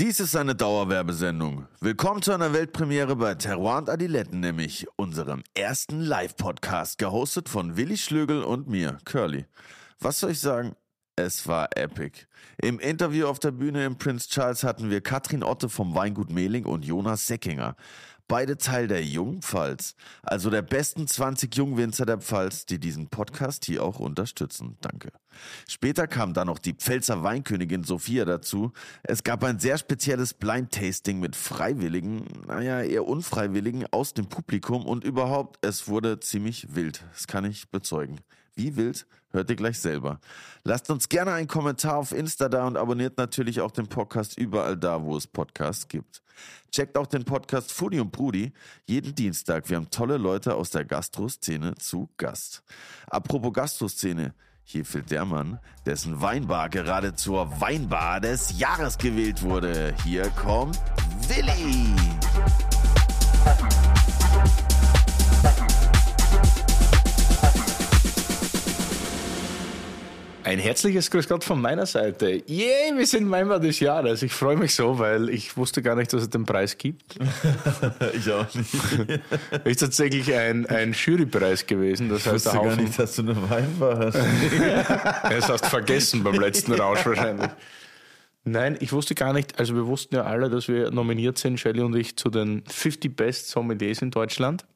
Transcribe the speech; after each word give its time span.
Dies 0.00 0.18
ist 0.18 0.34
eine 0.34 0.56
Dauerwerbesendung. 0.56 1.68
Willkommen 1.80 2.20
zu 2.20 2.32
einer 2.32 2.52
Weltpremiere 2.52 3.14
bei 3.14 3.36
Terroir 3.36 3.78
und 3.78 3.88
Adiletten, 3.88 4.40
nämlich 4.40 4.88
unserem 4.96 5.44
ersten 5.54 6.00
Live-Podcast, 6.00 6.98
gehostet 6.98 7.48
von 7.48 7.76
Willi 7.76 7.96
Schlögel 7.96 8.42
und 8.42 8.66
mir, 8.66 8.98
Curly. 9.04 9.46
Was 10.00 10.18
soll 10.18 10.32
ich 10.32 10.40
sagen? 10.40 10.74
Es 11.14 11.46
war 11.46 11.68
epic. 11.76 12.26
Im 12.60 12.80
Interview 12.80 13.28
auf 13.28 13.38
der 13.38 13.52
Bühne 13.52 13.84
im 13.84 13.96
Prince 13.96 14.28
Charles 14.28 14.64
hatten 14.64 14.90
wir 14.90 15.00
Katrin 15.00 15.44
Otte 15.44 15.68
vom 15.68 15.94
Weingut 15.94 16.28
Mehling 16.28 16.66
und 16.66 16.84
Jonas 16.84 17.28
Seckinger. 17.28 17.76
Beide 18.26 18.56
Teil 18.56 18.88
der 18.88 19.04
Jungpfalz, 19.04 19.96
also 20.22 20.48
der 20.48 20.62
besten 20.62 21.06
20 21.06 21.54
Jungwinzer 21.54 22.06
der 22.06 22.18
Pfalz, 22.18 22.64
die 22.64 22.78
diesen 22.78 23.08
Podcast 23.08 23.66
hier 23.66 23.84
auch 23.84 24.00
unterstützen. 24.00 24.78
Danke. 24.80 25.12
Später 25.68 26.06
kam 26.06 26.32
dann 26.32 26.46
noch 26.46 26.58
die 26.58 26.72
Pfälzer 26.72 27.22
Weinkönigin 27.22 27.84
Sophia 27.84 28.24
dazu. 28.24 28.72
Es 29.02 29.24
gab 29.24 29.44
ein 29.44 29.58
sehr 29.58 29.76
spezielles 29.76 30.32
Blind 30.32 30.72
Tasting 30.72 31.20
mit 31.20 31.36
Freiwilligen, 31.36 32.24
naja, 32.46 32.80
eher 32.80 33.06
Unfreiwilligen 33.06 33.84
aus 33.92 34.14
dem 34.14 34.26
Publikum 34.26 34.86
und 34.86 35.04
überhaupt, 35.04 35.64
es 35.64 35.86
wurde 35.88 36.18
ziemlich 36.20 36.74
wild. 36.74 37.04
Das 37.12 37.26
kann 37.26 37.44
ich 37.44 37.68
bezeugen. 37.68 38.20
Wie 38.54 38.76
wild? 38.76 39.06
Hört 39.30 39.50
ihr 39.50 39.56
gleich 39.56 39.80
selber. 39.80 40.20
Lasst 40.62 40.88
uns 40.90 41.08
gerne 41.08 41.32
einen 41.32 41.48
Kommentar 41.48 41.96
auf 41.96 42.12
Insta 42.12 42.48
da 42.48 42.66
und 42.66 42.76
abonniert 42.76 43.18
natürlich 43.18 43.60
auch 43.60 43.72
den 43.72 43.88
Podcast 43.88 44.38
überall 44.38 44.76
da, 44.76 45.02
wo 45.02 45.16
es 45.16 45.26
Podcasts 45.26 45.88
gibt. 45.88 46.22
Checkt 46.70 46.96
auch 46.98 47.06
den 47.06 47.24
Podcast 47.24 47.72
Foodie 47.72 48.00
und 48.00 48.12
Brudi 48.12 48.52
jeden 48.86 49.14
Dienstag. 49.14 49.68
Wir 49.68 49.76
haben 49.76 49.90
tolle 49.90 50.16
Leute 50.16 50.54
aus 50.54 50.70
der 50.70 50.84
Gastroszene 50.84 51.74
zu 51.76 52.10
Gast. 52.16 52.62
Apropos 53.06 53.52
Gastroszene. 53.52 54.34
Hier 54.66 54.84
fehlt 54.84 55.10
der 55.10 55.26
Mann, 55.26 55.60
dessen 55.84 56.22
Weinbar 56.22 56.70
gerade 56.70 57.14
zur 57.14 57.60
Weinbar 57.60 58.20
des 58.20 58.58
Jahres 58.58 58.96
gewählt 58.96 59.42
wurde. 59.42 59.94
Hier 60.04 60.30
kommt 60.30 60.80
Willi. 61.28 61.94
Ein 70.44 70.58
herzliches 70.58 71.10
Grüß 71.10 71.26
Gott 71.26 71.42
von 71.42 71.58
meiner 71.58 71.86
Seite. 71.86 72.42
Yay, 72.46 72.92
wir 72.94 73.06
sind 73.06 73.30
Weinbar 73.30 73.60
des 73.60 73.80
Jahres. 73.80 74.22
Ich 74.22 74.32
freue 74.32 74.56
mich 74.58 74.74
so, 74.74 74.98
weil 74.98 75.30
ich 75.30 75.56
wusste 75.56 75.80
gar 75.80 75.96
nicht, 75.96 76.12
dass 76.12 76.20
es 76.20 76.28
den 76.28 76.44
Preis 76.44 76.76
gibt. 76.76 77.16
ich 78.12 78.30
auch 78.30 78.46
nicht. 78.54 78.74
Ist 79.64 79.80
tatsächlich 79.80 80.34
ein, 80.34 80.66
ein 80.66 80.92
Jurypreis 80.92 81.66
gewesen. 81.66 82.10
Das 82.10 82.20
Ich 82.20 82.26
heißt, 82.26 82.44
wusste 82.46 82.58
gar 82.58 82.76
nicht, 82.76 82.98
dass 82.98 83.16
du 83.16 83.22
eine 83.22 83.50
Weinbar 83.50 83.98
hast. 83.98 84.18
Das 85.30 85.48
hast 85.48 85.64
du 85.64 85.68
vergessen 85.70 86.22
beim 86.22 86.38
letzten 86.38 86.74
Rausch 86.74 87.06
wahrscheinlich. 87.06 87.48
Nein, 88.44 88.76
ich 88.80 88.92
wusste 88.92 89.14
gar 89.14 89.32
nicht, 89.32 89.58
also 89.58 89.74
wir 89.74 89.86
wussten 89.86 90.14
ja 90.14 90.24
alle, 90.24 90.50
dass 90.50 90.68
wir 90.68 90.90
nominiert 90.90 91.38
sind, 91.38 91.58
Shelley 91.58 91.80
und 91.80 91.96
ich, 91.96 92.16
zu 92.16 92.28
den 92.28 92.62
50 92.66 93.16
Best 93.16 93.48
Sommeliers 93.48 94.02
in 94.02 94.10
Deutschland. 94.10 94.66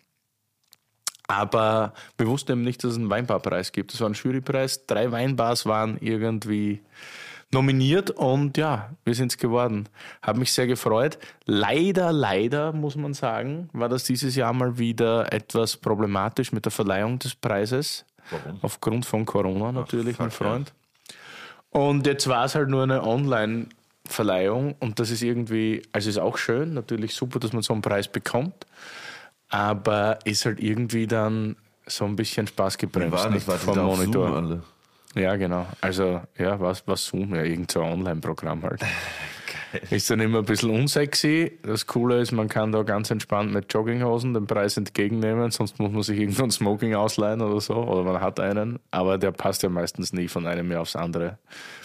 Aber 1.28 1.92
wir 2.16 2.26
wussten 2.26 2.52
eben 2.52 2.62
nicht, 2.62 2.82
dass 2.82 2.92
es 2.92 2.98
einen 2.98 3.10
Weinbarpreis 3.10 3.70
gibt. 3.70 3.94
Es 3.94 4.00
war 4.00 4.08
ein 4.08 4.14
Jurypreis. 4.14 4.86
Drei 4.86 5.12
Weinbars 5.12 5.66
waren 5.66 5.98
irgendwie 6.00 6.80
nominiert 7.50 8.10
und 8.10 8.56
ja, 8.56 8.90
wir 9.04 9.14
sind 9.14 9.32
es 9.32 9.38
geworden. 9.38 9.88
Habe 10.22 10.40
mich 10.40 10.52
sehr 10.52 10.66
gefreut. 10.66 11.18
Leider, 11.44 12.12
leider 12.12 12.72
muss 12.72 12.96
man 12.96 13.14
sagen, 13.14 13.68
war 13.72 13.88
das 13.88 14.04
dieses 14.04 14.36
Jahr 14.36 14.52
mal 14.52 14.78
wieder 14.78 15.32
etwas 15.32 15.76
problematisch 15.76 16.52
mit 16.52 16.64
der 16.64 16.72
Verleihung 16.72 17.18
des 17.18 17.34
Preises. 17.34 18.04
Warum? 18.30 18.58
Aufgrund 18.62 19.06
von 19.06 19.24
Corona 19.24 19.72
natürlich, 19.72 20.16
fuck, 20.16 20.20
mein 20.20 20.30
Freund. 20.30 20.72
Und 21.70 22.06
jetzt 22.06 22.28
war 22.28 22.44
es 22.44 22.54
halt 22.54 22.68
nur 22.68 22.82
eine 22.82 23.02
Online-Verleihung 23.02 24.74
und 24.80 24.98
das 24.98 25.10
ist 25.10 25.22
irgendwie, 25.22 25.82
also 25.92 26.08
ist 26.08 26.18
auch 26.18 26.38
schön, 26.38 26.74
natürlich 26.74 27.14
super, 27.14 27.38
dass 27.38 27.52
man 27.52 27.62
so 27.62 27.72
einen 27.72 27.82
Preis 27.82 28.08
bekommt, 28.08 28.66
aber 29.48 30.18
ist 30.24 30.44
halt 30.44 30.60
irgendwie 30.60 31.06
dann 31.06 31.56
so 31.86 32.04
ein 32.04 32.16
bisschen 32.16 32.46
Spaß 32.46 32.78
gebremst 32.78 33.12
War 33.12 33.30
nicht? 33.30 33.48
War 33.48 33.56
vom 33.56 33.78
Monitor. 33.78 34.28
Zoom 34.28 34.36
alle? 34.36 34.62
Ja, 35.14 35.36
genau. 35.36 35.66
Also, 35.80 36.20
ja, 36.36 36.60
was, 36.60 36.86
was 36.86 37.06
Zoom, 37.06 37.34
ja, 37.34 37.42
irgend 37.42 37.70
so 37.70 37.82
ein 37.82 37.92
Online-Programm 37.92 38.62
halt. 38.62 38.80
Ist 39.90 40.10
dann 40.10 40.20
immer 40.20 40.38
ein 40.38 40.44
bisschen 40.44 40.70
unsexy. 40.70 41.58
Das 41.62 41.86
Coole 41.86 42.20
ist, 42.20 42.32
man 42.32 42.48
kann 42.48 42.72
da 42.72 42.82
ganz 42.84 43.10
entspannt 43.10 43.52
mit 43.52 43.72
Jogginghosen 43.72 44.32
den 44.32 44.46
Preis 44.46 44.78
entgegennehmen, 44.78 45.50
sonst 45.50 45.78
muss 45.78 45.92
man 45.92 46.02
sich 46.02 46.18
irgendein 46.18 46.50
Smoking 46.50 46.94
ausleihen 46.94 47.42
oder 47.42 47.60
so, 47.60 47.74
oder 47.74 48.02
man 48.02 48.20
hat 48.20 48.40
einen, 48.40 48.78
aber 48.90 49.18
der 49.18 49.30
passt 49.32 49.62
ja 49.62 49.68
meistens 49.68 50.12
nie 50.14 50.28
von 50.28 50.46
einem 50.46 50.70
Jahr 50.72 50.82
aufs 50.82 50.96
andere. 50.96 51.38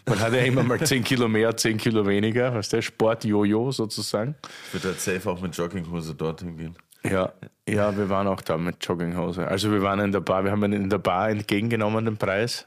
Man 0.05 0.19
hat 0.19 0.31
ja 0.31 0.39
immer 0.39 0.63
mal 0.63 0.79
10 0.85 1.03
Kilo 1.03 1.27
mehr, 1.27 1.57
10 1.57 1.77
Kilo 1.77 2.07
weniger, 2.07 2.53
weißt 2.53 2.71
du, 2.71 2.81
Sport-Jojo 2.81 3.71
sozusagen. 3.71 4.35
Ich 4.67 4.75
würde 4.75 4.89
halt 4.89 5.01
safe 5.01 5.29
auch 5.29 5.41
mit 5.41 5.55
Jogginghose 5.55 6.15
dorthin 6.15 6.55
gehen. 6.57 6.75
Ja, 7.05 7.33
ja, 7.67 7.95
wir 7.97 8.09
waren 8.09 8.27
auch 8.27 8.41
da 8.41 8.57
mit 8.57 8.85
Jogginghose. 8.85 9.47
Also 9.47 9.71
wir 9.71 9.81
waren 9.81 9.99
in 9.99 10.11
der 10.11 10.21
Bar, 10.21 10.43
wir 10.43 10.51
haben 10.51 10.63
ihn 10.65 10.73
in 10.73 10.89
der 10.89 10.97
Bar 10.97 11.29
entgegengenommen, 11.29 12.05
den 12.05 12.17
Preis. 12.17 12.65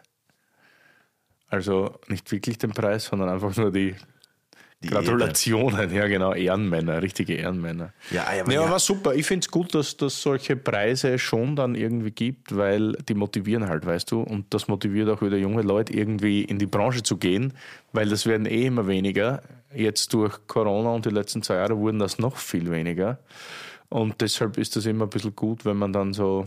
Also 1.48 1.98
nicht 2.08 2.30
wirklich 2.32 2.58
den 2.58 2.70
Preis, 2.72 3.04
sondern 3.04 3.28
einfach 3.28 3.56
nur 3.56 3.70
die, 3.70 3.94
Die 4.82 4.88
Gratulationen. 4.88 5.94
Ja, 5.94 6.06
genau, 6.06 6.34
Ehrenmänner, 6.34 7.00
richtige 7.02 7.34
Ehrenmänner. 7.34 7.92
Ja, 8.10 8.24
aber 8.24 8.52
Ja, 8.52 8.64
ja. 8.64 8.70
war 8.70 8.78
super. 8.78 9.14
Ich 9.14 9.26
finde 9.26 9.44
es 9.44 9.50
gut, 9.50 9.74
dass 9.74 9.96
das 9.96 10.20
solche 10.20 10.56
Preise 10.56 11.18
schon 11.18 11.56
dann 11.56 11.74
irgendwie 11.74 12.10
gibt, 12.10 12.56
weil 12.56 12.92
die 13.08 13.14
motivieren 13.14 13.68
halt, 13.68 13.86
weißt 13.86 14.10
du. 14.10 14.20
Und 14.20 14.52
das 14.52 14.68
motiviert 14.68 15.08
auch 15.08 15.22
wieder 15.22 15.38
junge 15.38 15.62
Leute, 15.62 15.94
irgendwie 15.94 16.42
in 16.42 16.58
die 16.58 16.66
Branche 16.66 17.02
zu 17.02 17.16
gehen, 17.16 17.54
weil 17.92 18.08
das 18.08 18.26
werden 18.26 18.46
eh 18.46 18.66
immer 18.66 18.86
weniger. 18.86 19.42
Jetzt 19.74 20.12
durch 20.12 20.46
Corona 20.46 20.90
und 20.90 21.06
die 21.06 21.10
letzten 21.10 21.42
zwei 21.42 21.56
Jahre 21.56 21.76
wurden 21.78 21.98
das 21.98 22.18
noch 22.18 22.36
viel 22.36 22.70
weniger. 22.70 23.18
Und 23.88 24.20
deshalb 24.20 24.58
ist 24.58 24.76
das 24.76 24.86
immer 24.86 25.04
ein 25.04 25.10
bisschen 25.10 25.34
gut, 25.36 25.64
wenn 25.64 25.76
man 25.76 25.92
dann 25.92 26.12
so, 26.12 26.46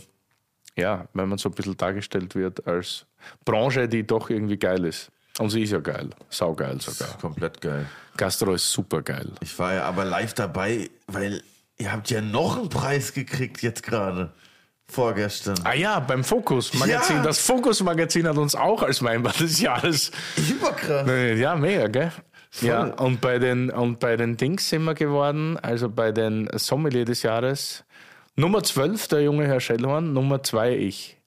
ja, 0.76 1.08
wenn 1.14 1.30
man 1.30 1.38
so 1.38 1.50
ein 1.50 1.56
bisschen 1.56 1.78
dargestellt 1.78 2.36
wird 2.36 2.68
als 2.68 3.06
Branche, 3.46 3.88
die 3.88 4.06
doch 4.06 4.30
irgendwie 4.30 4.58
geil 4.58 4.86
ist. 4.86 5.12
Und 5.40 5.52
sie 5.52 5.64
ist 5.64 5.72
ja 5.72 5.80
geil. 5.80 6.10
Saugeil 6.30 6.82
sogar. 6.82 7.18
Komplett 7.18 7.62
geil. 7.62 7.86
Gastro 8.18 8.54
ist 8.54 8.70
super 8.70 9.02
geil. 9.02 9.32
Ich 9.42 9.58
war 9.58 9.74
ja 9.74 9.84
aber 9.84 10.04
live 10.04 10.34
dabei, 10.34 10.90
weil 11.08 11.42
ihr 11.78 11.94
habt 11.94 12.10
ja 12.10 12.20
noch 12.20 12.58
einen 12.58 12.68
Preis 12.68 13.14
gekriegt 13.14 13.62
jetzt 13.62 13.84
gerade. 13.84 14.34
Vorgestern. 14.90 15.56
Ah 15.64 15.76
ja, 15.76 16.00
beim 16.00 16.24
Fokus-Magazin. 16.24 17.18
Ja. 17.18 17.24
Das 17.24 17.40
Fokus-Magazin 17.40 18.28
hat 18.28 18.38
uns 18.38 18.56
auch 18.56 18.82
als 18.82 19.04
Weinbar 19.04 19.34
des 19.34 19.62
Jahres. 19.62 20.12
Überkrass. 20.36 21.08
Ja, 21.38 21.56
mega, 21.56 21.88
gell? 21.88 22.12
Ja, 22.62 22.86
und 22.86 23.22
bei, 23.22 23.40
den, 23.40 23.70
und 23.70 24.00
bei 24.00 24.18
den 24.18 24.36
Dings 24.38 24.70
sind 24.70 24.84
wir 24.84 24.96
geworden, 24.96 25.58
also 25.62 25.90
bei 25.90 26.12
den 26.12 26.50
Sommelier 26.56 27.06
des 27.06 27.24
Jahres. 27.24 27.84
Nummer 28.36 28.64
12, 28.64 29.08
der 29.08 29.22
junge 29.22 29.46
Herr 29.46 29.60
Schellhorn, 29.60 30.14
Nummer 30.14 30.42
2 30.42 30.78
ich. 30.78 31.20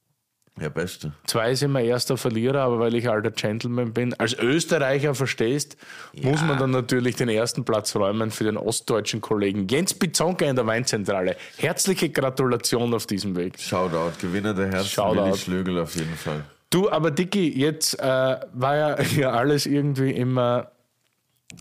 Ja, 0.60 0.68
beste. 0.68 1.12
Zwei 1.26 1.54
sind 1.54 1.72
wir 1.72 1.80
erster 1.80 2.18
Verlierer, 2.18 2.60
aber 2.60 2.78
weil 2.78 2.94
ich 2.94 3.08
alter 3.08 3.30
Gentleman 3.30 3.94
bin. 3.94 4.12
Als 4.14 4.34
Österreicher 4.34 5.14
verstehst, 5.14 5.78
muss 6.20 6.42
man 6.42 6.58
dann 6.58 6.70
natürlich 6.70 7.16
den 7.16 7.30
ersten 7.30 7.64
Platz 7.64 7.96
räumen 7.96 8.30
für 8.30 8.44
den 8.44 8.58
ostdeutschen 8.58 9.22
Kollegen 9.22 9.66
Jens 9.68 9.94
Bizonka 9.94 10.44
in 10.44 10.56
der 10.56 10.66
Weinzentrale. 10.66 11.36
Herzliche 11.56 12.10
Gratulation 12.10 12.92
auf 12.92 13.06
diesem 13.06 13.34
Weg. 13.34 13.58
Shoutout. 13.58 14.12
Gewinner 14.20 14.52
der 14.52 14.66
Herzen. 14.66 14.88
Shoutout. 14.88 15.24
Willi 15.24 15.38
Schlögel 15.38 15.78
auf 15.78 15.94
jeden 15.96 16.16
Fall. 16.16 16.44
Du, 16.68 16.90
aber 16.90 17.10
Dicky, 17.10 17.48
jetzt 17.58 17.98
äh, 17.98 18.02
war 18.02 18.76
ja 18.76 19.00
hier 19.02 19.32
alles 19.32 19.64
irgendwie 19.64 20.10
immer 20.10 20.71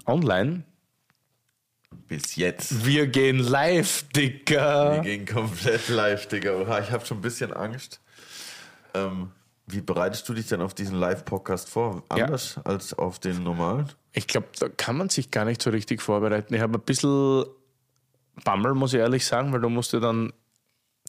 online. 0.05 0.63
Bis 2.07 2.35
jetzt. 2.35 2.85
Wir 2.85 3.07
gehen 3.07 3.39
live, 3.39 4.05
Wir 4.13 4.29
Dicker. 4.29 4.99
gehen 5.01 5.25
komplett 5.25 5.87
live, 5.89 6.27
Digga. 6.27 6.53
Oha, 6.55 6.79
ich 6.79 6.91
habe 6.91 7.05
schon 7.05 7.17
ein 7.17 7.21
bisschen 7.21 7.53
Angst. 7.53 8.01
Ähm, 8.93 9.31
wie 9.67 9.81
bereitest 9.81 10.27
du 10.27 10.33
dich 10.33 10.47
denn 10.47 10.61
auf 10.61 10.73
diesen 10.73 10.99
Live-Podcast 10.99 11.69
vor? 11.69 12.03
Ja. 12.15 12.25
Anders 12.25 12.59
als 12.63 12.93
auf 12.93 13.19
den 13.19 13.43
normalen? 13.43 13.89
Ich 14.13 14.27
glaube, 14.27 14.47
da 14.59 14.67
kann 14.67 14.97
man 14.97 15.09
sich 15.09 15.31
gar 15.31 15.45
nicht 15.45 15.61
so 15.61 15.69
richtig 15.69 16.01
vorbereiten. 16.01 16.53
Ich 16.53 16.61
habe 16.61 16.77
ein 16.77 16.81
bisschen 16.81 17.45
Bammel, 18.43 18.73
muss 18.73 18.93
ich 18.93 18.99
ehrlich 18.99 19.25
sagen, 19.25 19.53
weil 19.53 19.61
du 19.61 19.69
musst 19.69 19.93
ja 19.93 19.99
dann 19.99 20.33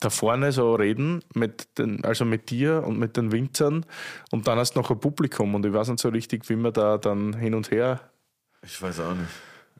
da 0.00 0.10
vorne 0.10 0.52
so 0.52 0.74
reden, 0.74 1.22
mit 1.34 1.78
den, 1.78 2.04
also 2.04 2.24
mit 2.24 2.50
dir 2.50 2.84
und 2.84 2.98
mit 2.98 3.16
den 3.16 3.30
Winzern 3.30 3.86
und 4.32 4.48
dann 4.48 4.58
hast 4.58 4.74
du 4.74 4.80
noch 4.80 4.90
ein 4.90 4.98
Publikum 4.98 5.54
und 5.54 5.64
ich 5.64 5.72
weiß 5.72 5.88
nicht 5.88 6.00
so 6.00 6.08
richtig, 6.08 6.48
wie 6.48 6.56
man 6.56 6.72
da 6.72 6.98
dann 6.98 7.34
hin 7.34 7.54
und 7.54 7.70
her 7.70 8.00
Ich 8.64 8.80
weiß 8.80 9.00
auch 9.00 9.14
nicht. 9.14 9.28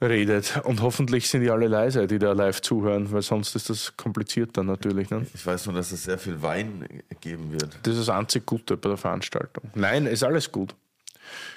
redet. 0.00 0.60
Und 0.64 0.82
hoffentlich 0.82 1.28
sind 1.28 1.42
die 1.42 1.50
alle 1.50 1.68
leise, 1.68 2.06
die 2.06 2.18
da 2.18 2.32
live 2.32 2.60
zuhören, 2.60 3.10
weil 3.12 3.22
sonst 3.22 3.54
ist 3.54 3.70
das 3.70 3.96
kompliziert 3.96 4.56
dann 4.56 4.66
natürlich. 4.66 5.10
Ne? 5.10 5.26
Ich 5.34 5.46
weiß 5.46 5.66
nur, 5.66 5.74
dass 5.74 5.92
es 5.92 6.04
sehr 6.04 6.18
viel 6.18 6.42
Wein 6.42 7.02
geben 7.20 7.52
wird. 7.52 7.78
Das 7.82 7.94
ist 7.94 8.08
das 8.08 8.14
einzig 8.14 8.44
Gute 8.46 8.76
bei 8.76 8.88
der 8.88 8.98
Veranstaltung. 8.98 9.70
Nein, 9.74 10.06
ist 10.06 10.24
alles 10.24 10.50
gut. 10.50 10.74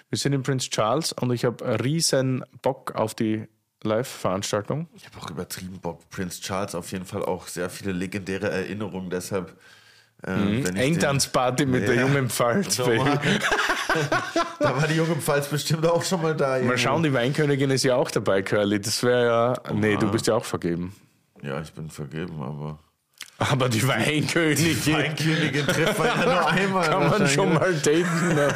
Wir 0.09 0.17
sind 0.19 0.33
in 0.33 0.43
Prince 0.43 0.69
Charles 0.69 1.11
und 1.13 1.31
ich 1.31 1.45
habe 1.45 1.83
riesen 1.83 2.43
Bock 2.61 2.93
auf 2.95 3.15
die 3.15 3.47
Live-Veranstaltung. 3.83 4.87
Ich 4.95 5.05
habe 5.05 5.17
auch 5.17 5.29
übertrieben 5.29 5.79
Bock. 5.79 6.07
Prince 6.09 6.41
Charles 6.41 6.75
auf 6.75 6.91
jeden 6.91 7.05
Fall 7.05 7.23
auch 7.23 7.47
sehr 7.47 7.69
viele 7.69 7.91
legendäre 7.91 8.49
Erinnerungen. 8.49 9.09
Deshalb 9.09 9.57
mhm. 10.25 10.65
Engtanzparty 10.75 11.65
mit 11.65 11.81
ja. 11.81 11.93
der 11.93 12.01
jungen 12.01 12.29
Pfalz. 12.29 12.77
da 14.59 14.75
war 14.75 14.87
die 14.87 14.95
junge 14.95 15.15
Pfalz 15.15 15.47
bestimmt 15.47 15.85
auch 15.85 16.03
schon 16.03 16.21
mal 16.21 16.35
da. 16.35 16.59
Mal 16.59 16.77
schauen, 16.77 17.03
die 17.03 17.13
Weinkönigin 17.13 17.69
ist 17.71 17.83
ja 17.83 17.95
auch 17.95 18.11
dabei, 18.11 18.41
Curly. 18.41 18.79
Das 18.79 19.03
wäre 19.03 19.25
ja. 19.25 19.53
Oh, 19.69 19.73
nee, 19.73 19.97
du 19.97 20.09
bist 20.09 20.27
ja 20.27 20.35
auch 20.35 20.45
vergeben. 20.45 20.95
Ja, 21.41 21.61
ich 21.61 21.71
bin 21.73 21.89
vergeben, 21.89 22.41
aber. 22.41 22.79
Aber 23.37 23.67
die 23.67 23.85
Weinkönigin. 23.85 24.77
Die 24.85 24.93
Weinkönigin 24.93 25.67
trifft 25.67 25.99
man 25.99 26.07
ja 26.07 26.25
nur 26.25 26.47
einmal. 26.51 26.89
Kann 26.89 27.09
man 27.09 27.27
schon 27.27 27.53
mal 27.53 27.73
daten. 27.73 28.35
Ne? 28.35 28.55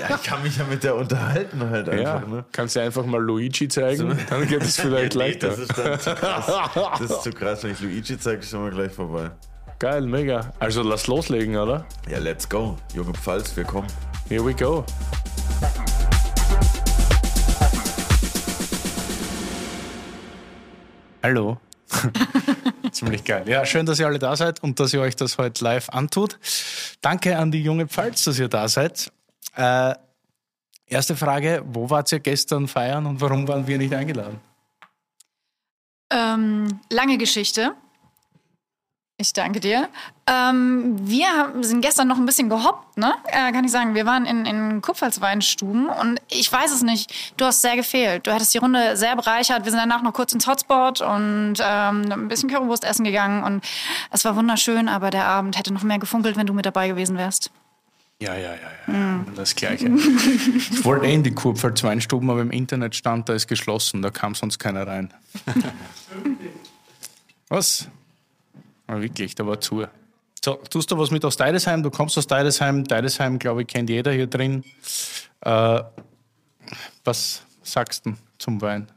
ja, 0.00 0.14
ich 0.14 0.22
kann 0.22 0.42
mich 0.42 0.56
ja 0.56 0.64
mit 0.64 0.84
der 0.84 0.94
unterhalten 0.94 1.68
halt 1.68 1.88
einfach. 1.88 2.22
Ja, 2.22 2.26
ne? 2.26 2.44
Kannst 2.52 2.76
du 2.76 2.80
einfach 2.80 3.04
mal 3.04 3.20
Luigi 3.20 3.66
zeigen, 3.68 4.16
dann 4.30 4.46
geht 4.46 4.62
es 4.62 4.76
vielleicht 4.80 5.16
nee, 5.16 5.24
leichter. 5.24 5.48
Das 5.48 5.58
ist 5.58 5.76
dann 5.76 5.98
zu 5.98 6.14
krass. 6.14 6.70
Das 7.00 7.10
ist 7.10 7.22
zu 7.22 7.30
krass. 7.32 7.64
Wenn 7.64 7.72
ich 7.72 7.80
Luigi 7.80 8.18
zeige, 8.18 8.40
ist 8.40 8.50
schon 8.50 8.62
mal 8.62 8.70
gleich 8.70 8.92
vorbei. 8.92 9.32
Geil, 9.80 10.02
mega. 10.02 10.52
Also 10.58 10.82
lass 10.82 11.06
loslegen, 11.06 11.56
oder? 11.56 11.86
Ja, 12.06 12.18
let's 12.18 12.46
go. 12.46 12.76
Junge 12.92 13.14
Pfalz, 13.14 13.56
wir 13.56 13.64
kommen. 13.64 13.88
Here 14.28 14.44
we 14.44 14.52
go. 14.52 14.84
Hallo. 21.22 21.58
Ziemlich 22.92 23.24
geil. 23.24 23.48
Ja, 23.48 23.64
schön, 23.64 23.86
dass 23.86 23.98
ihr 23.98 24.06
alle 24.06 24.18
da 24.18 24.36
seid 24.36 24.62
und 24.62 24.78
dass 24.78 24.92
ihr 24.92 25.00
euch 25.00 25.16
das 25.16 25.38
heute 25.38 25.64
live 25.64 25.88
antut. 25.88 26.38
Danke 27.00 27.38
an 27.38 27.50
die 27.50 27.62
junge 27.62 27.88
Pfalz, 27.88 28.24
dass 28.24 28.38
ihr 28.38 28.48
da 28.48 28.68
seid. 28.68 29.10
Äh, 29.56 29.94
erste 30.88 31.16
Frage, 31.16 31.62
wo 31.64 31.88
wart 31.88 32.12
ihr 32.12 32.20
gestern 32.20 32.68
feiern 32.68 33.06
und 33.06 33.22
warum 33.22 33.48
waren 33.48 33.66
wir 33.66 33.78
nicht 33.78 33.94
eingeladen? 33.94 34.40
Ähm, 36.12 36.80
lange 36.90 37.16
Geschichte. 37.16 37.74
Ich 39.20 39.34
danke 39.34 39.60
dir. 39.60 39.90
Ähm, 40.26 40.96
wir 40.98 41.52
sind 41.60 41.82
gestern 41.82 42.08
noch 42.08 42.16
ein 42.16 42.24
bisschen 42.24 42.48
gehoppt, 42.48 42.96
ne? 42.96 43.12
Äh, 43.26 43.52
kann 43.52 43.66
ich 43.66 43.70
sagen. 43.70 43.94
Wir 43.94 44.06
waren 44.06 44.24
in, 44.24 44.46
in 44.46 44.80
Kupfersweinstuben 44.80 45.90
und 45.90 46.22
ich 46.30 46.50
weiß 46.50 46.72
es 46.72 46.82
nicht. 46.82 47.34
Du 47.36 47.44
hast 47.44 47.60
sehr 47.60 47.76
gefehlt. 47.76 48.26
Du 48.26 48.32
hattest 48.32 48.54
die 48.54 48.58
Runde 48.58 48.96
sehr 48.96 49.14
bereichert. 49.16 49.66
Wir 49.66 49.72
sind 49.72 49.78
danach 49.78 50.02
noch 50.02 50.14
kurz 50.14 50.32
ins 50.32 50.46
Hotspot 50.46 51.02
und 51.02 51.56
ähm, 51.60 52.10
ein 52.10 52.28
bisschen 52.28 52.48
Currywurst 52.48 52.82
essen 52.82 53.04
gegangen 53.04 53.44
und 53.44 53.62
es 54.10 54.24
war 54.24 54.36
wunderschön, 54.36 54.88
aber 54.88 55.10
der 55.10 55.26
Abend 55.26 55.58
hätte 55.58 55.74
noch 55.74 55.82
mehr 55.82 55.98
gefunkelt, 55.98 56.36
wenn 56.36 56.46
du 56.46 56.54
mit 56.54 56.64
dabei 56.64 56.88
gewesen 56.88 57.18
wärst. 57.18 57.50
Ja, 58.22 58.34
ja, 58.34 58.52
ja, 58.52 58.56
ja. 58.86 58.94
Mhm. 58.94 59.26
Das 59.36 59.54
Gleiche. 59.54 59.86
ich 59.86 60.82
wollte 60.82 61.06
eh 61.06 61.14
in 61.14 61.24
die 61.24 61.34
Kupfersweinstuben, 61.34 62.30
aber 62.30 62.40
im 62.40 62.52
Internet 62.52 62.94
stand, 62.94 63.28
da 63.28 63.34
ist 63.34 63.48
geschlossen. 63.48 64.00
Da 64.00 64.08
kam 64.08 64.34
sonst 64.34 64.58
keiner 64.58 64.86
rein. 64.86 65.12
Was? 67.48 67.86
Ah, 68.90 69.00
wirklich, 69.00 69.36
da 69.36 69.46
war 69.46 69.60
zu. 69.60 69.86
So, 70.44 70.54
tust 70.68 70.90
du 70.90 70.98
was 70.98 71.12
mit 71.12 71.24
aus 71.24 71.36
Deidesheim? 71.36 71.82
Du 71.82 71.90
kommst 71.90 72.18
aus 72.18 72.26
Deidesheim. 72.26 72.82
Deidesheim, 72.82 73.38
glaube 73.38 73.62
ich, 73.62 73.68
kennt 73.68 73.88
jeder 73.88 74.10
hier 74.10 74.26
drin. 74.26 74.64
Äh, 75.42 75.82
was 77.04 77.42
sagst 77.62 78.06
du 78.06 78.14
zum 78.38 78.60
Wein? 78.60 78.90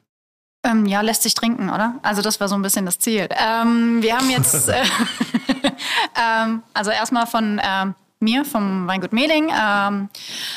Ähm, 0.64 0.88
ja, 0.88 1.02
lässt 1.02 1.22
sich 1.22 1.36
trinken, 1.36 1.70
oder? 1.70 2.00
Also 2.02 2.24
das 2.24 2.40
war 2.40 2.48
so 2.48 2.56
ein 2.56 2.64
bisschen 2.64 2.86
das 2.86 2.98
Ziel. 2.98 3.28
Ähm, 3.32 4.02
wir 4.02 4.18
haben 4.18 4.30
jetzt, 4.32 4.68
äh, 4.70 4.84
ähm, 6.20 6.64
also 6.74 6.90
erstmal 6.90 7.28
von 7.28 7.62
ähm, 7.64 7.94
mir, 8.20 8.46
vom 8.46 8.88
Weingut 8.88 9.14
Mehling, 9.14 9.52
ähm, 9.56 10.10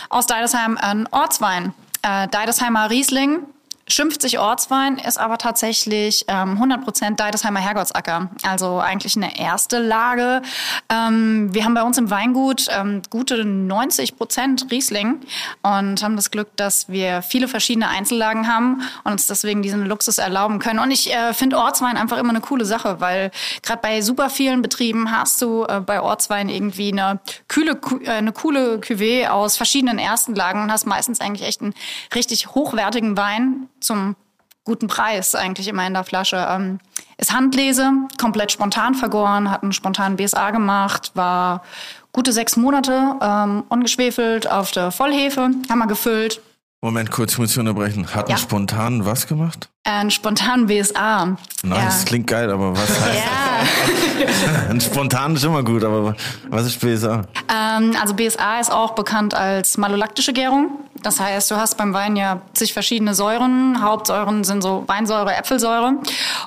aus 0.09 0.27
Deidesheim 0.27 0.79
ein 0.79 1.07
Ortswein. 1.09 1.75
Äh, 2.01 2.29
Deidesheimer 2.29 2.89
Riesling, 2.89 3.41
schimpft 3.89 4.23
sich 4.23 4.39
Ortswein, 4.39 4.99
ist 4.99 5.19
aber 5.19 5.39
tatsächlich 5.39 6.25
ähm, 6.29 6.61
100% 6.61 7.17
Deidesheimer 7.17 7.61
Herrgottsacker. 7.61 8.31
Also 8.43 8.81
eigentlich 8.81 9.17
eine 9.17 9.39
erste 9.39 9.79
Lage. 9.79 10.43
Ähm, 10.89 11.55
wir 11.55 11.65
haben 11.65 11.75
bei 11.75 11.83
uns 11.83 11.97
im 11.97 12.11
Weingut 12.11 12.67
ähm, 12.71 13.03
gute 13.11 13.43
90% 13.43 14.71
Riesling 14.71 15.21
und 15.63 16.03
haben 16.03 16.17
das 16.17 16.31
Glück, 16.31 16.49
dass 16.57 16.89
wir 16.89 17.23
viele 17.23 17.47
verschiedene 17.47 17.89
Einzellagen 17.89 18.49
haben 18.49 18.83
und 19.05 19.13
uns 19.13 19.29
deswegen 19.29 19.63
diesen 19.63 19.87
Luxus 19.87 20.19
erlauben 20.19 20.59
können. 20.59 20.81
Und 20.81 20.91
ich 20.91 21.13
äh, 21.13 21.33
finde 21.33 21.59
Ortswein 21.59 21.97
einfach 21.97 22.19
immer 22.19 22.31
eine 22.31 22.41
coole 22.41 22.65
Sache, 22.65 23.01
weil 23.01 23.31
gerade 23.63 23.81
bei 23.83 24.01
super 24.03 24.31
vielen 24.31 24.63
Betrieben 24.63 25.13
hast 25.13 25.41
du 25.43 25.65
äh, 25.65 25.81
bei 25.81 26.01
Ortswein 26.01 26.49
irgendwie 26.49 26.91
eine 26.91 27.21
kühle, 27.47 27.81
äh, 28.03 28.11
eine 28.11 28.33
coole 28.33 28.79
Cuvée 28.79 29.29
aus 29.29 29.57
verschiedenen 29.57 29.99
ersten 29.99 30.35
Lagen 30.35 30.63
und 30.63 30.73
hast 30.73 30.87
meistens 30.87 31.21
eigentlich 31.21 31.47
echt 31.47 31.63
einen 31.63 31.75
richtig 32.15 32.49
hochwertigen 32.49 33.17
Wein 33.17 33.69
zum 33.87 34.17
guten 34.65 34.89
Preis 34.89 35.35
eigentlich 35.35 35.69
immer 35.69 35.87
in 35.87 35.95
der 35.95 36.05
Flasche. 36.05 36.47
Ähm, 36.51 36.81
ist 37.17 37.33
Handlese, 37.33 37.93
komplett 38.19 38.53
spontan 38.53 38.95
vergoren, 38.95 39.51
hat 39.51 39.63
einen 39.63 39.73
spontanen 39.73 40.17
BSA 40.17 40.51
gemacht, 40.51 41.13
war 41.15 41.63
gute 42.13 42.33
sechs 42.33 42.57
Monate 42.57 43.17
ähm, 43.23 43.65
ungeschwefelt 43.69 44.51
auf 44.51 44.73
der 44.73 44.91
Vollhefe, 44.91 45.51
haben 45.71 45.79
wir 45.79 45.87
gefüllt. 45.87 46.43
Moment, 46.87 47.11
kurz, 47.11 47.33
ich 47.33 47.39
muss 47.39 47.49
dich 47.49 47.59
unterbrechen. 47.59 48.15
Hat 48.15 48.29
ja. 48.29 48.37
einen 48.37 48.43
spontanen 48.45 49.05
was 49.05 49.27
gemacht? 49.27 49.69
Einen 49.83 50.13
spontanen 50.13 50.67
BSA. 50.69 51.25
Nein, 51.25 51.37
ja. 51.65 51.85
das 51.85 52.05
klingt 52.05 52.29
geil, 52.29 52.49
aber 52.49 52.77
was 52.77 53.01
heißt 53.01 53.25
ja. 53.25 54.69
Ein 54.71 54.81
spontan 54.81 55.35
ist 55.35 55.45
immer 55.45 55.65
gut, 55.65 55.83
aber 55.83 56.15
was 56.49 56.67
ist 56.67 56.81
BSA? 56.81 57.25
Ähm, 57.53 57.97
also 58.01 58.15
BSA 58.15 58.61
ist 58.61 58.71
auch 58.71 58.93
bekannt 58.93 59.35
als 59.35 59.79
malolaktische 59.79 60.33
Gärung. 60.33 60.79
Das 61.03 61.19
heißt, 61.19 61.51
du 61.51 61.57
hast 61.57 61.77
beim 61.77 61.93
Wein 61.93 62.15
ja 62.15 62.41
zig 62.55 62.73
verschiedene 62.73 63.17
Säuren. 63.17 63.83
Hauptsäuren 63.83 64.45
sind 64.45 64.63
so 64.63 64.85
Weinsäure, 64.87 65.35
Äpfelsäure. 65.35 65.95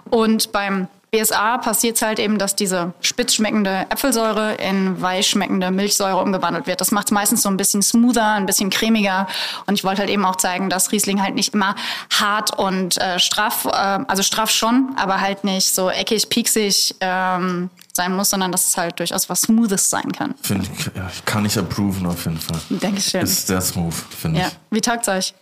Und 0.10 0.54
beim 0.54 0.88
BSA 1.12 1.58
passiert 1.58 1.96
es 1.96 2.02
halt 2.02 2.20
eben, 2.20 2.38
dass 2.38 2.56
diese 2.56 2.94
spitz 3.02 3.34
schmeckende 3.34 3.88
Äpfelsäure 3.90 4.56
in 4.56 5.02
weich 5.02 5.28
schmeckende 5.28 5.72
Milchsäure 5.72 6.22
umgewandelt 6.22 6.68
wird. 6.68 6.82
Das 6.82 6.92
macht 6.92 7.08
es 7.08 7.12
meistens 7.12 7.42
so 7.42 7.50
ein 7.50 7.58
bisschen 7.58 7.82
smoother, 7.82 8.34
ein 8.34 8.46
bisschen 8.46 8.70
cremiger. 8.70 9.28
Und 9.66 9.74
ich 9.74 9.84
wollte 9.84 10.02
halt 10.02 10.10
eben 10.10 10.24
auch 10.26 10.36
zeigen, 10.36 10.70
dass 10.70 10.92
Riesling 10.92 11.22
halt 11.22 11.36
nicht 11.36 11.54
immer 11.54 11.76
hart 12.12 12.58
und 12.58 12.98
äh, 12.98 13.20
straff, 13.20 13.66
äh, 13.66 13.70
also 13.70 14.22
straff 14.22 14.52
schon, 14.52 14.94
aber 14.98 15.20
halt 15.20 15.44
nicht 15.44 15.74
so 15.74 15.90
eckig, 15.90 16.30
pieksig 16.30 16.96
ähm, 17.00 17.70
sein 17.94 18.16
muss, 18.16 18.30
sondern 18.30 18.52
dass 18.52 18.68
es 18.68 18.78
halt 18.78 19.00
durchaus 19.00 19.30
was 19.30 19.42
Smoothes 19.42 19.90
sein 19.90 20.12
kann. 20.12 20.36
Find, 20.42 20.70
ja, 20.96 21.10
kann 21.26 21.46
ich 21.46 21.58
approven 21.58 22.06
auf 22.06 22.26
jeden 22.26 22.40
Fall. 22.40 22.60
Dankeschön. 22.70 23.22
Ist 23.22 23.48
sehr 23.48 23.62
smooth, 23.62 23.94
finde 23.94 24.42
ja. 24.42 24.48
ich. 24.48 24.54
Wie 24.70 24.82
tagt's 24.82 25.08
euch? 25.08 25.34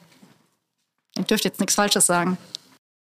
Ihr 1.18 1.24
dürft 1.24 1.46
jetzt 1.46 1.60
nichts 1.60 1.75
Falsches 1.75 2.06
sagen. 2.06 2.38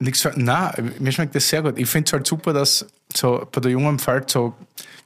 Nichts, 0.01 0.27
na, 0.37 0.75
mir 0.99 1.13
schmeckt 1.13 1.35
das 1.35 1.49
sehr 1.49 1.63
gut. 1.63 1.79
Ich 1.79 1.89
finde 1.89 2.09
es 2.09 2.13
halt 2.13 2.27
super, 2.27 2.53
dass 2.53 2.87
so 3.15 3.47
bei 3.53 3.61
der 3.61 3.71
jungen 3.71 3.99
Pfalz 3.99 4.33
so 4.33 4.55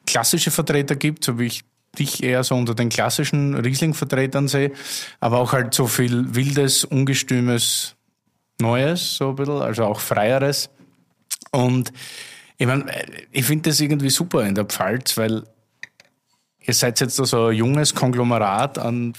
klassische 0.06 0.50
Vertreter 0.50 0.94
gibt, 0.94 1.24
so 1.24 1.38
wie 1.38 1.46
ich 1.46 1.64
dich 1.98 2.22
eher 2.22 2.44
so 2.44 2.54
unter 2.54 2.74
den 2.74 2.88
klassischen 2.88 3.54
Riesling-Vertretern 3.54 4.48
sehe, 4.48 4.72
aber 5.20 5.38
auch 5.38 5.52
halt 5.52 5.74
so 5.74 5.86
viel 5.86 6.34
wildes, 6.34 6.84
ungestümes 6.84 7.96
Neues, 8.60 9.16
so 9.16 9.30
ein 9.30 9.36
bisschen, 9.36 9.62
also 9.62 9.84
auch 9.84 10.00
freieres. 10.00 10.70
Und 11.50 11.92
ich 12.56 12.66
meine, 12.66 12.86
ich 13.32 13.44
finde 13.44 13.70
das 13.70 13.80
irgendwie 13.80 14.10
super 14.10 14.44
in 14.44 14.54
der 14.54 14.64
Pfalz, 14.64 15.16
weil 15.16 15.44
ihr 16.60 16.74
seid 16.74 17.00
jetzt 17.00 17.16
so 17.16 17.46
ein 17.46 17.54
junges 17.54 17.94
Konglomerat 17.94 18.78
an 18.78 19.14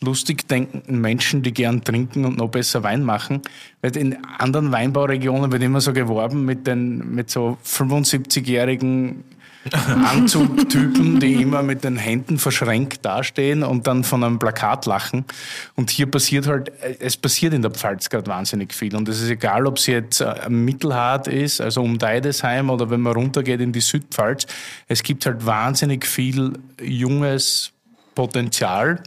lustig 0.00 0.46
denkenden 0.48 1.00
Menschen, 1.00 1.42
die 1.42 1.52
gern 1.52 1.82
trinken 1.82 2.24
und 2.24 2.38
noch 2.38 2.50
besser 2.50 2.82
Wein 2.82 3.02
machen. 3.02 3.42
Weil 3.82 3.96
in 3.96 4.24
anderen 4.38 4.72
Weinbauregionen 4.72 5.52
wird 5.52 5.62
immer 5.62 5.80
so 5.80 5.92
geworben 5.92 6.44
mit 6.44 6.66
den, 6.66 7.14
mit 7.14 7.30
so 7.30 7.58
75-jährigen 7.64 9.24
Anzugtypen, 9.72 11.18
die 11.18 11.42
immer 11.42 11.62
mit 11.62 11.82
den 11.82 11.96
Händen 11.96 12.38
verschränkt 12.38 13.04
dastehen 13.04 13.64
und 13.64 13.86
dann 13.86 14.04
von 14.04 14.22
einem 14.22 14.38
Plakat 14.38 14.86
lachen. 14.86 15.24
Und 15.74 15.90
hier 15.90 16.08
passiert 16.08 16.46
halt, 16.46 16.70
es 17.00 17.16
passiert 17.16 17.52
in 17.52 17.62
der 17.62 17.72
Pfalz 17.72 18.08
gerade 18.08 18.26
wahnsinnig 18.28 18.72
viel. 18.72 18.94
Und 18.94 19.08
es 19.08 19.20
ist 19.20 19.30
egal, 19.30 19.66
ob 19.66 19.78
es 19.78 19.86
jetzt 19.86 20.20
äh, 20.20 20.48
mittelhart 20.48 21.26
ist, 21.26 21.60
also 21.60 21.82
um 21.82 21.98
Deidesheim 21.98 22.70
oder 22.70 22.90
wenn 22.90 23.00
man 23.00 23.14
runtergeht 23.14 23.60
in 23.60 23.72
die 23.72 23.80
Südpfalz. 23.80 24.46
Es 24.86 25.02
gibt 25.02 25.26
halt 25.26 25.44
wahnsinnig 25.44 26.06
viel 26.06 26.52
junges 26.80 27.72
Potenzial 28.14 29.02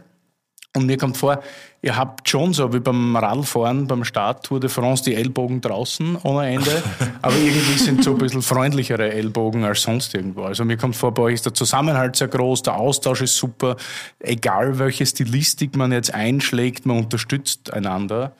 und 0.76 0.86
mir 0.86 0.96
kommt 0.96 1.16
vor, 1.16 1.42
ihr 1.82 1.96
habt 1.96 2.28
schon 2.28 2.52
so 2.52 2.72
wie 2.72 2.78
beim 2.78 3.16
Radfahren, 3.16 3.88
beim 3.88 4.04
Start 4.04 4.46
Tour 4.46 4.60
de 4.60 4.70
France 4.70 5.02
die 5.02 5.14
Ellbogen 5.14 5.60
draußen 5.60 6.16
ohne 6.22 6.48
Ende, 6.48 6.82
aber 7.22 7.36
irgendwie 7.36 7.78
sind 7.78 8.04
so 8.04 8.12
ein 8.12 8.18
bisschen 8.18 8.42
freundlichere 8.42 9.12
Ellbogen 9.12 9.64
als 9.64 9.82
sonst 9.82 10.14
irgendwo. 10.14 10.42
Also 10.42 10.64
mir 10.64 10.76
kommt 10.76 10.94
vor, 10.94 11.12
bei 11.12 11.22
euch 11.22 11.34
ist 11.34 11.46
der 11.46 11.54
Zusammenhalt 11.54 12.14
sehr 12.14 12.28
groß, 12.28 12.62
der 12.62 12.76
Austausch 12.76 13.22
ist 13.22 13.36
super, 13.36 13.76
egal 14.20 14.78
welche 14.78 15.04
Stilistik 15.04 15.76
man 15.76 15.90
jetzt 15.90 16.14
einschlägt, 16.14 16.86
man 16.86 16.98
unterstützt 16.98 17.72
einander 17.72 18.32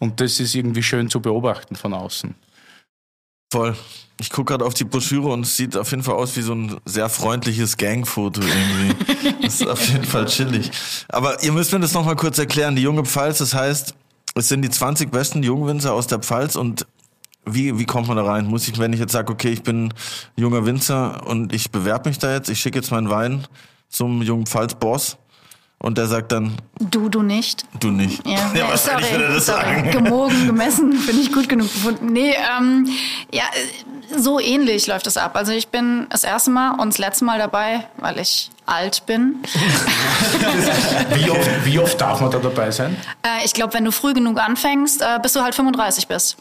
und 0.00 0.20
das 0.22 0.40
ist 0.40 0.54
irgendwie 0.54 0.82
schön 0.82 1.10
zu 1.10 1.20
beobachten 1.20 1.76
von 1.76 1.92
außen. 1.92 2.34
Voll. 3.54 3.76
Ich 4.18 4.30
gucke 4.30 4.50
gerade 4.50 4.64
auf 4.64 4.74
die 4.74 4.82
Broschüre 4.82 5.28
und 5.28 5.42
es 5.42 5.56
sieht 5.56 5.76
auf 5.76 5.88
jeden 5.92 6.02
Fall 6.02 6.16
aus 6.16 6.36
wie 6.36 6.42
so 6.42 6.56
ein 6.56 6.76
sehr 6.84 7.08
freundliches 7.08 7.76
Gangfoto 7.76 8.40
irgendwie. 8.40 9.42
das 9.42 9.60
ist 9.60 9.68
auf 9.68 9.88
jeden 9.88 10.02
Fall 10.02 10.26
chillig. 10.26 10.72
Aber 11.08 11.40
ihr 11.40 11.52
müsst 11.52 11.72
mir 11.72 11.78
das 11.78 11.94
nochmal 11.94 12.16
kurz 12.16 12.36
erklären. 12.36 12.74
Die 12.74 12.82
junge 12.82 13.04
Pfalz, 13.04 13.38
das 13.38 13.54
heißt, 13.54 13.94
es 14.34 14.48
sind 14.48 14.62
die 14.62 14.70
20 14.70 15.12
besten 15.12 15.44
Jungwinzer 15.44 15.92
aus 15.92 16.08
der 16.08 16.18
Pfalz 16.18 16.56
und 16.56 16.84
Wie, 17.46 17.78
wie 17.78 17.84
kommt 17.84 18.08
man 18.08 18.16
da 18.16 18.24
rein? 18.24 18.46
Muss 18.46 18.66
ich, 18.66 18.76
wenn 18.80 18.92
ich 18.92 18.98
jetzt 18.98 19.12
sage, 19.12 19.32
okay, 19.32 19.50
ich 19.50 19.62
bin 19.62 19.94
junger 20.34 20.66
Winzer 20.66 21.24
und 21.24 21.52
ich 21.52 21.70
bewerbe 21.70 22.08
mich 22.08 22.18
da 22.18 22.32
jetzt, 22.32 22.50
ich 22.50 22.58
schicke 22.58 22.78
jetzt 22.78 22.90
meinen 22.90 23.10
Wein 23.10 23.46
zum 23.88 24.20
jungen 24.22 24.46
Pfalz-Boss 24.46 25.16
und 25.78 25.98
der 25.98 26.06
sagt 26.06 26.32
dann, 26.32 26.56
Du, 26.80 27.08
du 27.08 27.22
nicht. 27.22 27.64
du 27.80 27.88
nicht. 27.90 28.26
Ja, 28.26 28.32
ja 28.54 28.68
wahrscheinlich 28.68 29.06
sorry, 29.08 29.12
würde 29.12 29.24
er 29.24 29.34
das 29.34 29.46
sorry. 29.46 29.60
sagen. 29.64 29.90
Gemogen, 29.90 30.46
gemessen, 30.46 30.92
finde 30.94 31.20
ich 31.22 31.32
gut 31.32 31.48
genug 31.48 31.72
gefunden. 31.72 32.06
Nee, 32.12 32.34
ähm, 32.58 32.88
ja, 33.32 33.44
so 34.16 34.38
ähnlich 34.40 34.86
läuft 34.86 35.06
es 35.06 35.16
ab. 35.16 35.36
Also 35.36 35.52
ich 35.52 35.68
bin 35.68 36.06
das 36.10 36.24
erste 36.24 36.50
Mal 36.50 36.80
und 36.80 36.88
das 36.94 36.98
letzte 36.98 37.24
Mal 37.24 37.38
dabei, 37.38 37.86
weil 37.98 38.18
ich 38.18 38.50
alt 38.66 39.04
bin. 39.06 39.36
Wie 41.14 41.30
oft, 41.30 41.50
wie 41.66 41.78
oft 41.78 42.00
darf 42.00 42.20
man 42.20 42.30
da 42.30 42.38
dabei 42.38 42.70
sein? 42.70 42.96
Äh, 43.22 43.44
ich 43.44 43.52
glaube, 43.52 43.74
wenn 43.74 43.84
du 43.84 43.92
früh 43.92 44.14
genug 44.14 44.40
anfängst, 44.40 45.02
äh, 45.02 45.18
bis 45.22 45.32
du 45.34 45.42
halt 45.42 45.54
35 45.54 46.08
bist. 46.08 46.36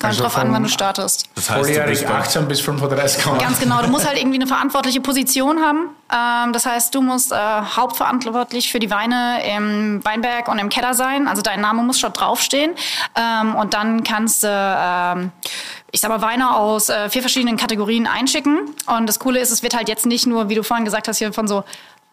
Kommt 0.00 0.10
Also 0.10 0.24
drauf 0.24 0.36
an, 0.36 0.52
wann 0.52 0.62
du 0.62 0.68
startest. 0.68 1.28
Das 1.34 1.48
heißt, 1.48 1.60
du 1.60 1.64
Volljährig 1.64 2.00
bist 2.00 2.04
dann, 2.04 2.16
18 2.16 2.48
bis 2.48 2.60
35 2.60 3.22
kann 3.22 3.32
man. 3.36 3.42
Ganz 3.42 3.58
genau, 3.58 3.80
du 3.80 3.88
musst 3.88 4.06
halt 4.06 4.18
irgendwie 4.18 4.36
eine 4.36 4.46
verantwortliche 4.46 5.00
Position 5.00 5.60
haben. 5.60 5.88
Ähm, 6.12 6.52
das 6.52 6.66
heißt, 6.66 6.94
du 6.94 7.00
musst 7.00 7.32
äh, 7.32 7.36
hauptverantwortlich 7.36 8.70
für 8.70 8.78
die 8.78 8.90
Weine 8.90 9.40
im 9.56 10.04
Weinberg 10.04 10.48
und 10.48 10.58
im 10.58 10.68
Keller 10.68 10.92
sein. 10.94 11.28
Also 11.28 11.40
dein 11.40 11.60
Name 11.60 11.82
muss 11.82 11.98
schon 11.98 12.12
draufstehen. 12.12 12.72
Ähm, 13.14 13.54
und 13.54 13.72
dann 13.72 14.04
kannst 14.04 14.42
du, 14.42 14.48
ähm, 14.50 15.32
ich 15.92 16.00
sag 16.00 16.10
mal, 16.10 16.20
Weine 16.20 16.54
aus 16.54 16.90
äh, 16.90 17.08
vier 17.08 17.22
verschiedenen 17.22 17.56
Kategorien 17.56 18.06
einschicken. 18.06 18.74
Und 18.86 19.06
das 19.06 19.18
Coole 19.18 19.40
ist, 19.40 19.50
es 19.50 19.62
wird 19.62 19.74
halt 19.74 19.88
jetzt 19.88 20.04
nicht 20.04 20.26
nur, 20.26 20.50
wie 20.50 20.54
du 20.56 20.62
vorhin 20.62 20.84
gesagt 20.84 21.08
hast, 21.08 21.18
hier 21.18 21.32
von 21.32 21.48
so 21.48 21.64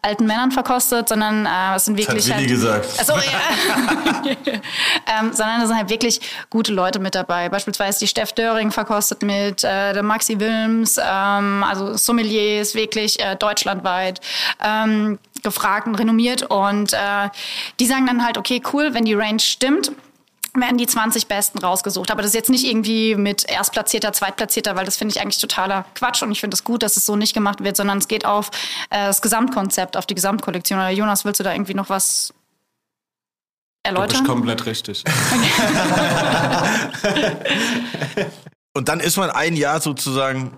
alten 0.04 0.26
Männern 0.26 0.52
verkostet, 0.52 1.08
sondern 1.08 1.46
äh, 1.46 1.76
es 1.76 1.86
sind 1.86 1.96
wirklich 1.96 2.26
Willi 2.26 2.36
halt, 2.36 2.48
gesagt. 2.48 3.00
Achso, 3.00 3.14
ja. 3.14 4.30
ähm, 5.18 5.32
sondern 5.32 5.60
da 5.60 5.66
sind 5.66 5.76
halt 5.76 5.90
wirklich 5.90 6.20
gute 6.50 6.72
Leute 6.72 6.98
mit 6.98 7.14
dabei. 7.14 7.48
Beispielsweise 7.48 8.00
die 8.00 8.06
Steff 8.06 8.32
Döring 8.32 8.70
verkostet 8.70 9.22
mit, 9.22 9.64
äh, 9.64 9.92
der 9.92 10.02
Maxi 10.02 10.38
Wilms, 10.38 10.98
ähm, 10.98 11.64
also 11.64 11.96
Sommeliers 11.96 12.74
wirklich 12.74 13.18
äh, 13.20 13.36
deutschlandweit 13.36 14.20
ähm, 14.62 15.18
gefragt 15.42 15.86
und 15.86 15.94
renommiert. 15.94 16.42
Und 16.42 16.92
äh, 16.92 17.28
die 17.80 17.86
sagen 17.86 18.06
dann 18.06 18.24
halt, 18.24 18.38
okay, 18.38 18.62
cool, 18.72 18.94
wenn 18.94 19.04
die 19.04 19.14
Range 19.14 19.40
stimmt, 19.40 19.92
werden 20.56 20.78
die 20.78 20.86
20 20.86 21.26
Besten 21.26 21.58
rausgesucht. 21.58 22.10
Aber 22.10 22.22
das 22.22 22.28
ist 22.30 22.34
jetzt 22.34 22.50
nicht 22.50 22.64
irgendwie 22.64 23.16
mit 23.16 23.44
Erstplatzierter, 23.48 24.12
Zweitplatzierter, 24.12 24.76
weil 24.76 24.84
das 24.84 24.96
finde 24.96 25.14
ich 25.14 25.20
eigentlich 25.20 25.40
totaler 25.40 25.84
Quatsch 25.94 26.22
und 26.22 26.30
ich 26.30 26.40
finde 26.40 26.54
es 26.54 26.62
gut, 26.64 26.82
dass 26.82 26.96
es 26.96 27.04
so 27.06 27.16
nicht 27.16 27.34
gemacht 27.34 27.62
wird, 27.64 27.76
sondern 27.76 27.98
es 27.98 28.06
geht 28.08 28.24
auf 28.24 28.50
äh, 28.90 29.06
das 29.06 29.20
Gesamtkonzept, 29.20 29.96
auf 29.96 30.06
die 30.06 30.14
Gesamtkollektion. 30.14 30.78
Oder 30.78 30.90
Jonas, 30.90 31.24
willst 31.24 31.40
du 31.40 31.44
da 31.44 31.52
irgendwie 31.52 31.74
noch 31.74 31.88
was 31.88 32.32
Du 33.82 33.88
erläutern? 33.90 34.20
bist 34.20 34.24
komplett 34.24 34.64
richtig. 34.66 35.04
und 38.74 38.88
dann 38.88 39.00
ist 39.00 39.16
man 39.16 39.30
ein 39.30 39.56
Jahr 39.56 39.80
sozusagen 39.80 40.52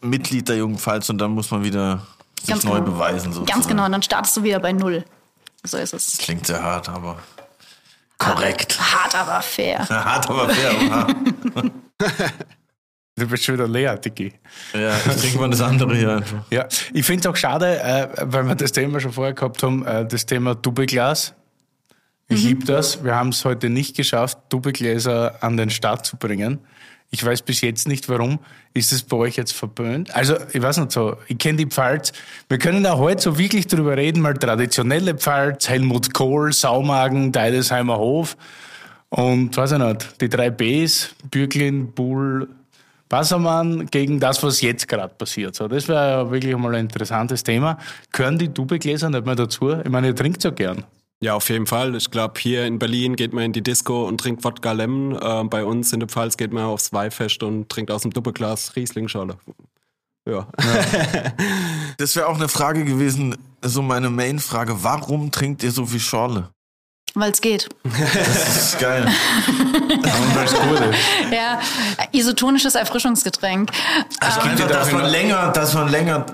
Mitglied 0.00 0.48
der 0.48 0.56
jungen 0.56 0.78
Pfalz 0.78 1.10
und 1.10 1.18
dann 1.18 1.32
muss 1.32 1.50
man 1.50 1.64
wieder 1.64 2.06
sich 2.40 2.48
Ganz 2.48 2.64
neu 2.64 2.78
genau. 2.78 2.92
beweisen. 2.92 3.32
Sozusagen. 3.32 3.46
Ganz 3.46 3.68
genau, 3.68 3.84
und 3.86 3.92
dann 3.92 4.02
startest 4.02 4.36
du 4.36 4.42
wieder 4.44 4.60
bei 4.60 4.72
Null. 4.72 5.04
So 5.64 5.76
ist 5.76 5.92
es. 5.92 6.18
Klingt 6.18 6.46
sehr 6.46 6.62
hart, 6.62 6.88
aber 6.88 7.16
korrekt. 8.18 8.78
Hart, 8.78 9.14
aber 9.14 9.40
fair. 9.42 9.88
Hart, 9.88 10.28
aber 10.28 10.48
fair. 10.48 11.06
Du 13.18 13.26
bist 13.26 13.42
schon 13.42 13.56
wieder 13.56 13.66
leer, 13.66 13.96
Dicky. 13.96 14.32
Ja, 14.72 14.96
ich 14.96 15.20
trinke 15.20 15.38
mal 15.38 15.50
das 15.50 15.60
andere 15.60 15.96
hier 15.96 16.12
einfach. 16.18 16.44
Ja, 16.50 16.68
ich 16.92 17.04
finde 17.04 17.20
es 17.22 17.26
auch 17.26 17.34
schade, 17.34 17.80
äh, 17.82 18.06
weil 18.20 18.46
wir 18.46 18.54
das 18.54 18.70
Thema 18.70 19.00
schon 19.00 19.12
vorher 19.12 19.34
gehabt 19.34 19.60
haben, 19.64 19.84
äh, 19.84 20.06
das 20.06 20.24
Thema 20.24 20.54
Doppelglas. 20.54 21.34
Ich 22.28 22.44
liebe 22.44 22.64
das. 22.64 23.02
Wir 23.02 23.16
haben 23.16 23.30
es 23.30 23.44
heute 23.44 23.70
nicht 23.70 23.96
geschafft, 23.96 24.38
Doppelgläser 24.50 25.42
an 25.42 25.56
den 25.56 25.70
Start 25.70 26.06
zu 26.06 26.16
bringen. 26.16 26.60
Ich 27.10 27.24
weiß 27.24 27.42
bis 27.42 27.62
jetzt 27.62 27.88
nicht 27.88 28.08
warum. 28.08 28.38
Ist 28.74 28.92
es 28.92 29.02
bei 29.02 29.16
euch 29.16 29.36
jetzt 29.36 29.52
verböhnt? 29.52 30.14
Also, 30.14 30.36
ich 30.52 30.60
weiß 30.60 30.76
nicht 30.78 30.92
so, 30.92 31.16
ich 31.26 31.38
kenne 31.38 31.56
die 31.56 31.66
Pfalz. 31.66 32.12
Wir 32.48 32.58
können 32.58 32.84
auch 32.86 32.98
heute 32.98 33.22
so 33.22 33.38
wirklich 33.38 33.66
drüber 33.66 33.96
reden, 33.96 34.20
mal 34.20 34.34
traditionelle 34.34 35.14
Pfalz, 35.14 35.68
Helmut 35.68 36.12
Kohl, 36.12 36.52
Saumagen, 36.52 37.32
Deidesheimer 37.32 37.98
Hof 37.98 38.36
und 39.08 39.56
weiß 39.56 39.72
ich 39.72 39.78
nicht, 39.78 40.20
die 40.20 40.28
drei 40.28 40.50
Bs, 40.50 41.14
Bürglin, 41.30 41.92
Bull, 41.92 42.48
Wassermann 43.10 43.86
gegen 43.86 44.20
das, 44.20 44.42
was 44.42 44.60
jetzt 44.60 44.86
gerade 44.86 45.14
passiert. 45.14 45.54
So, 45.54 45.66
das 45.66 45.88
wäre 45.88 46.10
ja 46.10 46.30
wirklich 46.30 46.54
mal 46.56 46.74
ein 46.74 46.86
interessantes 46.86 47.42
Thema. 47.42 47.78
Gehören 48.12 48.38
die 48.38 48.52
Dubegläser 48.52 49.08
nicht 49.08 49.24
mehr 49.24 49.34
dazu? 49.34 49.72
Ich 49.72 49.88
meine, 49.88 50.08
ihr 50.08 50.14
trinkt 50.14 50.42
so 50.42 50.52
gern. 50.52 50.84
Ja, 51.20 51.34
auf 51.34 51.48
jeden 51.48 51.66
Fall. 51.66 51.96
Ich 51.96 52.10
glaube, 52.10 52.38
hier 52.38 52.64
in 52.64 52.78
Berlin 52.78 53.16
geht 53.16 53.32
man 53.32 53.44
in 53.44 53.52
die 53.52 53.62
Disco 53.62 54.06
und 54.06 54.18
trinkt 54.18 54.44
Wodka 54.44 54.70
Lemon. 54.70 55.20
Äh, 55.20 55.44
bei 55.44 55.64
uns 55.64 55.92
in 55.92 55.98
der 55.98 56.08
Pfalz 56.08 56.36
geht 56.36 56.52
man 56.52 56.64
aufs 56.64 56.92
Weihfest 56.92 57.42
und 57.42 57.68
trinkt 57.68 57.90
aus 57.90 58.02
dem 58.02 58.12
Doppelglas 58.12 58.76
Riesling-Schale. 58.76 59.36
Ja. 60.28 60.46
Das 61.96 62.14
wäre 62.14 62.28
auch 62.28 62.36
eine 62.36 62.46
Frage 62.46 62.84
gewesen, 62.84 63.36
so 63.60 63.82
meine 63.82 64.08
Main-Frage. 64.08 64.84
Warum 64.84 65.32
trinkt 65.32 65.64
ihr 65.64 65.72
so 65.72 65.84
viel 65.84 65.98
Schorle? 65.98 66.50
Weil 67.14 67.32
es 67.32 67.40
geht. 67.40 67.68
Das 67.82 68.56
ist 68.56 68.78
geil. 68.78 69.10
Und 69.88 70.36
als 70.36 70.54
Gute. 70.54 70.92
Ja, 71.32 71.58
isotonisches 72.12 72.76
Erfrischungsgetränk. 72.76 73.72
Also 74.20 74.40
gibt 74.42 74.52
einfach, 74.52 74.70
ja 74.70 74.76
dass 74.76 74.92
man 74.92 75.06
länger, 75.06 75.48
dass 75.52 75.74
man 75.74 75.88
länger 75.88 76.26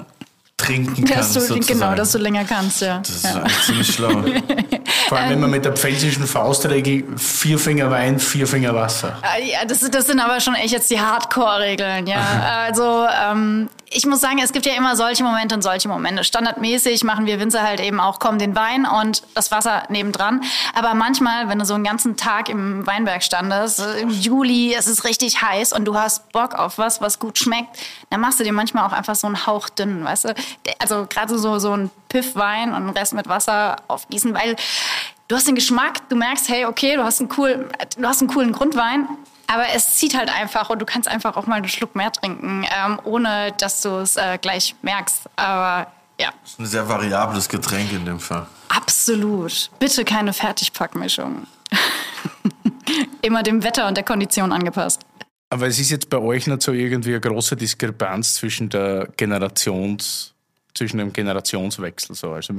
trinken 0.56 1.04
kann. 1.04 1.18
Dass 1.18 1.32
du, 1.32 1.40
sozusagen. 1.40 1.80
genau, 1.80 1.94
dass 1.94 2.12
du 2.12 2.18
länger 2.18 2.44
kannst, 2.44 2.80
ja. 2.80 2.99
Das 2.99 3.11
ist 3.11 3.25
ja. 3.25 3.44
ziemlich 3.66 3.92
schlau. 3.92 4.11
Vor 5.08 5.18
allem, 5.18 5.30
wenn 5.30 5.40
man 5.40 5.50
mit 5.50 5.64
der 5.64 5.73
pfälzischen 5.73 6.26
Faustregel 6.26 7.04
vier 7.16 7.58
Finger 7.58 7.90
Wein, 7.90 8.18
vier 8.18 8.46
Finger 8.46 8.75
Wasser. 8.75 9.18
Ah, 9.23 9.38
Ja, 9.38 9.64
das, 9.64 9.80
das 9.90 10.06
sind 10.06 10.20
aber 10.20 10.40
schon 10.40 10.54
echt 10.54 10.73
jetzt 10.73 10.90
die 10.90 11.00
Hardcore-Regeln, 11.00 12.06
ja. 12.06 12.25
Also 12.64 13.06
ähm, 13.23 13.68
ich 13.90 14.06
muss 14.06 14.20
sagen, 14.20 14.40
es 14.42 14.52
gibt 14.52 14.66
ja 14.66 14.75
immer 14.75 14.96
solche 14.96 15.23
Momente 15.23 15.54
und 15.54 15.62
solche 15.62 15.88
Momente. 15.88 16.25
Standardmäßig 16.25 17.04
machen 17.04 17.26
wir 17.26 17.38
Winzer 17.38 17.62
halt 17.62 17.80
eben 17.80 18.00
auch, 18.00 18.18
komm, 18.18 18.38
den 18.38 18.56
Wein 18.56 18.87
und 18.87 19.23
das 19.34 19.50
Wasser 19.52 19.84
nebendran. 19.88 20.42
Aber 20.75 20.94
manchmal, 20.94 21.49
wenn 21.49 21.58
du 21.58 21.64
so 21.64 21.75
einen 21.75 21.84
ganzen 21.84 22.16
Tag 22.16 22.49
im 22.49 22.87
Weinberg 22.87 23.23
standest, 23.23 23.80
im 24.00 24.11
Juli, 24.11 24.75
es 24.75 24.88
ist 24.88 25.04
richtig 25.04 25.42
heiß 25.42 25.73
und 25.73 25.84
du 25.84 25.96
hast 25.96 26.32
Bock 26.32 26.54
auf 26.54 26.78
was, 26.78 27.00
was 27.00 27.18
gut 27.18 27.38
schmeckt, 27.38 27.68
dann 28.14 28.21
machst 28.21 28.38
du 28.38 28.44
dir 28.44 28.52
manchmal 28.52 28.87
auch 28.87 28.92
einfach 28.92 29.16
so 29.16 29.26
einen 29.26 29.44
Hauch 29.44 29.68
dünn, 29.68 30.04
weißt 30.04 30.26
du? 30.26 30.35
Also 30.78 31.04
gerade 31.11 31.37
so, 31.37 31.59
so 31.59 31.76
ein 31.76 31.90
Piffwein 32.09 32.68
und 32.68 32.76
einen 32.76 32.90
Rest 32.90 33.12
mit 33.12 33.28
Wasser 33.28 33.75
aufgießen, 33.88 34.33
weil 34.33 34.54
du 35.26 35.35
hast 35.35 35.49
den 35.49 35.56
Geschmack, 35.56 36.09
du 36.09 36.14
merkst, 36.14 36.49
hey, 36.49 36.64
okay, 36.64 36.94
du 36.94 37.02
hast 37.02 37.18
einen 37.18 37.28
coolen, 37.28 37.64
du 37.99 38.06
hast 38.06 38.21
einen 38.21 38.30
coolen 38.30 38.52
Grundwein, 38.52 39.09
aber 39.49 39.64
es 39.75 39.97
zieht 39.97 40.16
halt 40.16 40.33
einfach 40.33 40.71
und 40.71 40.78
du 40.78 40.87
kannst 40.87 41.09
einfach 41.09 41.37
auch 41.37 41.47
mal 41.49 41.56
einen 41.56 41.66
Schluck 41.66 41.97
mehr 41.97 42.12
trinken, 42.12 42.64
ähm, 42.71 43.00
ohne 43.02 43.50
dass 43.59 43.80
du 43.80 43.88
es 43.99 44.14
äh, 44.14 44.38
gleich 44.40 44.76
merkst. 44.83 45.23
Aber 45.35 45.90
ja, 46.21 46.28
Ein 46.61 46.66
sehr 46.66 46.88
variables 46.88 47.49
Getränk 47.49 47.92
in 47.92 48.04
dem 48.04 48.21
Fall. 48.21 48.47
absolut. 48.68 49.71
Bitte 49.80 50.04
keine 50.04 50.33
Fertigpackmischung. 50.33 51.49
Immer 53.23 53.42
dem 53.42 53.64
Wetter 53.64 53.88
und 53.88 53.97
der 53.97 54.04
Kondition 54.04 54.52
angepasst. 54.52 55.00
Aber 55.54 55.68
es 55.68 55.78
ist 55.78 55.90
jetzt 55.90 56.11
bei 56.11 56.18
euch 56.18 56.49
nicht 56.49 56.62
so 56.62 56.73
irgendwie 56.73 57.11
eine 57.11 57.20
große 57.20 57.54
Diskrepanz 57.54 58.34
zwischen 58.34 58.70
der 58.70 59.06
Generations, 59.16 60.34
zwischen 60.75 60.99
dem 60.99 61.12
Generationswechsel. 61.12 62.16
So. 62.16 62.32
Also 62.32 62.52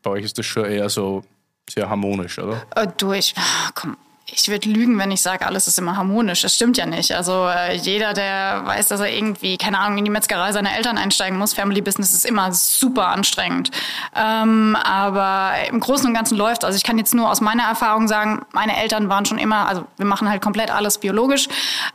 bei 0.00 0.10
euch 0.12 0.26
ist 0.26 0.38
das 0.38 0.46
schon 0.46 0.64
eher 0.66 0.88
so 0.88 1.24
sehr 1.68 1.90
harmonisch, 1.90 2.38
oder? 2.38 2.64
Äh, 2.76 2.86
durch. 2.98 3.34
Komm, 3.74 3.96
ich 4.28 4.48
würde 4.48 4.68
lügen, 4.68 4.98
wenn 4.98 5.12
ich 5.12 5.22
sage, 5.22 5.46
alles 5.46 5.68
ist 5.68 5.78
immer 5.78 5.96
harmonisch. 5.96 6.42
Das 6.42 6.54
stimmt 6.54 6.76
ja 6.76 6.84
nicht. 6.84 7.12
Also 7.12 7.46
äh, 7.46 7.76
jeder, 7.76 8.12
der 8.12 8.62
weiß, 8.64 8.88
dass 8.88 8.98
er 8.98 9.08
irgendwie, 9.08 9.56
keine 9.56 9.78
Ahnung, 9.78 9.98
in 9.98 10.04
die 10.04 10.10
Metzgerei 10.10 10.50
seiner 10.52 10.74
Eltern 10.76 10.98
einsteigen 10.98 11.38
muss, 11.38 11.54
Family 11.54 11.80
Business 11.80 12.12
ist 12.12 12.26
immer 12.26 12.52
super 12.52 13.08
anstrengend. 13.08 13.70
Ähm, 14.16 14.76
aber 14.82 15.52
im 15.68 15.78
Großen 15.78 16.06
und 16.08 16.14
Ganzen 16.14 16.36
läuft. 16.36 16.64
Also 16.64 16.76
ich 16.76 16.82
kann 16.82 16.98
jetzt 16.98 17.14
nur 17.14 17.30
aus 17.30 17.40
meiner 17.40 17.62
Erfahrung 17.62 18.08
sagen, 18.08 18.44
meine 18.52 18.76
Eltern 18.76 19.08
waren 19.08 19.24
schon 19.24 19.38
immer, 19.38 19.68
also 19.68 19.86
wir 19.96 20.06
machen 20.06 20.28
halt 20.28 20.42
komplett 20.42 20.72
alles 20.72 20.98
biologisch. 20.98 21.48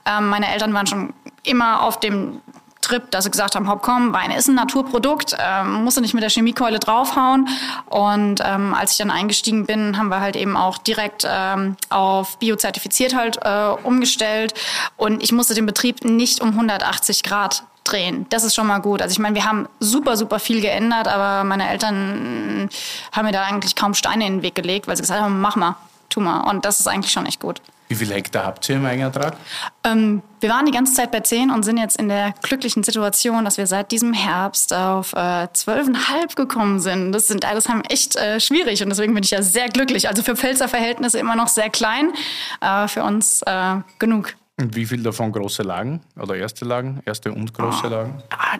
Ähm, 0.05 0.29
meine 0.29 0.47
Eltern 0.53 0.73
waren 0.73 0.87
schon 0.87 1.13
immer 1.43 1.83
auf 1.83 1.99
dem 1.99 2.39
Trip, 2.81 3.09
dass 3.11 3.23
sie 3.23 3.31
gesagt 3.31 3.55
haben, 3.55 3.69
hopp 3.69 3.81
komm, 3.81 4.11
Wein 4.13 4.31
ist 4.31 4.47
ein 4.47 4.55
Naturprodukt, 4.55 5.35
ähm, 5.39 5.83
musst 5.83 5.97
du 5.97 6.01
nicht 6.01 6.13
mit 6.13 6.23
der 6.23 6.29
Chemiekeule 6.29 6.79
draufhauen. 6.79 7.47
Und 7.85 8.41
ähm, 8.43 8.73
als 8.73 8.91
ich 8.91 8.97
dann 8.97 9.11
eingestiegen 9.11 9.65
bin, 9.65 9.97
haben 9.97 10.09
wir 10.09 10.19
halt 10.19 10.35
eben 10.35 10.57
auch 10.57 10.77
direkt 10.77 11.25
ähm, 11.27 11.77
auf 11.89 12.37
biozertifiziert 12.39 13.15
halt 13.15 13.37
äh, 13.43 13.69
umgestellt. 13.83 14.53
Und 14.97 15.23
ich 15.23 15.31
musste 15.31 15.53
den 15.53 15.65
Betrieb 15.65 16.03
nicht 16.03 16.41
um 16.41 16.49
180 16.49 17.23
Grad 17.23 17.63
drehen. 17.83 18.25
Das 18.29 18.43
ist 18.43 18.55
schon 18.55 18.67
mal 18.67 18.79
gut. 18.79 19.01
Also 19.01 19.13
ich 19.13 19.19
meine, 19.19 19.35
wir 19.35 19.45
haben 19.45 19.67
super, 19.79 20.17
super 20.17 20.39
viel 20.39 20.61
geändert, 20.61 21.07
aber 21.07 21.43
meine 21.43 21.69
Eltern 21.69 22.69
haben 23.11 23.25
mir 23.25 23.31
da 23.31 23.43
eigentlich 23.43 23.75
kaum 23.75 23.93
Steine 23.93 24.25
in 24.25 24.37
den 24.37 24.41
Weg 24.41 24.55
gelegt, 24.55 24.87
weil 24.87 24.95
sie 24.95 25.01
gesagt 25.01 25.21
haben, 25.21 25.41
mach 25.41 25.55
mal, 25.55 25.75
tu 26.09 26.19
mal. 26.19 26.49
Und 26.49 26.65
das 26.65 26.79
ist 26.79 26.87
eigentlich 26.87 27.11
schon 27.11 27.25
echt 27.25 27.39
gut. 27.39 27.61
Wie 27.91 27.95
viel 27.95 28.09
Hektar 28.13 28.45
habt 28.45 28.69
ihr 28.69 28.77
im 28.77 28.85
Eigenertrag? 28.85 29.35
Ähm, 29.83 30.21
wir 30.39 30.49
waren 30.49 30.65
die 30.65 30.71
ganze 30.71 30.93
Zeit 30.93 31.11
bei 31.11 31.19
10 31.19 31.51
und 31.51 31.63
sind 31.63 31.75
jetzt 31.77 31.97
in 31.99 32.07
der 32.07 32.33
glücklichen 32.41 32.83
Situation, 32.83 33.43
dass 33.43 33.57
wir 33.57 33.67
seit 33.67 33.91
diesem 33.91 34.13
Herbst 34.13 34.73
auf 34.73 35.11
äh, 35.11 35.17
12,5 35.17 36.35
gekommen 36.37 36.79
sind. 36.79 37.11
Das 37.11 37.27
sind 37.27 37.43
alles 37.43 37.67
haben 37.67 37.81
echt 37.83 38.15
äh, 38.15 38.39
schwierig 38.39 38.81
und 38.81 38.87
deswegen 38.87 39.13
bin 39.13 39.25
ich 39.25 39.31
ja 39.31 39.41
sehr 39.41 39.67
glücklich. 39.67 40.07
Also 40.07 40.23
für 40.23 40.37
Pfälzer 40.37 40.69
Verhältnisse 40.69 41.19
immer 41.19 41.35
noch 41.35 41.49
sehr 41.49 41.69
klein, 41.69 42.13
äh, 42.61 42.87
für 42.87 43.03
uns 43.03 43.41
äh, 43.41 43.75
genug. 43.99 44.35
Und 44.57 44.73
wie 44.73 44.85
viel 44.85 45.03
davon 45.03 45.33
große 45.33 45.63
Lagen 45.63 45.99
oder 46.17 46.35
erste 46.37 46.63
Lagen? 46.63 47.01
Erste 47.03 47.33
und 47.33 47.53
große 47.53 47.89
Lagen? 47.89 48.23
Ah, 48.29 48.57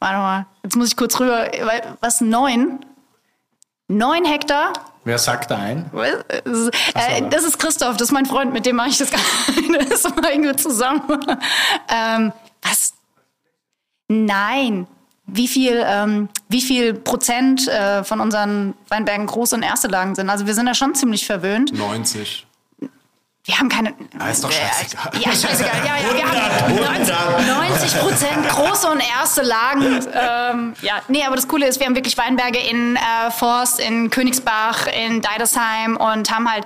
warte 0.00 0.16
mal, 0.18 0.46
jetzt 0.62 0.76
muss 0.76 0.88
ich 0.88 0.96
kurz 0.98 1.18
rüber. 1.18 1.46
weil- 1.62 1.96
Was, 2.02 2.20
neun? 2.20 2.84
Neun 3.88 4.24
Hektar? 4.24 4.72
Wer 5.04 5.18
sagt 5.18 5.50
da 5.50 5.58
ein? 5.58 5.90
Was? 5.92 6.68
Äh, 6.94 7.28
das 7.28 7.44
ist 7.44 7.58
Christoph, 7.58 7.96
das 7.98 8.08
ist 8.08 8.12
mein 8.12 8.24
Freund, 8.24 8.52
mit 8.52 8.64
dem 8.64 8.76
mache 8.76 8.88
ich 8.88 8.98
das. 8.98 9.10
Das 9.90 10.04
mal 10.16 10.30
irgendwie 10.32 10.56
zusammen. 10.56 11.02
Ähm, 11.88 12.32
was? 12.62 12.94
Nein. 14.08 14.86
Wie 15.26 15.48
viel, 15.48 15.82
ähm, 15.86 16.28
wie 16.48 16.60
viel 16.60 16.94
Prozent 16.94 17.66
äh, 17.68 18.04
von 18.04 18.20
unseren 18.20 18.74
Weinbergen 18.88 19.26
große 19.26 19.56
und 19.56 19.62
erste 19.62 19.88
Lagen 19.88 20.14
sind? 20.14 20.28
Also 20.30 20.46
wir 20.46 20.54
sind 20.54 20.66
da 20.66 20.74
schon 20.74 20.94
ziemlich 20.94 21.26
verwöhnt. 21.26 21.72
90. 21.72 22.46
Wir 23.46 23.58
haben 23.58 23.68
keine. 23.68 23.92
Ah, 24.18 24.30
ist 24.30 24.42
doch 24.42 24.50
scheißegal. 24.50 25.10
Ja, 25.20 25.32
scheißegal. 25.32 25.76
Ja, 25.84 25.96
ja, 25.98 26.16
wir 26.16 26.88
haben 26.88 27.46
90, 27.46 27.94
90 27.94 28.00
Prozent 28.00 28.48
große 28.48 28.90
und 28.90 29.00
erste 29.00 29.42
Lagen. 29.42 30.06
Ähm, 30.14 30.74
ja, 30.80 31.02
nee, 31.08 31.22
aber 31.26 31.36
das 31.36 31.46
Coole 31.46 31.66
ist, 31.66 31.78
wir 31.78 31.86
haben 31.86 31.94
wirklich 31.94 32.16
Weinberge 32.16 32.58
in 32.58 32.96
äh, 32.96 33.30
Forst, 33.30 33.80
in 33.80 34.08
Königsbach, 34.08 34.86
in 34.86 35.20
Deidesheim 35.20 35.98
und 35.98 36.30
haben 36.30 36.50
halt 36.50 36.64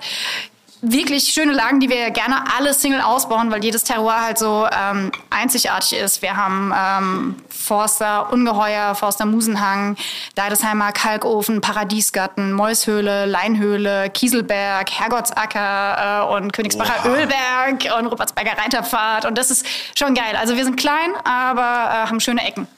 wirklich 0.80 1.24
schöne 1.24 1.52
Lagen, 1.52 1.80
die 1.80 1.88
wir 1.88 2.10
gerne 2.10 2.44
alle 2.56 2.72
Single 2.72 3.00
ausbauen, 3.00 3.50
weil 3.50 3.62
jedes 3.64 3.84
Terroir 3.84 4.22
halt 4.22 4.38
so 4.38 4.66
ähm, 4.70 5.10
einzigartig 5.30 5.98
ist. 5.98 6.22
Wir 6.22 6.36
haben 6.36 6.72
ähm, 6.76 7.36
Forster 7.48 8.32
Ungeheuer, 8.32 8.94
Forster 8.94 9.26
Musenhang, 9.26 9.96
Deidesheimer 10.34 10.92
Kalkofen, 10.92 11.60
Paradiesgarten, 11.60 12.52
Mäushöhle, 12.52 13.26
Leinhöhle, 13.26 14.10
Kieselberg, 14.10 14.90
Herrgottsacker 14.90 16.28
äh, 16.30 16.34
und 16.34 16.52
Königsbacher 16.52 17.08
Ölberg 17.08 17.98
und 17.98 18.06
Rupertsberger 18.06 18.56
Reiterpfad. 18.56 19.26
Und 19.26 19.36
das 19.36 19.50
ist 19.50 19.66
schon 19.96 20.14
geil. 20.14 20.36
Also 20.38 20.56
wir 20.56 20.64
sind 20.64 20.76
klein, 20.76 21.10
aber 21.24 21.62
äh, 21.62 22.08
haben 22.08 22.20
schöne 22.20 22.46
Ecken. 22.46 22.68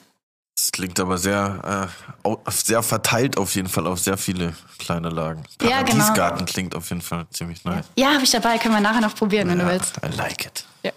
Das 0.61 0.71
klingt 0.71 0.99
aber 0.99 1.17
sehr, 1.17 1.89
äh, 2.23 2.51
sehr 2.51 2.83
verteilt 2.83 3.35
auf 3.35 3.55
jeden 3.55 3.67
Fall 3.67 3.87
auf 3.87 3.99
sehr 3.99 4.15
viele 4.15 4.53
kleine 4.77 5.09
Lagen. 5.09 5.43
Ja, 5.59 5.81
genau. 5.81 5.97
Paradiesgarten 5.97 6.45
klingt 6.45 6.75
auf 6.75 6.87
jeden 6.89 7.01
Fall 7.01 7.25
ziemlich 7.31 7.65
nice. 7.65 7.85
Ja, 7.97 8.13
habe 8.13 8.23
ich 8.23 8.29
dabei. 8.29 8.59
Können 8.59 8.75
wir 8.75 8.81
nachher 8.81 9.01
noch 9.01 9.15
probieren, 9.15 9.49
wenn 9.49 9.57
du 9.57 9.65
willst. 9.65 9.97
I 10.05 10.15
like 10.15 10.45
it. 10.45 10.63
Ja. 10.83 10.91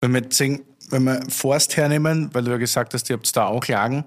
Wenn 0.00 0.14
wir, 0.14 0.22
jetzt 0.22 0.38
sehen, 0.38 0.62
wenn 0.88 1.02
wir 1.04 1.20
Forst 1.28 1.76
hernehmen, 1.76 2.30
weil 2.32 2.44
du 2.44 2.50
ja 2.50 2.56
gesagt 2.56 2.94
hast, 2.94 3.10
ihr 3.10 3.16
habt 3.16 3.36
da 3.36 3.48
auch 3.48 3.66
Lagen, 3.66 4.06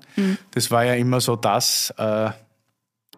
das 0.50 0.71
war 0.71 0.83
ja 0.83 0.95
immer 0.95 1.21
so 1.21 1.35
das, 1.35 1.93
äh, 1.97 2.31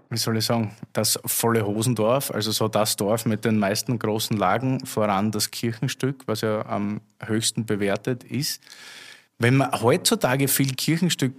wie 0.10 0.18
soll 0.18 0.36
ich 0.36 0.46
sagen, 0.46 0.76
das 0.92 1.18
volle 1.26 1.66
Hosendorf, 1.66 2.30
also 2.30 2.52
so 2.52 2.68
das 2.68 2.98
Dorf 2.98 3.26
mit 3.26 3.46
den 3.46 3.58
meisten 3.58 3.98
großen 3.98 4.36
Lagen, 4.36 4.86
voran 4.86 5.32
das 5.32 5.50
Kirchenstück, 5.50 6.24
was 6.26 6.42
ja 6.42 6.66
am 6.66 7.00
höchsten 7.26 7.66
bewertet 7.66 8.26
ist. 8.26 8.62
Wenn 9.40 9.56
man 9.56 9.72
heutzutage 9.82 10.50
viel 10.50 10.74
Kirchenstück 10.74 11.34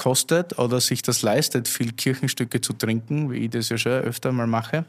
kostet 0.00 0.58
oder 0.58 0.80
sich 0.80 1.02
das 1.02 1.20
leistet, 1.20 1.68
viel 1.68 1.92
Kirchenstücke 1.92 2.62
zu 2.62 2.72
trinken, 2.72 3.30
wie 3.30 3.44
ich 3.44 3.50
das 3.50 3.68
ja 3.68 3.76
schon 3.76 3.92
öfter 3.92 4.32
mal 4.32 4.46
mache, 4.46 4.86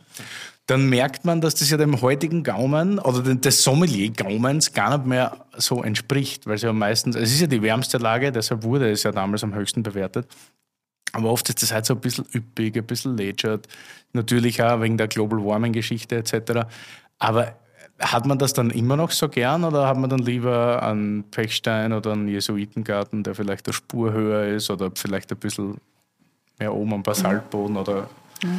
dann 0.68 0.88
merkt 0.88 1.26
man, 1.26 1.42
dass 1.42 1.56
das 1.56 1.70
ja 1.70 1.76
dem 1.76 2.02
heutigen 2.02 2.44
Gaumen 2.44 2.98
oder 2.98 3.36
des 3.36 3.62
Sommelier-Gaumens 3.62 4.72
gar 4.72 4.98
nicht 4.98 5.08
mehr 5.08 5.46
so 5.58 5.84
entspricht, 5.84 6.48
weil 6.48 6.56
es 6.56 6.62
ja 6.62 6.72
meistens, 6.72 7.18
es 7.18 7.34
ist 7.34 7.42
ja 7.42 7.48
die 7.48 7.62
wärmste 7.62 7.98
Lage, 7.98 8.32
deshalb 8.32 8.64
wurde 8.64 8.90
es 8.90 9.04
ja 9.04 9.12
damals 9.12 9.44
am 9.44 9.54
höchsten 9.54 9.84
bewertet. 9.84 10.28
Aber 11.12 11.30
oft 11.30 11.50
ist 11.50 11.62
das 11.62 11.74
halt 11.74 11.86
so 11.86 11.94
ein 11.94 12.00
bisschen 12.00 12.26
üppig, 12.34 12.78
ein 12.78 12.86
bisschen 12.86 13.18
lätschert. 13.18 13.68
Natürlich 14.14 14.64
auch 14.64 14.80
wegen 14.80 14.98
der 14.98 15.10
Global 15.10 15.44
Warming 15.44 15.74
Geschichte 15.74 16.16
etc. 16.16 16.70
Aber 17.20 17.54
hat 18.02 18.26
man 18.26 18.38
das 18.38 18.54
dann 18.54 18.70
immer 18.72 18.98
noch 18.98 19.12
so 19.12 19.30
gern 19.30 19.64
oder 19.64 19.88
hat 19.88 19.98
man 19.98 20.10
dann 20.10 20.20
lieber 20.20 20.82
einen 20.84 21.24
Pechstein 21.26 21.94
oder 21.94 22.14
einen 22.14 22.28
Jesuitengarten, 22.28 23.24
der 23.24 23.36
vielleicht 23.36 23.68
eine 23.68 23.74
Spur 23.74 24.12
höher 24.12 24.48
ist 24.48 24.70
oder 24.70 24.92
vielleicht 24.94 25.32
ein 25.32 25.38
bisschen 25.38 25.80
mehr 26.60 26.74
oben 26.74 26.94
am 26.94 27.04
Basaltboden 27.04 27.78
oder 27.78 28.10
Ja, 28.44 28.50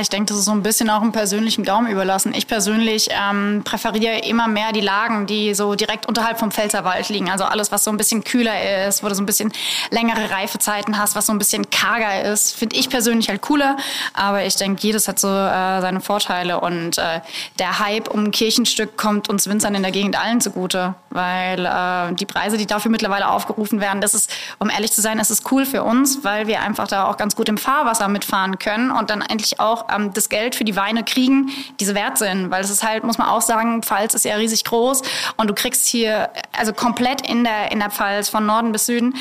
ich 0.00 0.08
denke, 0.08 0.26
das 0.28 0.38
ist 0.38 0.46
so 0.46 0.52
ein 0.52 0.62
bisschen 0.62 0.88
auch 0.88 1.02
im 1.02 1.12
persönlichen 1.12 1.62
Gaumen 1.62 1.88
überlassen. 1.88 2.32
Ich 2.34 2.46
persönlich 2.46 3.10
ähm, 3.10 3.60
präferiere 3.62 4.20
immer 4.20 4.48
mehr 4.48 4.72
die 4.72 4.80
Lagen, 4.80 5.26
die 5.26 5.52
so 5.52 5.74
direkt 5.74 6.06
unterhalb 6.06 6.38
vom 6.38 6.50
Pfälzerwald 6.50 7.10
liegen. 7.10 7.30
Also 7.30 7.44
alles, 7.44 7.70
was 7.70 7.84
so 7.84 7.90
ein 7.90 7.98
bisschen 7.98 8.24
kühler 8.24 8.86
ist, 8.86 9.02
wo 9.02 9.08
du 9.08 9.14
so 9.14 9.22
ein 9.22 9.26
bisschen 9.26 9.52
längere 9.90 10.30
Reifezeiten 10.30 10.96
hast, 10.96 11.14
was 11.14 11.26
so 11.26 11.32
ein 11.32 11.38
bisschen 11.38 11.68
karger 11.68 12.22
ist, 12.22 12.56
finde 12.56 12.74
ich 12.74 12.88
persönlich 12.88 13.28
halt 13.28 13.42
cooler. 13.42 13.76
Aber 14.14 14.46
ich 14.46 14.56
denke, 14.56 14.80
jedes 14.80 15.08
hat 15.08 15.18
so 15.18 15.28
äh, 15.28 15.82
seine 15.82 16.00
Vorteile. 16.00 16.60
Und 16.60 16.96
äh, 16.96 17.20
der 17.58 17.78
Hype 17.78 18.08
um 18.08 18.30
Kirchenstück 18.30 18.96
kommt 18.96 19.28
uns 19.28 19.46
Winzern 19.46 19.74
in 19.74 19.82
der 19.82 19.92
Gegend 19.92 20.18
allen 20.18 20.40
zugute. 20.40 20.94
Weil 21.10 21.66
äh, 21.66 22.14
die 22.14 22.24
Preise, 22.24 22.56
die 22.56 22.66
dafür 22.66 22.90
mittlerweile 22.90 23.28
aufgerufen 23.28 23.82
werden, 23.82 24.00
das 24.00 24.14
ist, 24.14 24.30
um 24.58 24.70
ehrlich 24.70 24.92
zu 24.92 25.02
sein, 25.02 25.18
das 25.18 25.30
ist 25.30 25.52
cool 25.52 25.66
für 25.66 25.82
uns, 25.82 26.24
weil 26.24 26.46
wir 26.46 26.62
einfach 26.62 26.88
da 26.88 27.04
auch 27.04 27.18
ganz 27.18 27.36
gut 27.36 27.50
im 27.50 27.58
Fahrwasser 27.58 28.08
mitfahren 28.08 28.58
können 28.58 28.90
und 28.90 29.10
dann 29.10 29.20
endlich 29.20 29.60
auch 29.60 29.65
ähm, 29.94 30.12
das 30.12 30.28
Geld 30.28 30.54
für 30.54 30.64
die 30.64 30.76
Weine 30.76 31.04
kriegen, 31.04 31.50
die 31.80 31.84
sie 31.84 31.94
wert 31.94 32.18
sind. 32.18 32.50
Weil 32.50 32.62
es 32.62 32.70
ist 32.70 32.82
halt, 32.82 33.04
muss 33.04 33.18
man 33.18 33.28
auch 33.28 33.42
sagen, 33.42 33.82
Pfalz 33.82 34.14
ist 34.14 34.24
ja 34.24 34.36
riesig 34.36 34.64
groß 34.64 35.02
und 35.36 35.48
du 35.48 35.54
kriegst 35.54 35.86
hier, 35.86 36.30
also 36.56 36.72
komplett 36.72 37.26
in 37.28 37.44
der, 37.44 37.72
in 37.72 37.78
der 37.78 37.90
Pfalz 37.90 38.28
von 38.28 38.46
Norden 38.46 38.72
bis 38.72 38.86
Süden, 38.86 39.14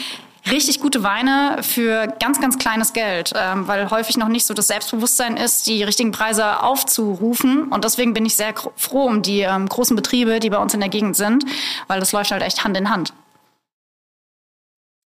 richtig 0.52 0.80
gute 0.80 1.04
Weine 1.04 1.58
für 1.62 2.08
ganz, 2.20 2.40
ganz 2.40 2.58
kleines 2.58 2.94
Geld, 2.94 3.34
ähm, 3.36 3.68
weil 3.68 3.90
häufig 3.90 4.18
noch 4.18 4.28
nicht 4.28 4.46
so 4.46 4.54
das 4.54 4.68
Selbstbewusstsein 4.68 5.38
ist, 5.38 5.68
die 5.68 5.84
richtigen 5.84 6.12
Preise 6.12 6.62
aufzurufen. 6.62 7.64
Und 7.70 7.84
deswegen 7.84 8.14
bin 8.14 8.26
ich 8.26 8.36
sehr 8.36 8.54
froh 8.76 9.06
um 9.06 9.22
die 9.22 9.42
ähm, 9.42 9.68
großen 9.68 9.96
Betriebe, 9.96 10.40
die 10.40 10.50
bei 10.50 10.58
uns 10.58 10.74
in 10.74 10.80
der 10.80 10.90
Gegend 10.90 11.16
sind, 11.16 11.46
weil 11.88 12.00
das 12.00 12.12
läuft 12.12 12.32
halt 12.32 12.44
echt 12.44 12.64
Hand 12.64 12.78
in 12.78 12.90
Hand. 12.90 13.14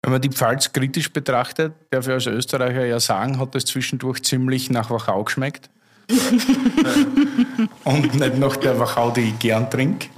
Wenn 0.04 0.12
man 0.12 0.20
die 0.20 0.28
Pfalz 0.28 0.70
kritisch 0.70 1.10
betrachtet, 1.10 1.72
darf 1.88 2.06
ich 2.06 2.12
als 2.12 2.26
Österreicher 2.26 2.84
ja 2.84 3.00
sagen, 3.00 3.38
hat 3.38 3.54
es 3.54 3.64
zwischendurch 3.64 4.22
ziemlich 4.22 4.68
nach 4.68 4.90
Wachau 4.90 5.24
geschmeckt. 5.24 5.70
Und 7.84 8.14
nicht 8.14 8.36
nach 8.36 8.56
der 8.56 8.78
Wachau, 8.78 9.12
die 9.12 9.22
ich 9.22 9.38
gern 9.38 9.70
trinke. 9.70 10.08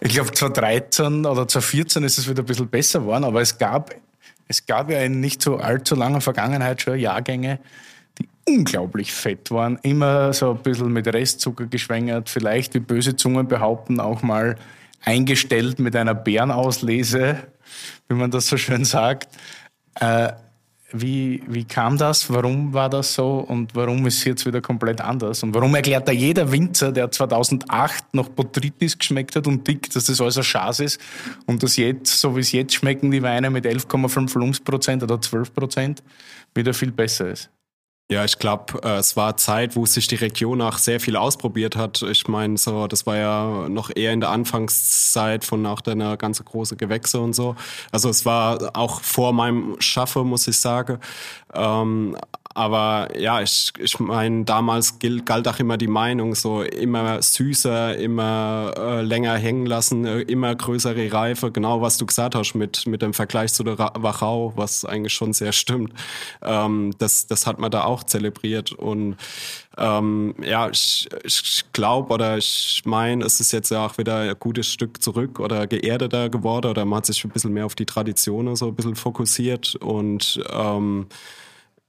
Ich 0.00 0.12
glaube, 0.12 0.30
2013 0.30 1.24
oder 1.24 1.48
2014 1.48 2.04
ist 2.04 2.18
es 2.18 2.28
wieder 2.28 2.42
ein 2.42 2.46
bisschen 2.46 2.68
besser 2.68 3.00
geworden, 3.00 3.24
aber 3.24 3.40
es 3.40 3.56
gab, 3.56 3.94
es 4.46 4.66
gab 4.66 4.90
ja 4.90 5.00
in 5.00 5.20
nicht 5.20 5.40
so 5.40 5.56
allzu 5.56 5.94
langer 5.94 6.20
Vergangenheit 6.20 6.82
schon 6.82 6.98
Jahrgänge, 6.98 7.60
die 8.18 8.28
unglaublich 8.46 9.10
fett 9.10 9.50
waren, 9.50 9.78
immer 9.82 10.34
so 10.34 10.50
ein 10.50 10.58
bisschen 10.58 10.92
mit 10.92 11.06
Restzucker 11.06 11.64
geschwängert, 11.64 12.28
vielleicht, 12.28 12.74
wie 12.74 12.80
böse 12.80 13.16
Zungen 13.16 13.48
behaupten, 13.48 14.00
auch 14.00 14.20
mal 14.20 14.56
eingestellt 15.02 15.78
mit 15.78 15.96
einer 15.96 16.14
Bärenauslese, 16.14 17.38
wie 18.08 18.14
man 18.14 18.30
das 18.30 18.46
so 18.46 18.56
schön 18.56 18.84
sagt. 18.84 19.28
Äh, 19.94 20.32
wie, 20.90 21.42
wie 21.46 21.64
kam 21.64 21.98
das? 21.98 22.32
Warum 22.32 22.72
war 22.72 22.88
das 22.88 23.12
so? 23.12 23.40
Und 23.40 23.74
warum 23.74 24.06
ist 24.06 24.18
es 24.18 24.24
jetzt 24.24 24.46
wieder 24.46 24.62
komplett 24.62 25.02
anders? 25.02 25.42
Und 25.42 25.54
warum 25.54 25.74
erklärt 25.74 26.08
da 26.08 26.12
jeder 26.12 26.50
Winzer, 26.50 26.92
der 26.92 27.10
2008 27.10 28.14
noch 28.14 28.30
Botrytis 28.30 28.96
geschmeckt 28.96 29.36
hat 29.36 29.46
und 29.46 29.66
dick, 29.68 29.90
dass 29.90 30.06
das 30.06 30.20
alles 30.20 30.38
ein 30.38 30.44
Schaß 30.44 30.80
ist 30.80 31.00
und 31.46 31.62
dass 31.62 31.76
jetzt, 31.76 32.18
so 32.18 32.36
wie 32.36 32.40
es 32.40 32.52
jetzt 32.52 32.74
schmecken, 32.74 33.10
die 33.10 33.22
Weine 33.22 33.50
mit 33.50 33.66
11,5 33.66 34.34
Volumensprozent 34.34 35.02
oder 35.02 35.20
12 35.20 35.52
Prozent, 35.52 36.02
wieder 36.54 36.72
viel 36.72 36.90
besser 36.90 37.28
ist? 37.28 37.50
Ja, 38.10 38.24
ich 38.24 38.38
glaube, 38.38 38.80
äh, 38.82 38.96
es 38.96 39.16
war 39.18 39.36
Zeit, 39.36 39.76
wo 39.76 39.84
sich 39.84 40.06
die 40.06 40.14
Region 40.14 40.62
auch 40.62 40.78
sehr 40.78 40.98
viel 40.98 41.14
ausprobiert 41.14 41.76
hat. 41.76 42.00
Ich 42.00 42.26
meine, 42.26 42.56
so, 42.56 42.86
das 42.86 43.04
war 43.04 43.16
ja 43.18 43.68
noch 43.68 43.90
eher 43.94 44.14
in 44.14 44.20
der 44.20 44.30
Anfangszeit 44.30 45.44
von 45.44 45.66
auch 45.66 45.82
deiner 45.82 46.16
ganze 46.16 46.42
große 46.42 46.76
Gewächse 46.76 47.20
und 47.20 47.34
so. 47.34 47.54
Also 47.92 48.08
es 48.08 48.24
war 48.24 48.70
auch 48.74 49.02
vor 49.02 49.34
meinem 49.34 49.76
Schaffe, 49.80 50.24
muss 50.24 50.48
ich 50.48 50.56
sagen. 50.58 51.00
Ähm, 51.52 52.16
aber 52.58 53.16
ja, 53.16 53.40
ich, 53.40 53.70
ich 53.78 54.00
meine, 54.00 54.44
damals 54.44 54.98
gilt, 54.98 55.24
galt 55.26 55.46
auch 55.46 55.60
immer 55.60 55.76
die 55.76 55.86
Meinung, 55.86 56.34
so 56.34 56.62
immer 56.62 57.22
süßer, 57.22 57.96
immer 57.96 58.74
äh, 58.76 59.02
länger 59.02 59.36
hängen 59.36 59.64
lassen, 59.64 60.04
äh, 60.04 60.22
immer 60.22 60.56
größere 60.56 61.12
Reife, 61.12 61.52
genau 61.52 61.82
was 61.82 61.98
du 61.98 62.06
gesagt 62.06 62.34
hast 62.34 62.54
mit, 62.54 62.84
mit 62.88 63.00
dem 63.00 63.14
Vergleich 63.14 63.52
zu 63.52 63.62
der 63.62 63.78
Wachau, 63.78 64.54
was 64.56 64.84
eigentlich 64.84 65.12
schon 65.14 65.32
sehr 65.34 65.52
stimmt. 65.52 65.92
Ähm, 66.42 66.92
das, 66.98 67.28
das 67.28 67.46
hat 67.46 67.60
man 67.60 67.70
da 67.70 67.84
auch 67.84 68.02
zelebriert. 68.02 68.72
Und 68.72 69.16
ähm, 69.76 70.34
ja, 70.42 70.68
ich, 70.68 71.08
ich 71.22 71.64
glaube 71.72 72.12
oder 72.12 72.38
ich 72.38 72.82
meine, 72.84 73.24
es 73.24 73.38
ist 73.38 73.52
jetzt 73.52 73.70
ja 73.70 73.86
auch 73.86 73.98
wieder 73.98 74.16
ein 74.16 74.36
gutes 74.36 74.66
Stück 74.66 75.00
zurück 75.00 75.38
oder 75.38 75.68
geerdeter 75.68 76.28
geworden 76.28 76.72
oder 76.72 76.84
man 76.84 76.96
hat 76.96 77.06
sich 77.06 77.24
ein 77.24 77.30
bisschen 77.30 77.52
mehr 77.52 77.66
auf 77.66 77.76
die 77.76 77.86
Traditionen 77.86 78.56
so 78.56 78.66
ein 78.66 78.74
bisschen 78.74 78.96
fokussiert. 78.96 79.76
Und 79.76 80.42
ähm, 80.52 81.06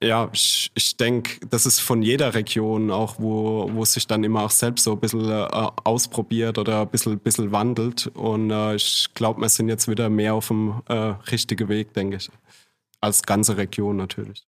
ja, 0.01 0.29
ich, 0.31 0.71
ich 0.75 0.95
denke, 0.95 1.45
das 1.49 1.65
ist 1.65 1.79
von 1.79 2.01
jeder 2.01 2.33
Region 2.33 2.89
auch, 2.89 3.19
wo, 3.19 3.69
wo 3.73 3.83
sich 3.83 4.07
dann 4.07 4.23
immer 4.23 4.43
auch 4.43 4.51
selbst 4.51 4.85
so 4.85 4.93
ein 4.93 4.99
bisschen 4.99 5.29
äh, 5.29 5.47
ausprobiert 5.83 6.57
oder 6.57 6.81
ein 6.81 6.87
bisschen, 6.89 7.19
bisschen 7.19 7.51
wandelt. 7.51 8.07
Und 8.07 8.49
äh, 8.49 8.75
ich 8.75 9.09
glaube, 9.13 9.41
wir 9.41 9.49
sind 9.49 9.67
jetzt 9.67 9.89
wieder 9.89 10.09
mehr 10.09 10.35
auf 10.35 10.47
dem 10.47 10.81
äh, 10.87 11.15
richtigen 11.31 11.67
Weg, 11.67 11.93
denke 11.93 12.17
ich. 12.17 12.29
Als 13.01 13.23
ganze 13.23 13.57
Region 13.57 13.97
natürlich. 13.97 14.45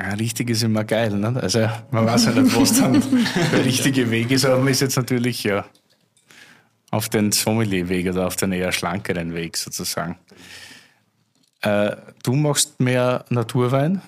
Ja, 0.00 0.14
richtig 0.14 0.50
ist 0.50 0.62
immer 0.62 0.82
geil. 0.84 1.16
Ne? 1.16 1.38
Also 1.40 1.68
man 1.90 2.06
weiß 2.06 2.26
ja 2.26 2.32
nicht, 2.32 2.56
was 2.56 2.72
dann 2.72 3.02
der 3.52 3.64
richtige 3.64 4.10
Weg 4.10 4.30
ist, 4.30 4.46
aber 4.46 4.58
man 4.58 4.68
ist 4.68 4.80
jetzt 4.80 4.96
natürlich 4.96 5.44
ja 5.44 5.66
auf 6.90 7.08
den 7.08 7.30
Sommelier-Weg 7.30 8.08
oder 8.08 8.26
auf 8.26 8.34
den 8.34 8.50
eher 8.50 8.72
schlankeren 8.72 9.34
Weg 9.34 9.56
sozusagen. 9.56 10.18
Äh, 11.62 11.96
du 12.22 12.34
machst 12.34 12.80
mehr 12.80 13.24
Naturwein? 13.28 14.02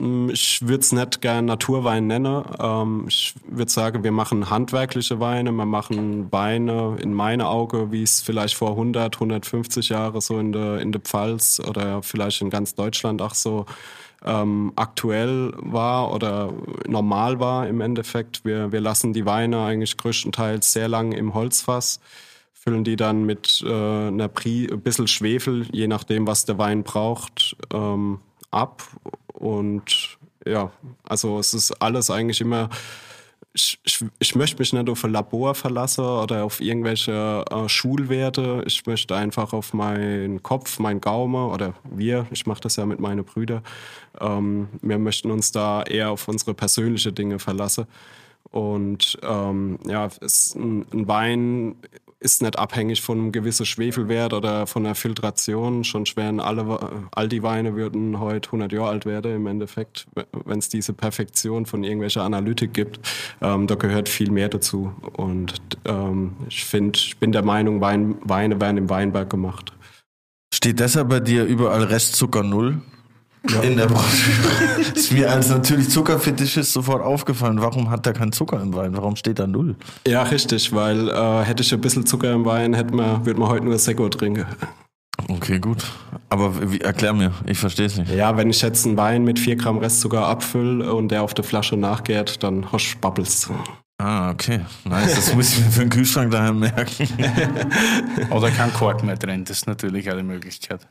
Mm, 0.00 0.30
ich 0.30 0.62
würde 0.62 0.80
es 0.80 0.92
nicht 0.92 1.20
gern 1.20 1.44
Naturwein 1.44 2.06
nennen. 2.06 2.44
Ähm, 2.58 3.04
ich 3.08 3.34
würde 3.46 3.70
sagen, 3.70 4.02
wir 4.02 4.12
machen 4.12 4.50
handwerkliche 4.50 5.20
Weine. 5.20 5.52
Wir 5.52 5.66
machen 5.66 6.32
Weine 6.32 6.96
in 7.00 7.12
meinen 7.14 7.42
Augen, 7.42 7.92
wie 7.92 8.02
es 8.02 8.20
vielleicht 8.20 8.54
vor 8.54 8.70
100, 8.70 9.16
150 9.16 9.90
Jahren 9.90 10.20
so 10.20 10.38
in 10.38 10.52
der, 10.52 10.80
in 10.80 10.92
der 10.92 11.00
Pfalz 11.00 11.60
oder 11.60 12.02
vielleicht 12.02 12.40
in 12.40 12.50
ganz 12.50 12.74
Deutschland 12.74 13.22
auch 13.22 13.34
so 13.34 13.66
ähm, 14.24 14.72
aktuell 14.76 15.52
war 15.56 16.12
oder 16.12 16.52
normal 16.86 17.40
war 17.40 17.68
im 17.68 17.80
Endeffekt. 17.80 18.44
Wir, 18.44 18.72
wir 18.72 18.80
lassen 18.80 19.12
die 19.12 19.26
Weine 19.26 19.62
eigentlich 19.64 19.96
größtenteils 19.96 20.72
sehr 20.72 20.88
lang 20.88 21.12
im 21.12 21.34
Holzfass 21.34 22.00
füllen 22.60 22.84
die 22.84 22.96
dann 22.96 23.24
mit 23.24 23.62
äh, 23.64 23.68
einer 23.68 24.28
Pri 24.28 24.68
ein 24.70 24.82
bisschen 24.82 25.08
Schwefel, 25.08 25.66
je 25.72 25.86
nachdem, 25.88 26.26
was 26.26 26.44
der 26.44 26.58
Wein 26.58 26.82
braucht, 26.82 27.56
ähm, 27.72 28.20
ab 28.50 28.82
und 29.32 30.18
ja, 30.44 30.70
also 31.04 31.38
es 31.38 31.54
ist 31.54 31.72
alles 31.80 32.10
eigentlich 32.10 32.40
immer. 32.42 32.68
Ich, 33.54 33.80
ich, 33.82 34.04
ich 34.18 34.34
möchte 34.36 34.58
mich 34.58 34.72
nicht 34.72 34.88
auf 34.90 35.04
ein 35.04 35.10
Labor 35.10 35.54
verlassen 35.54 36.04
oder 36.04 36.44
auf 36.44 36.60
irgendwelche 36.60 37.44
äh, 37.50 37.68
Schulwerte. 37.68 38.62
Ich 38.66 38.86
möchte 38.86 39.16
einfach 39.16 39.52
auf 39.54 39.72
meinen 39.72 40.42
Kopf, 40.42 40.78
meinen 40.78 41.00
Gaume 41.00 41.46
oder 41.46 41.74
wir, 41.90 42.26
ich 42.30 42.46
mache 42.46 42.60
das 42.60 42.76
ja 42.76 42.84
mit 42.84 43.00
meinen 43.00 43.24
Brüdern, 43.24 43.62
ähm, 44.20 44.68
wir 44.82 44.98
möchten 44.98 45.30
uns 45.30 45.50
da 45.50 45.82
eher 45.82 46.10
auf 46.10 46.28
unsere 46.28 46.52
persönlichen 46.52 47.14
Dinge 47.14 47.38
verlassen. 47.38 47.86
Und 48.50 49.18
ähm, 49.22 49.78
ja, 49.86 50.08
es, 50.20 50.54
ein, 50.54 50.84
ein 50.92 51.08
Wein 51.08 51.76
ist 52.20 52.42
nicht 52.42 52.58
abhängig 52.58 53.00
von 53.00 53.18
einem 53.18 53.32
gewissen 53.32 53.64
Schwefelwert 53.64 54.34
oder 54.34 54.66
von 54.66 54.84
der 54.84 54.94
Filtration. 54.94 55.84
Schon 55.84 56.04
schweren 56.04 56.38
alle, 56.38 56.78
all 57.12 57.28
die 57.28 57.42
Weine 57.42 57.74
würden 57.74 58.20
heute 58.20 58.48
100 58.48 58.72
Jahre 58.72 58.90
alt 58.90 59.06
werden 59.06 59.34
im 59.34 59.46
Endeffekt, 59.46 60.06
wenn 60.44 60.58
es 60.58 60.68
diese 60.68 60.92
Perfektion 60.92 61.64
von 61.64 61.82
irgendwelcher 61.82 62.22
Analytik 62.22 62.74
gibt. 62.74 63.00
Ähm, 63.40 63.66
da 63.66 63.74
gehört 63.74 64.10
viel 64.10 64.30
mehr 64.30 64.50
dazu. 64.50 64.92
Und 65.14 65.54
ähm, 65.86 66.36
ich 66.48 66.64
finde, 66.66 66.98
ich 66.98 67.16
bin 67.16 67.32
der 67.32 67.42
Meinung, 67.42 67.80
Wein, 67.80 68.16
Weine 68.22 68.60
werden 68.60 68.76
im 68.76 68.90
Weinberg 68.90 69.30
gemacht. 69.30 69.72
Steht 70.52 70.78
deshalb 70.78 71.08
bei 71.08 71.20
dir 71.20 71.44
überall 71.44 71.84
Restzucker 71.84 72.42
null? 72.42 72.82
Ja. 73.48 73.60
In 73.62 73.76
der 73.76 73.86
Branche. 73.86 74.30
ist 74.94 75.12
mir 75.12 75.30
als 75.30 75.48
natürlich 75.48 75.88
Zuckerfetischist 75.88 76.72
sofort 76.72 77.02
aufgefallen. 77.02 77.60
Warum 77.60 77.90
hat 77.90 78.04
da 78.06 78.12
kein 78.12 78.32
Zucker 78.32 78.60
im 78.60 78.74
Wein? 78.74 78.94
Warum 78.94 79.16
steht 79.16 79.38
da 79.38 79.46
null? 79.46 79.76
Ja, 80.06 80.22
richtig, 80.24 80.72
weil 80.74 81.08
äh, 81.08 81.44
hätte 81.44 81.62
ich 81.62 81.72
ein 81.72 81.80
bisschen 81.80 82.04
Zucker 82.04 82.32
im 82.32 82.44
Wein, 82.44 82.74
hätte 82.74 82.94
man, 82.94 83.24
würde 83.24 83.40
man 83.40 83.48
heute 83.48 83.64
nur 83.64 83.78
Seko 83.78 84.08
trinken. 84.10 84.44
Okay, 85.28 85.58
gut. 85.58 85.84
Aber 86.28 86.70
wie, 86.70 86.80
erklär 86.80 87.12
mir, 87.12 87.32
ich 87.46 87.58
verstehe 87.58 87.86
es 87.86 87.96
nicht. 87.96 88.12
Ja, 88.12 88.36
wenn 88.36 88.50
ich 88.50 88.62
jetzt 88.62 88.86
einen 88.86 88.96
Wein 88.96 89.24
mit 89.24 89.38
4 89.38 89.56
Gramm 89.56 89.78
Restzucker 89.78 90.26
abfülle 90.26 90.92
und 90.92 91.08
der 91.08 91.22
auf 91.22 91.34
der 91.34 91.44
Flasche 91.44 91.76
nachgärt, 91.76 92.42
dann 92.42 92.70
hosch 92.72 92.96
Bubbles. 92.98 93.50
Ah, 93.98 94.30
okay. 94.30 94.60
Nice, 94.84 95.14
das 95.14 95.34
muss 95.34 95.52
ich 95.52 95.64
mir 95.64 95.70
für 95.70 95.80
den 95.80 95.90
Kühlschrank 95.90 96.30
daheim 96.30 96.58
merken. 96.58 97.08
Oder 98.30 98.50
kein 98.50 98.72
Kork 98.72 99.02
mehr 99.02 99.16
drin, 99.16 99.44
das 99.44 99.58
ist 99.58 99.66
natürlich 99.66 100.10
eine 100.10 100.22
Möglichkeit. 100.22 100.86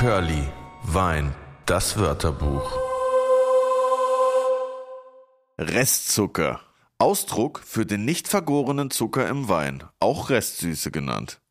Curly, 0.00 0.48
Wein, 0.84 1.34
das 1.66 1.98
Wörterbuch. 1.98 2.72
Restzucker. 5.58 6.62
Ausdruck 6.96 7.60
für 7.62 7.84
den 7.84 8.06
nicht 8.06 8.26
vergorenen 8.26 8.90
Zucker 8.90 9.28
im 9.28 9.50
Wein, 9.50 9.84
auch 9.98 10.30
Restsüße 10.30 10.90
genannt. 10.90 11.42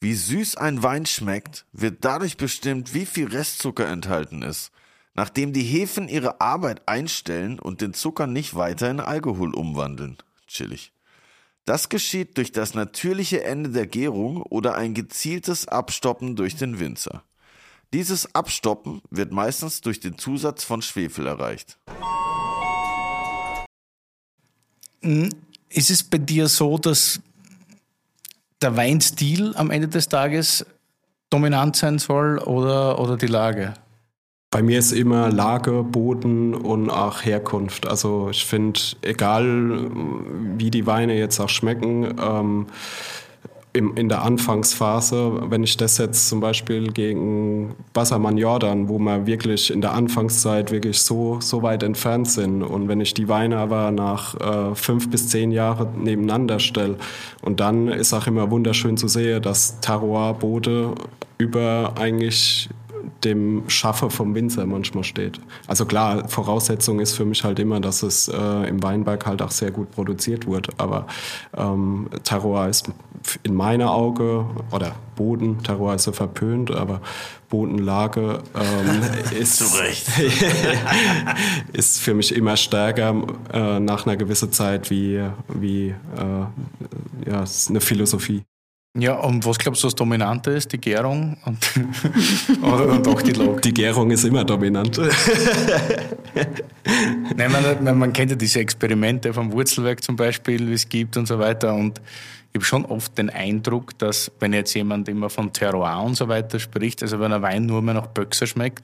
Wie 0.00 0.14
süß 0.14 0.56
ein 0.56 0.82
Wein 0.82 1.04
schmeckt, 1.04 1.66
wird 1.72 2.02
dadurch 2.02 2.38
bestimmt, 2.38 2.94
wie 2.94 3.04
viel 3.04 3.28
Restzucker 3.28 3.86
enthalten 3.86 4.40
ist, 4.40 4.72
nachdem 5.12 5.52
die 5.52 5.60
Hefen 5.60 6.08
ihre 6.08 6.40
Arbeit 6.40 6.88
einstellen 6.88 7.58
und 7.58 7.82
den 7.82 7.92
Zucker 7.92 8.26
nicht 8.26 8.54
weiter 8.54 8.90
in 8.90 9.00
Alkohol 9.00 9.54
umwandeln. 9.54 10.16
Chillig. 10.46 10.94
Das 11.66 11.90
geschieht 11.90 12.38
durch 12.38 12.52
das 12.52 12.72
natürliche 12.72 13.44
Ende 13.44 13.68
der 13.68 13.86
Gärung 13.86 14.40
oder 14.40 14.76
ein 14.76 14.94
gezieltes 14.94 15.68
Abstoppen 15.68 16.36
durch 16.36 16.56
den 16.56 16.80
Winzer. 16.80 17.22
Dieses 17.92 18.34
Abstoppen 18.34 19.02
wird 19.10 19.32
meistens 19.32 19.82
durch 19.82 20.00
den 20.00 20.16
Zusatz 20.16 20.64
von 20.64 20.80
Schwefel 20.80 21.26
erreicht. 21.26 21.76
Hm, 25.02 25.28
ist 25.68 25.90
es 25.90 26.02
bei 26.02 26.16
dir 26.16 26.48
so, 26.48 26.78
dass 26.78 27.20
der 28.62 28.76
Weinstil 28.76 29.54
am 29.56 29.70
Ende 29.70 29.88
des 29.88 30.08
Tages 30.08 30.64
dominant 31.28 31.76
sein 31.76 31.98
soll 31.98 32.38
oder, 32.38 32.98
oder 32.98 33.18
die 33.18 33.26
Lage? 33.26 33.74
Bei 34.50 34.62
mir 34.62 34.78
ist 34.78 34.92
immer 34.92 35.30
Lage, 35.30 35.82
Boden 35.82 36.54
und 36.54 36.88
auch 36.88 37.24
Herkunft. 37.24 37.86
Also 37.86 38.28
ich 38.30 38.46
finde, 38.46 38.80
egal 39.02 39.90
wie 40.56 40.70
die 40.70 40.86
Weine 40.86 41.18
jetzt 41.18 41.40
auch 41.40 41.48
schmecken, 41.48 42.16
ähm, 42.20 42.66
im, 43.74 43.96
in 43.96 44.08
der 44.08 44.22
Anfangsphase, 44.22 45.50
wenn 45.50 45.62
ich 45.62 45.76
das 45.76 45.96
jetzt 45.96 46.28
zum 46.28 46.40
Beispiel 46.40 46.92
gegen 46.92 47.74
Bassermann 47.94 48.36
Jordan, 48.36 48.88
wo 48.88 48.98
wir 48.98 49.26
wirklich 49.26 49.70
in 49.70 49.80
der 49.80 49.92
Anfangszeit 49.92 50.70
wirklich 50.70 51.00
so, 51.00 51.38
so 51.40 51.62
weit 51.62 51.82
entfernt 51.82 52.28
sind 52.28 52.62
und 52.62 52.88
wenn 52.88 53.00
ich 53.00 53.14
die 53.14 53.28
Weine 53.28 53.56
aber 53.56 53.90
nach 53.90 54.34
äh, 54.40 54.74
fünf 54.74 55.10
bis 55.10 55.28
zehn 55.28 55.52
Jahren 55.52 56.02
nebeneinander 56.02 56.58
stelle 56.58 56.96
und 57.40 57.60
dann 57.60 57.88
ist 57.88 58.12
auch 58.12 58.26
immer 58.26 58.50
wunderschön 58.50 58.96
zu 58.98 59.08
sehen, 59.08 59.40
dass 59.40 59.80
Terroir 59.80 60.34
Bode 60.34 60.94
über 61.38 61.94
eigentlich 61.98 62.68
dem 63.24 63.68
Schaffer 63.68 64.10
vom 64.10 64.34
Winzer 64.34 64.66
manchmal 64.66 65.04
steht. 65.04 65.40
Also 65.66 65.86
klar, 65.86 66.28
Voraussetzung 66.28 67.00
ist 67.00 67.14
für 67.14 67.24
mich 67.24 67.44
halt 67.44 67.58
immer, 67.58 67.80
dass 67.80 68.02
es 68.02 68.28
äh, 68.28 68.68
im 68.68 68.82
Weinberg 68.82 69.26
halt 69.26 69.42
auch 69.42 69.50
sehr 69.50 69.70
gut 69.70 69.90
produziert 69.92 70.46
wird. 70.46 70.68
Aber 70.78 71.06
ähm, 71.56 72.08
Terroir 72.24 72.68
ist 72.68 72.90
in 73.42 73.54
meiner 73.54 73.92
Auge, 73.92 74.46
oder 74.70 74.94
Boden, 75.16 75.62
Terroir 75.62 75.94
ist 75.94 76.04
so 76.04 76.12
verpönt, 76.12 76.70
aber 76.70 77.00
Bodenlage 77.48 78.42
ähm, 78.54 79.02
ist, 79.38 79.62
ist 81.72 82.00
für 82.00 82.14
mich 82.14 82.34
immer 82.34 82.56
stärker 82.56 83.22
äh, 83.52 83.78
nach 83.78 84.06
einer 84.06 84.16
gewissen 84.16 84.52
Zeit 84.52 84.90
wie, 84.90 85.22
wie 85.48 85.88
äh, 85.88 87.30
ja, 87.30 87.44
eine 87.68 87.80
Philosophie. 87.80 88.42
Ja, 88.98 89.14
und 89.14 89.46
was 89.46 89.58
glaubst 89.58 89.82
du, 89.82 89.86
was 89.86 89.94
dominanter 89.94 90.52
ist? 90.52 90.70
Die 90.70 90.78
Gärung 90.78 91.38
und, 91.46 91.58
oder 92.62 92.98
doch 92.98 93.22
die 93.22 93.32
Log? 93.32 93.62
Die 93.62 93.72
Gärung 93.72 94.10
ist 94.10 94.24
immer 94.24 94.44
dominant. 94.44 94.98
Nein, 97.36 97.52
man, 97.82 97.98
man, 97.98 98.12
kennt 98.12 98.32
ja 98.32 98.36
diese 98.36 98.60
Experimente 98.60 99.32
vom 99.32 99.50
Wurzelwerk 99.50 100.02
zum 100.02 100.16
Beispiel, 100.16 100.68
wie 100.68 100.74
es 100.74 100.86
gibt 100.86 101.16
und 101.16 101.26
so 101.26 101.38
weiter. 101.38 101.74
Und 101.74 102.02
ich 102.52 102.56
habe 102.56 102.66
schon 102.66 102.84
oft 102.84 103.16
den 103.16 103.30
Eindruck, 103.30 103.98
dass 103.98 104.30
wenn 104.40 104.52
jetzt 104.52 104.74
jemand 104.74 105.08
immer 105.08 105.30
von 105.30 105.54
Terroir 105.54 106.02
und 106.02 106.14
so 106.14 106.28
weiter 106.28 106.58
spricht, 106.58 107.02
also 107.02 107.18
wenn 107.18 107.32
ein 107.32 107.40
Wein 107.40 107.64
nur 107.64 107.80
mehr 107.80 107.94
nach 107.94 108.08
Böxer 108.08 108.46
schmeckt, 108.46 108.82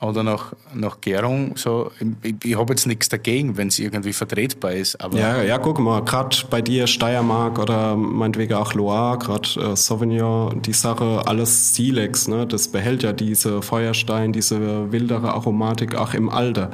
oder 0.00 0.22
nach, 0.22 0.52
nach 0.74 1.00
Gärung. 1.00 1.56
So, 1.56 1.90
ich, 2.22 2.34
ich 2.42 2.56
habe 2.56 2.72
jetzt 2.72 2.86
nichts 2.86 3.08
dagegen, 3.08 3.56
wenn 3.56 3.68
es 3.68 3.78
irgendwie 3.78 4.12
vertretbar 4.12 4.72
ist. 4.72 5.00
Aber 5.00 5.18
ja, 5.18 5.42
ja, 5.42 5.58
guck 5.58 5.78
mal, 5.78 6.02
gerade 6.04 6.36
bei 6.48 6.62
dir 6.62 6.86
Steiermark 6.86 7.58
oder 7.58 7.96
meinetwegen 7.96 8.54
auch 8.54 8.74
Loire, 8.74 9.18
gerade 9.18 9.48
äh, 9.60 9.76
Sauvignon, 9.76 10.62
die 10.62 10.72
Sache, 10.72 11.22
alles 11.26 11.74
Silex, 11.74 12.28
ne, 12.28 12.46
das 12.46 12.68
behält 12.68 13.02
ja 13.02 13.12
diese 13.12 13.62
Feuerstein, 13.62 14.32
diese 14.32 14.90
wildere 14.90 15.34
Aromatik 15.34 15.94
auch 15.94 16.14
im 16.14 16.28
Alter. 16.28 16.70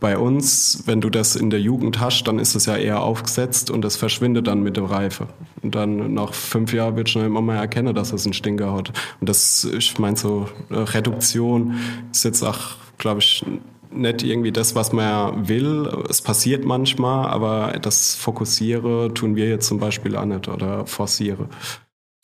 Bei 0.00 0.16
uns, 0.16 0.84
wenn 0.86 1.00
du 1.00 1.10
das 1.10 1.34
in 1.34 1.50
der 1.50 1.60
Jugend 1.60 1.98
hast, 1.98 2.24
dann 2.24 2.38
ist 2.38 2.54
es 2.54 2.66
ja 2.66 2.76
eher 2.76 3.02
aufgesetzt 3.02 3.70
und 3.70 3.84
es 3.84 3.96
verschwindet 3.96 4.46
dann 4.46 4.62
mit 4.62 4.76
der 4.76 4.84
Reife. 4.84 5.26
Und 5.62 5.74
dann 5.74 6.14
nach 6.14 6.34
fünf 6.34 6.72
Jahren 6.72 6.96
wird 6.96 7.08
schon 7.08 7.24
immer 7.24 7.40
mal 7.40 7.56
erkennen, 7.56 7.94
dass 7.94 8.12
es 8.12 8.24
einen 8.24 8.32
Stinker 8.32 8.72
hat. 8.72 8.92
Und 9.20 9.28
das, 9.28 9.64
ich 9.64 9.98
meine, 9.98 10.16
so 10.16 10.48
äh, 10.70 10.74
Reduktion 10.76 11.74
ist 12.12 12.24
jetzt 12.24 12.44
auch, 12.44 12.76
glaube 12.98 13.20
ich, 13.20 13.44
nicht 13.90 14.22
irgendwie 14.22 14.52
das, 14.52 14.74
was 14.74 14.92
man 14.92 15.48
will. 15.48 15.88
Es 16.08 16.22
passiert 16.22 16.64
manchmal, 16.64 17.28
aber 17.28 17.78
das 17.80 18.14
Fokussiere 18.14 19.12
tun 19.14 19.34
wir 19.34 19.48
jetzt 19.48 19.66
zum 19.66 19.78
Beispiel 19.80 20.16
auch 20.16 20.26
nicht 20.26 20.48
oder 20.48 20.86
forciere. 20.86 21.48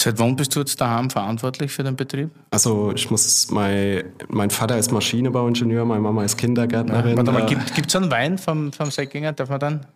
Seit 0.05 0.19
wann 0.19 0.37
bist 0.37 0.55
du 0.55 0.61
jetzt 0.61 0.79
daheim 0.83 1.09
verantwortlich 1.09 1.73
für 1.73 1.83
den 1.83 1.97
Betrieb? 1.97 2.29
Also 2.51 2.93
ich 2.95 3.11
muss, 3.11 3.51
mein, 3.51 4.05
mein 4.29 4.51
Vater 4.51 4.77
ist 4.77 4.93
Maschinenbauingenieur, 4.93 5.87
meine 5.87 6.03
Mama 6.03 6.23
ist 6.25 6.37
Kindergärtnerin. 6.37 7.13
Ja, 7.13 7.17
warte 7.17 7.33
mal, 7.33 7.47
gibt 7.47 7.89
es 7.89 7.97
einen 7.97 8.11
Wein 8.11 8.37
vom, 8.37 8.71
vom 8.71 8.91
Säckinger? 8.91 9.33
Darf 9.33 9.49
man 9.49 9.61
dann? 9.61 9.87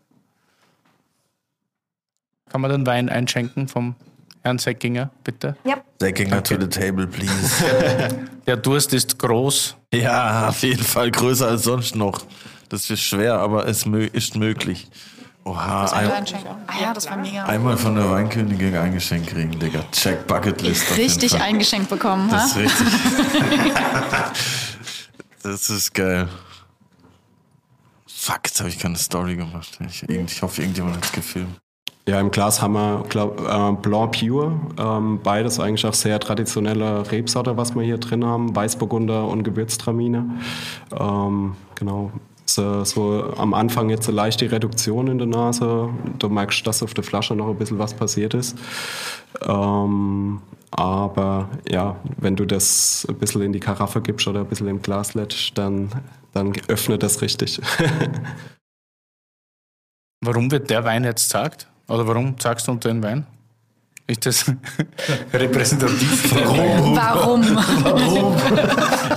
Kann 2.48 2.62
man 2.62 2.70
den 2.70 2.86
Wein 2.86 3.10
einschenken 3.10 3.68
vom 3.68 3.96
Herrn 4.40 4.58
Säckinger, 4.58 5.10
bitte? 5.24 5.58
Ja. 5.64 5.76
Säckinger 6.00 6.42
to 6.42 6.58
the 6.58 6.68
table, 6.68 7.06
please. 7.06 7.62
Der 8.46 8.56
Durst 8.56 8.94
ist 8.94 9.18
groß. 9.18 9.76
Ja, 9.92 10.48
auf 10.48 10.62
jeden 10.62 10.84
Fall 10.84 11.10
größer 11.10 11.48
als 11.48 11.64
sonst 11.64 11.94
noch. 11.94 12.22
Das 12.70 12.88
ist 12.88 13.02
schwer, 13.02 13.34
aber 13.34 13.66
es 13.66 13.84
ist 13.84 14.36
möglich. 14.36 14.88
Oha, 15.44 15.82
Das 15.82 15.92
war 15.92 15.98
ein. 15.98 16.24
Ah 16.66 16.72
ja, 16.82 16.92
das 16.94 17.08
war 17.08 17.16
mega. 17.16 17.44
einmal 17.44 17.76
von 17.76 17.94
der 17.94 18.10
Weinkönigin 18.10 18.76
ein 18.76 18.92
Geschenk 18.92 19.28
kriegen, 19.28 19.58
Digga. 19.58 19.82
Check 19.92 20.26
Bucketlist. 20.26 20.96
Richtig 20.96 21.40
eingeschenkt 21.40 21.88
bekommen, 21.88 22.28
Das 22.30 22.54
ha? 22.54 22.60
ist 22.60 22.80
richtig. 22.80 23.72
das 25.42 25.70
ist 25.70 25.94
geil. 25.94 26.28
Fuck, 28.06 28.40
jetzt 28.44 28.60
habe 28.60 28.68
ich 28.68 28.78
keine 28.78 28.96
Story 28.96 29.36
gemacht. 29.36 29.78
Ich, 29.88 30.02
ich 30.08 30.42
hoffe, 30.42 30.60
irgendjemand 30.60 30.96
hat 30.96 31.04
es 31.04 31.12
gefilmt. 31.12 31.56
Ja, 32.06 32.20
im 32.20 32.30
Glas 32.30 32.60
haben 32.62 32.72
wir 32.72 33.04
glaub, 33.08 33.38
äh, 33.40 33.72
Blanc 33.82 34.18
Pure. 34.18 34.58
Ähm, 34.78 35.20
beides 35.22 35.60
eigentlich 35.60 35.84
auch 35.86 35.92
sehr 35.94 36.18
traditionelle 36.18 37.10
Rebsorte, 37.10 37.56
was 37.56 37.74
wir 37.74 37.82
hier 37.82 37.98
drin 37.98 38.24
haben. 38.24 38.54
Weißburgunder 38.56 39.26
und 39.28 39.44
Gewürztraminer. 39.44 40.24
Ähm, 40.98 41.54
genau. 41.74 42.10
So, 42.48 42.82
so 42.84 43.34
am 43.36 43.52
Anfang 43.52 43.90
jetzt 43.90 44.08
eine 44.08 44.16
leichte 44.16 44.50
Reduktion 44.50 45.08
in 45.08 45.18
der 45.18 45.26
Nase. 45.26 45.90
Du 46.18 46.30
merkst, 46.30 46.66
dass 46.66 46.82
auf 46.82 46.94
der 46.94 47.04
Flasche 47.04 47.34
noch 47.34 47.48
ein 47.48 47.56
bisschen 47.56 47.78
was 47.78 47.92
passiert 47.92 48.32
ist. 48.32 48.56
Ähm, 49.42 50.40
aber 50.70 51.50
ja, 51.68 51.96
wenn 52.16 52.36
du 52.36 52.46
das 52.46 53.06
ein 53.08 53.16
bisschen 53.16 53.42
in 53.42 53.52
die 53.52 53.60
Karaffe 53.60 54.00
gibst 54.00 54.26
oder 54.26 54.40
ein 54.40 54.46
bisschen 54.46 54.68
im 54.68 54.80
Glas 54.80 55.12
lädst, 55.12 55.58
dann, 55.58 55.90
dann 56.32 56.54
öffnet 56.68 57.02
das 57.02 57.20
richtig. 57.20 57.60
Warum 60.24 60.50
wird 60.50 60.70
der 60.70 60.84
Wein 60.84 61.04
jetzt 61.04 61.30
gesagt? 61.30 61.68
Oder 61.86 62.06
warum 62.06 62.36
sagst 62.38 62.66
du 62.66 62.74
den 62.74 63.02
Wein? 63.02 63.26
Ist 64.10 64.24
das 64.24 64.50
repräsentativ? 65.34 66.34
Warum? 66.34 67.44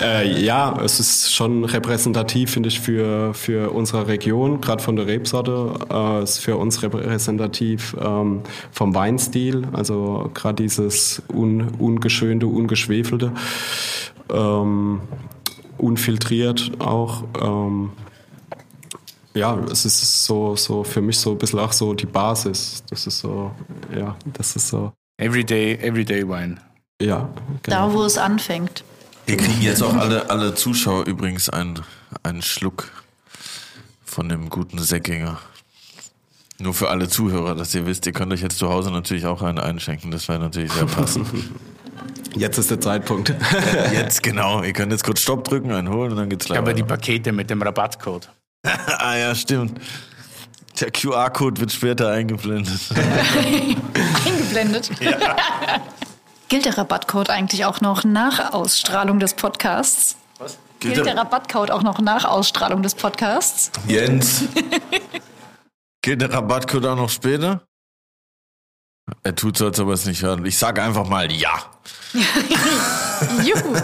Äh, 0.02 0.44
ja, 0.44 0.76
es 0.84 1.00
ist 1.00 1.32
schon 1.34 1.64
repräsentativ, 1.64 2.50
finde 2.50 2.70
ich, 2.70 2.80
für, 2.80 3.36
für 3.36 3.70
unsere 3.72 4.08
Region, 4.08 4.60
gerade 4.60 4.82
von 4.82 4.96
der 4.96 5.06
Rebsorte. 5.06 5.74
Äh, 5.92 6.24
ist 6.24 6.40
für 6.40 6.58
uns 6.58 6.82
repräsentativ 6.82 7.96
ähm, 8.04 8.42
vom 8.72 8.96
Weinstil, 8.96 9.68
also 9.74 10.32
gerade 10.34 10.64
dieses 10.64 11.22
un, 11.32 11.70
ungeschönte, 11.78 12.48
ungeschwefelte, 12.48 13.32
ähm, 14.34 15.02
unfiltriert 15.78 16.72
auch. 16.80 17.24
Ähm, 17.40 17.92
ja, 19.34 19.58
es 19.72 19.86
ist 19.86 20.26
so, 20.26 20.56
so 20.56 20.84
für 20.84 21.02
mich 21.02 21.18
so 21.20 21.32
ein 21.32 21.38
bisschen 21.38 21.60
auch 21.60 21.72
so 21.74 21.94
die 21.94 22.06
Basis. 22.06 22.84
Das 22.90 23.08
ist 23.08 23.20
so, 23.20 23.52
ja, 23.96 24.16
das 24.26 24.56
ist 24.56 24.68
so, 24.70 24.92
Everyday, 25.18 25.76
everyday 25.76 26.28
Wine. 26.28 26.58
ja. 27.02 27.30
Genau. 27.64 27.88
Da, 27.90 27.94
wo 27.94 28.04
es 28.04 28.18
anfängt. 28.18 28.84
Wir 29.28 29.38
kriegen 29.38 29.62
jetzt 29.62 29.84
auch 29.84 29.94
alle, 29.96 30.30
alle 30.30 30.56
Zuschauer 30.56 31.06
übrigens 31.06 31.48
einen, 31.50 31.80
einen 32.24 32.42
Schluck 32.42 32.90
von 34.04 34.28
dem 34.30 34.50
guten 34.50 34.80
Säckinger. 34.80 35.38
Nur 36.60 36.74
für 36.74 36.90
alle 36.90 37.08
Zuhörer, 37.08 37.56
dass 37.56 37.74
ihr 37.74 37.86
wisst, 37.86 38.06
ihr 38.08 38.14
könnt 38.14 38.34
euch 38.34 38.42
jetzt 38.42 38.58
zu 38.58 38.70
Hause 38.70 38.92
natürlich 38.92 39.26
auch 39.26 39.42
einen 39.42 39.60
einschenken. 39.60 40.12
Das 40.12 40.28
wäre 40.28 40.40
natürlich 40.40 40.72
sehr 40.74 40.86
passend. 40.86 41.28
Jetzt 42.36 42.58
ist 42.58 42.72
der 42.72 42.80
Zeitpunkt. 42.80 43.34
jetzt 43.92 44.24
genau. 44.24 44.64
Ihr 44.64 44.72
könnt 44.72 44.92
jetzt 44.94 45.04
kurz 45.04 45.20
Stopp 45.20 45.44
drücken, 45.44 45.72
einen 45.72 45.90
holen 45.90 46.12
und 46.12 46.18
dann 46.18 46.30
geht's 46.30 46.46
Ja, 46.48 46.52
weiter. 46.52 46.62
aber 46.62 46.74
die 46.74 46.84
Pakete 46.84 47.32
mit 47.34 47.50
dem 47.50 47.62
Rabattcode. 47.62 48.30
Ah 48.64 49.16
ja, 49.16 49.36
stimmt. 49.36 49.80
Der 50.80 50.92
QR-Code 50.92 51.60
wird 51.62 51.72
später 51.72 52.12
eingeblendet. 52.12 52.80
Eingeblendet. 54.26 54.92
Gilt 56.50 56.66
der 56.66 56.78
Rabattcode 56.78 57.30
eigentlich 57.30 57.66
auch 57.66 57.82
noch 57.82 58.04
nach 58.04 58.54
Ausstrahlung 58.54 59.20
des 59.20 59.34
Podcasts? 59.36 60.18
Was? 60.38 60.58
Gilt 60.80 61.06
der 61.06 61.16
Rabattcode 61.16 61.72
auch 61.72 61.84
noch 61.84 62.00
nach 62.00 62.26
Ausstrahlung 62.26 62.84
des 62.84 62.96
Podcasts? 62.96 63.72
Jens. 63.88 64.46
Geht 66.02 66.22
der 66.22 66.34
Rabattcode 66.34 66.86
auch 66.88 66.96
noch 66.96 67.10
später? 67.10 67.62
Er 69.24 69.36
tut 69.36 69.58
so, 69.58 69.68
als 69.68 69.80
ob 69.80 69.90
er 69.90 69.94
es 69.94 70.06
nicht 70.06 70.24
hört. 70.24 70.46
Ich 70.46 70.58
sage 70.58 70.82
einfach 70.82 71.08
mal 71.08 71.32
ja. 71.32 71.54
Juhu. 73.44 73.76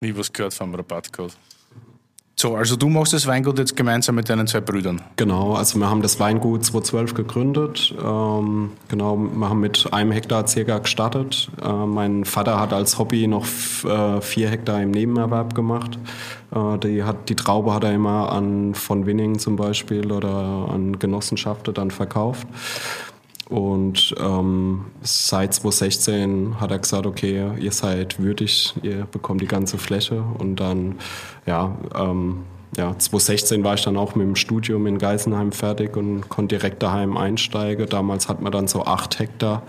Nie 0.00 0.16
was 0.16 0.32
gehört 0.32 0.54
vom 0.54 0.74
Rabattcode. 0.74 1.32
So, 2.40 2.54
also 2.54 2.76
du 2.76 2.88
machst 2.88 3.12
das 3.12 3.26
Weingut 3.26 3.58
jetzt 3.58 3.76
gemeinsam 3.76 4.14
mit 4.14 4.28
deinen 4.28 4.46
zwei 4.46 4.60
Brüdern. 4.60 5.02
Genau, 5.16 5.54
also 5.54 5.76
wir 5.80 5.90
haben 5.90 6.02
das 6.02 6.20
Weingut 6.20 6.64
2012 6.64 7.14
gegründet. 7.14 7.92
Ähm, 8.00 8.70
genau, 8.86 9.16
wir 9.16 9.48
haben 9.48 9.58
mit 9.58 9.92
einem 9.92 10.12
Hektar 10.12 10.46
circa 10.46 10.78
gestartet. 10.78 11.50
Äh, 11.60 11.68
mein 11.68 12.24
Vater 12.24 12.60
hat 12.60 12.72
als 12.72 12.96
Hobby 12.96 13.26
noch 13.26 13.44
äh, 13.84 14.20
vier 14.20 14.50
Hektar 14.50 14.80
im 14.80 14.92
Nebenerwerb 14.92 15.56
gemacht. 15.56 15.98
Äh, 16.54 16.78
die, 16.78 17.02
hat, 17.02 17.28
die 17.28 17.34
Traube 17.34 17.74
hat 17.74 17.82
er 17.82 17.92
immer 17.92 18.30
an 18.30 18.72
von 18.72 19.04
Winning 19.04 19.40
zum 19.40 19.56
Beispiel 19.56 20.12
oder 20.12 20.68
an 20.72 20.96
Genossenschaften 20.96 21.74
dann 21.74 21.90
verkauft. 21.90 22.46
Und 23.48 24.14
ähm, 24.18 24.86
seit 25.02 25.54
2016 25.54 26.60
hat 26.60 26.70
er 26.70 26.78
gesagt, 26.78 27.06
okay, 27.06 27.50
ihr 27.58 27.72
seid 27.72 28.20
würdig, 28.20 28.74
ihr 28.82 29.06
bekommt 29.10 29.40
die 29.40 29.46
ganze 29.46 29.78
Fläche. 29.78 30.22
Und 30.38 30.56
dann, 30.56 30.96
ja, 31.46 31.74
ähm, 31.94 32.44
ja, 32.76 32.96
2016 32.98 33.64
war 33.64 33.74
ich 33.74 33.82
dann 33.82 33.96
auch 33.96 34.14
mit 34.14 34.26
dem 34.26 34.36
Studium 34.36 34.86
in 34.86 34.98
Geisenheim 34.98 35.52
fertig 35.52 35.96
und 35.96 36.28
konnte 36.28 36.58
direkt 36.58 36.82
daheim 36.82 37.16
einsteigen. 37.16 37.88
Damals 37.88 38.28
hat 38.28 38.42
man 38.42 38.52
dann 38.52 38.68
so 38.68 38.84
acht 38.84 39.18
Hektar. 39.18 39.62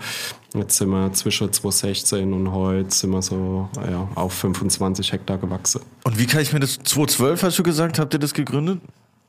Jetzt 0.54 0.76
sind 0.76 0.90
wir 0.90 1.12
zwischen 1.12 1.50
2016 1.50 2.32
und 2.34 2.52
heute 2.52 2.94
sind 2.94 3.10
wir 3.10 3.22
so 3.22 3.68
ja, 3.76 4.08
auf 4.14 4.34
25 4.34 5.12
Hektar 5.12 5.38
gewachsen. 5.38 5.80
Und 6.04 6.18
wie 6.18 6.26
kann 6.26 6.42
ich 6.42 6.52
mir 6.52 6.60
das 6.60 6.72
2012 6.72 7.42
hast 7.42 7.58
du 7.58 7.62
gesagt, 7.62 7.98
habt 7.98 8.12
ihr 8.12 8.20
das 8.20 8.34
gegründet? 8.34 8.80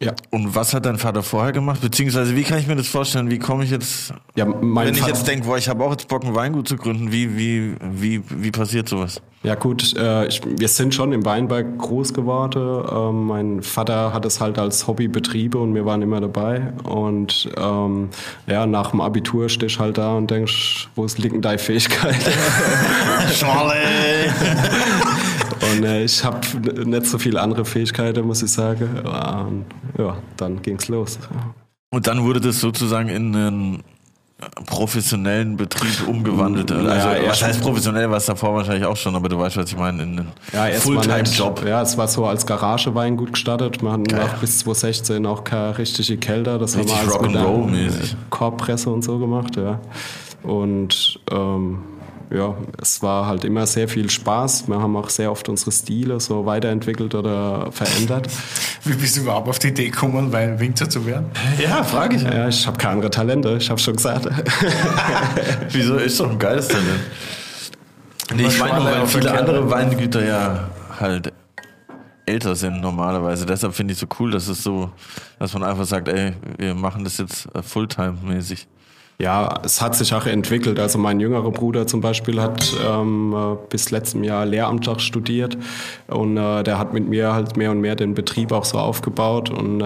Ja, 0.04 0.14
Und 0.32 0.56
was 0.56 0.74
hat 0.74 0.88
dein 0.88 0.98
Vater 0.98 1.22
vorher 1.22 1.52
gemacht? 1.52 1.80
Beziehungsweise 1.80 2.36
wie 2.36 2.42
kann 2.42 2.58
ich 2.58 2.66
mir 2.66 2.76
das 2.76 2.88
vorstellen? 2.88 3.30
Wie 3.30 3.38
komme 3.38 3.64
ich 3.64 3.70
jetzt, 3.70 4.12
ja 4.36 4.48
wenn 4.48 4.88
ich 4.94 5.00
Vater- 5.00 5.14
jetzt 5.14 5.28
denke, 5.28 5.46
boah, 5.46 5.58
ich 5.60 5.70
habe 5.70 5.84
auch 5.84 5.92
jetzt 5.92 6.08
Bock, 6.08 6.24
ein 6.24 6.34
Weingut 6.34 6.68
zu 6.68 6.76
gründen, 6.76 7.12
wie, 7.12 7.38
wie, 7.38 7.76
wie, 7.80 8.24
wie 8.28 8.50
passiert 8.50 8.90
sowas? 8.90 9.22
Ja 9.44 9.54
gut, 9.56 9.96
äh, 9.98 10.26
ich, 10.28 10.42
wir 10.46 10.68
sind 10.68 10.94
schon 10.96 11.14
im 11.14 11.24
Weinberg 11.26 11.78
groß 11.78 12.14
geworden. 12.14 12.84
Ähm, 12.92 13.26
mein 13.28 13.62
Vater 13.64 14.12
hat 14.14 14.26
es 14.26 14.40
halt 14.40 14.58
als 14.60 14.88
Hobby 14.88 15.08
betrieben 15.08 15.60
und 15.62 15.76
wir 15.76 15.86
waren 15.86 16.02
immer 16.02 16.20
dabei. 16.22 16.74
Und 16.84 17.50
ähm, 17.58 18.10
ja, 18.48 18.66
nach 18.66 18.92
dem 18.92 19.02
Abitur 19.02 19.50
stehst 19.50 19.76
du 19.76 19.80
halt 19.82 19.98
da 20.00 20.16
und 20.16 20.30
denkst, 20.32 20.90
wo 20.96 21.06
ist 21.06 21.18
liegen 21.20 21.42
deine 21.42 21.60
Fähigkeit? 21.60 22.16
und 25.72 25.84
äh, 25.84 26.04
ich 26.04 26.24
habe 26.24 26.40
nicht 26.86 27.06
so 27.06 27.18
viele 27.18 27.42
andere 27.42 27.66
Fähigkeiten, 27.66 28.26
muss 28.26 28.44
ich 28.44 28.52
sagen. 28.52 28.90
Und, 29.04 29.66
ja, 29.98 30.18
dann 30.38 30.62
ging's 30.62 30.88
los. 30.88 31.20
Und 31.94 32.08
dann 32.08 32.24
wurde 32.24 32.40
das 32.40 32.60
sozusagen 32.60 33.10
in 33.10 33.36
einen 33.36 33.84
professionellen 34.66 35.56
Betrieb 35.58 36.08
umgewandelt. 36.08 36.72
Also, 36.72 36.88
Naja, 36.88 37.30
was 37.30 37.44
heißt 37.44 37.62
professionell, 37.62 38.10
was 38.10 38.26
davor 38.26 38.56
wahrscheinlich 38.56 38.86
auch 38.86 38.98
schon, 38.98 39.16
aber 39.16 39.30
du 39.30 39.38
weißt, 39.38 39.58
was 39.58 39.70
ich 39.70 39.78
meine, 39.78 40.02
in 40.04 40.20
einen 40.20 40.32
Ja, 40.54 40.66
Fulltime-Job. 40.80 41.64
Ja, 41.66 41.82
es 41.82 41.98
war 41.98 42.08
so 42.08 42.26
als 42.26 42.46
Garageweingut 42.46 43.34
gestartet. 43.34 43.82
Wir 43.84 43.92
hatten 43.92 44.06
Geil. 44.06 44.22
auch 44.22 44.40
bis 44.40 44.60
2016 44.60 45.26
auch 45.26 45.44
keine 45.44 45.78
richtige 45.78 46.18
Kälter. 46.18 46.58
Das 46.58 46.76
Richtig 46.76 46.96
haben 46.98 47.34
wir 47.34 47.40
alles 47.40 48.00
mit. 48.00 48.18
Korbpresse 48.30 48.90
und 48.90 49.04
so 49.04 49.20
gemacht, 49.20 49.58
ja. 49.58 49.80
Und 50.44 51.20
ähm, 51.30 51.80
ja, 52.34 52.56
es 52.82 53.02
war 53.02 53.26
halt 53.26 53.44
immer 53.44 53.67
sehr 53.67 53.88
viel 53.88 54.10
Spaß. 54.10 54.67
Wir 54.67 54.82
haben 54.82 54.96
auch 54.96 55.10
sehr 55.10 55.32
oft 55.32 55.50
unsere 55.50 55.72
Stile 55.72 56.20
so 56.20 56.46
weiterentwickelt 56.46 57.13
oder 57.13 57.72
verändert. 57.72 58.28
Wie 58.84 58.94
bist 58.94 59.17
du 59.17 59.22
überhaupt 59.22 59.50
auf 59.50 59.60
die 59.60 59.67
Idee 59.67 59.89
gekommen, 59.89 60.32
Wein 60.32 60.60
Winzer 60.60 60.89
zu 60.89 61.06
werden? 61.06 61.26
Ja, 61.62 61.84
frage 61.84 62.15
ich. 62.15 62.24
Ja, 62.24 62.48
ich 62.48 62.65
habe 62.65 62.78
keine 62.78 62.94
andere 62.94 63.12
Talente, 63.12 63.58
ich 63.58 63.70
habe 63.70 63.80
schon 63.80 63.96
gesagt. 63.96 64.28
Wieso 65.72 65.96
ist 65.98 66.20
doch 66.20 66.30
ein 66.30 66.39
geiles 66.39 66.67
Talent? 66.67 67.02
Nee, 68.34 68.48
ich 68.48 68.60
meine 68.60 68.86
weil 68.86 69.08
viele 69.08 69.38
andere 69.38 69.70
Weingüter 69.70 70.26
ja 70.26 70.70
halt 71.00 71.34
älter 72.26 72.56
sind 72.56 72.80
normalerweise. 72.80 73.46
Deshalb 73.46 73.74
finde 73.74 73.94
ich 73.94 74.00
so 74.00 74.08
cool, 74.20 74.32
dass 74.32 74.48
es 74.48 74.63
so, 74.63 74.89
dass 75.38 75.54
man 75.54 75.63
einfach 75.63 75.86
sagt, 75.86 76.08
ey, 76.08 76.34
wir 76.58 76.76
machen 76.76 77.04
das 77.04 77.17
jetzt 77.17 77.50
Fulltime-mäßig. 77.54 78.67
Ja, 79.22 79.54
es 79.64 79.82
hat 79.82 79.96
sich 79.96 80.16
auch 80.16 80.26
entwickelt. 80.26 80.80
Also 80.80 80.98
mein 80.98 81.20
jüngerer 81.20 81.52
Bruder 81.52 81.86
zum 81.86 82.02
Beispiel 82.02 82.42
hat 82.42 82.74
ähm, 82.84 83.36
äh, 83.36 83.56
bis 83.70 83.92
letztem 83.92 84.24
Jahr 84.24 84.48
Lehramt 84.48 84.88
auch 84.90 85.00
studiert 85.00 85.60
und 86.08 86.38
äh, 86.38 86.64
der 86.64 86.80
hat 86.80 86.94
mit 86.94 87.08
mir 87.08 87.32
halt 87.32 87.56
mehr 87.56 87.70
und 87.70 87.82
mehr 87.82 87.96
den 87.96 88.16
Betrieb 88.16 88.52
auch 88.52 88.66
so 88.66 88.80
aufgebaut 88.80 89.52
und 89.52 89.80
äh, 89.80 89.86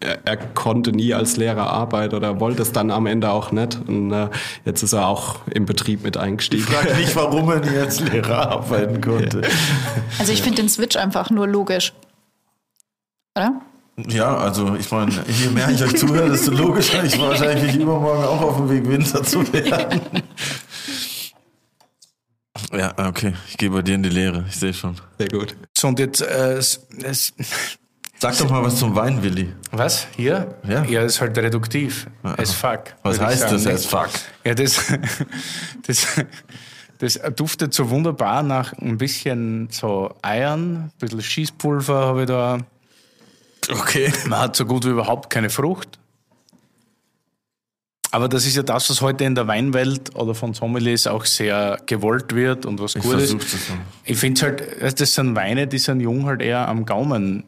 er, 0.00 0.18
er 0.26 0.36
konnte 0.36 0.92
nie 0.92 1.14
als 1.14 1.38
Lehrer 1.38 1.72
arbeiten 1.72 2.14
oder 2.14 2.38
wollte 2.38 2.60
es 2.60 2.72
dann 2.72 2.90
am 2.90 3.06
Ende 3.06 3.30
auch 3.30 3.50
nicht 3.50 3.80
und 3.88 4.12
äh, 4.12 4.28
jetzt 4.66 4.82
ist 4.82 4.92
er 4.92 5.06
auch 5.06 5.36
im 5.50 5.64
Betrieb 5.64 6.04
mit 6.04 6.18
eingestiegen. 6.18 6.64
Frag 6.64 6.94
nicht, 6.98 7.16
warum 7.16 7.48
er 7.48 7.60
nie 7.60 7.78
als 7.78 8.00
Lehrer 8.00 8.50
arbeiten 8.50 9.00
konnte. 9.00 9.40
Also 10.18 10.32
ich 10.34 10.42
finde 10.42 10.60
den 10.60 10.68
Switch 10.68 10.96
einfach 10.96 11.30
nur 11.30 11.48
logisch. 11.48 11.94
Oder? 13.34 13.62
Ja, 14.08 14.36
also 14.36 14.74
ich 14.76 14.90
meine, 14.90 15.12
je 15.26 15.48
mehr 15.48 15.68
ich 15.70 15.82
euch 15.82 15.96
zuhöre, 15.96 16.30
desto 16.30 16.52
logischer 16.52 17.04
ich 17.04 17.18
wahrscheinlich 17.18 17.76
übermorgen 17.76 18.24
auch 18.24 18.40
auf 18.40 18.56
dem 18.56 18.70
Weg 18.70 18.88
Winzer 18.88 19.22
zu 19.22 19.50
werden. 19.52 20.00
Ja, 22.72 22.94
okay, 22.96 23.34
ich 23.48 23.56
gehe 23.56 23.70
bei 23.70 23.82
dir 23.82 23.94
in 23.94 24.02
die 24.02 24.08
Lehre, 24.08 24.44
ich 24.48 24.56
sehe 24.56 24.72
schon. 24.72 24.96
Sehr 25.18 25.28
gut. 25.28 25.56
So, 25.76 25.88
und 25.88 25.98
jetzt, 25.98 26.22
äh, 26.22 26.54
es, 26.54 26.86
es, 27.02 27.34
Sag 28.22 28.38
doch 28.38 28.48
mal 28.50 28.62
was 28.62 28.78
zum 28.78 28.94
Wein, 28.94 29.20
Willi. 29.24 29.52
Was? 29.72 30.06
Hier? 30.14 30.54
Ja. 30.62 30.84
Ja, 30.84 31.02
ist 31.02 31.20
halt 31.20 31.36
reduktiv. 31.36 32.06
As 32.22 32.54
fuck. 32.54 32.94
Was 33.02 33.18
heißt 33.18 33.50
das 33.50 33.66
as 33.66 33.84
fuck? 33.84 34.10
Ja, 34.44 34.54
das, 34.54 34.80
das, 35.88 36.06
das 36.98 37.20
duftet 37.34 37.74
so 37.74 37.90
wunderbar 37.90 38.44
nach 38.44 38.74
ein 38.74 38.96
bisschen 38.96 39.66
so 39.72 40.14
Eiern, 40.22 40.74
ein 40.74 40.92
bisschen 41.00 41.20
Schießpulver 41.20 42.06
habe 42.06 42.20
ich 42.20 42.26
da. 42.28 42.58
Okay. 43.70 44.12
Man 44.26 44.38
hat 44.40 44.56
so 44.56 44.64
gut 44.64 44.84
wie 44.84 44.90
überhaupt 44.90 45.30
keine 45.30 45.50
Frucht. 45.50 45.98
Aber 48.10 48.28
das 48.28 48.44
ist 48.44 48.56
ja 48.56 48.62
das, 48.62 48.90
was 48.90 49.00
heute 49.00 49.24
in 49.24 49.34
der 49.34 49.46
Weinwelt 49.46 50.14
oder 50.14 50.34
von 50.34 50.52
Sommeliers 50.52 51.06
auch 51.06 51.24
sehr 51.24 51.78
gewollt 51.86 52.34
wird 52.34 52.66
und 52.66 52.78
was 52.78 52.94
Ich 52.94 53.02
gut 53.02 53.14
ist. 53.14 53.32
das 53.32 53.50
so. 53.52 53.72
Ich 54.04 54.18
finde 54.18 54.42
halt, 54.42 54.82
weißt 54.82 55.00
du, 55.00 55.02
das 55.02 55.14
sind 55.14 55.34
Weine, 55.34 55.66
die 55.66 55.78
sind 55.78 56.00
jung 56.00 56.26
halt 56.26 56.42
eher 56.42 56.68
am 56.68 56.84
Gaumen 56.84 57.44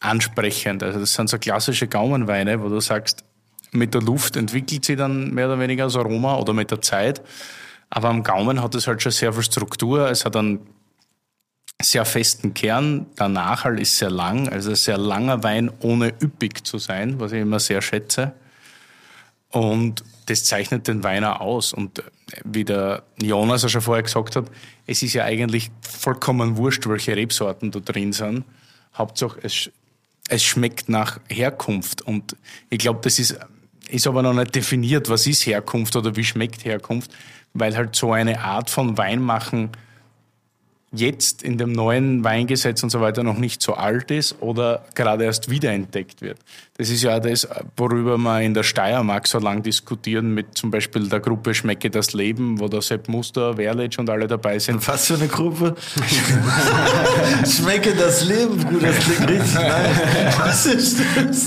ansprechend. 0.00 0.82
Also 0.82 0.98
das 0.98 1.12
sind 1.12 1.28
so 1.28 1.38
klassische 1.38 1.88
Gaumenweine, 1.88 2.62
wo 2.62 2.70
du 2.70 2.80
sagst, 2.80 3.22
mit 3.72 3.92
der 3.92 4.00
Luft 4.00 4.36
entwickelt 4.36 4.86
sie 4.86 4.96
dann 4.96 5.30
mehr 5.34 5.46
oder 5.46 5.58
weniger 5.58 5.84
das 5.84 5.96
Aroma 5.96 6.36
oder 6.36 6.54
mit 6.54 6.70
der 6.70 6.80
Zeit. 6.80 7.20
Aber 7.90 8.08
am 8.08 8.22
Gaumen 8.22 8.62
hat 8.62 8.74
es 8.74 8.86
halt 8.86 9.02
schon 9.02 9.12
sehr 9.12 9.34
viel 9.34 9.42
Struktur. 9.42 10.10
Es 10.10 10.24
hat 10.24 10.36
einen 10.36 10.60
sehr 11.82 12.04
festen 12.04 12.54
Kern. 12.54 13.06
Der 13.18 13.28
Nachhall 13.28 13.80
ist 13.80 13.96
sehr 13.98 14.10
lang, 14.10 14.48
also 14.48 14.74
sehr 14.74 14.98
langer 14.98 15.42
Wein, 15.42 15.70
ohne 15.80 16.08
üppig 16.22 16.64
zu 16.64 16.78
sein, 16.78 17.20
was 17.20 17.32
ich 17.32 17.40
immer 17.40 17.60
sehr 17.60 17.82
schätze. 17.82 18.32
Und 19.50 20.02
das 20.26 20.44
zeichnet 20.44 20.88
den 20.88 21.02
Wein 21.02 21.24
auch 21.24 21.40
aus. 21.40 21.72
Und 21.72 21.98
äh, 21.98 22.02
wie 22.44 22.64
der 22.64 23.02
Jonas 23.20 23.62
ja 23.62 23.68
schon 23.68 23.82
vorher 23.82 24.02
gesagt 24.02 24.36
hat, 24.36 24.46
es 24.86 25.02
ist 25.02 25.14
ja 25.14 25.24
eigentlich 25.24 25.70
vollkommen 25.82 26.56
wurscht, 26.56 26.86
welche 26.88 27.16
Rebsorten 27.16 27.70
da 27.70 27.80
drin 27.80 28.12
sind. 28.12 28.44
Hauptsache, 28.94 29.38
es, 29.42 29.70
es 30.28 30.42
schmeckt 30.42 30.88
nach 30.88 31.20
Herkunft. 31.28 32.02
Und 32.02 32.36
ich 32.70 32.78
glaube, 32.78 33.00
das 33.02 33.18
ist, 33.18 33.38
ist 33.88 34.06
aber 34.06 34.22
noch 34.22 34.34
nicht 34.34 34.54
definiert, 34.54 35.08
was 35.08 35.26
ist 35.26 35.46
Herkunft 35.46 35.96
oder 35.96 36.16
wie 36.16 36.24
schmeckt 36.24 36.64
Herkunft, 36.64 37.10
weil 37.52 37.76
halt 37.76 37.94
so 37.94 38.12
eine 38.12 38.40
Art 38.40 38.70
von 38.70 38.96
Weinmachen 38.96 39.70
jetzt 40.92 41.42
in 41.42 41.56
dem 41.56 41.72
neuen 41.72 42.22
Weingesetz 42.22 42.82
und 42.82 42.90
so 42.90 43.00
weiter 43.00 43.22
noch 43.22 43.38
nicht 43.38 43.62
so 43.62 43.74
alt 43.74 44.10
ist 44.10 44.36
oder 44.40 44.84
gerade 44.94 45.24
erst 45.24 45.48
wiederentdeckt 45.48 46.20
wird. 46.20 46.38
Das 46.76 46.90
ist 46.90 47.02
ja 47.02 47.18
das, 47.18 47.48
worüber 47.76 48.18
wir 48.18 48.42
in 48.42 48.52
der 48.52 48.62
Steiermark 48.62 49.26
so 49.26 49.38
lang 49.38 49.62
diskutieren 49.62 50.34
mit 50.34 50.56
zum 50.56 50.70
Beispiel 50.70 51.08
der 51.08 51.20
Gruppe 51.20 51.54
Schmecke 51.54 51.88
das 51.88 52.12
Leben, 52.12 52.60
wo 52.60 52.68
der 52.68 52.82
Sepp 52.82 53.08
Muster, 53.08 53.56
Werlitsch 53.56 53.98
und 53.98 54.10
alle 54.10 54.26
dabei 54.26 54.58
sind. 54.58 54.86
Was 54.86 55.06
für 55.06 55.14
eine 55.14 55.28
Gruppe? 55.28 55.76
Schmecke 57.46 57.94
das 57.94 58.24
Leben, 58.24 58.58
Bruder, 58.58 58.88
das 58.88 58.98
klingt 58.98 59.30
richtig 59.30 59.54
nice. 59.54 60.38
Was 60.38 60.66
ist 60.66 61.00
das? 61.16 61.46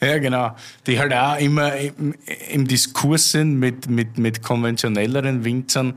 Ja, 0.00 0.18
genau. 0.18 0.54
Die 0.86 0.98
halt 0.98 1.12
auch 1.12 1.38
immer 1.38 1.74
im, 1.76 2.14
im 2.50 2.68
Diskurs 2.68 3.32
sind 3.32 3.58
mit, 3.58 3.88
mit, 3.88 4.18
mit 4.18 4.42
konventionelleren 4.42 5.44
Winzern. 5.44 5.94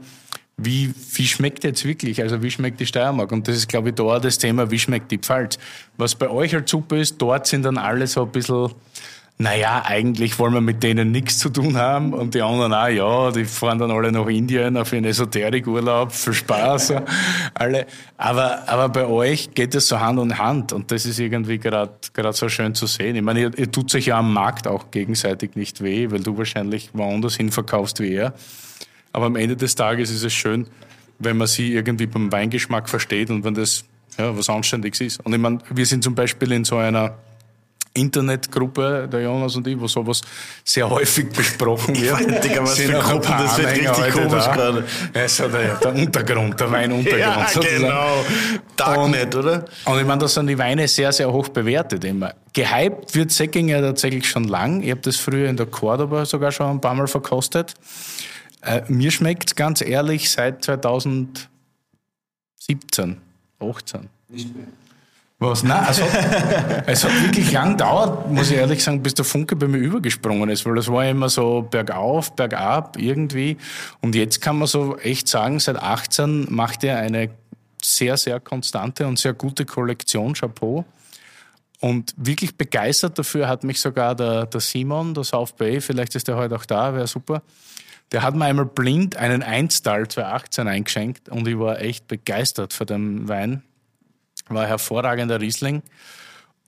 Wie, 0.62 0.94
wie 1.14 1.28
schmeckt 1.28 1.64
jetzt 1.64 1.86
wirklich? 1.86 2.22
Also 2.22 2.44
wie 2.44 2.52
schmeckt 2.52 2.80
die 2.80 2.86
Steiermark? 2.86 3.32
Und 3.32 3.48
das 3.48 3.56
ist, 3.56 3.70
glaube 3.70 3.90
ich, 3.90 3.96
da 3.96 4.20
das 4.20 4.38
Thema, 4.38 4.70
wie 4.72 4.80
schmeckt 4.80 5.12
die 5.12 5.18
Pfalz? 5.18 5.58
Was 5.98 6.16
bei 6.16 6.30
euch 6.30 6.54
halt 6.54 6.68
super 6.68 6.98
ist, 6.98 7.22
dort 7.22 7.48
sind 7.48 7.64
dann 7.64 7.78
alle 7.78 8.08
so 8.08 8.24
ein 8.24 8.32
bisschen, 8.32 8.70
naja, 9.42 9.84
eigentlich 9.86 10.38
wollen 10.38 10.54
wir 10.54 10.60
mit 10.60 10.84
denen 10.84 11.12
nichts 11.12 11.40
zu 11.40 11.50
tun 11.50 11.78
haben. 11.78 12.14
Und 12.14 12.36
die 12.36 12.42
anderen 12.42 12.74
auch, 12.74 12.88
ja, 12.88 13.32
die 13.32 13.46
fahren 13.46 13.80
dann 13.80 13.90
alle 13.90 14.12
nach 14.12 14.28
Indien 14.28 14.76
auf 14.76 14.92
ihren 14.92 15.06
Esoterikurlaub, 15.06 16.12
für 16.12 16.34
Spaß. 16.34 16.94
alle. 17.54 17.88
Aber, 18.18 18.68
aber 18.68 18.90
bei 18.90 19.06
euch 19.06 19.54
geht 19.54 19.74
es 19.76 19.88
so 19.88 20.02
Hand 20.02 20.20
in 20.20 20.38
Hand. 20.38 20.74
Und 20.74 20.92
das 20.92 21.06
ist 21.06 21.20
irgendwie 21.20 21.58
gerade 21.58 21.94
gerade 22.12 22.34
so 22.34 22.50
schön 22.50 22.76
zu 22.76 22.86
sehen. 22.86 23.16
Ich 23.16 23.22
meine, 23.22 23.40
ihr, 23.40 23.58
ihr 23.58 23.72
tut 23.72 23.90
sich 23.90 24.08
ja 24.08 24.20
am 24.20 24.34
Markt 24.34 24.68
auch 24.68 24.92
gegenseitig 24.92 25.56
nicht 25.56 25.82
weh, 25.82 26.12
weil 26.12 26.20
du 26.20 26.38
wahrscheinlich 26.38 26.90
woanders 26.92 27.38
hin 27.38 27.50
verkaufst 27.50 28.02
wie 28.02 28.16
er. 28.16 28.34
Aber 29.12 29.26
am 29.26 29.36
Ende 29.36 29.56
des 29.56 29.76
Tages 29.76 30.12
ist 30.12 30.24
es 30.24 30.34
schön, 30.34 30.68
wenn 31.20 31.38
man 31.38 31.48
sie 31.48 31.74
irgendwie 31.74 32.06
beim 32.06 32.32
Weingeschmack 32.32 32.90
versteht 32.90 33.30
und 33.30 33.44
wenn 33.44 33.54
das 33.54 33.84
ja, 34.18 34.36
was 34.38 34.50
Anständiges 34.50 35.02
ist. 35.02 35.26
Und 35.26 35.34
ich 35.34 35.40
meine, 35.40 35.60
wir 35.70 35.86
sind 35.86 36.04
zum 36.04 36.16
Beispiel 36.16 36.52
in 36.52 36.66
so 36.66 36.78
einer 36.78 37.16
Internetgruppe, 37.94 39.10
der 39.12 39.22
Jonas 39.22 39.56
und 39.56 39.66
ich, 39.68 39.80
wo 39.80 39.88
sowas 39.88 40.22
sehr 40.64 40.90
häufig 40.90 41.30
besprochen 41.36 42.00
wird. 42.00 42.14
weiß, 42.14 42.42
Digga, 42.42 42.62
was 42.62 42.78
für 42.78 42.94
Gruppen, 42.94 43.34
das 43.38 43.58
wird 43.58 43.72
richtig 43.72 44.14
komisch 44.14 44.46
da. 44.46 44.56
gerade. 44.56 44.86
Ja, 45.14 45.28
so 45.28 45.48
der, 45.48 45.76
der 45.76 45.96
Untergrund, 45.96 46.60
der 46.60 46.72
Weinuntergrund. 46.72 47.20
Ja, 47.20 47.48
sozusagen. 47.48 47.82
genau. 47.82 48.26
Darknet, 48.76 49.36
oder? 49.36 49.66
Und 49.86 50.00
ich 50.00 50.06
meine, 50.06 50.20
da 50.20 50.28
sind 50.28 50.48
die 50.48 50.58
Weine 50.58 50.88
sehr, 50.88 51.12
sehr 51.12 51.32
hoch 51.32 51.50
bewertet 51.50 52.04
immer. 52.04 52.34
Gehypt 52.54 53.16
wird 53.16 53.32
Säcking 53.32 53.70
ja 53.70 53.82
tatsächlich 53.82 54.30
schon 54.30 54.46
lang. 54.46 54.82
Ich 54.82 54.92
habe 54.92 55.02
das 55.02 55.18
früher 55.18 55.50
in 55.50 55.58
der 55.58 55.66
Cordoba 55.66 56.26
sogar 56.26 56.52
schon 56.52 56.68
ein 56.68 56.82
paar 56.82 56.94
Mal 56.94 57.08
verkostet. 57.08 57.74
Äh, 58.62 58.82
mir 58.88 59.12
schmeckt 59.12 59.56
ganz 59.56 59.82
ehrlich 59.82 60.30
seit 60.30 60.64
2017, 60.64 61.50
18. 63.60 64.10
Nicht 64.30 64.56
mehr. 64.56 64.68
Was? 65.42 65.64
Nein, 65.64 65.86
es 65.90 66.02
hat, 66.04 66.84
es 66.88 67.04
hat 67.06 67.24
wirklich 67.24 67.52
lang 67.54 67.72
gedauert, 67.72 68.30
muss 68.30 68.52
ich 68.52 68.58
ehrlich 68.58 68.84
sagen, 68.84 69.02
bis 69.02 69.14
der 69.14 69.24
Funke 69.24 69.56
bei 69.56 69.68
mir 69.68 69.78
übergesprungen 69.78 70.50
ist, 70.50 70.66
weil 70.66 70.76
das 70.76 70.92
war 70.92 71.08
immer 71.08 71.30
so 71.30 71.62
bergauf, 71.62 72.36
bergab 72.36 72.98
irgendwie. 72.98 73.58
Und 74.02 74.16
jetzt 74.16 74.42
kann 74.42 74.58
man 74.58 74.68
so 74.68 74.98
echt 74.98 75.30
sagen, 75.30 75.60
seit 75.60 75.78
18 75.78 76.48
macht 76.50 76.84
er 76.84 76.98
eine 76.98 77.30
sehr, 77.82 78.18
sehr 78.18 78.42
konstante 78.42 79.08
und 79.08 79.18
sehr 79.18 79.34
gute 79.34 79.66
Kollektion, 79.66 80.34
Chapeau. 80.34 80.84
Und 81.80 82.14
wirklich 82.18 82.58
begeistert 82.58 83.18
dafür 83.18 83.48
hat 83.48 83.64
mich 83.64 83.80
sogar 83.80 84.16
der, 84.16 84.46
der 84.46 84.60
Simon, 84.60 85.14
der 85.14 85.24
South 85.24 85.54
Bay, 85.54 85.80
vielleicht 85.80 86.14
ist 86.16 86.28
der 86.28 86.36
heute 86.36 86.58
auch 86.58 86.66
da, 86.66 86.94
wäre 86.94 87.08
super. 87.08 87.42
Der 88.12 88.24
hat 88.24 88.36
mir 88.36 88.46
einmal 88.46 88.66
blind 88.66 89.16
einen 89.16 89.44
Einstal 89.44 90.08
2018 90.08 90.68
eingeschenkt 90.68 91.30
und 91.30 91.48
ich 91.48 91.60
war 91.60 91.80
echt 91.80 92.08
begeistert 92.08 92.74
für 92.74 92.86
den 92.86 93.28
Wein. 93.28 93.64
War 94.48 94.64
ein 94.64 94.68
hervorragender 94.68 95.40
Riesling. 95.40 95.84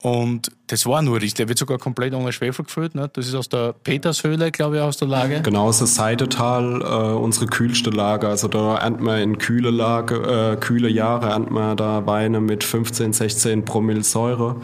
Und 0.02 0.52
das 0.72 0.86
war 0.86 1.02
nur 1.02 1.18
Riesling. 1.18 1.36
Der 1.36 1.50
wird 1.50 1.60
sogar 1.60 1.78
komplett 1.78 2.14
ohne 2.14 2.32
Schwefel 2.32 2.64
gefüllt. 2.64 2.96
Ne? 2.96 3.10
Das 3.12 3.28
ist 3.28 3.36
aus 3.36 3.50
der 3.50 3.74
Petershöhle, 3.74 4.52
glaube 4.52 4.78
ich, 4.78 4.82
aus 4.82 4.96
der 4.96 5.08
Lage. 5.10 5.42
Genau, 5.42 5.68
das 5.68 5.82
ist 5.82 5.96
Seidetal, 5.96 6.82
äh, 6.82 7.14
unsere 7.14 7.48
kühlste 7.48 7.90
Lage. 7.90 8.30
Also 8.30 8.48
da 8.48 8.78
ernten 8.78 9.04
wir 9.06 9.18
in 9.18 9.38
kühle 9.38 9.70
Lage, 9.70 10.54
äh, 10.54 10.56
kühle 10.56 10.90
Jahre 10.90 11.28
ernten 11.32 11.54
wir 11.54 11.76
da 11.76 12.08
Weine 12.08 12.40
mit 12.40 12.64
15, 12.64 13.12
16 13.12 13.66
Promille 13.66 14.04
Säure. 14.04 14.56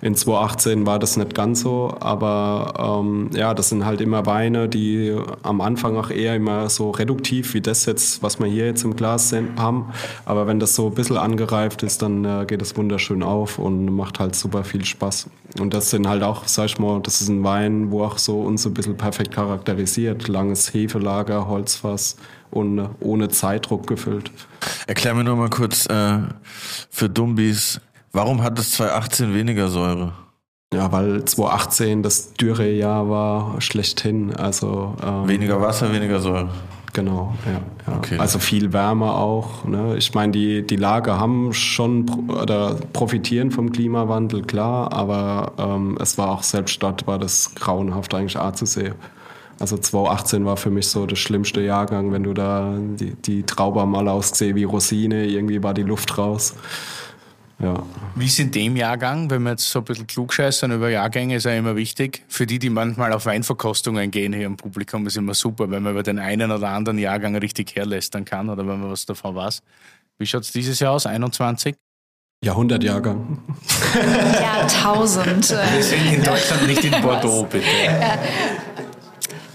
In 0.00 0.14
2018 0.14 0.86
war 0.86 1.00
das 1.00 1.16
nicht 1.16 1.34
ganz 1.34 1.62
so, 1.62 1.96
aber 1.98 3.00
ähm, 3.02 3.30
ja, 3.34 3.52
das 3.52 3.70
sind 3.70 3.84
halt 3.84 4.00
immer 4.00 4.26
Weine, 4.26 4.68
die 4.68 5.16
am 5.42 5.60
Anfang 5.60 5.96
auch 5.96 6.10
eher 6.10 6.36
immer 6.36 6.70
so 6.70 6.92
reduktiv 6.92 7.52
wie 7.54 7.60
das 7.60 7.84
jetzt, 7.84 8.22
was 8.22 8.38
wir 8.38 8.46
hier 8.46 8.66
jetzt 8.66 8.84
im 8.84 8.94
Glas 8.94 9.34
haben. 9.56 9.92
Aber 10.24 10.46
wenn 10.46 10.60
das 10.60 10.76
so 10.76 10.86
ein 10.86 10.94
bisschen 10.94 11.16
angereift 11.16 11.82
ist, 11.82 12.00
dann 12.02 12.24
äh, 12.24 12.44
geht 12.46 12.62
es 12.62 12.76
wunderschön 12.76 13.24
auf 13.24 13.58
und 13.58 13.86
macht 13.86 14.20
halt 14.20 14.36
super 14.36 14.62
viel 14.62 14.77
Spaß. 14.84 15.28
Und 15.58 15.74
das 15.74 15.90
sind 15.90 16.08
halt 16.08 16.22
auch, 16.22 16.46
sag 16.46 16.66
ich 16.66 16.78
mal, 16.78 17.00
das 17.00 17.20
ist 17.20 17.28
ein 17.28 17.44
Wein, 17.44 17.90
wo 17.90 18.04
auch 18.04 18.18
so 18.18 18.40
uns 18.40 18.62
so 18.62 18.70
ein 18.70 18.74
bisschen 18.74 18.96
perfekt 18.96 19.32
charakterisiert. 19.32 20.28
Langes 20.28 20.72
Hefelager, 20.72 21.48
Holzfass 21.48 22.16
und 22.50 22.78
äh, 22.78 22.88
ohne 23.00 23.28
Zeitdruck 23.28 23.86
gefüllt. 23.86 24.30
Erklär 24.86 25.14
mir 25.14 25.24
nur 25.24 25.36
mal 25.36 25.50
kurz 25.50 25.86
äh, 25.86 26.18
für 26.90 27.08
Dumbis, 27.08 27.80
warum 28.12 28.42
hat 28.42 28.58
es 28.58 28.72
2018 28.72 29.34
weniger 29.34 29.68
Säure? 29.68 30.12
Ja, 30.72 30.92
weil 30.92 31.24
2018 31.24 32.02
das 32.02 32.34
Dürrejahr 32.34 33.08
war 33.08 33.60
schlechthin. 33.60 34.36
Also 34.36 34.96
ähm, 35.02 35.26
Weniger 35.26 35.60
Wasser, 35.60 35.92
weniger 35.92 36.20
Säure. 36.20 36.50
Genau, 36.92 37.34
ja. 37.44 37.92
ja. 37.92 37.98
Okay. 37.98 38.18
Also 38.18 38.38
viel 38.38 38.72
wärmer 38.72 39.16
auch. 39.16 39.64
Ne? 39.64 39.96
Ich 39.96 40.14
meine, 40.14 40.32
die, 40.32 40.66
die 40.66 40.76
Lager 40.76 41.18
haben 41.18 41.52
schon 41.52 42.08
oder 42.28 42.76
profitieren 42.92 43.50
vom 43.50 43.70
Klimawandel, 43.72 44.42
klar, 44.42 44.92
aber 44.92 45.52
ähm, 45.58 45.98
es 46.00 46.18
war 46.18 46.30
auch 46.30 46.42
selbst 46.42 46.82
dort 46.82 47.06
war 47.06 47.18
das 47.18 47.54
grauenhaft 47.54 48.14
eigentlich 48.14 48.38
auch 48.38 48.52
zu 48.52 48.66
sehen. 48.66 48.94
Also 49.60 49.76
2018 49.76 50.44
war 50.44 50.56
für 50.56 50.70
mich 50.70 50.88
so 50.88 51.04
der 51.04 51.16
schlimmste 51.16 51.60
Jahrgang, 51.60 52.12
wenn 52.12 52.22
du 52.22 52.32
da 52.32 52.74
die, 52.78 53.14
die 53.14 53.42
Traube 53.42 53.84
mal 53.86 54.06
ausgesehen 54.08 54.54
wie 54.54 54.64
Rosine, 54.64 55.26
irgendwie 55.26 55.62
war 55.62 55.74
die 55.74 55.82
Luft 55.82 56.16
raus. 56.16 56.54
Ja. 57.60 57.82
Wie 58.14 58.26
ist 58.26 58.38
in 58.38 58.52
dem 58.52 58.76
Jahrgang, 58.76 59.30
wenn 59.30 59.42
wir 59.42 59.50
jetzt 59.50 59.68
so 59.68 59.80
ein 59.80 59.84
bisschen 59.84 60.06
klugscheißern 60.06 60.70
über 60.70 60.90
Jahrgänge, 60.90 61.36
ist 61.36 61.44
ja 61.44 61.52
immer 61.52 61.74
wichtig. 61.74 62.22
Für 62.28 62.46
die, 62.46 62.60
die 62.60 62.70
manchmal 62.70 63.12
auf 63.12 63.26
Weinverkostungen 63.26 64.12
gehen 64.12 64.32
hier 64.32 64.46
im 64.46 64.56
Publikum, 64.56 65.06
ist 65.08 65.16
immer 65.16 65.34
super, 65.34 65.68
wenn 65.70 65.82
man 65.82 65.92
über 65.92 66.04
den 66.04 66.20
einen 66.20 66.52
oder 66.52 66.68
anderen 66.68 66.98
Jahrgang 66.98 67.34
richtig 67.36 67.74
herlästern 67.74 68.24
kann 68.24 68.48
oder 68.48 68.66
wenn 68.66 68.80
man 68.80 68.92
was 68.92 69.06
davon 69.06 69.34
weiß. 69.34 69.60
Wie 70.18 70.26
schaut's 70.26 70.52
dieses 70.52 70.78
Jahr 70.78 70.92
aus? 70.92 71.06
21? 71.06 71.74
Jahrhundertjahrgang. 72.44 73.38
Jahrtausend. 74.40 75.50
Wir 75.50 75.82
sind 75.82 76.12
in 76.12 76.22
Deutschland 76.22 76.68
nicht 76.68 76.84
in 76.84 77.02
Bordeaux, 77.02 77.44
bitte. 77.44 77.66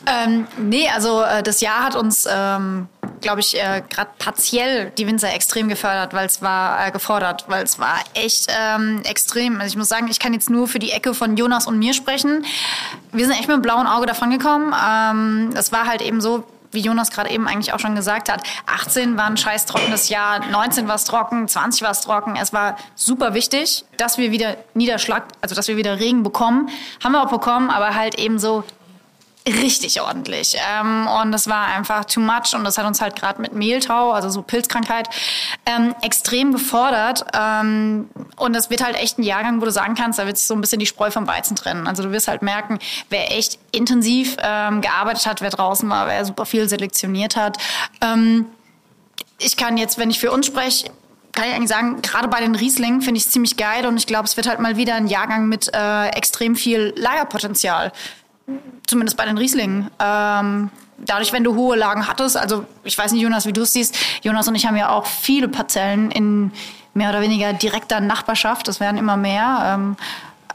Ähm, 0.05 0.47
nee, 0.57 0.89
also 0.89 1.21
äh, 1.21 1.43
das 1.43 1.61
Jahr 1.61 1.83
hat 1.85 1.95
uns 1.95 2.27
ähm, 2.29 2.87
glaube 3.23 3.39
ich, 3.39 3.57
äh, 3.57 3.81
gerade 3.89 4.11
partiell 4.19 4.91
die 4.91 5.07
Winzer 5.07 5.33
extrem 5.33 5.67
gefördert, 5.67 6.13
weil 6.13 6.27
es 6.27 6.43
war 6.43 6.85
äh, 6.85 6.91
gefordert, 6.91 7.45
weil 7.47 7.63
es 7.63 7.79
war 7.79 7.95
echt 8.13 8.51
ähm, 8.55 9.01
extrem. 9.03 9.59
Also 9.59 9.71
ich 9.71 9.77
muss 9.77 9.89
sagen, 9.89 10.07
ich 10.09 10.19
kann 10.19 10.33
jetzt 10.33 10.51
nur 10.51 10.67
für 10.67 10.77
die 10.77 10.91
Ecke 10.91 11.15
von 11.15 11.35
Jonas 11.35 11.65
und 11.65 11.79
mir 11.79 11.95
sprechen. 11.95 12.45
Wir 13.11 13.25
sind 13.25 13.33
echt 13.33 13.47
mit 13.47 13.55
einem 13.55 13.63
blauen 13.63 13.87
Auge 13.87 14.05
davon 14.05 14.29
gekommen. 14.29 14.75
Ähm, 14.87 15.49
es 15.57 15.71
war 15.71 15.87
halt 15.87 16.03
eben 16.03 16.21
so, 16.21 16.43
wie 16.71 16.81
Jonas 16.81 17.11
gerade 17.11 17.29
eben 17.31 17.47
eigentlich 17.47 17.73
auch 17.73 17.79
schon 17.79 17.95
gesagt 17.95 18.29
hat, 18.29 18.43
18 18.65 19.15
war 19.15 19.25
ein 19.25 19.37
scheiß 19.37 19.65
trockenes 19.65 20.09
Jahr, 20.09 20.43
19 20.45 20.87
war 20.87 20.95
es 20.95 21.03
trocken, 21.03 21.47
20 21.47 21.81
war 21.83 21.91
es 21.91 22.01
trocken. 22.01 22.35
Es 22.35 22.51
war 22.51 22.77
super 22.95 23.33
wichtig, 23.33 23.85
dass 23.97 24.17
wir 24.17 24.31
wieder 24.31 24.57
Niederschlag, 24.73 25.23
also 25.41 25.55
dass 25.55 25.67
wir 25.67 25.77
wieder 25.77 25.99
Regen 25.99 26.23
bekommen. 26.23 26.69
Haben 27.03 27.13
wir 27.13 27.23
auch 27.23 27.31
bekommen, 27.31 27.69
aber 27.69 27.95
halt 27.95 28.19
eben 28.19 28.39
so 28.39 28.63
richtig 29.47 30.01
ordentlich. 30.01 30.55
Ähm, 30.69 31.07
und 31.07 31.31
das 31.31 31.47
war 31.47 31.67
einfach 31.67 32.05
too 32.05 32.19
much 32.19 32.53
und 32.55 32.63
das 32.63 32.77
hat 32.77 32.85
uns 32.85 33.01
halt 33.01 33.15
gerade 33.15 33.41
mit 33.41 33.53
Mehltau, 33.53 34.11
also 34.11 34.29
so 34.29 34.41
Pilzkrankheit, 34.41 35.09
ähm, 35.65 35.95
extrem 36.01 36.53
gefordert. 36.53 37.25
Ähm, 37.33 38.09
und 38.37 38.53
das 38.53 38.69
wird 38.69 38.83
halt 38.83 38.95
echt 38.95 39.19
ein 39.19 39.23
Jahrgang, 39.23 39.61
wo 39.61 39.65
du 39.65 39.71
sagen 39.71 39.95
kannst, 39.95 40.19
da 40.19 40.25
wird 40.25 40.37
sich 40.37 40.47
so 40.47 40.53
ein 40.53 40.61
bisschen 40.61 40.79
die 40.79 40.85
Spreu 40.85 41.11
vom 41.11 41.27
Weizen 41.27 41.55
trennen. 41.55 41.87
Also 41.87 42.03
du 42.03 42.11
wirst 42.11 42.27
halt 42.27 42.41
merken, 42.41 42.79
wer 43.09 43.35
echt 43.37 43.59
intensiv 43.71 44.37
ähm, 44.41 44.81
gearbeitet 44.81 45.25
hat, 45.25 45.41
wer 45.41 45.49
draußen 45.49 45.89
war, 45.89 46.07
wer 46.07 46.23
super 46.25 46.45
viel 46.45 46.69
selektioniert 46.69 47.35
hat. 47.35 47.57
Ähm, 48.01 48.45
ich 49.39 49.57
kann 49.57 49.77
jetzt, 49.77 49.97
wenn 49.97 50.09
ich 50.09 50.19
für 50.19 50.31
uns 50.31 50.45
spreche, 50.45 50.89
kann 51.33 51.45
ich 51.45 51.55
eigentlich 51.55 51.69
sagen, 51.69 52.01
gerade 52.01 52.27
bei 52.27 52.39
den 52.39 52.55
Rieslingen 52.55 53.01
finde 53.01 53.17
ich 53.17 53.25
es 53.25 53.31
ziemlich 53.31 53.57
geil 53.57 53.87
und 53.87 53.97
ich 53.97 54.05
glaube, 54.05 54.25
es 54.25 54.37
wird 54.37 54.47
halt 54.47 54.59
mal 54.59 54.77
wieder 54.77 54.93
ein 54.95 55.07
Jahrgang 55.07 55.47
mit 55.47 55.69
äh, 55.73 56.09
extrem 56.09 56.55
viel 56.55 56.93
Lagerpotenzial 56.95 57.91
zumindest 58.87 59.17
bei 59.17 59.25
den 59.25 59.37
Rieslingen. 59.37 59.89
Ähm, 59.99 60.69
dadurch, 60.97 61.33
wenn 61.33 61.43
du 61.43 61.55
hohe 61.55 61.75
Lagen 61.77 62.07
hattest, 62.07 62.37
also 62.37 62.65
ich 62.83 62.97
weiß 62.97 63.11
nicht, 63.13 63.21
Jonas, 63.21 63.45
wie 63.45 63.53
du 63.53 63.61
es 63.61 63.73
siehst, 63.73 63.95
Jonas 64.21 64.47
und 64.47 64.55
ich 64.55 64.65
haben 64.65 64.75
ja 64.77 64.89
auch 64.89 65.05
viele 65.05 65.47
Parzellen 65.47 66.11
in 66.11 66.51
mehr 66.93 67.09
oder 67.09 67.21
weniger 67.21 67.53
direkter 67.53 67.99
Nachbarschaft, 67.99 68.67
das 68.67 68.79
werden 68.79 68.97
immer 68.97 69.17
mehr. 69.17 69.73
Ähm, 69.75 69.97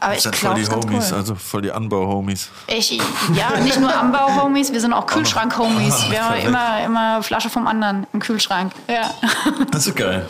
aber 0.01 0.13
Das 0.13 0.17
ich 0.17 0.23
sind 0.23 0.35
voll 0.37 0.55
die 0.55 0.65
Homies, 0.65 1.11
also 1.11 1.35
voll 1.35 1.61
die 1.61 1.71
Anbau-Homies. 1.73 2.49
ich, 2.67 3.01
ja, 3.33 3.59
nicht 3.59 3.77
nur 3.81 3.93
Anbau-Homies, 3.93 4.71
wir 4.71 4.79
sind 4.79 4.93
auch 4.93 5.05
Kühlschrank-Homies. 5.05 6.05
Wir 6.09 6.23
haben 6.23 6.39
immer, 6.39 6.83
immer 6.85 7.21
Flasche 7.23 7.49
vom 7.49 7.67
anderen 7.67 8.07
im 8.13 8.21
Kühlschrank. 8.21 8.71
Ja, 8.87 9.11
Das 9.71 9.87
ist 9.87 9.95
geil. 9.97 10.25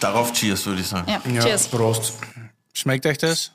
Darauf 0.00 0.32
Cheers, 0.32 0.66
würde 0.66 0.80
ich 0.80 0.88
sagen. 0.88 1.04
ja. 1.08 1.20
Ja, 1.32 1.42
cheers. 1.42 1.68
Prost. 1.68 2.14
Schmeckt 2.74 3.06
euch 3.06 3.18
das? 3.18 3.52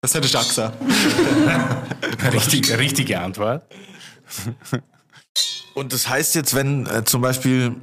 Das 0.00 0.14
hätte 0.14 0.26
ich 0.26 0.36
auch 0.36 0.46
gesagt. 0.46 0.76
Richtig, 2.32 2.78
richtige 2.78 3.20
Antwort. 3.20 3.64
Und 5.74 5.92
das 5.92 6.08
heißt 6.08 6.34
jetzt, 6.36 6.54
wenn 6.54 6.86
äh, 6.86 7.04
zum 7.04 7.20
Beispiel 7.20 7.74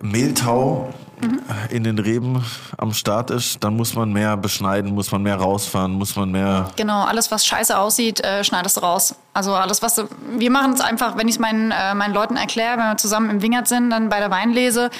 Mehltau 0.00 0.92
äh, 1.20 1.74
in 1.74 1.84
den 1.84 1.98
Reben 1.98 2.44
am 2.76 2.92
Start 2.92 3.30
ist, 3.30 3.62
dann 3.62 3.76
muss 3.76 3.94
man 3.94 4.12
mehr 4.12 4.36
beschneiden, 4.36 4.94
muss 4.94 5.12
man 5.12 5.22
mehr 5.22 5.36
rausfahren, 5.36 5.92
muss 5.92 6.16
man 6.16 6.30
mehr. 6.30 6.70
Genau, 6.76 7.04
alles, 7.04 7.30
was 7.30 7.46
scheiße 7.46 7.78
aussieht, 7.78 8.20
äh, 8.20 8.42
schneidest 8.42 8.76
du 8.76 8.80
raus. 8.80 9.14
Also 9.32 9.54
alles, 9.54 9.82
was 9.82 9.94
du, 9.94 10.08
wir 10.38 10.50
machen 10.50 10.72
es 10.72 10.80
einfach, 10.80 11.16
wenn 11.16 11.28
ich 11.28 11.34
es 11.34 11.38
meinen, 11.38 11.70
äh, 11.70 11.94
meinen 11.94 12.14
Leuten 12.14 12.36
erkläre, 12.36 12.78
wenn 12.78 12.86
wir 12.86 12.96
zusammen 12.96 13.30
im 13.30 13.42
Wingert 13.42 13.68
sind, 13.68 13.90
dann 13.90 14.08
bei 14.08 14.18
der 14.18 14.30
Weinlese, 14.30 14.90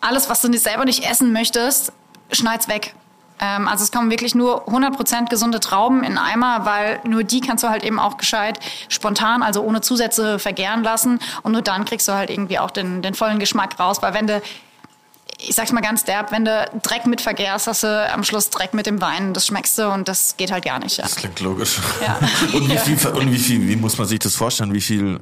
alles, 0.00 0.28
was 0.28 0.42
du 0.42 0.48
nicht 0.48 0.62
selber 0.62 0.84
nicht 0.84 1.08
essen 1.08 1.32
möchtest, 1.32 1.92
schneid's 2.30 2.68
weg. 2.68 2.94
Ähm, 3.40 3.68
also 3.68 3.84
es 3.84 3.90
kommen 3.90 4.10
wirklich 4.10 4.34
nur 4.34 4.68
100% 4.68 5.28
gesunde 5.28 5.60
Trauben 5.60 6.04
in 6.04 6.18
Eimer, 6.18 6.64
weil 6.64 7.00
nur 7.04 7.24
die 7.24 7.40
kannst 7.40 7.64
du 7.64 7.68
halt 7.68 7.82
eben 7.82 7.98
auch 7.98 8.16
gescheit 8.16 8.60
spontan, 8.88 9.42
also 9.42 9.62
ohne 9.62 9.80
Zusätze 9.80 10.38
vergären 10.38 10.82
lassen 10.82 11.18
und 11.42 11.52
nur 11.52 11.62
dann 11.62 11.84
kriegst 11.84 12.06
du 12.08 12.12
halt 12.12 12.30
irgendwie 12.30 12.58
auch 12.58 12.70
den, 12.70 13.02
den 13.02 13.14
vollen 13.14 13.38
Geschmack 13.38 13.78
raus, 13.78 14.02
weil 14.02 14.14
wenn 14.14 14.26
du 14.26 14.42
ich 15.42 15.54
sag's 15.54 15.72
mal 15.72 15.80
ganz 15.80 16.04
derb, 16.04 16.32
wenn 16.32 16.44
du 16.44 16.70
Dreck 16.82 17.06
mit 17.06 17.20
vergärst, 17.20 17.66
hast 17.66 17.82
du 17.82 18.12
am 18.12 18.24
Schluss 18.24 18.50
Dreck 18.50 18.74
mit 18.74 18.86
dem 18.86 19.00
Wein. 19.00 19.32
Das 19.32 19.46
schmeckst 19.46 19.78
du 19.78 19.88
und 19.88 20.06
das 20.08 20.36
geht 20.36 20.52
halt 20.52 20.64
gar 20.64 20.78
nicht. 20.78 20.98
Ja. 20.98 21.04
Das 21.04 21.16
klingt 21.16 21.40
logisch. 21.40 21.78
Ja. 22.02 22.18
Und, 22.52 22.70
wie 22.70 22.76
viel, 22.76 23.08
und 23.08 23.32
wie 23.32 23.38
viel, 23.38 23.68
wie 23.68 23.76
muss 23.76 23.96
man 23.96 24.06
sich 24.06 24.18
das 24.18 24.34
vorstellen? 24.36 24.74
Wie 24.74 24.80
viel 24.80 25.20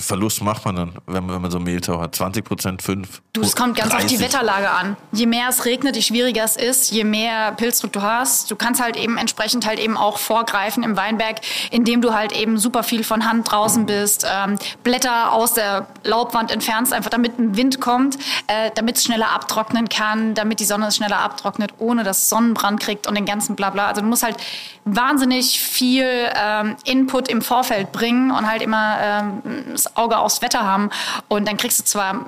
Verlust 0.00 0.42
macht 0.42 0.64
man 0.64 0.76
dann, 0.76 0.92
wenn 1.06 1.26
man, 1.26 1.36
wenn 1.36 1.42
man 1.42 1.50
so 1.50 1.58
Mehltau 1.60 2.00
hat? 2.00 2.14
20 2.14 2.44
Prozent, 2.44 2.82
5? 2.82 3.22
Du, 3.32 3.42
es 3.42 3.56
kommt 3.56 3.76
ganz 3.76 3.92
auf 3.94 4.06
die 4.06 4.20
Wetterlage 4.20 4.70
an. 4.70 4.96
Je 5.12 5.26
mehr 5.26 5.48
es 5.48 5.64
regnet, 5.64 5.96
je 5.96 6.02
schwieriger 6.02 6.44
es 6.44 6.56
ist, 6.56 6.92
je 6.92 7.04
mehr 7.04 7.52
Pilzdruck 7.52 7.92
du 7.92 8.02
hast. 8.02 8.50
Du 8.50 8.56
kannst 8.56 8.82
halt 8.82 8.96
eben 8.96 9.16
entsprechend 9.16 9.66
halt 9.66 9.78
eben 9.78 9.96
auch 9.96 10.18
vorgreifen 10.18 10.82
im 10.82 10.96
Weinberg, 10.96 11.40
indem 11.70 12.00
du 12.00 12.14
halt 12.14 12.32
eben 12.32 12.58
super 12.58 12.82
viel 12.82 13.04
von 13.04 13.28
Hand 13.28 13.50
draußen 13.50 13.86
bist, 13.86 14.26
ähm, 14.30 14.58
Blätter 14.82 15.32
aus 15.32 15.54
der 15.54 15.86
Laubwand 16.04 16.50
entfernst, 16.50 16.92
einfach 16.92 17.10
damit 17.10 17.38
ein 17.38 17.56
Wind 17.56 17.80
kommt, 17.80 18.16
äh, 18.46 18.70
damit 18.74 18.96
es 18.96 19.04
schneller 19.04 19.30
abtrocknen 19.30 19.88
kann, 19.88 20.34
damit 20.34 20.60
die 20.60 20.64
Sonne 20.64 20.88
es 20.88 20.96
schneller 20.96 21.18
abtrocknet, 21.18 21.72
ohne 21.78 22.04
dass 22.04 22.28
Sonnenbrand 22.28 22.80
kriegt 22.80 23.06
und 23.06 23.14
den 23.14 23.26
ganzen 23.26 23.56
Blabla. 23.56 23.88
Also 23.88 24.00
du 24.00 24.06
musst 24.06 24.22
halt 24.22 24.36
wahnsinnig 24.84 25.60
viel 25.60 26.30
ähm, 26.34 26.76
Input 26.84 27.28
im 27.28 27.42
Vorfeld 27.42 27.92
bringen 27.92 28.30
und 28.30 28.48
halt 28.48 28.62
immer 28.62 28.98
ähm, 29.00 29.42
das 29.72 29.96
Auge 29.96 30.18
aufs 30.18 30.42
Wetter 30.42 30.62
haben. 30.62 30.90
Und 31.28 31.48
dann 31.48 31.56
kriegst 31.56 31.80
du 31.80 31.84
zwar 31.84 32.26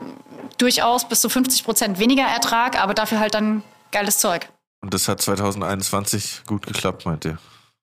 durchaus 0.59 1.09
bis 1.09 1.21
zu 1.21 1.29
50 1.29 1.65
Prozent 1.65 1.99
weniger 1.99 2.25
Ertrag, 2.25 2.81
aber 2.81 2.95
dafür 2.95 3.21
halt 3.21 3.35
dann 3.35 3.63
geiles 3.93 4.19
Zeug. 4.19 4.49
Und 4.83 4.95
das 4.95 5.09
hat 5.09 5.21
2021 5.21 6.43
gut 6.47 6.67
geklappt, 6.67 7.07
meint 7.07 7.25
ihr? 7.25 7.39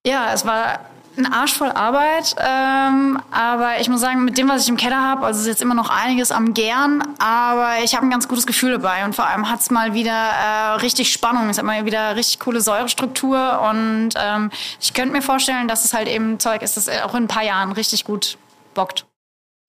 Ja, 0.05 0.33
es 0.33 0.45
war 0.45 0.79
ein 1.17 1.31
Arsch 1.31 1.53
voll 1.53 1.71
Arbeit, 1.71 2.35
ähm, 2.39 3.19
aber 3.31 3.79
ich 3.79 3.89
muss 3.89 4.01
sagen, 4.01 4.25
mit 4.25 4.37
dem, 4.37 4.49
was 4.49 4.63
ich 4.63 4.69
im 4.69 4.77
Keller 4.77 5.01
habe, 5.01 5.25
also 5.25 5.41
ist 5.41 5.47
jetzt 5.47 5.61
immer 5.61 5.75
noch 5.75 5.89
einiges 5.89 6.31
am 6.31 6.53
Gern, 6.53 7.03
aber 7.19 7.83
ich 7.83 7.95
habe 7.95 8.05
ein 8.05 8.09
ganz 8.09 8.27
gutes 8.27 8.47
Gefühl 8.47 8.71
dabei 8.71 9.05
und 9.05 9.15
vor 9.15 9.27
allem 9.27 9.49
hat 9.49 9.59
es 9.59 9.69
mal 9.69 9.93
wieder 9.93 10.11
äh, 10.11 10.75
richtig 10.81 11.11
Spannung, 11.11 11.49
es 11.49 11.57
hat 11.57 11.65
mal 11.65 11.85
wieder 11.85 12.15
richtig 12.15 12.39
coole 12.39 12.61
Säurestruktur 12.61 13.61
und 13.69 14.09
ähm, 14.15 14.49
ich 14.81 14.93
könnte 14.93 15.13
mir 15.13 15.21
vorstellen, 15.21 15.67
dass 15.67 15.85
es 15.85 15.93
halt 15.93 16.07
eben 16.07 16.39
Zeug 16.39 16.61
ist, 16.61 16.77
das 16.77 16.89
auch 16.89 17.13
in 17.13 17.25
ein 17.25 17.27
paar 17.27 17.43
Jahren 17.43 17.71
richtig 17.71 18.05
gut 18.05 18.37
bockt. 18.73 19.05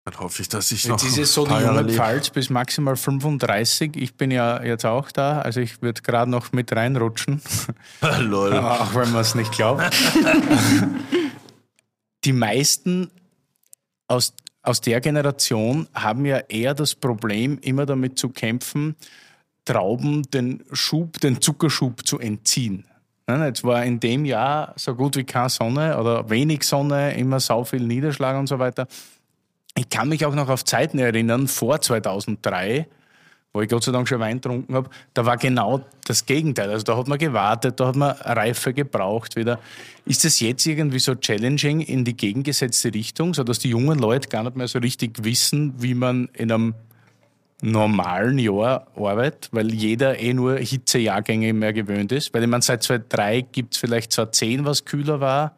Dann 0.07 0.21
hoffe 0.21 0.43
ich, 0.43 0.51
dass 0.51 0.71
ich 0.71 0.87
noch 0.87 1.01
Jetzt 1.03 1.13
ist 1.13 1.19
es 1.19 1.33
so 1.33 1.47
die 1.47 1.55
junge. 1.55 1.89
Pfalz 1.89 2.29
bis 2.29 2.51
maximal 2.51 2.95
35. 2.95 3.97
Ich 3.97 4.15
bin 4.15 4.31
ja 4.31 4.63
jetzt 4.63 4.85
auch 4.85 5.11
da, 5.11 5.41
also 5.41 5.61
ich 5.61 5.81
würde 5.81 6.03
gerade 6.03 6.31
noch 6.31 6.53
mit 6.53 6.77
reinrutschen, 6.77 7.41
Lol. 8.19 8.55
auch 8.59 8.95
wenn 8.95 9.11
man 9.13 9.23
es 9.23 9.35
nicht 9.35 9.53
glaubt. 9.53 9.83
die 12.25 12.33
meisten 12.33 13.11
aus, 14.09 14.35
aus 14.63 14.81
der 14.81 15.01
Generation 15.01 15.89
haben 15.95 16.25
ja 16.27 16.39
eher 16.49 16.75
das 16.75 16.95
Problem, 16.95 17.59
immer 17.61 17.87
damit 17.87 18.19
zu 18.19 18.31
kämpfen, 18.31 18.97
Trauben 19.67 20.23
den 20.25 20.63
Schub, 20.73 21.21
den 21.21 21.41
Zuckerschub 21.41 22.07
zu 22.07 22.19
entziehen. 22.19 22.85
Ne, 23.27 23.47
Jetzt 23.47 23.65
war 23.65 23.83
in 23.83 23.99
dem 23.99 24.27
Jahr 24.27 24.75
so 24.77 24.95
gut 24.95 25.17
wie 25.17 25.25
keine 25.25 25.49
Sonne 25.49 25.99
oder 25.99 26.29
wenig 26.29 26.65
Sonne, 26.65 27.17
immer 27.17 27.41
sau 27.41 27.65
viel 27.65 27.81
Niederschlag 27.81 28.37
und 28.37 28.47
so 28.47 28.59
weiter. 28.59 28.87
Ich 29.75 29.89
kann 29.89 30.11
mich 30.11 30.27
auch 30.27 30.35
noch 30.35 30.51
auf 30.51 30.65
Zeiten 30.65 30.99
erinnern, 30.99 31.49
vor 31.49 31.81
2003, 31.81 32.87
wo 33.55 33.63
ich 33.63 33.69
Gott 33.69 33.85
sei 33.85 33.93
Dank 33.93 34.09
schon 34.09 34.19
Wein 34.19 34.37
getrunken 34.39 34.75
habe, 34.75 34.91
da 35.15 35.25
war 35.25 35.37
genau 35.37 35.85
das 36.07 36.27
Gegenteil. 36.27 36.71
Also 36.71 36.83
da 36.85 36.97
hat 36.97 37.07
man 37.07 37.19
gewartet, 37.19 37.79
da 37.79 37.87
hat 37.87 37.97
man 37.97 38.11
Reife 38.11 38.75
gebraucht 38.75 39.37
wieder. 39.37 39.61
Ist 40.05 40.25
das 40.25 40.41
jetzt 40.41 40.67
irgendwie 40.67 40.99
so 40.99 41.15
challenging 41.15 41.81
in 41.81 42.05
die 42.05 42.17
gegengesetzte 42.17 42.93
Richtung, 42.93 43.33
sodass 43.33 43.61
die 43.61 43.71
jungen 43.71 43.99
Leute 43.99 44.29
gar 44.29 44.43
nicht 44.43 44.57
mehr 44.57 44.67
so 44.67 44.81
richtig 44.81 45.25
wissen, 45.25 45.73
wie 45.79 45.95
man 45.95 46.29
in 46.35 46.51
einem 46.51 46.75
normalen 47.63 48.39
Jahr 48.39 48.89
arbeitet, 48.97 49.49
weil 49.53 49.73
jeder 49.73 50.19
eh 50.19 50.35
nur 50.35 50.59
Hitzejahrgänge 50.59 51.53
mehr 51.53 51.73
gewöhnt 51.73 52.11
ist. 52.11 52.35
Weil 52.35 52.43
ich 52.43 52.49
meine, 52.49 52.63
seit 52.63 52.83
2003 52.83 53.43
gibt 53.43 53.75
es 53.75 53.81
vielleicht 53.81 54.13
2010, 54.13 54.65
was 54.65 54.85
kühler 54.85 55.21
war. 55.21 55.57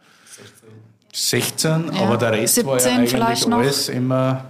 16, 1.18 1.92
Ja, 1.94 2.02
aber 2.02 2.18
der 2.18 2.32
Rest 2.32 2.62
war 2.66 2.74
ja 2.74 2.80
17 2.80 2.98
eigentlich 2.98 3.10
vielleicht 3.10 3.48
noch. 3.48 3.56
alles 3.58 3.88
immer 3.88 4.44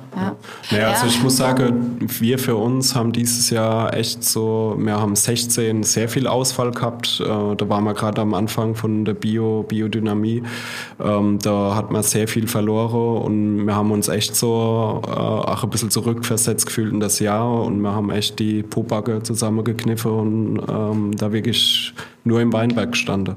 Naja, 0.72 0.88
also 0.88 1.04
Ja. 1.04 1.10
ich 1.12 1.22
muss 1.22 1.36
sagen, 1.36 1.98
wir 2.00 2.38
für 2.40 2.56
uns 2.56 2.96
haben 2.96 3.12
dieses 3.12 3.50
Jahr 3.50 3.94
echt 3.94 4.24
so, 4.24 4.74
wir 4.76 4.98
haben 4.98 5.14
16 5.14 5.84
sehr 5.84 6.08
viel 6.08 6.26
Ausfall 6.26 6.72
gehabt. 6.72 7.20
Äh, 7.20 7.54
Da 7.54 7.68
waren 7.68 7.84
wir 7.84 7.94
gerade 7.94 8.20
am 8.20 8.34
Anfang 8.34 8.74
von 8.74 9.04
der 9.04 9.14
Bio, 9.14 9.62
Biodynamie. 9.62 10.42
Ähm, 10.98 11.38
Da 11.40 11.76
hat 11.76 11.92
man 11.92 12.02
sehr 12.02 12.26
viel 12.26 12.48
verloren 12.48 13.22
und 13.22 13.66
wir 13.66 13.76
haben 13.76 13.92
uns 13.92 14.08
echt 14.08 14.34
so 14.34 15.02
äh, 15.06 15.10
auch 15.10 15.62
ein 15.62 15.70
bisschen 15.70 15.90
zurückversetzt 15.92 16.66
gefühlt 16.66 16.92
in 16.92 16.98
das 16.98 17.20
Jahr 17.20 17.62
und 17.62 17.80
wir 17.80 17.92
haben 17.92 18.10
echt 18.10 18.40
die 18.40 18.64
Pobacke 18.64 19.22
zusammengekniffen 19.22 20.10
und 20.10 20.60
ähm, 20.68 21.16
da 21.16 21.30
wirklich 21.30 21.94
nur 22.24 22.40
im 22.40 22.52
Weinberg 22.52 22.90
gestanden. 22.92 23.36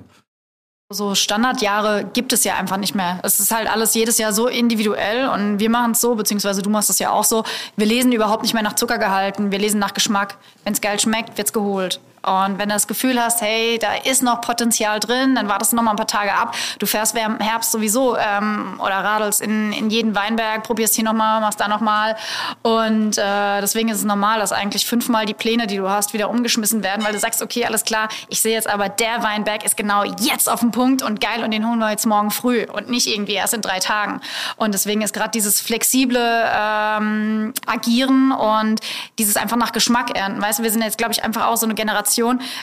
So 0.91 1.13
Standardjahre 1.13 2.03
gibt 2.13 2.33
es 2.33 2.43
ja 2.43 2.55
einfach 2.55 2.77
nicht 2.77 2.95
mehr. 2.95 3.19
Es 3.21 3.39
ist 3.39 3.51
halt 3.51 3.69
alles 3.69 3.93
jedes 3.93 4.17
Jahr 4.17 4.33
so 4.33 4.47
individuell 4.47 5.29
und 5.29 5.59
wir 5.59 5.69
machen 5.69 5.91
es 5.91 6.01
so, 6.01 6.15
beziehungsweise 6.15 6.63
du 6.63 6.71
machst 6.71 6.89
es 6.89 6.97
ja 6.97 7.11
auch 7.11 7.23
so. 7.23 7.43
Wir 7.75 7.85
lesen 7.85 8.11
überhaupt 8.11 8.41
nicht 8.41 8.55
mehr 8.55 8.63
nach 8.63 8.73
Zuckergehalten, 8.73 9.51
wir 9.51 9.59
lesen 9.59 9.79
nach 9.79 9.93
Geschmack. 9.93 10.37
Wenn 10.63 10.73
es 10.73 10.81
geil 10.81 10.99
schmeckt, 10.99 11.37
wird's 11.37 11.53
geholt. 11.53 11.99
Und 12.23 12.57
wenn 12.59 12.69
du 12.69 12.75
das 12.75 12.87
Gefühl 12.87 13.21
hast, 13.21 13.41
hey, 13.41 13.77
da 13.79 13.93
ist 14.03 14.23
noch 14.23 14.41
Potenzial 14.41 14.99
drin, 14.99 15.35
dann 15.35 15.47
wartest 15.47 15.71
du 15.71 15.75
noch 15.75 15.83
mal 15.83 15.91
ein 15.91 15.97
paar 15.97 16.07
Tage 16.07 16.33
ab. 16.33 16.55
Du 16.79 16.85
fährst 16.85 17.15
im 17.15 17.39
Herbst 17.39 17.71
sowieso 17.71 18.17
ähm, 18.17 18.79
oder 18.83 18.95
radelst 18.95 19.41
in, 19.41 19.71
in 19.73 19.89
jeden 19.89 20.15
Weinberg, 20.15 20.63
probierst 20.63 20.95
hier 20.95 21.03
noch 21.03 21.13
mal, 21.13 21.39
machst 21.39 21.59
da 21.59 21.67
noch 21.67 21.79
mal. 21.79 22.15
Und 22.61 23.17
äh, 23.17 23.61
deswegen 23.61 23.89
ist 23.89 23.99
es 23.99 24.03
normal, 24.03 24.39
dass 24.39 24.51
eigentlich 24.51 24.85
fünfmal 24.85 25.25
die 25.25 25.33
Pläne, 25.33 25.67
die 25.67 25.77
du 25.77 25.89
hast, 25.89 26.13
wieder 26.13 26.29
umgeschmissen 26.29 26.83
werden, 26.83 27.05
weil 27.05 27.13
du 27.13 27.19
sagst, 27.19 27.41
okay, 27.41 27.65
alles 27.65 27.83
klar, 27.83 28.09
ich 28.27 28.41
sehe 28.41 28.53
jetzt 28.53 28.69
aber, 28.69 28.89
der 28.89 29.23
Weinberg 29.23 29.63
ist 29.63 29.77
genau 29.77 30.03
jetzt 30.03 30.49
auf 30.49 30.59
dem 30.59 30.71
Punkt 30.71 31.01
und 31.01 31.21
geil 31.21 31.43
und 31.43 31.51
den 31.51 31.67
holen 31.67 31.79
wir 31.79 31.89
jetzt 31.91 32.05
morgen 32.05 32.31
früh 32.31 32.65
und 32.65 32.89
nicht 32.89 33.07
irgendwie 33.07 33.33
erst 33.33 33.53
in 33.53 33.61
drei 33.61 33.79
Tagen. 33.79 34.21
Und 34.57 34.73
deswegen 34.73 35.01
ist 35.01 35.13
gerade 35.13 35.31
dieses 35.31 35.61
flexible 35.61 36.19
ähm, 36.19 37.53
Agieren 37.65 38.31
und 38.31 38.81
dieses 39.17 39.37
einfach 39.37 39.57
nach 39.57 39.71
Geschmack 39.71 40.17
ernten. 40.17 40.41
Weißt 40.41 40.59
du, 40.59 40.63
wir 40.63 40.71
sind 40.71 40.81
jetzt, 40.81 40.97
glaube 40.97 41.13
ich, 41.13 41.23
einfach 41.23 41.47
auch 41.47 41.57
so 41.57 41.65
eine 41.65 41.75
Generation. 41.75 42.08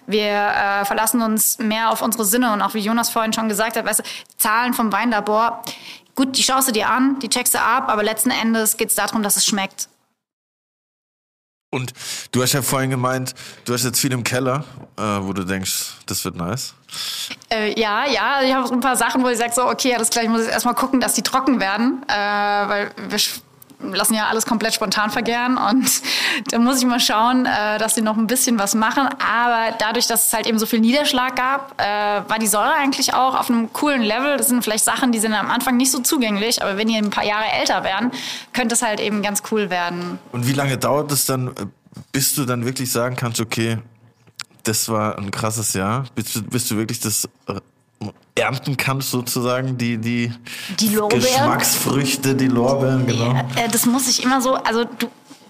Wir 0.06 0.30
äh, 0.30 0.84
verlassen 0.84 1.22
uns 1.22 1.58
mehr 1.58 1.90
auf 1.90 2.02
unsere 2.02 2.24
Sinne 2.24 2.52
und 2.52 2.62
auch 2.62 2.74
wie 2.74 2.80
Jonas 2.80 3.10
vorhin 3.10 3.32
schon 3.32 3.48
gesagt 3.48 3.76
hat, 3.76 3.84
weißt 3.84 4.00
du, 4.00 4.04
Zahlen 4.36 4.74
vom 4.74 4.92
Weinlabor. 4.92 5.62
Gut, 6.14 6.36
die 6.36 6.42
schaust 6.42 6.68
du 6.68 6.72
dir 6.72 6.88
an, 6.88 7.18
die 7.18 7.28
checkst 7.28 7.54
du 7.54 7.60
ab, 7.60 7.88
aber 7.88 8.02
letzten 8.02 8.30
Endes 8.30 8.76
geht 8.76 8.88
es 8.88 8.94
darum, 8.94 9.22
dass 9.22 9.36
es 9.36 9.44
schmeckt. 9.44 9.88
Und 11.70 11.92
du 12.32 12.42
hast 12.42 12.52
ja 12.52 12.62
vorhin 12.62 12.90
gemeint, 12.90 13.34
du 13.64 13.74
hast 13.74 13.84
jetzt 13.84 14.00
viel 14.00 14.12
im 14.12 14.24
Keller, 14.24 14.64
äh, 14.96 15.02
wo 15.02 15.32
du 15.32 15.44
denkst, 15.44 15.96
das 16.06 16.24
wird 16.24 16.36
nice. 16.36 16.74
Äh, 17.50 17.78
ja, 17.78 18.06
ja, 18.06 18.40
ich 18.42 18.54
habe 18.54 18.66
so 18.66 18.72
ein 18.72 18.80
paar 18.80 18.96
Sachen, 18.96 19.22
wo 19.22 19.28
ich 19.28 19.36
sage, 19.36 19.52
so, 19.52 19.66
okay, 19.66 19.94
alles 19.94 20.08
klar, 20.08 20.24
ich 20.24 20.30
muss 20.30 20.40
jetzt 20.40 20.52
erstmal 20.52 20.74
gucken, 20.74 21.00
dass 21.00 21.14
die 21.14 21.22
trocken 21.22 21.60
werden, 21.60 22.02
äh, 22.08 22.14
weil 22.14 22.90
wir 23.08 23.18
lassen 23.80 24.14
ja 24.14 24.26
alles 24.26 24.46
komplett 24.46 24.74
spontan 24.74 25.10
vergären 25.10 25.58
und 25.58 25.90
da 26.50 26.58
muss 26.58 26.78
ich 26.78 26.86
mal 26.86 27.00
schauen, 27.00 27.46
äh, 27.46 27.78
dass 27.78 27.94
sie 27.94 28.02
noch 28.02 28.16
ein 28.16 28.26
bisschen 28.26 28.58
was 28.58 28.74
machen. 28.74 29.06
Aber 29.06 29.74
dadurch, 29.78 30.06
dass 30.06 30.28
es 30.28 30.32
halt 30.32 30.46
eben 30.46 30.58
so 30.58 30.66
viel 30.66 30.80
Niederschlag 30.80 31.36
gab, 31.36 31.80
äh, 31.80 31.84
war 32.28 32.38
die 32.38 32.46
Säure 32.46 32.74
eigentlich 32.74 33.14
auch 33.14 33.38
auf 33.38 33.50
einem 33.50 33.72
coolen 33.72 34.02
Level. 34.02 34.36
Das 34.36 34.48
sind 34.48 34.62
vielleicht 34.62 34.84
Sachen, 34.84 35.12
die 35.12 35.18
sind 35.18 35.32
am 35.34 35.50
Anfang 35.50 35.76
nicht 35.76 35.90
so 35.90 36.00
zugänglich, 36.00 36.62
aber 36.62 36.76
wenn 36.76 36.88
die 36.88 36.96
ein 36.96 37.10
paar 37.10 37.24
Jahre 37.24 37.46
älter 37.60 37.84
werden, 37.84 38.10
könnte 38.52 38.74
es 38.74 38.82
halt 38.82 39.00
eben 39.00 39.22
ganz 39.22 39.42
cool 39.50 39.70
werden. 39.70 40.18
Und 40.32 40.46
wie 40.46 40.52
lange 40.52 40.78
dauert 40.78 41.12
es 41.12 41.26
dann, 41.26 41.52
bis 42.12 42.34
du 42.34 42.44
dann 42.44 42.64
wirklich 42.64 42.90
sagen 42.90 43.16
kannst, 43.16 43.40
okay, 43.40 43.78
das 44.62 44.88
war 44.88 45.16
ein 45.18 45.30
krasses 45.30 45.74
Jahr, 45.74 46.04
bis 46.14 46.32
du, 46.32 46.42
bis 46.42 46.68
du 46.68 46.76
wirklich 46.76 47.00
das 47.00 47.28
ernten 48.34 48.76
kannst, 48.76 49.10
sozusagen, 49.10 49.78
die, 49.78 49.98
die, 49.98 50.32
die 50.78 50.98
Geschmacksfrüchte, 51.08 52.34
die 52.34 52.48
Lorbeeren, 52.48 53.06
genau. 53.06 53.32
Ja, 53.32 53.40
äh, 53.56 53.68
das 53.70 53.86
muss 53.86 54.08
ich 54.08 54.22
immer 54.22 54.40
so, 54.40 54.54
also 54.54 54.84
du, 54.84 55.08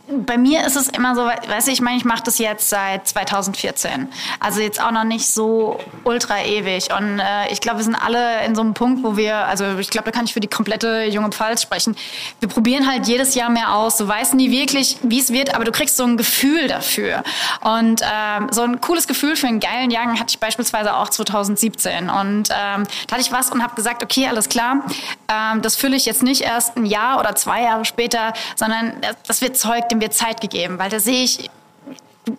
bei 0.08 0.38
mir 0.38 0.64
ist 0.64 0.76
es 0.76 0.88
immer 0.88 1.14
so, 1.14 1.22
weißt 1.22 1.66
du, 1.66 1.72
ich 1.72 1.80
meine, 1.80 1.96
ich 1.96 2.04
mache 2.04 2.22
das 2.22 2.38
jetzt 2.38 2.70
seit 2.70 3.08
2014. 3.08 4.08
Also 4.38 4.60
jetzt 4.60 4.80
auch 4.80 4.92
noch 4.92 5.04
nicht 5.04 5.26
so 5.28 5.78
ultra 6.04 6.44
ewig. 6.44 6.88
Und 6.96 7.18
äh, 7.18 7.50
ich 7.50 7.60
glaube, 7.60 7.78
wir 7.78 7.84
sind 7.84 7.96
alle 7.96 8.44
in 8.44 8.54
so 8.54 8.60
einem 8.60 8.74
Punkt, 8.74 9.02
wo 9.02 9.16
wir, 9.16 9.36
also 9.46 9.78
ich 9.78 9.90
glaube, 9.90 10.06
da 10.06 10.12
kann 10.12 10.24
ich 10.24 10.32
für 10.32 10.40
die 10.40 10.48
komplette 10.48 11.04
junge 11.04 11.30
Pfalz 11.30 11.62
sprechen. 11.62 11.96
Wir 12.38 12.48
probieren 12.48 12.88
halt 12.88 13.08
jedes 13.08 13.34
Jahr 13.34 13.50
mehr 13.50 13.74
aus. 13.74 13.96
Du 13.96 14.06
weißt 14.06 14.34
nie 14.34 14.50
wirklich, 14.50 14.98
wie 15.02 15.18
es 15.18 15.32
wird, 15.32 15.54
aber 15.54 15.64
du 15.64 15.72
kriegst 15.72 15.96
so 15.96 16.04
ein 16.04 16.16
Gefühl 16.16 16.68
dafür. 16.68 17.24
Und 17.62 18.02
ähm, 18.02 18.48
so 18.52 18.62
ein 18.62 18.80
cooles 18.80 19.08
Gefühl 19.08 19.34
für 19.34 19.48
einen 19.48 19.60
geilen 19.60 19.90
Jahrgang 19.90 20.20
hatte 20.20 20.30
ich 20.30 20.38
beispielsweise 20.38 20.94
auch 20.94 21.08
2017. 21.08 22.10
Und 22.10 22.50
ähm, 22.50 22.84
da 23.08 23.12
hatte 23.12 23.20
ich 23.20 23.32
was 23.32 23.50
und 23.50 23.62
habe 23.62 23.74
gesagt, 23.74 24.04
okay, 24.04 24.28
alles 24.28 24.48
klar, 24.48 24.84
ähm, 25.28 25.62
das 25.62 25.74
fülle 25.74 25.96
ich 25.96 26.06
jetzt 26.06 26.22
nicht 26.22 26.42
erst 26.42 26.76
ein 26.76 26.86
Jahr 26.86 27.18
oder 27.18 27.34
zwei 27.34 27.62
Jahre 27.62 27.84
später, 27.84 28.32
sondern 28.54 29.00
das, 29.00 29.16
das 29.26 29.40
wird 29.40 29.56
Zeug, 29.56 29.88
dem 29.88 29.95
wird 30.00 30.14
Zeit 30.14 30.40
gegeben, 30.40 30.78
weil 30.78 30.90
da 30.90 31.00
sehe 31.00 31.24
ich, 31.24 31.50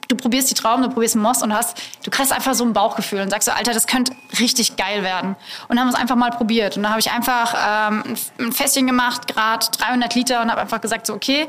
du, 0.08 0.16
probierst 0.16 0.50
die 0.50 0.54
Trauben, 0.54 0.84
du 0.84 0.90
probierst 0.90 1.16
Moss 1.16 1.42
und 1.42 1.54
hast, 1.54 1.82
du 2.04 2.12
kriegst 2.12 2.32
einfach 2.32 2.54
so 2.54 2.64
ein 2.64 2.74
Bauchgefühl 2.74 3.22
und 3.22 3.30
sagst 3.30 3.48
so, 3.48 3.52
Alter, 3.52 3.74
das 3.74 3.88
könnte 3.88 4.14
richtig 4.40 4.76
geil 4.76 5.04
werden. 5.04 5.36
Und 5.68 5.76
dann 5.76 5.80
haben 5.80 5.88
wir 5.88 5.94
es 5.94 6.00
einfach 6.00 6.16
mal 6.16 6.32
probiert. 6.32 6.78
Und 6.78 6.84
dann 6.84 6.92
habe 6.92 7.00
ich 7.00 7.12
einfach 7.12 7.56
ähm, 7.90 8.16
ein 8.40 8.52
Fässchen 8.52 8.88
gemacht, 8.88 9.28
Grad 9.34 9.80
300 9.80 10.14
Liter 10.16 10.42
und 10.42 10.52
habe 10.52 10.62
einfach 10.62 10.82
gesagt 10.82 11.08
so, 11.08 11.14
okay, 11.14 11.48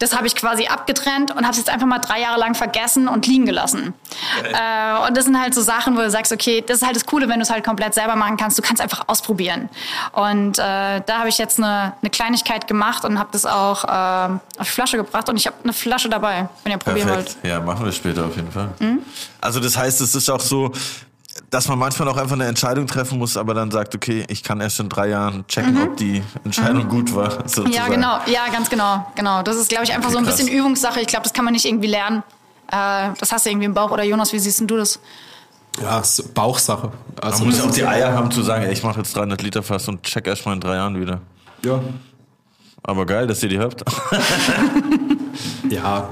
das 0.00 0.16
habe 0.16 0.26
ich 0.26 0.34
quasi 0.34 0.66
abgetrennt 0.66 1.30
und 1.30 1.42
habe 1.42 1.50
es 1.50 1.58
jetzt 1.58 1.68
einfach 1.68 1.86
mal 1.86 1.98
drei 1.98 2.20
Jahre 2.22 2.40
lang 2.40 2.54
vergessen 2.54 3.06
und 3.06 3.26
liegen 3.26 3.44
gelassen. 3.44 3.92
Äh, 4.42 5.06
und 5.06 5.14
das 5.14 5.26
sind 5.26 5.38
halt 5.38 5.54
so 5.54 5.60
Sachen, 5.60 5.94
wo 5.94 6.00
du 6.00 6.10
sagst, 6.10 6.32
okay, 6.32 6.64
das 6.66 6.78
ist 6.78 6.86
halt 6.86 6.96
das 6.96 7.04
Coole, 7.04 7.28
wenn 7.28 7.36
du 7.36 7.42
es 7.42 7.50
halt 7.50 7.64
komplett 7.64 7.92
selber 7.92 8.16
machen 8.16 8.38
kannst. 8.38 8.56
Du 8.56 8.62
kannst 8.62 8.82
einfach 8.82 9.04
ausprobieren. 9.08 9.68
Und 10.12 10.58
äh, 10.58 10.62
da 11.04 11.18
habe 11.18 11.28
ich 11.28 11.36
jetzt 11.36 11.58
eine, 11.58 11.92
eine, 12.00 12.10
Kleinigkeit 12.10 12.66
gemacht 12.66 13.04
und 13.04 13.18
habe 13.18 13.28
das 13.32 13.44
auch 13.44 13.84
äh, 13.84 13.88
auf 14.58 14.66
die 14.66 14.72
Flasche 14.72 14.96
gebracht. 14.96 15.28
Und 15.28 15.36
ich 15.36 15.46
habe 15.46 15.56
eine 15.62 15.74
Flasche 15.74 16.08
dabei, 16.08 16.48
wenn 16.64 16.72
ihr 16.72 16.78
probieren 16.78 17.08
Perfekt. 17.08 17.36
wollt. 17.42 17.52
Ja, 17.52 17.60
machen 17.60 17.84
wir 17.84 17.92
später 17.92 18.24
auf 18.24 18.34
jeden 18.34 18.50
Fall. 18.50 18.70
Mhm. 18.78 19.00
Also 19.38 19.60
das 19.60 19.76
heißt, 19.76 20.00
es 20.00 20.14
ist 20.14 20.30
auch 20.30 20.40
so, 20.40 20.72
dass 21.50 21.66
man 21.66 21.78
manchmal 21.78 22.08
auch 22.08 22.16
einfach 22.16 22.36
eine 22.36 22.46
Entscheidung 22.46 22.86
treffen 22.86 23.18
muss, 23.18 23.36
aber 23.36 23.54
dann 23.54 23.70
sagt, 23.70 23.94
okay, 23.94 24.24
ich 24.28 24.42
kann 24.42 24.60
erst 24.60 24.78
in 24.78 24.88
drei 24.88 25.08
Jahren 25.08 25.44
checken, 25.48 25.74
mhm. 25.74 25.82
ob 25.82 25.96
die 25.96 26.22
Entscheidung 26.44 26.84
mhm. 26.84 26.88
gut 26.88 27.14
war. 27.14 27.30
Sozusagen. 27.48 27.72
Ja, 27.72 27.88
genau, 27.88 28.20
ja, 28.26 28.48
ganz 28.52 28.70
genau, 28.70 29.04
genau. 29.16 29.42
Das 29.42 29.56
ist, 29.56 29.68
glaube 29.68 29.84
ich, 29.84 29.92
einfach 29.92 30.08
okay, 30.08 30.12
so 30.12 30.18
ein 30.18 30.24
krass. 30.24 30.36
bisschen 30.36 30.56
Übungssache. 30.56 31.00
Ich 31.00 31.08
glaube, 31.08 31.24
das 31.24 31.32
kann 31.32 31.44
man 31.44 31.52
nicht 31.52 31.64
irgendwie 31.64 31.88
lernen. 31.88 32.22
Äh, 32.68 33.10
das 33.18 33.32
hast 33.32 33.46
du 33.46 33.50
irgendwie 33.50 33.66
im 33.66 33.74
Bauch. 33.74 33.90
Oder 33.90 34.04
Jonas, 34.04 34.32
wie 34.32 34.38
siehst 34.38 34.60
du 34.60 34.76
das? 34.76 35.00
Ja, 35.80 36.02
Bauchsache. 36.34 36.92
Also 37.20 37.38
man 37.38 37.48
muss 37.48 37.58
ja 37.58 37.64
auch 37.64 37.70
die 37.70 37.86
Eier 37.86 38.12
haben 38.12 38.30
zu 38.30 38.42
sagen, 38.42 38.64
ey, 38.64 38.72
ich 38.72 38.82
mache 38.82 38.98
jetzt 38.98 39.16
300 39.16 39.42
Liter 39.42 39.62
fast 39.62 39.88
und 39.88 40.02
check 40.02 40.26
erst 40.26 40.46
mal 40.46 40.52
in 40.52 40.60
drei 40.60 40.76
Jahren 40.76 41.00
wieder. 41.00 41.20
Ja. 41.64 41.80
Aber 42.82 43.06
geil, 43.06 43.26
dass 43.26 43.42
ihr 43.42 43.48
die 43.48 43.58
habt. 43.58 43.84
ja. 45.68 46.08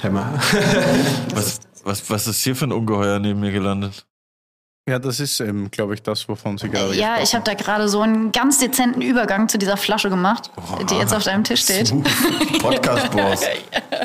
Hämmer. 0.00 0.32
Was, 1.34 1.60
was, 1.90 2.08
was 2.08 2.26
ist 2.26 2.42
hier 2.42 2.54
für 2.54 2.66
ein 2.66 2.72
Ungeheuer 2.72 3.18
neben 3.18 3.40
mir 3.40 3.50
gelandet? 3.50 4.06
Ja, 4.88 4.98
das 4.98 5.20
ist 5.20 5.40
eben, 5.40 5.70
glaube 5.70 5.94
ich, 5.94 6.02
das, 6.02 6.28
wovon 6.28 6.56
Sie 6.56 6.68
gerade 6.68 6.94
Ja, 6.94 7.20
ich 7.20 7.34
habe 7.34 7.44
da 7.44 7.54
gerade 7.54 7.88
so 7.88 8.00
einen 8.00 8.32
ganz 8.32 8.58
dezenten 8.58 9.02
Übergang 9.02 9.48
zu 9.48 9.58
dieser 9.58 9.76
Flasche 9.76 10.08
gemacht, 10.08 10.50
oh, 10.56 10.82
die 10.84 10.94
jetzt 10.94 11.12
auf 11.14 11.24
deinem 11.24 11.44
Tisch 11.44 11.62
steht. 11.62 11.92
Podcast-Boss. 12.60 13.42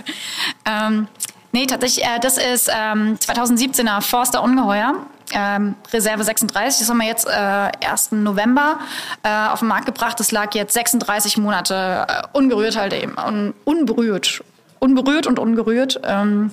ähm, 0.65 1.07
nee, 1.53 1.65
tatsächlich, 1.65 2.05
äh, 2.05 2.19
das 2.19 2.37
ist 2.37 2.69
ähm, 2.69 3.17
2017er 3.17 4.01
Forster 4.01 4.43
Ungeheuer. 4.43 4.95
Ähm, 5.33 5.75
Reserve 5.91 6.23
36, 6.23 6.79
das 6.79 6.89
haben 6.89 6.97
wir 6.99 7.07
jetzt 7.07 7.25
äh, 7.25 7.31
1. 7.31 8.11
November 8.11 8.79
äh, 9.23 9.47
auf 9.47 9.59
den 9.59 9.67
Markt 9.69 9.87
gebracht. 9.87 10.19
Das 10.19 10.31
lag 10.31 10.53
jetzt 10.53 10.73
36 10.73 11.37
Monate 11.37 12.05
äh, 12.07 12.23
ungerührt 12.33 12.77
halt 12.77 12.93
eben, 12.93 13.15
un 13.17 13.53
unberührt. 13.63 14.43
Unberührt 14.79 15.25
und 15.25 15.39
ungerührt. 15.39 15.99
Ähm, 16.03 16.51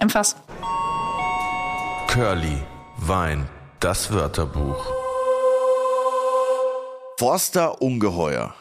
im 0.00 0.10
Fass. 0.10 0.36
Curly, 2.08 2.62
Wein, 2.98 3.48
das 3.80 4.12
Wörterbuch. 4.12 4.86
Forster 7.18 7.82
Ungeheuer. 7.82 8.54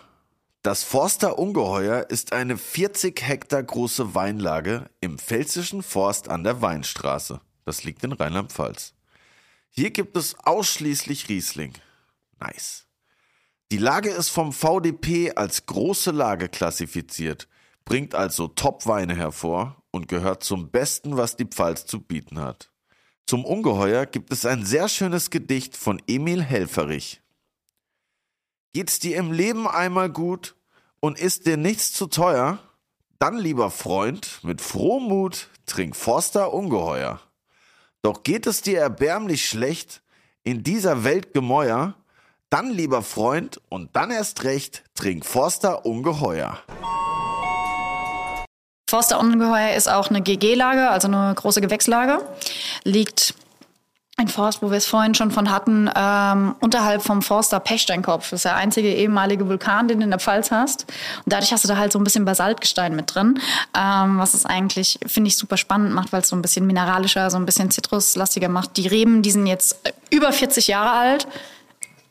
Das 0.63 0.83
Forster 0.83 1.37
Ungeheuer 1.37 2.09
ist 2.09 2.33
eine 2.33 2.57
40 2.57 3.21
Hektar 3.21 3.61
große 3.61 4.15
Weinlage 4.15 4.89
im 5.01 5.19
Pfälzischen 5.19 5.83
Forst 5.83 6.29
an 6.29 6.43
der 6.43 6.61
Weinstraße. 6.61 7.41
Das 7.65 7.83
liegt 7.83 8.03
in 8.03 8.13
Rheinland-Pfalz. 8.13 8.93
Hier 9.69 9.91
gibt 9.91 10.15
es 10.17 10.35
ausschließlich 10.43 11.29
Riesling. 11.29 11.73
Nice. 12.39 12.85
Die 13.71 13.77
Lage 13.77 14.09
ist 14.09 14.29
vom 14.29 14.53
VDP 14.53 15.33
als 15.33 15.65
große 15.65 16.11
Lage 16.11 16.47
klassifiziert, 16.47 17.47
bringt 17.85 18.15
also 18.15 18.47
Top-Weine 18.47 19.15
hervor 19.15 19.82
und 19.93 20.07
gehört 20.07 20.43
zum 20.43 20.71
Besten, 20.71 21.15
was 21.15 21.37
die 21.37 21.45
Pfalz 21.45 21.85
zu 21.85 22.01
bieten 22.01 22.39
hat. 22.39 22.71
Zum 23.27 23.45
Ungeheuer 23.45 24.05
gibt 24.05 24.33
es 24.33 24.45
ein 24.45 24.65
sehr 24.65 24.89
schönes 24.89 25.29
Gedicht 25.29 25.77
von 25.77 26.01
Emil 26.07 26.43
Helferich. 26.43 27.21
Geht's 28.73 28.99
dir 28.99 29.17
im 29.17 29.31
Leben 29.31 29.67
einmal 29.67 30.09
gut 30.09 30.55
und 30.99 31.19
ist 31.19 31.45
dir 31.45 31.57
nichts 31.57 31.93
zu 31.93 32.07
teuer? 32.07 32.57
Dann, 33.19 33.37
lieber 33.37 33.69
Freund, 33.69 34.39
mit 34.43 34.61
frohem 34.61 35.07
Mut 35.07 35.49
trink 35.67 35.95
Forster 35.95 36.53
Ungeheuer. 36.53 37.21
Doch 38.01 38.23
geht 38.23 38.47
es 38.47 38.61
dir 38.61 38.79
erbärmlich 38.79 39.47
schlecht 39.47 40.01
in 40.43 40.63
dieser 40.63 41.03
Welt 41.03 41.33
Gemäuer? 41.33 41.93
Dann, 42.49 42.71
lieber 42.71 43.03
Freund, 43.03 43.61
und 43.69 43.95
dann 43.95 44.11
erst 44.11 44.43
recht, 44.43 44.83
trink 44.95 45.23
Forster 45.25 45.85
Ungeheuer. 45.85 46.59
Forster 48.93 49.19
Ungeheuer 49.19 49.73
ist 49.75 49.89
auch 49.89 50.11
eine 50.11 50.21
GG-Lage, 50.21 50.87
also 50.91 51.07
eine 51.07 51.33
große 51.33 51.61
Gewächslage. 51.61 52.19
Liegt 52.83 53.33
ein 54.17 54.27
Forst, 54.27 54.61
wo 54.61 54.69
wir 54.69 54.77
es 54.77 54.85
vorhin 54.85 55.15
schon 55.15 55.31
von 55.31 55.49
hatten, 55.49 55.89
ähm, 55.95 56.53
unterhalb 56.59 57.01
vom 57.01 57.23
Forster 57.23 57.59
Pechsteinkopf. 57.59 58.29
Das 58.29 58.41
ist 58.41 58.45
der 58.45 58.55
einzige 58.55 58.93
ehemalige 58.93 59.49
Vulkan, 59.49 59.87
den 59.87 59.97
du 59.97 60.03
in 60.03 60.11
der 60.11 60.19
Pfalz 60.19 60.51
hast. 60.51 60.85
Und 61.25 61.33
dadurch 61.33 61.51
hast 61.51 61.63
du 61.63 61.67
da 61.67 61.77
halt 61.77 61.91
so 61.91 61.97
ein 61.97 62.03
bisschen 62.03 62.23
Basaltgestein 62.23 62.95
mit 62.95 63.15
drin, 63.15 63.39
ähm, 63.75 64.19
was 64.19 64.35
es 64.35 64.45
eigentlich, 64.45 64.99
finde 65.07 65.29
ich, 65.29 65.37
super 65.37 65.57
spannend 65.57 65.95
macht, 65.95 66.13
weil 66.13 66.21
es 66.21 66.27
so 66.27 66.35
ein 66.35 66.43
bisschen 66.43 66.67
mineralischer, 66.67 67.31
so 67.31 67.37
ein 67.37 67.47
bisschen 67.47 67.71
zitruslastiger 67.71 68.47
macht. 68.47 68.77
Die 68.77 68.85
Reben, 68.85 69.23
die 69.23 69.31
sind 69.31 69.47
jetzt 69.47 69.75
über 70.11 70.31
40 70.31 70.67
Jahre 70.67 70.91
alt, 70.91 71.27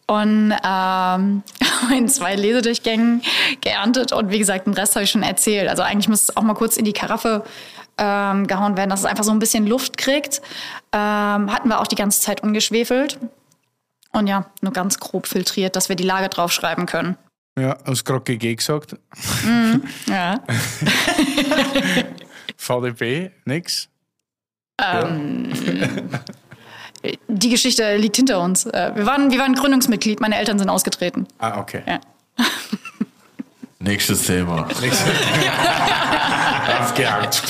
und 0.07 0.55
ähm, 0.65 1.43
in 1.97 2.09
zwei 2.09 2.37
Lesedurchgängen 2.37 3.23
geerntet 3.61 4.13
und 4.13 4.31
wie 4.31 4.39
gesagt, 4.39 4.67
den 4.67 4.75
Rest 4.75 4.95
habe 4.95 5.05
ich 5.05 5.11
schon 5.11 5.23
erzählt. 5.23 5.69
Also 5.69 5.83
eigentlich 5.83 6.09
muss 6.09 6.23
es 6.23 6.37
auch 6.37 6.43
mal 6.43 6.55
kurz 6.55 6.77
in 6.77 6.85
die 6.85 6.93
Karaffe 6.93 7.45
ähm, 7.99 8.47
gehauen 8.47 8.77
werden, 8.77 8.91
dass 8.91 9.01
es 9.01 9.07
einfach 9.07 9.25
so 9.25 9.31
ein 9.31 9.39
bisschen 9.39 9.67
Luft 9.67 9.97
kriegt. 9.97 10.43
Ähm, 10.93 11.53
hatten 11.53 11.69
wir 11.69 11.81
auch 11.81 11.87
die 11.87 11.97
ganze 11.97 12.21
Zeit 12.21 12.43
ungeschwefelt. 12.43 13.19
Und 14.13 14.27
ja, 14.27 14.51
nur 14.61 14.73
ganz 14.73 14.99
grob 14.99 15.27
filtriert, 15.27 15.77
dass 15.77 15.89
wir 15.89 15.97
die 15.97 16.05
Lage 16.05 16.29
draufschreiben 16.29 16.87
können. 16.87 17.17
Ja, 17.59 17.77
hast 17.85 18.05
gerade 18.05 18.25
GG 18.25 18.57
gesagt. 18.57 18.97
Mhm, 19.45 19.85
ja. 20.07 20.41
VDB, 22.57 23.31
nix. 23.45 23.89
Ähm, 24.81 25.53
die 27.29 27.51
Geschichte 27.51 27.97
liegt 27.97 28.17
hinter 28.17 28.41
uns. 28.41 28.67
Äh, 28.67 28.93
wir 28.95 29.07
waren, 29.07 29.31
wir 29.31 29.39
waren 29.39 29.55
Gründungsmitglied, 29.55 30.21
meine 30.21 30.37
Eltern 30.37 30.59
sind 30.59 30.69
ausgetreten. 30.69 31.27
Ah, 31.39 31.59
okay. 31.59 31.83
Ja. 31.87 32.01
Nächstes 33.79 34.27
Thema. 34.27 34.69
Aufgehakt. 36.81 37.43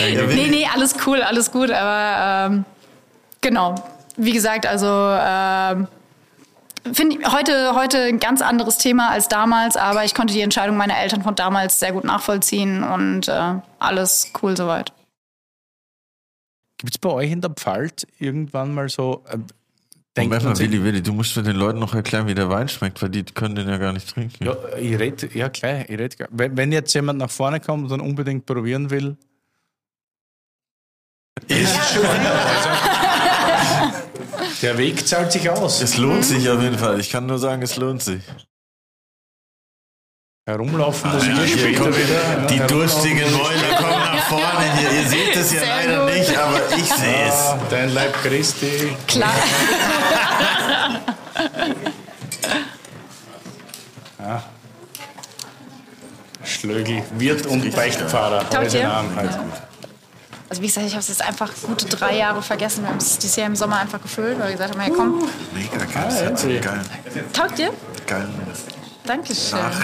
Nee, 0.00 0.48
nee, 0.48 0.68
alles 0.72 0.94
cool, 1.06 1.22
alles 1.22 1.52
gut, 1.52 1.70
aber 1.70 2.52
ähm, 2.52 2.64
genau. 3.40 3.74
Wie 4.16 4.32
gesagt, 4.32 4.66
also 4.66 4.86
ähm, 4.88 5.86
finde 6.92 7.18
ich 7.18 7.32
heute, 7.32 7.74
heute 7.74 8.02
ein 8.02 8.18
ganz 8.18 8.42
anderes 8.42 8.78
Thema 8.78 9.10
als 9.10 9.28
damals, 9.28 9.76
aber 9.76 10.04
ich 10.04 10.14
konnte 10.14 10.34
die 10.34 10.40
Entscheidung 10.40 10.76
meiner 10.76 10.98
Eltern 10.98 11.22
von 11.22 11.36
damals 11.36 11.78
sehr 11.78 11.92
gut 11.92 12.04
nachvollziehen 12.04 12.82
und 12.82 13.28
äh, 13.28 13.54
alles 13.78 14.32
cool 14.42 14.56
soweit. 14.56 14.92
Gibt 16.78 16.94
es 16.94 16.98
bei 16.98 17.08
euch 17.10 17.30
in 17.30 17.40
der 17.40 17.50
Pfalz 17.50 18.06
irgendwann 18.18 18.74
mal 18.74 18.88
so. 18.88 19.24
Äh, 19.28 19.38
denkt 20.16 20.30
Moment 20.30 20.44
mal, 20.44 20.56
sich- 20.56 20.70
Willi, 20.70 20.82
Willi, 20.84 21.02
du 21.02 21.12
musst 21.12 21.32
für 21.32 21.42
den 21.42 21.56
Leuten 21.56 21.78
noch 21.78 21.94
erklären, 21.94 22.26
wie 22.26 22.34
der 22.34 22.48
Wein 22.50 22.68
schmeckt, 22.68 23.00
weil 23.02 23.08
die 23.10 23.22
können 23.24 23.54
den 23.54 23.68
ja 23.68 23.78
gar 23.78 23.92
nicht 23.92 24.08
trinken. 24.08 24.44
Ja, 24.44 24.54
ich 24.78 24.98
red, 24.98 25.34
ja 25.34 25.48
klar, 25.48 25.88
ich 25.88 25.98
red, 25.98 26.18
gar- 26.18 26.28
wenn, 26.30 26.56
wenn 26.56 26.72
jetzt 26.72 26.92
jemand 26.94 27.18
nach 27.18 27.30
vorne 27.30 27.60
kommt 27.60 27.84
und 27.84 27.90
dann 27.90 28.00
unbedingt 28.00 28.44
probieren 28.46 28.90
will. 28.90 29.16
Ist 31.48 31.74
schon. 31.92 32.04
Also, 32.06 32.68
der 34.62 34.78
Weg 34.78 35.06
zahlt 35.06 35.32
sich 35.32 35.48
aus. 35.50 35.82
Es 35.82 35.96
lohnt 35.98 36.24
sich 36.24 36.48
auf 36.48 36.60
jeden 36.62 36.78
Fall. 36.78 36.98
Ich 36.98 37.10
kann 37.10 37.26
nur 37.26 37.38
sagen, 37.38 37.62
es 37.62 37.76
lohnt 37.76 38.02
sich. 38.02 38.22
Herumlaufen 40.48 41.10
muss 41.12 41.26
Ja, 41.26 41.32
ich 41.42 41.54
hier 41.54 41.58
später 41.58 41.80
kommt- 41.82 41.96
wieder. 41.98 42.46
Die 42.48 42.56
Ja, 42.58 42.66
durstigen 42.68 43.32
Mäuler 43.32 43.74
kommen 43.78 43.98
nach 43.98 44.26
vorne 44.28 44.72
hier. 44.78 44.90
Ihr 44.92 45.08
seht 45.08 45.34
es 45.34 45.52
ja 45.52 45.58
Sehr 45.58 45.68
leider 45.68 46.04
gut. 46.06 46.14
nicht, 46.14 46.36
aber 46.38 46.60
ich 46.76 46.84
sehe 46.84 47.26
es. 47.28 47.34
Ah, 47.34 47.58
Dein 47.68 47.92
Leib 47.92 48.14
Christi. 48.22 48.96
Klar. 49.08 49.32
Schlögel, 56.44 57.02
Wirt 57.18 57.46
und 57.46 57.74
Beichtfahrer. 57.74 58.40
Taugt 58.50 58.66
Heute? 58.66 58.82
Namen 58.82 59.16
halt. 59.16 59.30
Also 60.48 60.62
wie 60.62 60.66
gesagt, 60.66 60.86
ich 60.86 60.92
habe 60.92 61.00
es 61.00 61.08
jetzt 61.08 61.22
einfach 61.22 61.50
gute 61.66 61.86
drei 61.86 62.16
Jahre 62.16 62.40
vergessen. 62.40 62.82
Wir 62.84 62.90
haben 62.90 62.98
es 62.98 63.18
dieses 63.18 63.34
Jahr 63.34 63.48
im 63.48 63.56
Sommer 63.56 63.78
einfach 63.80 64.00
gefüllt, 64.00 64.38
weil 64.38 64.46
wir 64.48 64.52
gesagt 64.52 64.74
haben, 64.74 64.80
hey 64.80 64.92
komm, 64.94 65.28
Mega 65.52 65.84
geil. 65.84 66.08
Ah, 66.08 66.46
ja. 66.48 67.22
taugt 67.32 67.58
dir? 67.58 67.72
geilen 68.06 68.32
Dankeschön. 69.04 69.58
Nach, 69.58 69.80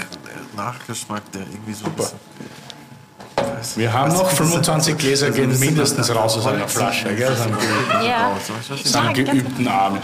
Nachgeschmack, 0.55 1.31
der 1.31 1.41
irgendwie 1.41 1.73
so 1.73 1.85
ein 1.85 1.93
bisschen. 1.93 2.19
Weiß- 3.35 3.77
Wir 3.77 3.91
haben 3.93 4.09
noch 4.09 4.17
nicht, 4.19 4.25
das 4.25 4.31
ist- 4.33 4.37
25 4.51 4.97
Gläser, 4.97 5.31
gehen 5.31 5.49
bisschen 5.49 5.65
mindestens 5.67 6.13
raus 6.15 6.37
aus 6.37 6.45
einer 6.47 6.67
Flasche. 6.67 7.13
Gell? 7.15 7.35
Ja. 8.03 8.03
einen 8.03 8.05
Ja, 8.05 9.11
geübten 9.11 9.67
Arm. 9.67 9.95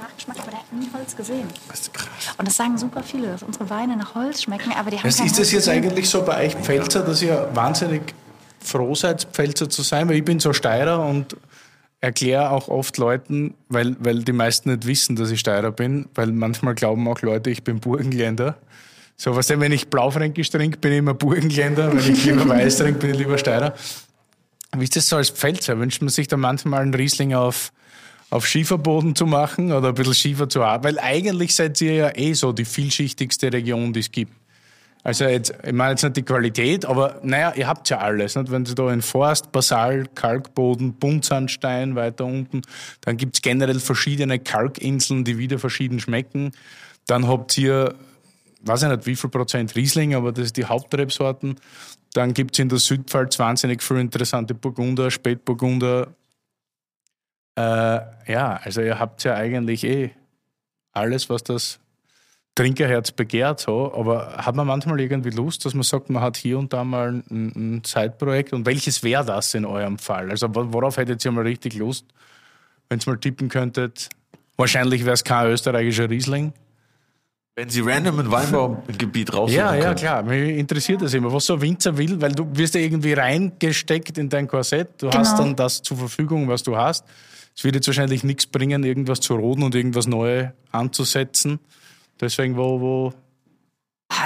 Nachgeschmack, 0.00 0.36
aber 0.40 0.50
der 0.50 0.58
hat 0.60 0.72
nie 0.72 0.88
Holz 0.94 1.14
gesehen. 1.16 1.46
Das 1.68 1.80
ist 1.80 1.94
krass. 1.94 2.08
Und 2.38 2.48
das 2.48 2.56
sagen 2.56 2.76
super 2.78 3.02
viele, 3.02 3.28
dass 3.28 3.42
unsere 3.42 3.68
Weine 3.70 3.96
nach 3.96 4.14
Holz 4.14 4.42
schmecken, 4.42 4.72
aber 4.72 4.90
die 4.90 4.98
haben 4.98 5.04
Was 5.04 5.18
kein 5.18 5.26
ist 5.26 5.38
das 5.38 5.52
jetzt 5.52 5.68
eigentlich 5.68 6.08
so 6.08 6.22
bei 6.22 6.46
euch 6.46 6.54
Pfälzer, 6.56 7.00
dass 7.02 7.22
ihr 7.22 7.48
wahnsinnig 7.54 8.14
froh 8.60 8.94
seid, 8.94 9.28
Pfälzer 9.32 9.68
zu 9.68 9.82
sein? 9.82 10.08
Weil 10.08 10.16
ich 10.16 10.24
bin 10.24 10.40
so 10.40 10.52
Steirer 10.52 11.04
und 11.04 11.36
erkläre 12.00 12.50
auch 12.50 12.66
oft 12.68 12.98
Leuten, 12.98 13.54
weil, 13.68 13.94
weil 14.00 14.24
die 14.24 14.32
meisten 14.32 14.70
nicht 14.70 14.86
wissen, 14.86 15.14
dass 15.14 15.30
ich 15.30 15.38
Steirer 15.38 15.70
bin, 15.70 16.08
weil 16.16 16.32
manchmal 16.32 16.74
glauben 16.74 17.06
auch 17.08 17.20
Leute, 17.22 17.50
ich 17.50 17.62
bin 17.62 17.78
Burgenländer. 17.78 18.56
So, 19.22 19.36
was 19.36 19.46
denn, 19.46 19.60
wenn 19.60 19.70
ich 19.70 19.86
Blaufränkisch 19.86 20.50
trinke, 20.50 20.78
bin 20.78 20.90
ich 20.90 20.98
immer 20.98 21.14
Burgenländer, 21.14 21.92
wenn 21.92 22.12
ich 22.12 22.24
lieber 22.24 22.48
Weiß 22.48 22.78
trinke, 22.78 22.98
bin 22.98 23.10
ich 23.10 23.18
lieber 23.18 23.38
Steirer. 23.38 23.72
Wie 24.76 24.82
ist 24.82 24.96
das 24.96 25.08
so 25.08 25.14
als 25.14 25.30
Pfälzer? 25.30 25.78
Wünscht 25.78 26.02
man 26.02 26.08
sich 26.08 26.26
da 26.26 26.36
manchmal 26.36 26.82
einen 26.82 26.92
Riesling 26.92 27.32
auf, 27.32 27.72
auf 28.30 28.44
Schieferboden 28.48 29.14
zu 29.14 29.26
machen 29.26 29.70
oder 29.70 29.90
ein 29.90 29.94
bisschen 29.94 30.14
Schiefer 30.14 30.48
zu 30.48 30.64
haben? 30.64 30.82
Weil 30.82 30.98
eigentlich 30.98 31.54
seid 31.54 31.80
ihr 31.80 31.94
ja 31.94 32.10
eh 32.16 32.32
so 32.32 32.50
die 32.50 32.64
vielschichtigste 32.64 33.52
Region, 33.52 33.92
die 33.92 34.00
es 34.00 34.10
gibt. 34.10 34.32
Also 35.04 35.26
jetzt, 35.26 35.54
ich 35.64 35.72
meine 35.72 35.92
jetzt 35.92 36.02
nicht 36.02 36.16
die 36.16 36.24
Qualität, 36.24 36.84
aber 36.84 37.20
naja, 37.22 37.52
ihr 37.54 37.68
habt 37.68 37.88
ja 37.90 37.98
alles. 37.98 38.34
Nicht? 38.34 38.50
Wenn 38.50 38.66
Sie 38.66 38.74
da 38.74 38.92
in 38.92 39.02
Forst, 39.02 39.52
Basalt, 39.52 40.16
Kalkboden, 40.16 40.94
Buntsandstein 40.94 41.94
weiter 41.94 42.24
unten, 42.24 42.62
dann 43.02 43.18
gibt's 43.18 43.40
generell 43.40 43.78
verschiedene 43.78 44.40
Kalkinseln, 44.40 45.22
die 45.22 45.38
wieder 45.38 45.60
verschieden 45.60 46.00
schmecken. 46.00 46.50
Dann 47.06 47.28
habt 47.28 47.56
ihr, 47.56 47.94
weiß 48.64 48.82
ich 48.84 48.88
nicht 48.88 49.06
wie 49.06 49.16
viel 49.16 49.30
Prozent 49.30 49.74
Riesling, 49.74 50.14
aber 50.14 50.32
das 50.32 50.46
ist 50.46 50.56
die 50.56 50.64
Hauptrebsorten. 50.64 51.56
Dann 52.14 52.34
gibt's 52.34 52.58
in 52.58 52.68
der 52.68 52.78
Südpfalz 52.78 53.38
wahnsinnig 53.38 53.82
viele 53.82 54.00
interessante 54.00 54.54
Burgunder, 54.54 55.10
Spätburgunder. 55.10 56.08
Äh, 57.56 57.62
ja, 58.32 58.60
also 58.62 58.80
ihr 58.80 58.98
habt 58.98 59.24
ja 59.24 59.34
eigentlich 59.34 59.84
eh 59.84 60.10
alles, 60.92 61.28
was 61.28 61.42
das 61.44 61.80
Trinkerherz 62.54 63.12
begehrt, 63.12 63.60
so, 63.60 63.94
aber 63.94 64.36
hat 64.36 64.54
man 64.54 64.66
manchmal 64.66 65.00
irgendwie 65.00 65.30
Lust, 65.30 65.64
dass 65.64 65.72
man 65.72 65.84
sagt, 65.84 66.10
man 66.10 66.22
hat 66.22 66.36
hier 66.36 66.58
und 66.58 66.72
da 66.74 66.84
mal 66.84 67.22
ein, 67.30 67.52
ein 67.78 67.84
Zeitprojekt 67.84 68.52
und 68.52 68.66
welches 68.66 69.02
wäre 69.02 69.24
das 69.24 69.54
in 69.54 69.64
eurem 69.64 69.98
Fall? 69.98 70.30
Also 70.30 70.54
wo- 70.54 70.70
worauf 70.70 70.98
hättet 70.98 71.24
ihr 71.24 71.32
mal 71.32 71.44
richtig 71.44 71.74
Lust, 71.76 72.04
wenn 72.90 72.98
ihr 72.98 73.10
mal 73.10 73.18
tippen 73.18 73.48
könntet? 73.48 74.10
Wahrscheinlich 74.58 75.04
wäre 75.06 75.14
es 75.14 75.24
kein 75.24 75.50
österreichischer 75.50 76.10
Riesling. 76.10 76.52
Wenn 77.54 77.68
Sie 77.68 77.80
random 77.82 78.18
ein 78.18 78.30
Weinbaugebiet 78.30 79.34
raussuchen 79.34 79.58
Ja, 79.58 79.74
ja, 79.74 79.82
können. 79.82 79.96
klar. 79.96 80.22
Mich 80.22 80.56
interessiert 80.56 81.02
das 81.02 81.12
immer, 81.12 81.30
was 81.32 81.44
so 81.44 81.54
ein 81.54 81.60
Winzer 81.60 81.98
will, 81.98 82.18
weil 82.18 82.32
du 82.32 82.46
wirst 82.56 82.74
ja 82.74 82.80
irgendwie 82.80 83.12
reingesteckt 83.12 84.16
in 84.16 84.30
dein 84.30 84.48
Korsett. 84.48 84.88
Du 85.02 85.10
hast 85.10 85.32
Genau. 85.32 85.42
dann 85.48 85.56
das 85.56 85.82
zur 85.82 85.98
Verfügung, 85.98 86.48
was 86.48 86.62
du 86.62 86.76
hast. 86.76 87.04
Es 87.54 87.62
wird 87.62 87.74
jetzt 87.74 87.86
wahrscheinlich 87.86 88.24
nichts 88.24 88.46
bringen, 88.46 88.82
irgendwas 88.84 89.20
zu 89.20 89.34
roden 89.34 89.62
und 89.64 89.74
irgendwas 89.74 90.06
Neues 90.06 90.48
anzusetzen. 90.70 91.58
Deswegen, 92.18 92.56
wo, 92.56 92.80
wo 92.80 93.12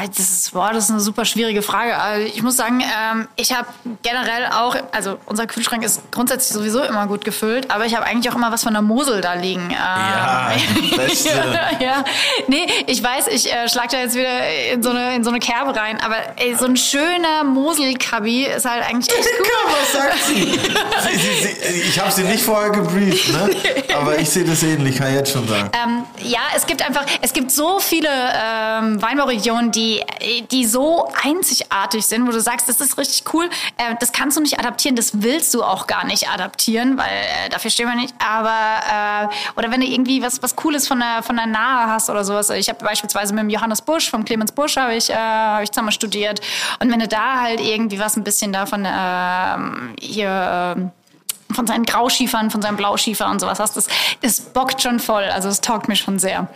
Das 0.08 0.18
ist, 0.18 0.52
boah, 0.52 0.72
das 0.72 0.84
ist 0.84 0.90
eine 0.90 1.00
super 1.00 1.24
schwierige 1.24 1.62
Frage. 1.62 1.96
Also 1.98 2.26
Ich 2.26 2.42
muss 2.42 2.56
sagen, 2.56 2.80
ähm, 2.80 3.28
ich 3.36 3.52
habe 3.52 3.66
generell 4.02 4.46
auch, 4.52 4.76
also 4.92 5.18
unser 5.26 5.46
Kühlschrank 5.46 5.82
ist 5.84 6.00
grundsätzlich 6.10 6.52
sowieso 6.56 6.82
immer 6.82 7.06
gut 7.06 7.24
gefüllt, 7.24 7.70
aber 7.70 7.86
ich 7.86 7.94
habe 7.94 8.04
eigentlich 8.06 8.30
auch 8.32 8.36
immer 8.36 8.52
was 8.52 8.62
von 8.62 8.72
der 8.72 8.82
Mosel 8.82 9.20
da 9.20 9.34
liegen. 9.34 9.70
Ähm, 9.70 9.76
Ja, 9.76 10.52
beste. 10.96 11.28
ja. 11.80 12.04
Nee, 12.48 12.66
ich 12.86 13.02
weiß, 13.02 13.28
ich 13.28 13.52
äh, 13.52 13.68
schlag 13.68 13.88
da 13.90 13.98
jetzt 13.98 14.14
wieder 14.14 14.72
in 14.72 14.82
so 14.82 14.90
eine, 14.90 15.14
in 15.16 15.24
so 15.24 15.30
eine 15.30 15.38
Kerbe 15.38 15.74
rein, 15.74 15.98
aber 16.04 16.16
ey, 16.36 16.54
so 16.56 16.66
ein 16.66 16.76
schöner 16.76 17.44
Mosel-Kabi 17.44 18.44
ist 18.46 18.64
halt 18.64 18.84
eigentlich 18.84 19.16
echt 19.16 19.28
cool. 19.40 19.72
Was 19.80 19.92
sagt 19.92 20.24
sie? 20.24 20.42
sie, 20.42 21.18
sie, 21.18 21.72
sie 21.72 21.80
ich 21.88 21.98
habe 22.00 22.10
sie 22.10 22.24
nicht 22.24 22.42
vorher 22.44 22.70
gebrieft, 22.70 23.32
ne? 23.32 23.50
aber 23.96 24.18
ich 24.18 24.28
sehe 24.28 24.44
das 24.44 24.62
ähnlich, 24.62 24.96
kann 24.96 25.08
ich 25.08 25.14
jetzt 25.14 25.32
schon 25.32 25.46
sagen. 25.48 25.70
Ähm, 25.72 26.04
ja, 26.22 26.40
es 26.54 26.66
gibt 26.66 26.84
einfach, 26.84 27.04
es 27.22 27.32
gibt 27.32 27.50
so 27.50 27.78
viele 27.80 28.08
ähm, 28.08 29.00
Weinbauregionen, 29.00 29.70
die, 29.76 30.02
die 30.50 30.64
so 30.64 31.08
einzigartig 31.22 32.06
sind, 32.06 32.26
wo 32.26 32.32
du 32.32 32.40
sagst, 32.40 32.68
das 32.68 32.80
ist 32.80 32.98
richtig 32.98 33.32
cool. 33.34 33.48
Äh, 33.76 33.94
das 34.00 34.12
kannst 34.12 34.36
du 34.36 34.40
nicht 34.40 34.58
adaptieren, 34.58 34.96
das 34.96 35.22
willst 35.22 35.52
du 35.54 35.62
auch 35.62 35.86
gar 35.86 36.04
nicht 36.06 36.28
adaptieren, 36.28 36.98
weil 36.98 37.06
äh, 37.06 37.48
dafür 37.50 37.70
stehen 37.70 37.88
wir 37.88 37.94
nicht. 37.94 38.14
Aber 38.18 39.30
äh, 39.30 39.58
oder 39.58 39.70
wenn 39.70 39.80
du 39.80 39.86
irgendwie 39.86 40.22
was 40.22 40.42
was 40.42 40.56
Cooles 40.56 40.88
von 40.88 40.98
der 40.98 41.22
von 41.22 41.36
der 41.36 41.46
Nahe 41.46 41.88
hast 41.90 42.10
oder 42.10 42.24
sowas. 42.24 42.50
Ich 42.50 42.68
habe 42.68 42.84
beispielsweise 42.84 43.34
mit 43.34 43.42
dem 43.42 43.50
Johannes 43.50 43.82
Busch 43.82 44.10
vom 44.10 44.24
Clemens 44.24 44.52
Busch 44.52 44.76
habe 44.76 44.94
ich 44.94 45.10
äh, 45.10 45.14
hab 45.14 45.62
ich 45.62 45.70
zusammen 45.70 45.92
studiert. 45.92 46.40
Und 46.80 46.90
wenn 46.90 47.00
du 47.00 47.08
da 47.08 47.40
halt 47.40 47.60
irgendwie 47.60 47.98
was 47.98 48.16
ein 48.16 48.24
bisschen 48.24 48.52
davon 48.52 48.86
ähm, 48.86 49.94
hier 50.00 50.74
ähm, 50.76 50.90
von 51.54 51.66
seinen 51.66 51.84
Grauschiefern, 51.84 52.50
von 52.50 52.62
seinen 52.62 52.76
Blauschiefern 52.76 53.30
und 53.30 53.40
sowas 53.40 53.60
hast, 53.60 53.76
das, 53.76 53.86
das 54.20 54.40
bockt 54.40 54.82
schon 54.82 54.98
voll. 54.98 55.24
Also 55.24 55.48
es 55.48 55.60
taugt 55.60 55.88
mir 55.88 55.96
schon 55.96 56.18
sehr. 56.18 56.48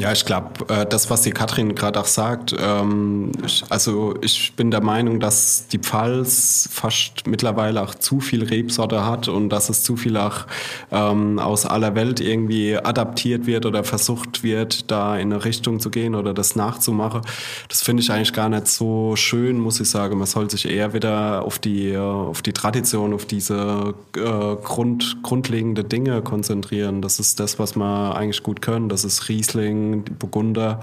Ja, 0.00 0.12
ich 0.12 0.24
glaube, 0.24 0.66
äh, 0.72 0.86
das, 0.86 1.10
was 1.10 1.20
die 1.20 1.30
Katrin 1.30 1.74
gerade 1.74 2.00
auch 2.00 2.06
sagt, 2.06 2.56
ähm, 2.58 3.32
also 3.68 4.14
ich 4.22 4.54
bin 4.56 4.70
der 4.70 4.82
Meinung, 4.82 5.20
dass 5.20 5.66
die 5.68 5.78
Pfalz 5.78 6.70
fast 6.72 7.26
mittlerweile 7.26 7.82
auch 7.82 7.94
zu 7.94 8.20
viel 8.20 8.42
Rebsorte 8.44 9.04
hat 9.04 9.28
und 9.28 9.50
dass 9.50 9.68
es 9.68 9.82
zu 9.82 9.96
viel 9.96 10.16
auch 10.16 10.46
ähm, 10.90 11.38
aus 11.38 11.66
aller 11.66 11.94
Welt 11.94 12.18
irgendwie 12.18 12.78
adaptiert 12.78 13.44
wird 13.44 13.66
oder 13.66 13.84
versucht 13.84 14.42
wird, 14.42 14.90
da 14.90 15.18
in 15.18 15.34
eine 15.34 15.44
Richtung 15.44 15.80
zu 15.80 15.90
gehen 15.90 16.14
oder 16.14 16.32
das 16.32 16.56
nachzumachen. 16.56 17.20
Das 17.68 17.82
finde 17.82 18.02
ich 18.02 18.10
eigentlich 18.10 18.32
gar 18.32 18.48
nicht 18.48 18.68
so 18.68 19.16
schön, 19.16 19.58
muss 19.58 19.80
ich 19.80 19.90
sagen. 19.90 20.16
Man 20.16 20.26
soll 20.26 20.48
sich 20.50 20.66
eher 20.66 20.94
wieder 20.94 21.42
auf 21.44 21.58
die, 21.58 21.90
äh, 21.90 21.98
auf 21.98 22.40
die 22.40 22.54
Tradition, 22.54 23.12
auf 23.12 23.26
diese 23.26 23.94
äh, 24.16 24.20
Grund, 24.20 25.18
grundlegende 25.22 25.84
Dinge 25.84 26.22
konzentrieren. 26.22 27.02
Das 27.02 27.20
ist 27.20 27.38
das, 27.38 27.58
was 27.58 27.76
wir 27.76 28.16
eigentlich 28.16 28.42
gut 28.42 28.62
können. 28.62 28.88
Das 28.88 29.04
ist 29.04 29.28
Riesling, 29.28 29.89
Die 29.92 30.12
Burgunder. 30.12 30.80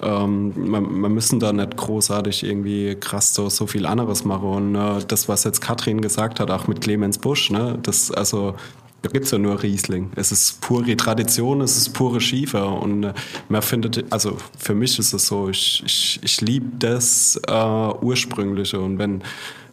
Ähm, 0.00 0.52
man, 0.56 1.00
man 1.00 1.12
müssen 1.12 1.38
da 1.38 1.52
nicht 1.52 1.76
großartig 1.76 2.42
irgendwie 2.42 2.96
krass 2.96 3.34
so, 3.34 3.48
so 3.48 3.66
viel 3.66 3.86
anderes 3.86 4.24
machen. 4.24 4.48
Und 4.48 4.74
äh, 4.74 5.04
das, 5.06 5.28
was 5.28 5.44
jetzt 5.44 5.60
Katrin 5.60 6.00
gesagt 6.00 6.40
hat, 6.40 6.50
auch 6.50 6.66
mit 6.66 6.80
Clemens 6.80 7.18
Busch, 7.18 7.50
ne, 7.50 7.78
das, 7.82 8.10
also 8.10 8.54
da 9.02 9.10
gibt 9.10 9.24
es 9.24 9.32
ja 9.32 9.38
nur 9.38 9.62
Riesling. 9.62 10.10
Es 10.14 10.30
ist 10.30 10.60
pure 10.60 10.96
Tradition, 10.96 11.60
es 11.60 11.76
ist 11.76 11.90
pure 11.90 12.20
Schiefer. 12.20 12.80
Und 12.80 13.04
äh, 13.04 13.12
man 13.48 13.62
findet, 13.62 14.04
also 14.12 14.36
für 14.56 14.74
mich 14.74 14.98
ist 14.98 15.12
es 15.12 15.26
so, 15.26 15.48
ich, 15.48 15.82
ich, 15.84 16.20
ich 16.22 16.40
liebe 16.40 16.66
das 16.78 17.40
äh, 17.48 17.52
Ursprüngliche. 18.00 18.80
Und 18.80 18.98
wenn 18.98 19.22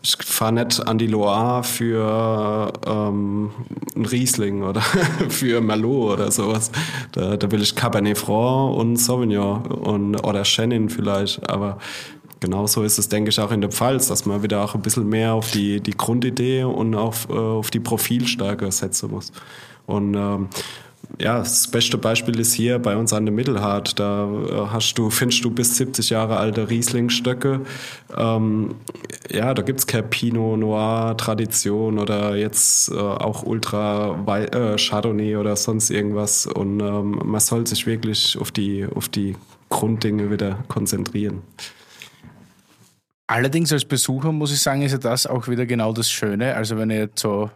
ich 0.01 0.15
fahre 0.23 0.53
nicht 0.53 0.87
an 0.87 0.97
die 0.97 1.07
Loire 1.07 1.63
für 1.63 2.71
ähm, 2.85 3.51
ein 3.95 4.05
Riesling 4.05 4.63
oder 4.63 4.81
für 5.29 5.59
Merlot 5.59 6.13
oder 6.13 6.31
sowas. 6.31 6.71
Da, 7.11 7.35
da 7.35 7.51
will 7.51 7.61
ich 7.61 7.75
Cabernet 7.75 8.17
Franc 8.17 8.77
und 8.77 8.95
Sauvignon 8.97 9.65
und, 9.65 10.15
oder 10.23 10.43
Chenin 10.43 10.89
vielleicht. 10.89 11.49
Aber 11.49 11.79
genauso 12.39 12.83
ist 12.83 12.97
es, 12.97 13.09
denke 13.09 13.29
ich, 13.29 13.39
auch 13.39 13.51
in 13.51 13.59
der 13.59 13.71
Pfalz, 13.71 14.07
dass 14.07 14.25
man 14.25 14.41
wieder 14.41 14.63
auch 14.63 14.73
ein 14.73 14.81
bisschen 14.81 15.09
mehr 15.09 15.33
auf 15.33 15.51
die, 15.51 15.81
die 15.81 15.97
Grundidee 15.97 16.63
und 16.63 16.95
auf, 16.95 17.27
äh, 17.29 17.33
auf 17.33 17.69
die 17.69 17.81
Profilstärke 17.81 18.71
setzen 18.71 19.11
muss. 19.11 19.33
Und 19.85 20.15
ähm, 20.15 20.47
ja, 21.21 21.39
das 21.39 21.67
beste 21.67 21.97
Beispiel 21.97 22.39
ist 22.39 22.53
hier 22.53 22.79
bei 22.79 22.95
uns 22.95 23.11
an 23.11 23.25
der 23.25 23.33
Mittelhart. 23.33 23.99
Da 23.99 24.23
äh, 24.25 24.67
hast 24.71 24.93
du, 24.93 25.09
findest 25.09 25.43
du 25.43 25.51
bis 25.51 25.75
70 25.75 26.09
Jahre 26.11 26.37
alte 26.37 26.69
Rieslingstöcke. 26.69 27.61
Ähm, 28.15 28.75
ja, 29.29 29.53
da 29.53 29.61
gibt's 29.61 29.85
keine 29.85 30.03
Pinot 30.03 30.59
Noir 30.59 31.17
Tradition 31.17 31.99
oder 31.99 32.37
jetzt 32.37 32.89
äh, 32.89 32.95
auch 32.95 33.43
Ultra 33.43 34.17
äh, 34.27 34.77
Chardonnay 34.77 35.35
oder 35.35 35.57
sonst 35.57 35.89
irgendwas. 35.89 36.45
Und 36.45 36.79
ähm, 36.79 37.19
man 37.25 37.41
soll 37.41 37.67
sich 37.67 37.85
wirklich 37.85 38.37
auf 38.39 38.51
die, 38.51 38.87
auf 38.95 39.09
die 39.09 39.35
Grunddinge 39.67 40.31
wieder 40.31 40.63
konzentrieren. 40.69 41.41
Allerdings 43.27 43.73
als 43.73 43.83
Besucher 43.83 44.31
muss 44.31 44.53
ich 44.53 44.61
sagen, 44.61 44.81
ist 44.83 44.93
ja 44.93 44.97
das 44.97 45.27
auch 45.27 45.49
wieder 45.49 45.65
genau 45.65 45.91
das 45.91 46.09
Schöne. 46.09 46.55
Also 46.55 46.77
wenn 46.77 46.89
ich 46.89 46.97
jetzt 46.97 47.19
so 47.19 47.51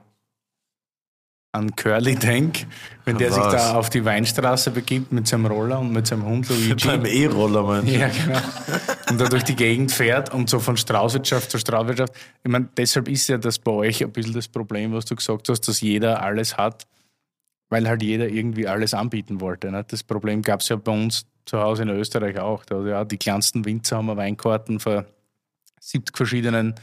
an 1.54 1.76
Curly 1.76 2.16
denke, 2.16 2.66
wenn 3.06 3.20
der 3.20 3.30
Was? 3.30 3.36
sich 3.36 3.46
da 3.46 3.76
auf 3.76 3.92
die 3.92 4.04
Weinstraße 4.04 4.72
begibt 4.72 5.12
mit 5.12 5.28
seinem 5.28 5.46
Roller 5.46 5.80
und 5.80 5.92
mit 5.92 6.08
seinem 6.08 6.26
Hund 6.26 6.50
Luigi. 6.50 6.88
Beim 6.88 7.06
E-Roller, 7.06 7.62
meinst 7.62 7.94
du? 7.94 8.00
Ja, 8.00 8.08
genau. 8.10 8.40
Und 9.10 9.22
da 9.22 9.26
durch 9.26 9.44
die 9.44 9.56
Gegend 9.56 9.92
fährt 9.92 10.34
und 10.34 10.50
so 10.50 10.60
von 10.60 10.78
Straußwirtschaft 10.78 11.52
zu 11.52 11.60
Straußwirtschaft. 11.60 12.14
Ich 12.44 12.52
meine, 12.52 12.70
deshalb 12.76 13.08
ist 13.08 13.30
ja 13.30 13.38
das 13.38 13.60
bei 13.60 13.72
euch 13.72 14.04
ein 14.04 14.12
bisschen 14.12 14.34
das 14.34 14.48
Problem, 14.48 14.94
was 14.94 15.06
du 15.06 15.16
gesagt 15.16 15.48
hast, 15.48 15.62
dass 15.68 15.82
jeder 15.82 16.24
alles 16.24 16.58
hat, 16.58 16.88
weil 17.70 17.88
halt 17.88 18.02
jeder 18.02 18.28
irgendwie 18.28 18.68
alles 18.68 18.96
anbieten 18.96 19.40
wollte. 19.40 19.70
Ne? 19.70 19.86
Das 19.88 20.04
Problem 20.04 20.42
gab 20.42 20.62
es 20.62 20.70
ja 20.70 20.76
bei 20.76 20.92
uns 20.92 21.28
zu 21.46 21.60
Hause 21.60 21.84
in 21.84 21.90
Österreich 21.90 22.40
auch. 22.40 22.66
Da, 22.66 22.82
ja, 22.84 23.06
die 23.06 23.18
kleinsten 23.18 23.64
Winzer 23.64 23.98
haben 23.98 24.08
Weinkarten 24.08 24.80
für 24.80 25.06
70 25.82 26.18
verschiedenen 26.18 26.74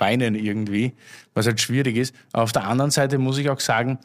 Weinen 0.00 0.34
irgendwie, 0.34 0.94
was 1.34 1.46
halt 1.46 1.60
schwierig 1.60 1.96
ist. 1.96 2.14
Aber 2.32 2.44
auf 2.44 2.52
der 2.52 2.66
anderen 2.66 2.90
Seite 2.90 3.18
muss 3.18 3.38
ich 3.38 3.50
auch 3.50 3.60
sagen, 3.60 3.98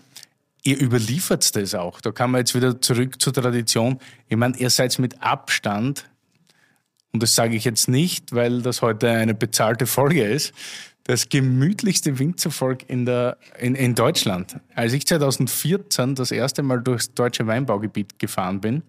ihr 0.63 0.81
überliefert 0.81 1.55
das 1.55 1.75
auch. 1.75 2.01
Da 2.01 2.11
kann 2.11 2.31
man 2.31 2.39
jetzt 2.39 2.55
wieder 2.55 2.81
zurück 2.81 3.21
zur 3.21 3.33
Tradition. 3.33 3.99
Ich 4.27 4.37
meine, 4.37 4.57
ihr 4.57 4.69
seid 4.69 4.97
mit 4.99 5.21
Abstand, 5.21 6.09
und 7.11 7.21
das 7.21 7.35
sage 7.35 7.55
ich 7.55 7.63
jetzt 7.63 7.87
nicht, 7.87 8.33
weil 8.33 8.61
das 8.61 8.81
heute 8.81 9.09
eine 9.09 9.35
bezahlte 9.35 9.85
Folge 9.85 10.23
ist, 10.23 10.53
das 11.03 11.27
gemütlichste 11.27 12.17
Winzervolk 12.17 12.89
in, 12.89 13.05
der, 13.05 13.37
in, 13.59 13.75
in 13.75 13.93
Deutschland. 13.93 14.57
Als 14.73 14.93
ich 14.93 15.05
2014 15.05 16.15
das 16.15 16.31
erste 16.31 16.63
Mal 16.63 16.81
durchs 16.81 17.13
deutsche 17.13 17.45
Weinbaugebiet 17.45 18.19
gefahren 18.19 18.61
bin, 18.61 18.83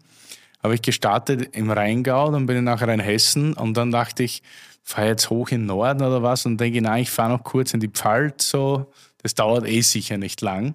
habe 0.63 0.77
ich 0.77 0.83
gestartet 0.83 1.55
im 1.57 1.71
Rheingau, 1.71 2.31
dann 2.31 2.47
bin 2.47 2.57
ich 2.57 2.63
nachher 2.63 2.89
in 2.89 3.01
Hessen 3.01 3.53
und 3.53 3.77
dann 3.77 3.91
dachte 3.91 4.23
ich, 4.23 4.43
fahre 4.85 5.09
jetzt 5.09 5.31
hoch 5.31 5.49
in 5.49 5.67
Norden 5.67 6.03
oder 6.03 6.23
was 6.23 6.47
und 6.47 6.59
denke, 6.59 6.81
nein, 6.83 7.03
ich 7.03 7.11
fahre 7.11 7.31
noch 7.31 7.43
kurz 7.43 7.75
in 7.75 7.81
die 7.81 7.89
Pfalz, 7.89 8.51
so, 8.51 8.93
das 9.23 9.35
dauert 9.35 9.67
eh 9.67 9.81
sicher 9.81 10.19
nicht 10.19 10.43
lang. 10.43 10.75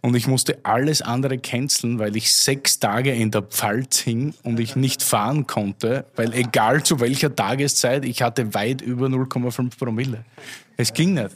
Und 0.00 0.14
ich 0.14 0.28
musste 0.28 0.60
alles 0.62 1.02
andere 1.02 1.38
canceln, 1.38 1.98
weil 1.98 2.14
ich 2.16 2.32
sechs 2.32 2.78
Tage 2.78 3.12
in 3.12 3.32
der 3.32 3.42
Pfalz 3.42 3.98
hing 3.98 4.32
und 4.44 4.60
ich 4.60 4.76
nicht 4.76 5.02
fahren 5.02 5.48
konnte, 5.48 6.04
weil 6.14 6.32
egal 6.34 6.84
zu 6.84 7.00
welcher 7.00 7.34
Tageszeit, 7.34 8.04
ich 8.04 8.22
hatte 8.22 8.54
weit 8.54 8.80
über 8.80 9.06
0,5 9.06 9.76
Promille. 9.76 10.24
Es 10.76 10.92
ging 10.92 11.14
nicht. 11.14 11.34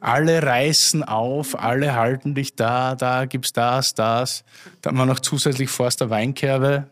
Alle 0.00 0.42
reißen 0.42 1.02
auf, 1.02 1.58
alle 1.58 1.96
halten 1.96 2.34
dich 2.34 2.54
da, 2.54 2.94
da 2.94 3.26
gibt's 3.26 3.52
das, 3.52 3.94
das. 3.94 4.44
Dann 4.80 4.96
war 4.96 5.04
noch 5.04 5.20
zusätzlich 5.20 5.68
Forster 5.68 6.08
Weinkerbe. 6.08 6.90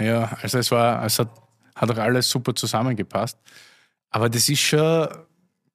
Ja, 0.00 0.36
also 0.42 0.58
es 0.58 0.70
war, 0.72 1.04
es 1.04 1.18
hat 1.20 1.28
hat 1.74 1.90
auch 1.90 1.98
alles 1.98 2.28
super 2.30 2.54
zusammengepasst. 2.54 3.38
Aber 4.10 4.28
das 4.28 4.48
ist 4.48 4.60
schon, 4.60 5.08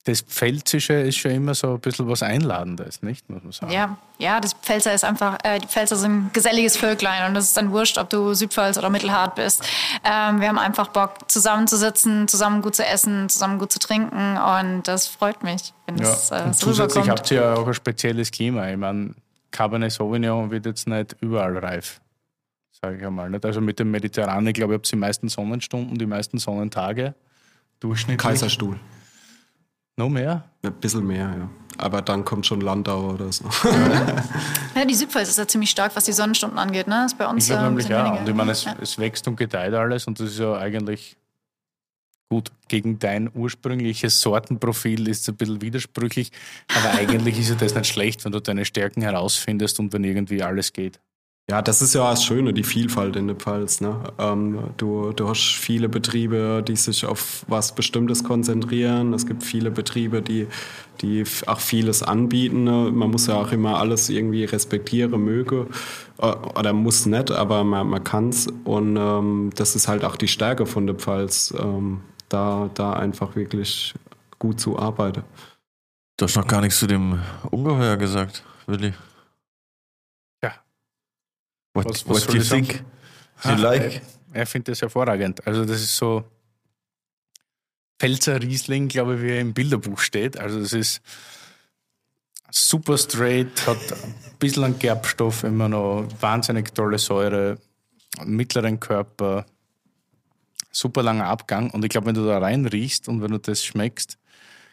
das 0.06 0.22
Pfälzische 0.22 0.94
ist 0.94 1.18
schon 1.18 1.32
immer 1.32 1.54
so 1.54 1.74
ein 1.74 1.80
bisschen 1.80 2.08
was 2.08 2.24
Einladendes, 2.24 3.02
nicht? 3.02 3.30
Muss 3.30 3.44
man 3.44 3.52
sagen. 3.52 3.72
Ja, 3.72 3.98
ja, 4.18 4.40
das 4.40 4.54
Pfälzer 4.54 4.94
ist 4.94 5.04
einfach, 5.04 5.38
äh, 5.44 5.60
die 5.60 5.68
Pfälzer 5.68 5.98
sind 5.98 6.12
ein 6.12 6.30
geselliges 6.32 6.78
Völklein 6.78 7.28
und 7.28 7.34
das 7.34 7.46
ist 7.46 7.58
dann 7.58 7.72
wurscht, 7.72 7.98
ob 7.98 8.10
du 8.10 8.34
Südpfalz 8.34 8.78
oder 8.78 8.90
Mittelhart 8.90 9.36
bist. 9.36 9.64
Ähm, 10.06 10.40
wir 10.40 10.48
haben 10.48 10.58
einfach 10.58 10.88
Bock, 10.88 11.30
zusammenzusitzen, 11.30 12.28
zusammen 12.28 12.62
gut 12.62 12.76
zu 12.76 12.86
essen, 12.86 13.28
zusammen 13.28 13.60
gut 13.60 13.72
zu 13.74 13.80
trinken 13.80 14.38
und 14.38 14.84
das 14.84 15.08
freut 15.08 15.44
mich, 15.44 15.74
wenn 15.86 15.98
ja. 15.98 16.04
das 16.04 16.32
äh, 16.32 16.54
so 16.54 16.68
Zusätzlich 16.68 17.10
habt 17.10 17.30
ihr 17.32 17.42
ja 17.42 17.54
auch 17.56 17.68
ein 17.68 17.74
spezielles 17.74 18.32
Klima. 18.32 18.70
Ich 18.70 18.78
meine, 18.78 19.16
Cabernet 19.52 19.92
Sauvignon 19.92 20.50
wird 20.50 20.66
jetzt 20.66 20.88
nicht 20.88 21.18
überall 21.20 21.58
reif 21.58 22.00
sage 22.82 22.98
ich 22.98 23.06
einmal. 23.06 23.30
Nicht? 23.30 23.46
Also 23.46 23.62
mit 23.62 23.80
dem 23.80 23.92
Mediterranen, 23.92 24.54
glaube 24.54 24.74
ich, 24.74 24.78
habt 24.78 24.88
ihr 24.88 24.92
die 24.92 24.96
meisten 24.98 25.30
Sonnenstunden, 25.30 25.98
die 25.98 26.06
meisten 26.06 26.38
Sonnentage. 26.38 27.16
Durchschnittlich. 27.80 28.18
Kaiserstuhl. 28.18 28.80
Noch 29.98 30.10
mehr? 30.10 30.46
Ein 30.64 30.74
bisschen 30.74 31.06
mehr, 31.06 31.36
ja. 31.38 31.50
Aber 31.78 32.02
dann 32.02 32.26
kommt 32.26 32.46
schon 32.46 32.62
Landau 32.62 33.12
oder 33.12 33.32
so. 33.32 33.46
ja, 34.76 34.86
die 34.86 34.94
Südpfalz 34.94 35.30
ist 35.30 35.38
ja 35.38 35.48
ziemlich 35.48 35.70
stark, 35.70 35.96
was 35.96 36.06
die 36.06 36.12
Sonnenstunden 36.12 36.58
angeht. 36.58 36.88
Ne? 36.88 36.96
Das 37.04 37.14
ist 37.14 37.18
bei 37.18 37.28
uns 37.28 37.46
ich 37.46 37.50
glaube 37.50 37.66
nämlich, 37.68 37.88
ja. 37.88 38.06
Weniger. 38.06 38.20
Und 38.22 38.30
ich 38.30 38.36
meine, 38.36 38.52
es, 38.52 38.66
ja. 38.66 38.76
es 38.82 38.98
wächst 38.98 39.28
und 39.28 39.38
gedeiht 39.38 39.74
alles 39.74 40.08
und 40.08 40.20
das 40.20 40.32
ist 40.32 40.40
ja 40.40 40.58
eigentlich 40.58 41.18
gut. 42.30 42.52
Gegen 42.68 43.00
dein 43.00 43.30
ursprüngliches 43.34 44.22
Sortenprofil 44.22 45.08
ist 45.08 45.22
es 45.22 45.30
ein 45.30 45.36
bisschen 45.36 45.62
widersprüchlich, 45.62 46.32
aber 46.78 46.98
eigentlich 46.98 47.40
ist 47.40 47.50
ja 47.50 47.56
das 47.56 47.74
nicht 47.74 47.88
schlecht, 47.88 48.24
wenn 48.24 48.32
du 48.32 48.40
deine 48.40 48.66
Stärken 48.66 49.02
herausfindest 49.02 49.80
und 49.80 49.92
wenn 49.94 50.04
irgendwie 50.04 50.44
alles 50.44 50.72
geht. 50.72 51.00
Ja, 51.50 51.64
das 51.64 51.82
ist 51.82 51.96
ja 51.96 52.08
das 52.12 52.24
Schöne, 52.24 52.54
die 52.54 52.64
Vielfalt 52.64 53.16
in 53.16 53.26
der 53.26 53.36
Pfalz. 53.36 53.82
Ne? 53.82 53.96
Ähm, 54.20 54.60
du, 54.78 55.14
du 55.14 55.28
hast 55.28 55.42
viele 55.42 55.90
Betriebe, 55.90 56.64
die 56.66 56.76
sich 56.76 57.08
auf 57.08 57.44
was 57.48 57.74
Bestimmtes 57.74 58.24
konzentrieren. 58.24 59.14
Es 59.14 59.26
gibt 59.26 59.44
viele 59.44 59.72
Betriebe, 59.72 60.22
die, 60.22 60.46
die 61.02 61.24
auch 61.48 61.60
vieles 61.60 62.04
anbieten. 62.04 62.66
Ne? 62.66 62.92
Man 62.94 63.10
muss 63.10 63.26
ja 63.26 63.34
auch 63.34 63.52
immer 63.52 63.80
alles 63.80 64.10
irgendwie 64.10 64.46
respektieren, 64.46 65.24
möge. 65.24 65.66
Äh, 66.20 66.28
oder 66.28 66.72
muss 66.72 67.08
nicht, 67.08 67.32
aber 67.32 67.64
man, 67.64 67.90
man 67.90 68.04
kann 68.04 68.30
es. 68.30 68.46
Und 68.64 68.96
ähm, 68.96 69.50
das 69.56 69.76
ist 69.76 69.88
halt 69.88 70.06
auch 70.06 70.18
die 70.18 70.28
Stärke 70.28 70.68
von 70.68 70.86
der 70.86 70.98
Pfalz, 70.98 71.52
ähm, 71.60 72.02
da, 72.30 72.70
da 72.76 72.94
einfach 72.94 73.36
wirklich 73.36 73.96
gut 74.38 74.60
zu 74.60 74.78
arbeiten. 74.78 75.24
Du 76.18 76.26
hast 76.26 76.36
noch 76.36 76.48
gar 76.48 76.62
nichts 76.62 76.78
zu 76.78 76.86
dem 76.86 77.20
Ungeheuer 77.50 77.98
gesagt, 77.98 78.44
Willi. 78.68 78.94
What, 81.74 81.86
was, 81.86 82.08
was 82.08 82.28
what 82.28 82.34
do 82.34 82.38
you 82.38 82.44
think? 82.44 82.84
You 83.46 83.56
like? 83.56 84.02
Er, 84.34 84.42
er 84.42 84.46
findet 84.48 84.70
das 84.70 84.82
hervorragend. 84.82 85.46
Also 85.46 85.66
das 85.66 85.82
ist 85.82 85.96
so 85.96 86.24
Pfälzer 88.00 88.42
Riesling, 88.42 88.88
glaube 88.88 89.16
ich, 89.16 89.22
wie 89.22 89.32
er 89.32 89.42
im 89.42 89.54
Bilderbuch 89.54 90.00
steht. 90.00 90.38
Also 90.38 90.60
das 90.60 90.74
ist 90.74 91.02
super 92.50 92.98
straight, 92.98 93.68
hat 93.68 93.78
ein 93.92 94.16
bisschen 94.40 94.64
an 94.64 94.80
Gerbstoff 94.80 95.44
immer 95.44 95.70
noch, 95.70 96.08
wahnsinnig 96.20 96.74
tolle 96.74 96.98
Säure, 96.98 97.58
mittleren 98.24 98.80
Körper, 98.80 99.46
super 100.72 101.04
langer 101.04 101.26
Abgang. 101.26 101.70
Und 101.72 101.84
ich 101.84 101.90
glaube, 101.90 102.08
wenn 102.08 102.16
du 102.16 102.26
da 102.26 102.40
rein 102.40 102.66
riechst 102.66 103.08
und 103.10 103.22
wenn 103.22 103.32
du 103.32 103.38
das 103.38 103.64
schmeckst, 103.64 104.18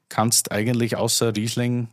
kannst 0.09 0.53
eigentlich 0.53 0.97
außer 0.97 1.35
Riesling 1.35 1.89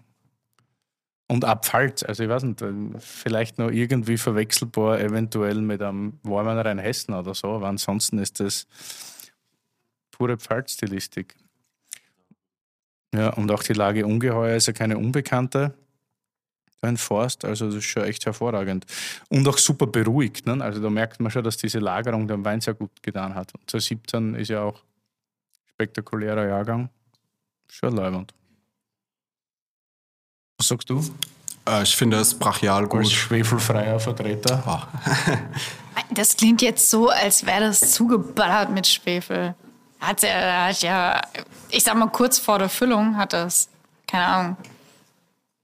und 1.34 1.46
ab 1.46 1.66
Pfalz, 1.66 2.04
also 2.04 2.22
ich 2.22 2.30
weiß 2.30 2.44
nicht, 2.44 2.64
vielleicht 3.00 3.58
noch 3.58 3.72
irgendwie 3.72 4.18
verwechselbar 4.18 5.00
eventuell 5.00 5.62
mit 5.62 5.82
einem 5.82 6.20
warmen 6.22 6.60
Rheinhessen 6.60 7.16
oder 7.16 7.34
so, 7.34 7.48
aber 7.54 7.70
ansonsten 7.70 8.20
ist 8.20 8.40
das 8.40 8.68
pure 10.12 10.38
Pfalz-Stilistik. 10.38 11.36
Ja, 13.16 13.30
und 13.30 13.50
auch 13.50 13.64
die 13.64 13.74
Lage 13.74 14.06
Ungeheuer 14.06 14.56
ist 14.56 14.68
ja 14.68 14.74
keine 14.74 15.00
Unbekannte. 15.00 15.74
Ein 16.82 16.98
Forst, 16.98 17.46
also 17.46 17.66
das 17.66 17.76
ist 17.78 17.86
schon 17.86 18.04
echt 18.04 18.28
hervorragend. 18.28 18.86
Und 19.30 19.48
auch 19.48 19.58
super 19.58 19.88
beruhigt. 19.88 20.46
Ne? 20.46 20.64
Also 20.64 20.84
da 20.84 20.92
merkt 20.92 21.20
man 21.20 21.32
schon, 21.32 21.44
dass 21.44 21.58
diese 21.58 21.80
Lagerung 21.80 22.28
dem 22.28 22.46
Wein 22.46 22.62
sehr 22.62 22.76
gut 22.76 23.02
getan 23.02 23.34
hat. 23.34 23.56
Und 23.56 23.68
2017 23.72 24.36
ist 24.36 24.50
ja 24.50 24.62
auch 24.62 24.84
spektakulärer 25.66 26.48
Jahrgang. 26.48 26.90
Schon 27.72 27.96
leibend. 27.96 28.36
Was 30.64 30.70
sagst 30.70 30.90
du? 30.90 31.04
Äh, 31.68 31.84
ich 31.84 31.94
finde 31.94 32.18
es 32.22 32.34
brachial 32.34 32.84
Als 32.84 32.90
gut. 32.90 33.12
schwefelfreier 33.12 34.00
Vertreter. 34.00 34.88
Das 36.10 36.36
klingt 36.36 36.62
jetzt 36.62 36.90
so, 36.90 37.10
als 37.10 37.46
wäre 37.46 37.62
das 37.62 37.92
zugeballert 37.92 38.70
mit 38.72 38.88
Schwefel. 38.88 39.56
Hat 40.00 40.22
ja, 40.22 40.66
hat 40.68 40.82
ja, 40.82 41.22
ich 41.70 41.84
sag 41.84 41.96
mal, 41.96 42.08
kurz 42.08 42.40
vor 42.40 42.60
der 42.60 42.70
Füllung 42.70 43.18
hat 43.18 43.34
das, 43.34 43.68
keine 44.08 44.26
Ahnung, 44.26 44.58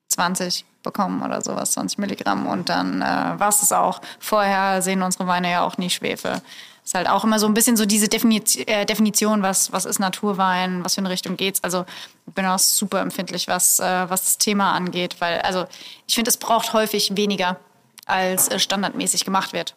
20 0.09 0.65
bekommen 0.83 1.23
oder 1.23 1.41
sowas, 1.41 1.71
20 1.71 1.97
Milligramm. 1.97 2.47
Und 2.47 2.69
dann 2.69 3.01
äh, 3.01 3.05
war 3.05 3.49
es 3.49 3.71
auch. 3.71 4.01
Vorher 4.19 4.81
sehen 4.81 5.01
unsere 5.01 5.27
Weine 5.27 5.51
ja 5.51 5.61
auch 5.61 5.77
nie 5.77 5.89
Schwefel. 5.89 6.41
Ist 6.83 6.95
halt 6.95 7.07
auch 7.07 7.23
immer 7.23 7.37
so 7.37 7.45
ein 7.45 7.53
bisschen 7.53 7.77
so 7.77 7.85
diese 7.85 8.07
Definition, 8.07 8.67
äh, 8.67 8.85
Definition 8.85 9.43
was, 9.43 9.71
was 9.71 9.85
ist 9.85 9.99
Naturwein, 9.99 10.83
was 10.83 10.95
für 10.95 11.01
eine 11.01 11.09
Richtung 11.09 11.37
geht's. 11.37 11.63
Also 11.63 11.85
ich 12.25 12.33
bin 12.33 12.45
auch 12.45 12.59
super 12.59 13.01
empfindlich, 13.01 13.47
was, 13.47 13.79
äh, 13.79 14.09
was 14.09 14.23
das 14.23 14.37
Thema 14.37 14.73
angeht, 14.73 15.17
weil, 15.19 15.39
also 15.41 15.65
ich 16.07 16.15
finde, 16.15 16.29
es 16.29 16.37
braucht 16.37 16.73
häufig 16.73 17.15
weniger, 17.15 17.57
als 18.05 18.47
äh, 18.47 18.57
standardmäßig 18.57 19.23
gemacht 19.23 19.53
wird. 19.53 19.75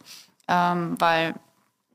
Ähm, 0.48 0.96
weil 0.98 1.34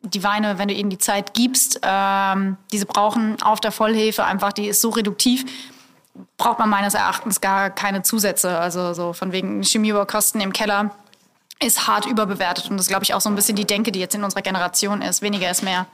die 0.03 0.23
Weine, 0.23 0.57
wenn 0.57 0.67
du 0.67 0.73
ihnen 0.73 0.89
die 0.89 0.97
Zeit 0.97 1.33
gibst, 1.33 1.79
ähm, 1.81 2.57
diese 2.71 2.85
brauchen 2.85 3.41
auf 3.41 3.59
der 3.59 3.71
Vollhefe 3.71 4.23
einfach, 4.23 4.53
die 4.53 4.67
ist 4.67 4.81
so 4.81 4.89
reduktiv, 4.89 5.45
braucht 6.37 6.59
man 6.59 6.69
meines 6.69 6.93
Erachtens 6.93 7.41
gar 7.41 7.69
keine 7.69 8.03
Zusätze. 8.03 8.57
Also 8.57 8.93
so 8.93 9.13
von 9.13 9.31
wegen 9.31 9.63
Chemiebaukosten 9.63 10.41
im 10.41 10.53
Keller 10.53 10.91
ist 11.59 11.87
hart 11.87 12.05
überbewertet 12.05 12.69
und 12.69 12.77
das 12.77 12.87
glaube 12.87 13.03
ich, 13.03 13.13
auch 13.13 13.21
so 13.21 13.29
ein 13.29 13.35
bisschen 13.35 13.55
die 13.55 13.65
Denke, 13.65 13.91
die 13.91 13.99
jetzt 13.99 14.15
in 14.15 14.23
unserer 14.23 14.41
Generation 14.41 15.01
ist. 15.01 15.21
Weniger 15.21 15.49
ist 15.49 15.63
mehr. 15.63 15.87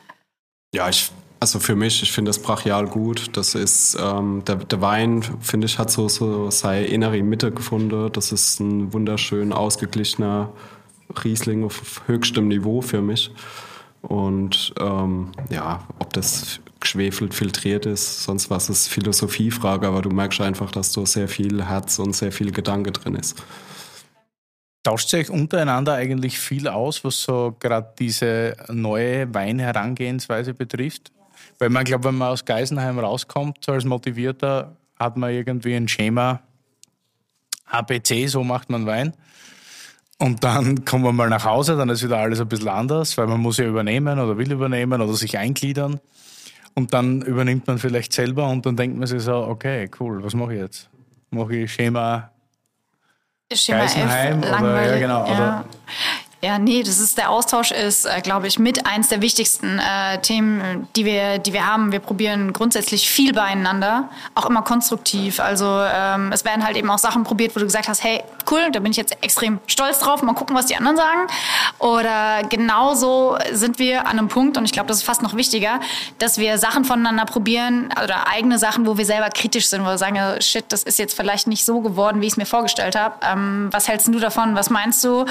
Ja, 0.73 0.89
ich, 0.89 1.11
also 1.39 1.59
für 1.59 1.75
mich, 1.75 2.01
ich 2.03 2.11
finde 2.11 2.29
das 2.29 2.39
brachial 2.39 2.87
gut. 2.87 3.35
Das 3.37 3.55
ist, 3.55 3.97
ähm, 3.99 4.43
der, 4.45 4.55
der 4.55 4.81
Wein, 4.81 5.23
finde 5.41 5.65
ich, 5.65 5.79
hat 5.79 5.91
so, 5.91 6.09
so 6.09 6.49
seine 6.51 6.85
innere 6.87 7.21
Mitte 7.21 7.51
gefunden. 7.51 8.11
Das 8.11 8.31
ist 8.31 8.59
ein 8.59 8.91
wunderschön 8.91 9.53
ausgeglichener 9.53 10.49
Riesling 11.23 11.63
auf 11.63 12.01
höchstem 12.07 12.47
Niveau 12.47 12.81
für 12.81 13.01
mich. 13.01 13.31
Und 14.01 14.73
ähm, 14.79 15.31
ja, 15.49 15.81
ob 15.99 16.11
das 16.13 16.59
geschwefelt, 16.83 17.33
filtriert 17.33 17.85
ist, 17.85 18.23
sonst 18.23 18.49
was 18.49 18.69
ist 18.69 18.87
Philosophiefrage, 18.87 19.87
aber 19.87 20.01
du 20.01 20.09
merkst 20.09 20.41
einfach, 20.41 20.71
dass 20.71 20.91
da 20.91 21.05
sehr 21.05 21.27
viel 21.27 21.65
Herz 21.65 21.97
und 21.97 22.15
sehr 22.15 22.31
viel 22.31 22.51
Gedanke 22.51 22.91
drin 22.91 23.15
ist. 23.15 23.41
Tauscht 24.83 25.13
euch 25.13 25.29
untereinander 25.29 25.93
eigentlich 25.93 26.37
viel 26.37 26.67
aus, 26.67 27.03
was 27.03 27.23
so 27.23 27.55
gerade 27.57 27.93
diese 27.97 28.57
neue 28.69 29.33
Weinherangehensweise 29.33 30.53
betrifft? 30.53 31.11
Weil 31.57 31.69
man 31.69 31.85
glaube, 31.85 32.05
wenn 32.05 32.15
man 32.15 32.29
aus 32.29 32.43
Geisenheim 32.43 32.99
rauskommt, 32.99 33.67
als 33.69 33.85
Motivierter, 33.85 34.75
hat 34.99 35.15
man 35.15 35.31
irgendwie 35.31 35.75
ein 35.75 35.87
Schema 35.87 36.41
ABC, 37.65 38.27
so 38.27 38.43
macht 38.43 38.69
man 38.69 38.85
Wein. 38.85 39.13
Und 40.19 40.43
dann 40.43 40.83
kommt 40.85 41.05
man 41.05 41.15
mal 41.15 41.29
nach 41.29 41.45
Hause, 41.45 41.77
dann 41.77 41.87
ist 41.89 42.03
wieder 42.03 42.17
alles 42.17 42.41
ein 42.41 42.47
bisschen 42.49 42.67
anders, 42.67 43.17
weil 43.17 43.27
man 43.27 43.39
muss 43.39 43.57
ja 43.57 43.65
übernehmen 43.65 44.19
oder 44.19 44.37
will 44.37 44.51
übernehmen 44.51 45.01
oder 45.01 45.13
sich 45.13 45.37
eingliedern. 45.37 46.01
Und 46.75 46.93
dann 46.93 47.21
übernimmt 47.21 47.67
man 47.67 47.77
vielleicht 47.77 48.13
selber 48.13 48.49
und 48.49 48.65
dann 48.65 48.75
denkt 48.75 48.97
man 48.97 49.07
sich 49.07 49.21
so, 49.21 49.35
okay, 49.35 49.89
cool, 49.99 50.23
was 50.23 50.33
mache 50.33 50.53
ich 50.55 50.59
jetzt? 50.61 50.89
Mache 51.29 51.55
ich 51.55 51.71
Schema 51.73 52.29
Schema 53.51 53.83
F, 53.83 53.93
Geisenheim 53.93 54.39
oder- 54.39 54.49
langweilig. 54.51 54.91
ja, 54.91 54.97
genau, 54.99 55.25
Ja. 55.27 55.33
oder- 55.33 55.65
Ja, 56.43 56.59
nee, 56.59 56.83
das 56.83 56.99
ist 56.99 57.17
der 57.17 57.29
Austausch 57.29 57.71
ist, 57.71 58.03
äh, 58.03 58.19
glaube 58.19 58.47
ich, 58.47 58.59
mit 58.59 58.85
eins 58.85 59.07
der 59.07 59.21
wichtigsten 59.21 59.79
äh, 59.79 60.19
Themen, 60.19 60.59
äh, 60.59 60.77
die 60.93 61.05
wir, 61.05 61.37
die 61.37 61.53
wir 61.53 61.65
haben. 61.65 61.93
Wir 61.93 62.01
probieren 62.01 62.51
grundsätzlich 62.51 63.09
viel 63.09 63.31
beieinander, 63.31 64.09
auch 64.35 64.47
immer 64.47 64.61
konstruktiv. 64.61 65.39
Also 65.39 65.65
ähm, 65.65 66.33
es 66.33 66.43
werden 66.43 66.65
halt 66.65 66.75
eben 66.75 66.89
auch 66.89 66.97
Sachen 66.97 67.23
probiert, 67.23 67.55
wo 67.55 67.61
du 67.61 67.65
gesagt 67.65 67.87
hast, 67.87 68.03
hey, 68.03 68.21
cool, 68.51 68.59
da 68.73 68.81
bin 68.81 68.91
ich 68.91 68.97
jetzt 68.97 69.15
extrem 69.23 69.59
stolz 69.67 69.99
drauf. 69.99 70.21
Mal 70.21 70.33
gucken, 70.33 70.53
was 70.53 70.65
die 70.65 70.75
anderen 70.75 70.97
sagen. 70.97 71.27
Oder 71.79 72.43
genauso 72.49 73.37
sind 73.53 73.79
wir 73.79 74.01
an 74.01 74.19
einem 74.19 74.27
Punkt, 74.27 74.57
und 74.57 74.65
ich 74.65 74.73
glaube, 74.73 74.87
das 74.87 74.97
ist 74.97 75.03
fast 75.03 75.21
noch 75.21 75.37
wichtiger, 75.37 75.79
dass 76.17 76.37
wir 76.37 76.57
Sachen 76.57 76.83
voneinander 76.83 77.23
probieren 77.23 77.89
oder 78.03 78.27
eigene 78.27 78.59
Sachen, 78.59 78.85
wo 78.85 78.97
wir 78.97 79.05
selber 79.05 79.29
kritisch 79.29 79.69
sind, 79.69 79.83
wo 79.83 79.85
wir 79.85 79.97
sagen, 79.97 80.17
ja, 80.17 80.41
shit, 80.41 80.65
das 80.67 80.83
ist 80.83 80.99
jetzt 80.99 81.15
vielleicht 81.15 81.47
nicht 81.47 81.63
so 81.63 81.79
geworden, 81.79 82.19
wie 82.19 82.25
ich 82.25 82.33
es 82.33 82.37
mir 82.37 82.45
vorgestellt 82.45 82.97
habe. 82.97 83.15
Ähm, 83.25 83.69
was 83.71 83.87
hältst 83.87 84.09
du 84.09 84.19
davon? 84.19 84.55
Was 84.55 84.69
meinst 84.69 85.01
du? 85.05 85.25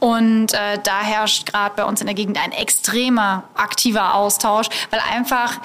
Und 0.00 0.55
äh, 0.56 0.78
da 0.82 1.00
herrscht 1.00 1.46
gerade 1.46 1.74
bei 1.76 1.84
uns 1.84 2.00
in 2.00 2.06
der 2.06 2.14
Gegend 2.14 2.42
ein 2.42 2.52
extremer 2.52 3.44
aktiver 3.54 4.14
Austausch, 4.14 4.68
weil 4.90 5.00
einfach 5.12 5.60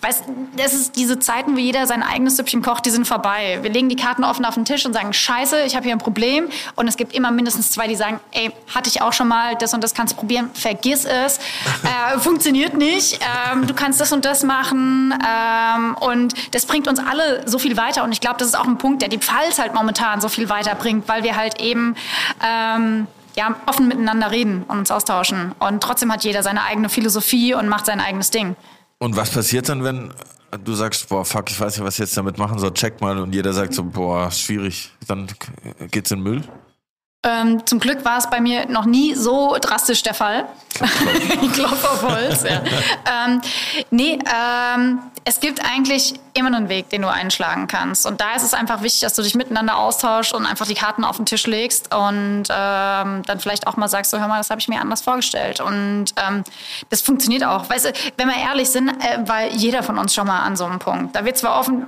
Weißt, 0.00 0.24
das 0.56 0.72
ist 0.72 0.96
diese 0.96 1.18
Zeiten, 1.18 1.54
wo 1.54 1.58
jeder 1.58 1.86
sein 1.86 2.02
eigenes 2.02 2.36
Süppchen 2.36 2.62
kocht, 2.62 2.86
die 2.86 2.90
sind 2.90 3.06
vorbei. 3.06 3.58
Wir 3.62 3.70
legen 3.70 3.88
die 3.88 3.96
Karten 3.96 4.24
offen 4.24 4.44
auf 4.44 4.54
den 4.54 4.64
Tisch 4.64 4.84
und 4.86 4.92
sagen, 4.92 5.12
scheiße, 5.12 5.62
ich 5.62 5.74
habe 5.74 5.84
hier 5.84 5.94
ein 5.94 5.98
Problem. 5.98 6.48
Und 6.76 6.86
es 6.86 6.96
gibt 6.96 7.14
immer 7.14 7.30
mindestens 7.30 7.70
zwei, 7.70 7.88
die 7.88 7.96
sagen, 7.96 8.20
ey, 8.32 8.52
hatte 8.74 8.88
ich 8.88 9.02
auch 9.02 9.12
schon 9.12 9.28
mal, 9.28 9.56
das 9.56 9.74
und 9.74 9.82
das 9.82 9.94
kannst 9.94 10.14
du 10.14 10.18
probieren, 10.18 10.50
vergiss 10.54 11.04
es, 11.04 11.38
äh, 11.82 12.18
funktioniert 12.18 12.74
nicht, 12.74 13.20
ähm, 13.50 13.66
du 13.66 13.74
kannst 13.74 14.00
das 14.00 14.12
und 14.12 14.24
das 14.24 14.44
machen. 14.44 15.14
Ähm, 15.26 15.96
und 15.98 16.34
das 16.54 16.66
bringt 16.66 16.88
uns 16.88 17.00
alle 17.00 17.42
so 17.46 17.58
viel 17.58 17.76
weiter. 17.76 18.04
Und 18.04 18.12
ich 18.12 18.20
glaube, 18.20 18.36
das 18.38 18.48
ist 18.48 18.58
auch 18.58 18.66
ein 18.66 18.78
Punkt, 18.78 19.02
der 19.02 19.08
die 19.08 19.18
Pfalz 19.18 19.58
halt 19.58 19.74
momentan 19.74 20.20
so 20.20 20.28
viel 20.28 20.48
weiterbringt, 20.48 21.08
weil 21.08 21.22
wir 21.22 21.36
halt 21.36 21.60
eben... 21.60 21.96
Ähm, 22.44 23.06
ja, 23.36 23.54
offen 23.66 23.88
miteinander 23.88 24.30
reden 24.30 24.64
und 24.66 24.78
uns 24.78 24.90
austauschen. 24.90 25.52
Und 25.58 25.82
trotzdem 25.82 26.10
hat 26.12 26.24
jeder 26.24 26.42
seine 26.42 26.62
eigene 26.64 26.88
Philosophie 26.88 27.54
und 27.54 27.68
macht 27.68 27.86
sein 27.86 28.00
eigenes 28.00 28.30
Ding. 28.30 28.56
Und 28.98 29.16
was 29.16 29.30
passiert 29.30 29.68
dann, 29.68 29.84
wenn 29.84 30.12
du 30.64 30.72
sagst, 30.74 31.08
boah, 31.08 31.24
fuck, 31.24 31.50
ich 31.50 31.60
weiß 31.60 31.76
nicht, 31.76 31.86
was 31.86 31.94
ich 31.94 32.00
jetzt 32.00 32.16
damit 32.16 32.38
machen 32.38 32.58
soll, 32.58 32.72
check 32.72 33.00
mal 33.00 33.18
und 33.18 33.34
jeder 33.34 33.52
sagt 33.52 33.74
so, 33.74 33.84
boah, 33.84 34.30
schwierig, 34.30 34.90
dann 35.06 35.26
geht's 35.90 36.10
in 36.10 36.18
den 36.18 36.22
Müll? 36.22 36.42
Ähm, 37.24 37.66
zum 37.66 37.80
Glück 37.80 38.04
war 38.04 38.18
es 38.18 38.30
bei 38.30 38.40
mir 38.40 38.66
noch 38.66 38.84
nie 38.84 39.14
so 39.14 39.56
drastisch 39.60 40.02
der 40.02 40.14
Fall. 40.14 40.46
Klopf 41.54 41.84
auf 41.84 42.02
Holz, 42.02 42.44
ja. 42.44 42.60
ähm, 43.26 43.40
nee, 43.90 44.18
ähm, 44.32 45.00
es 45.24 45.40
gibt 45.40 45.60
eigentlich 45.64 46.14
immer 46.34 46.54
einen 46.54 46.68
Weg, 46.68 46.88
den 46.90 47.02
du 47.02 47.08
einschlagen 47.08 47.66
kannst. 47.66 48.06
Und 48.06 48.20
da 48.20 48.34
ist 48.36 48.44
es 48.44 48.54
einfach 48.54 48.82
wichtig, 48.82 49.00
dass 49.00 49.14
du 49.14 49.22
dich 49.22 49.34
miteinander 49.34 49.76
austauschst 49.76 50.34
und 50.34 50.46
einfach 50.46 50.66
die 50.66 50.74
Karten 50.74 51.02
auf 51.04 51.16
den 51.16 51.26
Tisch 51.26 51.46
legst 51.48 51.92
und 51.92 52.44
ähm, 52.48 53.22
dann 53.26 53.40
vielleicht 53.40 53.66
auch 53.66 53.76
mal 53.76 53.88
sagst, 53.88 54.12
so 54.12 54.20
hör 54.20 54.28
mal, 54.28 54.38
das 54.38 54.50
habe 54.50 54.60
ich 54.60 54.68
mir 54.68 54.80
anders 54.80 55.00
vorgestellt. 55.00 55.60
Und 55.60 56.06
ähm, 56.16 56.44
das 56.90 57.00
funktioniert 57.00 57.42
auch. 57.42 57.68
Weißt 57.68 57.86
du, 57.86 57.92
wenn 58.16 58.28
wir 58.28 58.36
ehrlich 58.36 58.68
sind, 58.68 58.88
äh, 58.88 59.26
war 59.26 59.48
jeder 59.48 59.82
von 59.82 59.98
uns 59.98 60.14
schon 60.14 60.28
mal 60.28 60.40
an 60.40 60.54
so 60.54 60.64
einem 60.64 60.78
Punkt. 60.78 61.16
Da 61.16 61.24
wird 61.24 61.36
zwar 61.36 61.58
offen 61.58 61.86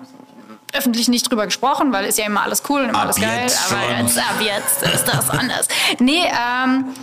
öffentlich 0.73 1.09
nicht 1.09 1.31
drüber 1.31 1.47
gesprochen, 1.47 1.93
weil 1.93 2.05
ist 2.05 2.19
ja 2.19 2.27
immer 2.27 2.43
alles 2.43 2.63
cool 2.69 2.83
und 2.83 2.91
immer 2.91 2.99
Ab 2.99 3.05
alles 3.05 3.17
geil. 3.17 3.51
aber 3.71 4.01
jetzt, 4.01 4.19
ab 4.19 4.41
jetzt 4.41 4.83
ist 4.83 5.09
das 5.09 5.31
anders. 5.31 5.69
Nee, 5.99 6.25
ähm, 6.27 6.95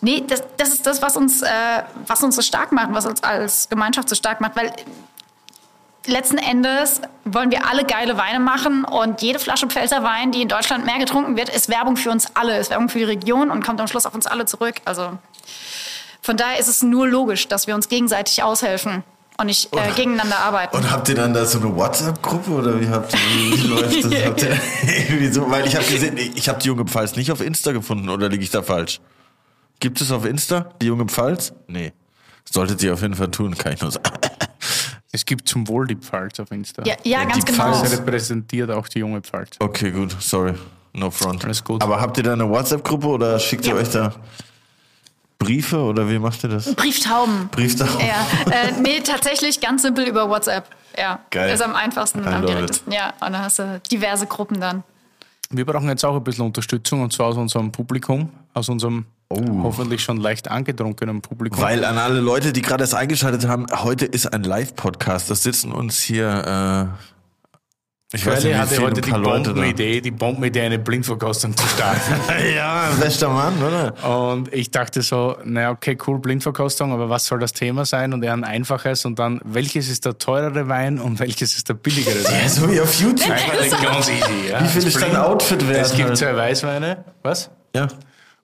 nee 0.00 0.24
das, 0.26 0.42
das 0.56 0.68
ist 0.70 0.86
das, 0.86 1.02
was 1.02 1.16
uns, 1.16 1.42
äh, 1.42 1.48
was 2.06 2.22
uns 2.22 2.36
so 2.36 2.42
stark 2.42 2.72
macht, 2.72 2.88
was 2.92 3.06
uns 3.06 3.22
als 3.22 3.68
Gemeinschaft 3.68 4.08
so 4.08 4.14
stark 4.14 4.40
macht, 4.40 4.56
weil 4.56 4.72
letzten 6.06 6.38
Endes 6.38 7.00
wollen 7.24 7.50
wir 7.50 7.68
alle 7.68 7.84
geile 7.84 8.16
Weine 8.16 8.40
machen 8.40 8.84
und 8.84 9.22
jede 9.22 9.38
Flasche 9.38 9.66
Pfälzer 9.66 10.02
Wein, 10.02 10.32
die 10.32 10.42
in 10.42 10.48
Deutschland 10.48 10.86
mehr 10.86 10.98
getrunken 10.98 11.36
wird, 11.36 11.48
ist 11.48 11.68
Werbung 11.68 11.96
für 11.96 12.10
uns 12.10 12.28
alle, 12.34 12.58
ist 12.58 12.70
Werbung 12.70 12.88
für 12.88 12.98
die 12.98 13.04
Region 13.04 13.50
und 13.50 13.64
kommt 13.64 13.80
am 13.80 13.88
Schluss 13.88 14.06
auf 14.06 14.14
uns 14.14 14.26
alle 14.26 14.46
zurück. 14.46 14.76
Also 14.84 15.18
von 16.22 16.36
daher 16.36 16.58
ist 16.58 16.68
es 16.68 16.82
nur 16.82 17.06
logisch, 17.06 17.48
dass 17.48 17.66
wir 17.66 17.74
uns 17.74 17.88
gegenseitig 17.88 18.42
aushelfen 18.42 19.04
und 19.38 19.46
nicht 19.46 19.74
äh, 19.76 19.90
gegeneinander 19.94 20.38
arbeiten. 20.38 20.76
Und 20.76 20.90
habt 20.90 21.08
ihr 21.08 21.14
dann 21.14 21.34
da 21.34 21.44
so 21.44 21.58
eine 21.58 21.74
WhatsApp-Gruppe 21.76 22.50
oder 22.50 22.80
wie 22.80 22.88
habt 22.88 23.12
ihr, 23.12 23.18
wie 23.18 23.66
läuft 23.68 24.04
das? 24.04 24.24
Habt 24.24 24.42
ihr 24.42 24.58
irgendwie 25.08 25.28
so, 25.28 25.50
weil 25.50 25.66
ich 25.66 25.76
habe 25.76 25.84
gesehen, 25.86 26.16
ich 26.16 26.48
habe 26.48 26.58
die 26.60 26.68
junge 26.68 26.84
Pfalz 26.86 27.16
nicht 27.16 27.30
auf 27.30 27.40
Insta 27.40 27.72
gefunden 27.72 28.08
oder 28.08 28.28
liege 28.28 28.42
ich 28.42 28.50
da 28.50 28.62
falsch? 28.62 29.00
Gibt 29.80 30.00
es 30.00 30.10
auf 30.10 30.24
Insta 30.24 30.70
die 30.80 30.86
junge 30.86 31.06
Pfalz? 31.06 31.52
Nee. 31.68 31.92
Solltet 32.50 32.82
ihr 32.82 32.92
auf 32.94 33.02
jeden 33.02 33.14
Fall 33.14 33.30
tun, 33.30 33.56
kann 33.56 33.72
ich 33.72 33.80
nur 33.82 33.90
sagen. 33.92 34.10
Es 35.12 35.24
gibt 35.24 35.48
zum 35.48 35.66
Wohl 35.68 35.86
die 35.86 35.96
Pfalz 35.96 36.38
auf 36.40 36.50
Insta. 36.50 36.82
ja, 36.84 36.94
ja, 37.02 37.24
die 37.24 37.32
ganz 37.32 37.44
genau. 37.46 37.72
Pfalz- 37.72 37.90
repräsentiert 37.92 38.70
auch 38.70 38.86
die 38.86 38.98
junge 38.98 39.22
Pfalz. 39.22 39.50
Okay, 39.60 39.90
gut, 39.90 40.14
sorry. 40.20 40.52
No 40.92 41.10
front. 41.10 41.42
Alles 41.44 41.64
gut. 41.64 41.82
Aber 41.82 41.98
habt 42.02 42.18
ihr 42.18 42.22
da 42.24 42.34
eine 42.34 42.46
WhatsApp-Gruppe 42.50 43.06
oder 43.06 43.38
schickt 43.38 43.64
ihr 43.66 43.72
Ja. 43.74 43.80
euch 43.80 43.88
da 43.88 44.14
Briefe 45.38 45.78
oder 45.78 46.08
wie 46.08 46.18
macht 46.18 46.42
ihr 46.44 46.50
das? 46.50 46.74
Brieftauben. 46.74 47.48
Brieftauben? 47.50 48.00
Ja, 48.00 48.50
äh, 48.50 48.72
nee, 48.80 49.00
tatsächlich 49.00 49.60
ganz 49.60 49.82
simpel 49.82 50.06
über 50.06 50.28
WhatsApp. 50.28 50.68
Ja, 50.98 51.20
Geil. 51.30 51.54
ist 51.54 51.62
am 51.62 51.74
einfachsten, 51.74 52.24
I 52.24 52.26
am 52.26 52.46
direktesten. 52.46 52.92
Ja, 52.92 53.10
und 53.20 53.32
dann 53.32 53.38
hast 53.38 53.58
du 53.58 53.80
diverse 53.90 54.26
Gruppen 54.26 54.60
dann. 54.60 54.82
Wir 55.50 55.64
brauchen 55.64 55.88
jetzt 55.88 56.04
auch 56.04 56.16
ein 56.16 56.24
bisschen 56.24 56.46
Unterstützung 56.46 57.02
und 57.02 57.12
zwar 57.12 57.26
aus 57.26 57.36
unserem 57.36 57.70
Publikum, 57.70 58.30
aus 58.54 58.68
unserem 58.68 59.06
hoffentlich 59.30 60.02
schon 60.02 60.18
leicht 60.18 60.50
angetrunkenen 60.50 61.20
Publikum. 61.20 61.60
Weil 61.62 61.84
an 61.84 61.98
alle 61.98 62.20
Leute, 62.20 62.52
die 62.52 62.62
gerade 62.62 62.84
erst 62.84 62.94
eingeschaltet 62.94 63.46
haben, 63.46 63.66
heute 63.72 64.06
ist 64.06 64.32
ein 64.32 64.42
Live-Podcast. 64.44 65.30
Das 65.30 65.42
sitzen 65.42 65.72
uns 65.72 65.98
hier 65.98 66.88
Ich 68.16 68.24
weiß 68.24 68.34
Curly 68.36 68.48
nicht, 68.48 68.58
hatte 68.58 68.82
heute 68.82 69.00
die. 69.02 69.10
Bombenidee, 69.10 70.00
die 70.00 70.10
Bombenidee, 70.10 70.62
eine 70.62 70.78
Blindverkostung 70.78 71.54
zu 71.54 71.66
starten. 71.68 72.14
ja, 72.56 72.88
bester 72.98 73.28
Mann, 73.28 73.54
oder? 73.62 74.26
Und 74.26 74.52
ich 74.54 74.70
dachte 74.70 75.02
so, 75.02 75.36
naja, 75.44 75.70
okay, 75.70 75.98
cool, 76.06 76.18
Blindverkostung, 76.18 76.92
aber 76.92 77.10
was 77.10 77.26
soll 77.26 77.38
das 77.40 77.52
Thema 77.52 77.84
sein? 77.84 78.14
Und 78.14 78.22
er 78.24 78.32
ein 78.32 78.44
einfaches 78.44 79.04
und 79.04 79.18
dann, 79.18 79.40
welches 79.44 79.90
ist 79.90 80.06
der 80.06 80.16
teurere 80.16 80.68
Wein 80.68 80.98
und 80.98 81.20
welches 81.20 81.56
ist 81.56 81.68
der 81.68 81.74
billigere 81.74 82.24
Wein? 82.24 82.48
so 82.48 82.70
wie 82.72 82.80
auf 82.80 82.98
YouTube. 82.98 83.30
Einfach 83.30 83.82
ganz 83.82 84.08
easy, 84.08 84.50
ja. 84.50 84.62
Wie 84.62 84.68
viel 84.68 84.86
ist 84.86 85.02
dein 85.02 85.16
Outfit 85.16 85.68
wert? 85.68 85.86
Es 85.86 85.94
gibt 85.94 86.08
halt? 86.08 86.16
zwei 86.16 86.36
Weißweine. 86.36 87.04
Was? 87.22 87.50
Ja. 87.74 87.88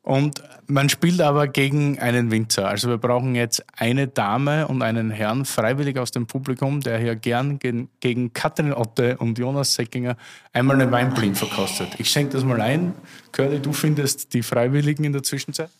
Und 0.03 0.43
man 0.67 0.89
spielt 0.89 1.21
aber 1.21 1.47
gegen 1.47 2.01
einen 2.01 2.33
Winzer. 2.33 2.67
Also 2.67 2.89
wir 2.89 2.99
brauchen 2.99 3.37
jetzt 3.37 3.65
eine 3.77 4.09
Dame 4.09 4.67
und 4.67 4.83
einen 4.83 5.11
Herrn 5.11 5.45
freiwillig 5.45 5.97
aus 5.97 6.11
dem 6.11 6.27
Publikum, 6.27 6.81
der 6.81 6.99
hier 6.99 7.15
gern 7.15 7.61
gegen, 7.61 7.89
gegen 8.01 8.33
Katrin 8.33 8.73
Otte 8.73 9.17
und 9.19 9.39
Jonas 9.39 9.75
Seckinger 9.75 10.17
einmal 10.53 10.81
einen 10.81 10.91
Wein 10.91 11.15
blind 11.15 11.39
verkostet. 11.39 11.89
Ich 11.99 12.11
schenke 12.11 12.33
das 12.33 12.45
mal 12.45 12.61
ein. 12.61 12.95
Curly, 13.31 13.61
du 13.61 13.73
findest 13.73 14.35
die 14.35 14.43
Freiwilligen 14.43 15.05
in 15.05 15.13
der 15.13 15.23
Zwischenzeit? 15.23 15.71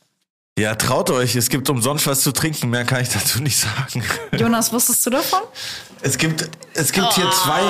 Ja, 0.59 0.75
traut 0.75 1.11
euch, 1.11 1.35
es 1.35 1.49
gibt 1.49 1.69
umsonst 1.71 2.07
was 2.07 2.21
zu 2.21 2.31
trinken, 2.31 2.69
mehr 2.69 2.85
kann 2.85 3.01
ich 3.01 3.09
dazu 3.09 3.43
nicht 3.43 3.57
sagen. 3.57 4.05
Jonas, 4.39 4.71
wusstest 4.73 5.05
du 5.07 5.11
davon? 5.11 5.41
Es 6.03 6.19
gibt, 6.19 6.49
es 6.75 6.93
gibt 6.93 7.11
hier 7.15 7.29
zwei 7.31 7.63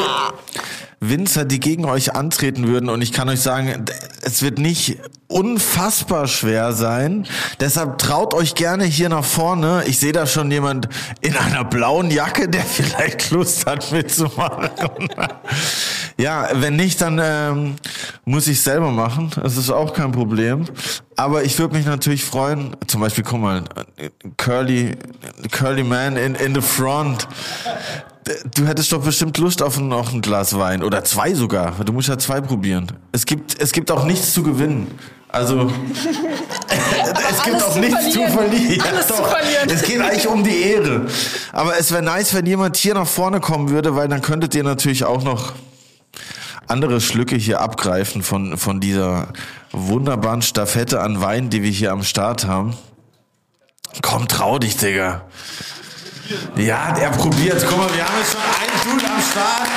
Winzer, 1.03 1.45
die 1.45 1.59
gegen 1.59 1.85
euch 1.85 2.15
antreten 2.15 2.69
würden 2.69 2.89
und 2.89 3.03
ich 3.03 3.13
kann 3.13 3.29
euch 3.29 3.41
sagen, 3.41 3.85
es 4.23 4.41
wird 4.43 4.61
nicht 4.61 4.99
unfassbar 5.27 6.29
schwer 6.29 6.73
sein. 6.73 7.27
Deshalb 7.59 7.99
traut 7.99 8.35
euch 8.35 8.55
gerne 8.55 8.85
hier 8.85 9.09
nach 9.09 9.25
vorne. 9.25 9.83
Ich 9.87 9.99
sehe 9.99 10.13
da 10.13 10.27
schon 10.27 10.51
jemand 10.53 10.89
in 11.21 11.37
einer 11.37 11.65
blauen 11.65 12.11
Jacke, 12.11 12.49
der 12.49 12.63
vielleicht 12.65 13.33
Lust 13.33 13.67
hat 13.67 13.91
mitzumachen. 13.91 14.71
ja, 16.19 16.49
wenn 16.55 16.77
nicht, 16.77 17.01
dann 17.01 17.21
ähm, 17.21 17.75
muss 18.25 18.47
ich 18.47 18.61
selber 18.61 18.93
machen. 18.93 19.31
Das 19.43 19.57
ist 19.57 19.71
auch 19.71 19.95
kein 19.95 20.13
Problem. 20.13 20.67
Aber 21.17 21.43
ich 21.43 21.59
würde 21.59 21.77
mich 21.77 21.85
natürlich 21.85 22.25
freuen, 22.25 22.77
zum 22.87 23.01
Beispiel, 23.01 23.25
guck 23.25 23.41
mal, 23.41 23.65
Curly, 24.37 24.97
Curly 25.51 25.83
Man 25.83 26.17
in, 26.17 26.37
in 26.37 26.55
the 26.55 26.61
front. 26.61 27.27
Du 28.55 28.67
hättest 28.67 28.93
doch 28.93 29.03
bestimmt 29.03 29.37
Lust 29.39 29.63
auf 29.63 29.81
noch 29.81 30.13
ein 30.13 30.23
Glas 30.23 30.57
Wein 30.57 30.85
oder 30.85 31.03
zwei 31.03 31.35
sogar. 31.35 31.73
Du 31.85 31.93
musst 31.93 32.09
ja 32.09 32.19
zwei 32.19 32.41
probieren. 32.41 32.87
Es 33.11 33.27
gibt, 33.27 33.61
es 33.61 33.73
gibt 33.73 33.91
auch 33.91 34.05
nichts 34.05 34.33
zu 34.33 34.43
gewinnen. 34.45 34.97
Also 35.29 35.71
es 37.31 37.43
gibt 37.43 37.63
auch 37.63 37.73
zu 37.73 37.81
nichts 37.81 38.11
zu 38.11 38.21
verlieren. 38.21 38.33
verlieren. 38.33 38.81
Alles 38.83 39.09
ja, 39.09 39.15
zu 39.17 39.23
verlieren. 39.25 39.71
Es 39.71 39.83
geht 39.83 40.01
eigentlich 40.01 40.29
um 40.29 40.45
die 40.45 40.63
Ehre. 40.63 41.07
Aber 41.53 41.77
es 41.79 41.91
wäre 41.91 42.03
nice, 42.03 42.35
wenn 42.35 42.47
jemand 42.47 42.77
hier 42.77 42.95
nach 42.95 43.09
vorne 43.09 43.41
kommen 43.41 43.71
würde, 43.71 43.97
weil 43.97 44.09
dann 44.09 44.23
könntet 44.23 44.55
ihr 44.55 44.63
natürlich 44.63 45.05
auch 45.05 45.25
noch 45.25 45.55
andere 46.69 47.01
Schlücke 47.01 47.37
hier 47.37 47.61
abgreifen 47.61 48.23
von, 48.23 48.57
von 48.57 48.81
dieser 48.81 49.29
wunderbaren 49.73 50.43
Staffette 50.43 51.01
an 51.01 51.21
Wein, 51.21 51.51
die 51.51 51.63
wir 51.63 51.71
hier 51.71 51.93
am 51.93 52.05
Start 52.05 52.47
haben. 52.47 52.77
Komm, 54.01 54.29
trau 54.29 54.59
dich, 54.59 54.77
Digga. 54.77 55.23
Ja, 56.57 56.97
er 56.97 57.11
probiert. 57.11 57.65
Guck 57.69 57.79
mal, 57.79 57.95
wir 57.95 58.05
haben 58.05 58.19
jetzt 58.19 58.33
schon 58.33 58.41
einen 58.41 58.99
Dude 58.99 59.13
am 59.13 59.23
Start. 59.23 59.69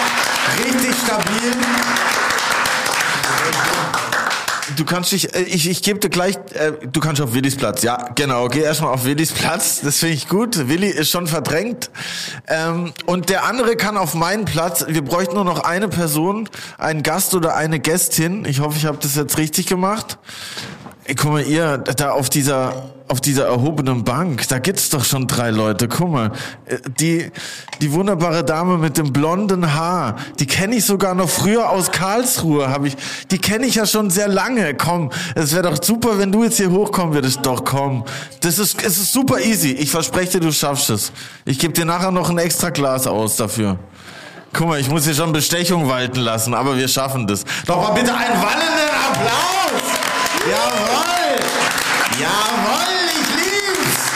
Richtig 0.64 0.96
stabil. 1.04 1.52
Du 4.76 4.84
kannst 4.84 5.12
dich, 5.12 5.34
äh, 5.34 5.42
ich, 5.44 5.70
ich 5.70 5.84
gebe 5.84 6.00
dir 6.00 6.10
gleich, 6.10 6.36
äh, 6.54 6.74
du 6.92 7.00
kannst 7.00 7.22
auf 7.22 7.34
Willis 7.34 7.56
Platz. 7.56 7.84
Ja, 7.84 8.10
genau, 8.16 8.48
geh 8.48 8.62
erstmal 8.62 8.94
auf 8.94 9.06
Willis 9.06 9.32
Platz. 9.32 9.82
Das 9.82 10.00
finde 10.00 10.16
ich 10.16 10.28
gut. 10.28 10.68
Willi 10.68 10.88
ist 10.88 11.10
schon 11.10 11.28
verdrängt. 11.28 11.90
Ähm, 12.48 12.94
und 13.06 13.30
der 13.30 13.46
andere 13.46 13.76
kann 13.76 13.98
auf 13.98 14.16
meinen 14.16 14.46
Platz. 14.46 14.86
Wir 14.88 15.04
bräuchten 15.04 15.36
nur 15.36 15.46
noch 15.46 15.60
eine 15.60 15.88
Person, 15.88 16.50
einen 16.78 17.04
Gast 17.04 17.36
oder 17.36 17.56
eine 17.56 17.80
Gästin. 17.80 18.46
Ich 18.46 18.60
hoffe, 18.60 18.78
ich 18.78 18.86
habe 18.86 18.98
das 19.02 19.16
jetzt 19.16 19.38
richtig 19.38 19.68
gemacht. 19.68 20.18
Guck 21.08 21.32
mal, 21.32 21.44
ihr, 21.44 21.78
da 21.78 22.12
auf 22.12 22.32
dieser, 22.32 22.90
auf 23.08 23.22
dieser 23.22 23.46
erhobenen 23.46 24.04
Bank, 24.04 24.48
da 24.48 24.58
gibt's 24.58 24.90
doch 24.90 25.06
schon 25.06 25.28
drei 25.28 25.52
Leute. 25.52 25.88
Guck 25.88 26.10
mal, 26.10 26.32
äh, 26.66 26.78
die, 27.00 27.32
die 27.80 27.92
wunderbare 27.92 28.44
Dame 28.44 28.80
mit 28.80 28.98
dem 28.98 29.14
blonden 29.14 29.76
Haar, 29.76 30.16
die 30.40 30.48
kenne 30.48 30.78
ich 30.78 30.86
sogar 30.86 31.14
noch 31.14 31.30
früher 31.30 31.70
aus 31.70 31.92
Karlsruhe, 31.92 32.70
habe 32.70 32.88
ich, 32.88 32.98
die 33.30 33.38
kenne 33.38 33.68
ich 33.68 33.76
ja 33.76 33.86
schon 33.86 34.10
sehr 34.10 34.28
lange. 34.28 34.74
Komm, 34.74 35.12
es 35.36 35.54
wäre 35.54 35.70
doch 35.70 35.84
super, 35.84 36.18
wenn 36.18 36.32
du 36.32 36.44
jetzt 36.44 36.58
hier 36.58 36.72
hochkommen 36.72 37.14
würdest. 37.14 37.40
Doch, 37.44 37.64
komm. 37.64 38.04
Das 38.42 38.58
ist, 38.58 38.84
es 38.84 38.98
ist 38.98 39.14
super 39.14 39.40
easy. 39.40 39.74
Ich 39.74 39.92
verspreche 39.92 40.40
dir, 40.40 40.40
du 40.40 40.52
schaffst 40.52 40.90
es. 40.90 41.12
Ich 41.46 41.60
gebe 41.60 41.74
dir 41.74 41.86
nachher 41.86 42.10
noch 42.10 42.32
ein 42.32 42.40
extra 42.40 42.72
Glas 42.72 43.06
aus 43.06 43.36
dafür. 43.36 43.78
Guck 44.54 44.70
mal, 44.70 44.80
ich 44.80 44.90
muss 44.90 45.06
hier 45.06 45.14
schon 45.14 45.32
Bestechung 45.32 45.88
walten 45.88 46.22
lassen, 46.22 46.56
aber 46.56 46.76
wir 46.76 46.88
schaffen 46.88 47.28
das. 47.28 47.44
Doch 47.68 47.78
mal 47.78 47.94
bitte 47.94 48.12
einen 48.12 48.42
wallenden 48.42 48.90
Applaus! 49.12 50.15
Jawohl! 50.46 51.40
Jawohl, 52.22 53.10
ich 53.10 53.30
lieb's! 53.36 54.12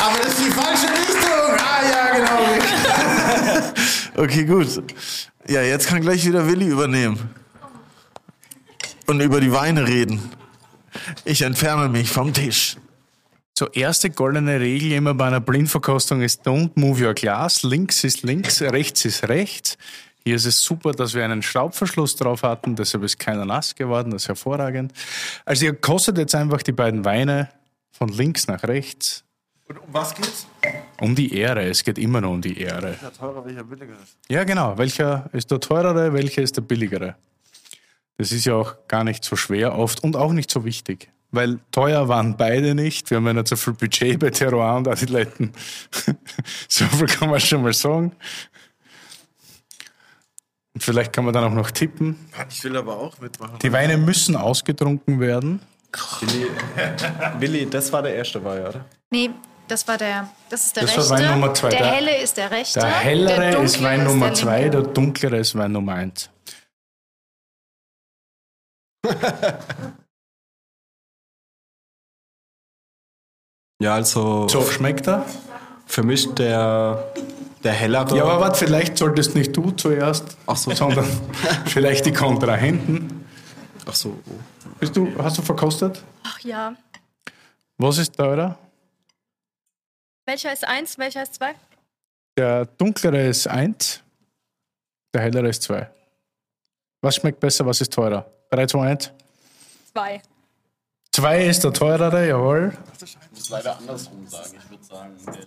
Aber 0.00 0.18
das 0.18 0.28
ist 0.28 0.46
die 0.46 0.50
falsche 0.52 0.86
Richtung! 0.86 1.58
Ah, 1.58 1.82
ja, 1.90 2.02
genau. 2.14 2.38
okay, 4.22 4.44
gut. 4.44 4.94
Ja, 5.48 5.62
jetzt 5.62 5.88
kann 5.88 6.02
gleich 6.02 6.24
wieder 6.24 6.46
Willi 6.46 6.66
übernehmen. 6.66 7.30
Und 9.06 9.20
über 9.20 9.40
die 9.40 9.50
Weine 9.50 9.88
reden. 9.88 10.30
Ich 11.24 11.42
entferne 11.42 11.88
mich 11.88 12.10
vom 12.10 12.32
Tisch. 12.32 12.76
So, 13.58 13.68
erste 13.68 14.10
goldene 14.10 14.60
Regel 14.60 14.92
immer 14.92 15.14
bei 15.14 15.26
einer 15.26 15.40
Blindverkostung 15.40 16.20
ist 16.20 16.46
don't 16.46 16.70
move 16.76 17.04
your 17.04 17.14
glass. 17.14 17.64
Links 17.64 18.04
ist 18.04 18.22
links, 18.22 18.62
rechts 18.62 19.04
ist 19.04 19.28
rechts. 19.28 19.78
Hier 20.26 20.34
ist 20.34 20.44
es 20.44 20.60
super, 20.60 20.90
dass 20.90 21.14
wir 21.14 21.24
einen 21.24 21.40
Schraubverschluss 21.40 22.16
drauf 22.16 22.42
hatten, 22.42 22.74
deshalb 22.74 23.04
ist 23.04 23.16
keiner 23.16 23.44
nass 23.44 23.76
geworden, 23.76 24.10
das 24.10 24.22
ist 24.22 24.28
hervorragend. 24.28 24.92
Also 25.44 25.66
ihr 25.66 25.74
kostet 25.76 26.18
jetzt 26.18 26.34
einfach 26.34 26.64
die 26.64 26.72
beiden 26.72 27.04
Weine 27.04 27.48
von 27.92 28.08
links 28.08 28.48
nach 28.48 28.64
rechts. 28.64 29.22
Und 29.68 29.78
um 29.78 29.86
was 29.92 30.16
geht's? 30.16 30.48
Um 31.00 31.14
die 31.14 31.32
Ehre, 31.32 31.62
es 31.68 31.84
geht 31.84 31.96
immer 31.96 32.20
nur 32.20 32.32
um 32.32 32.42
die 32.42 32.60
Ehre. 32.60 32.96
Ja, 33.00 33.10
teurer, 33.10 33.44
welcher 33.44 33.62
billiger 33.62 33.92
ist. 34.02 34.18
Ja, 34.28 34.42
genau. 34.42 34.76
Welcher 34.76 35.30
ist 35.32 35.48
der 35.52 35.60
teurere, 35.60 36.12
welcher 36.12 36.42
ist 36.42 36.56
der 36.56 36.62
billigere? 36.62 37.14
Das 38.18 38.32
ist 38.32 38.46
ja 38.46 38.54
auch 38.54 38.74
gar 38.88 39.04
nicht 39.04 39.22
so 39.22 39.36
schwer 39.36 39.78
oft 39.78 40.02
und 40.02 40.16
auch 40.16 40.32
nicht 40.32 40.50
so 40.50 40.64
wichtig. 40.64 41.08
Weil 41.30 41.60
teuer 41.70 42.08
waren 42.08 42.36
beide 42.36 42.74
nicht. 42.74 43.10
Wir 43.10 43.18
haben 43.18 43.26
ja 43.28 43.32
nicht 43.32 43.46
so 43.46 43.54
viel 43.54 43.74
Budget 43.74 44.18
bei 44.18 44.30
Terroir 44.30 44.74
und 44.74 44.88
Adiletten. 44.88 45.52
so 46.68 46.84
viel 46.84 47.06
kann 47.06 47.30
man 47.30 47.38
schon 47.38 47.62
mal 47.62 47.72
sagen. 47.72 48.10
Und 50.76 50.82
vielleicht 50.82 51.10
kann 51.14 51.24
man 51.24 51.32
dann 51.32 51.42
auch 51.44 51.54
noch 51.54 51.70
tippen. 51.70 52.28
Ich 52.50 52.62
will 52.62 52.76
aber 52.76 52.98
auch 52.98 53.18
mitmachen. 53.18 53.58
Die 53.62 53.72
Weine 53.72 53.96
müssen 53.96 54.36
ausgetrunken 54.36 55.20
werden. 55.20 55.62
Willi, 56.20 56.48
Willi, 57.38 57.70
das 57.70 57.90
war 57.94 58.02
der 58.02 58.14
erste 58.14 58.44
Wein, 58.44 58.60
oder? 58.66 58.84
Nee, 59.08 59.30
das 59.68 59.88
war 59.88 59.96
der, 59.96 60.28
das 60.50 60.66
ist 60.66 60.76
der 60.76 60.82
Das 60.82 60.94
war 60.98 61.16
rechte. 61.18 61.30
Wein 61.30 61.40
Nummer 61.40 61.54
zwei. 61.54 61.70
Der 61.70 61.78
Der- 61.78 61.88
helle 61.92 62.18
ist 62.22 62.36
der 62.36 62.50
rechte. 62.50 62.80
Der 62.80 62.90
hellere 62.90 63.36
der 63.52 63.62
ist 63.62 63.82
Wein 63.82 64.00
ist 64.02 64.06
Nummer 64.06 64.26
der 64.26 64.34
zwei, 64.34 64.68
der 64.68 64.82
dunklere 64.82 65.38
ist 65.38 65.54
Wein 65.56 65.72
Nummer 65.72 65.94
eins. 65.94 66.28
Ja, 73.82 73.94
also 73.94 74.48
So, 74.48 74.62
schmeckt 74.62 75.06
er? 75.06 75.24
für 75.86 76.02
mich 76.02 76.34
der, 76.34 77.12
der 77.66 77.74
hellere. 77.74 78.16
Ja, 78.16 78.24
aber 78.24 78.40
warte, 78.40 78.64
vielleicht 78.64 78.96
solltest 78.96 79.34
nicht 79.34 79.54
du 79.56 79.72
zuerst, 79.72 80.36
Ach 80.46 80.56
so. 80.56 80.72
sondern 80.72 81.04
vielleicht 81.66 82.06
die 82.06 82.12
Kontrahenten. 82.12 83.26
Ach 83.84 83.94
so. 83.94 84.16
Bist 84.78 84.96
du, 84.96 85.12
hast 85.18 85.36
du 85.38 85.42
verkostet? 85.42 86.02
Ach 86.22 86.38
ja. 86.40 86.74
Was 87.78 87.98
ist 87.98 88.16
teurer? 88.16 88.56
Welcher 90.26 90.52
ist 90.52 90.66
eins, 90.66 90.96
welcher 90.98 91.22
ist 91.22 91.34
zwei? 91.34 91.54
Der 92.38 92.66
dunklere 92.66 93.26
ist 93.26 93.46
1, 93.46 94.02
der 95.14 95.22
hellere 95.22 95.48
ist 95.48 95.62
2. 95.62 95.88
Was 97.00 97.16
schmeckt 97.16 97.40
besser, 97.40 97.64
was 97.64 97.80
ist 97.80 97.92
teurer? 97.92 98.26
3, 98.50 98.66
2, 98.66 98.80
1. 98.90 99.12
Zwei. 99.92 100.22
2 101.12 101.46
ist 101.46 101.64
der 101.64 101.72
teurere, 101.72 102.28
jawohl. 102.28 102.76
Ich 103.02 103.16
muss 103.32 103.48
leider 103.48 103.78
andersrum 103.78 104.26
sagen. 104.26 104.54
Ich 104.58 104.70
würde 104.70 104.84
sagen, 104.84 105.16
der 105.26 105.46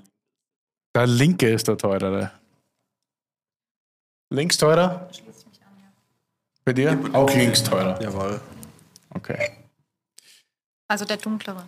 Der 0.99 1.07
linke 1.07 1.47
ist 1.47 1.65
der 1.65 1.77
teurere. 1.77 2.29
Links 4.33 4.57
teurer? 4.57 5.09
Bei 6.65 6.73
dir? 6.73 6.99
Auch 7.13 7.33
links 7.33 7.63
teurer. 7.63 7.97
Jawohl. 8.01 8.41
Okay. 9.11 9.51
Also 10.89 11.05
der 11.05 11.15
dunklere. 11.15 11.63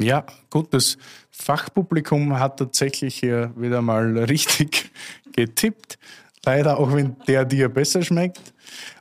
Ja, 0.00 0.26
gut, 0.50 0.74
das 0.74 0.98
Fachpublikum 1.30 2.40
hat 2.40 2.58
tatsächlich 2.58 3.20
hier 3.20 3.52
wieder 3.54 3.82
mal 3.82 4.18
richtig 4.18 4.90
getippt. 5.32 5.96
Leider 6.44 6.80
auch 6.80 6.92
wenn 6.92 7.14
der 7.28 7.44
dir 7.44 7.68
besser 7.68 8.02
schmeckt. 8.02 8.52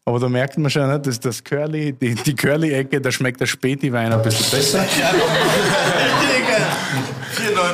Aber 0.05 0.19
da 0.19 0.29
merkt 0.29 0.59
man 0.59 0.69
schon, 0.69 0.87
ne, 0.87 0.99
dass 0.99 1.19
das 1.19 1.43
Curly, 1.43 1.93
die, 1.93 2.13
die 2.13 2.35
Curly-Ecke, 2.35 3.01
da 3.01 3.11
schmeckt 3.11 3.41
der 3.41 3.47
Späti-Wein 3.47 4.13
ein 4.13 4.21
bisschen 4.21 4.51
besser. 4.51 4.85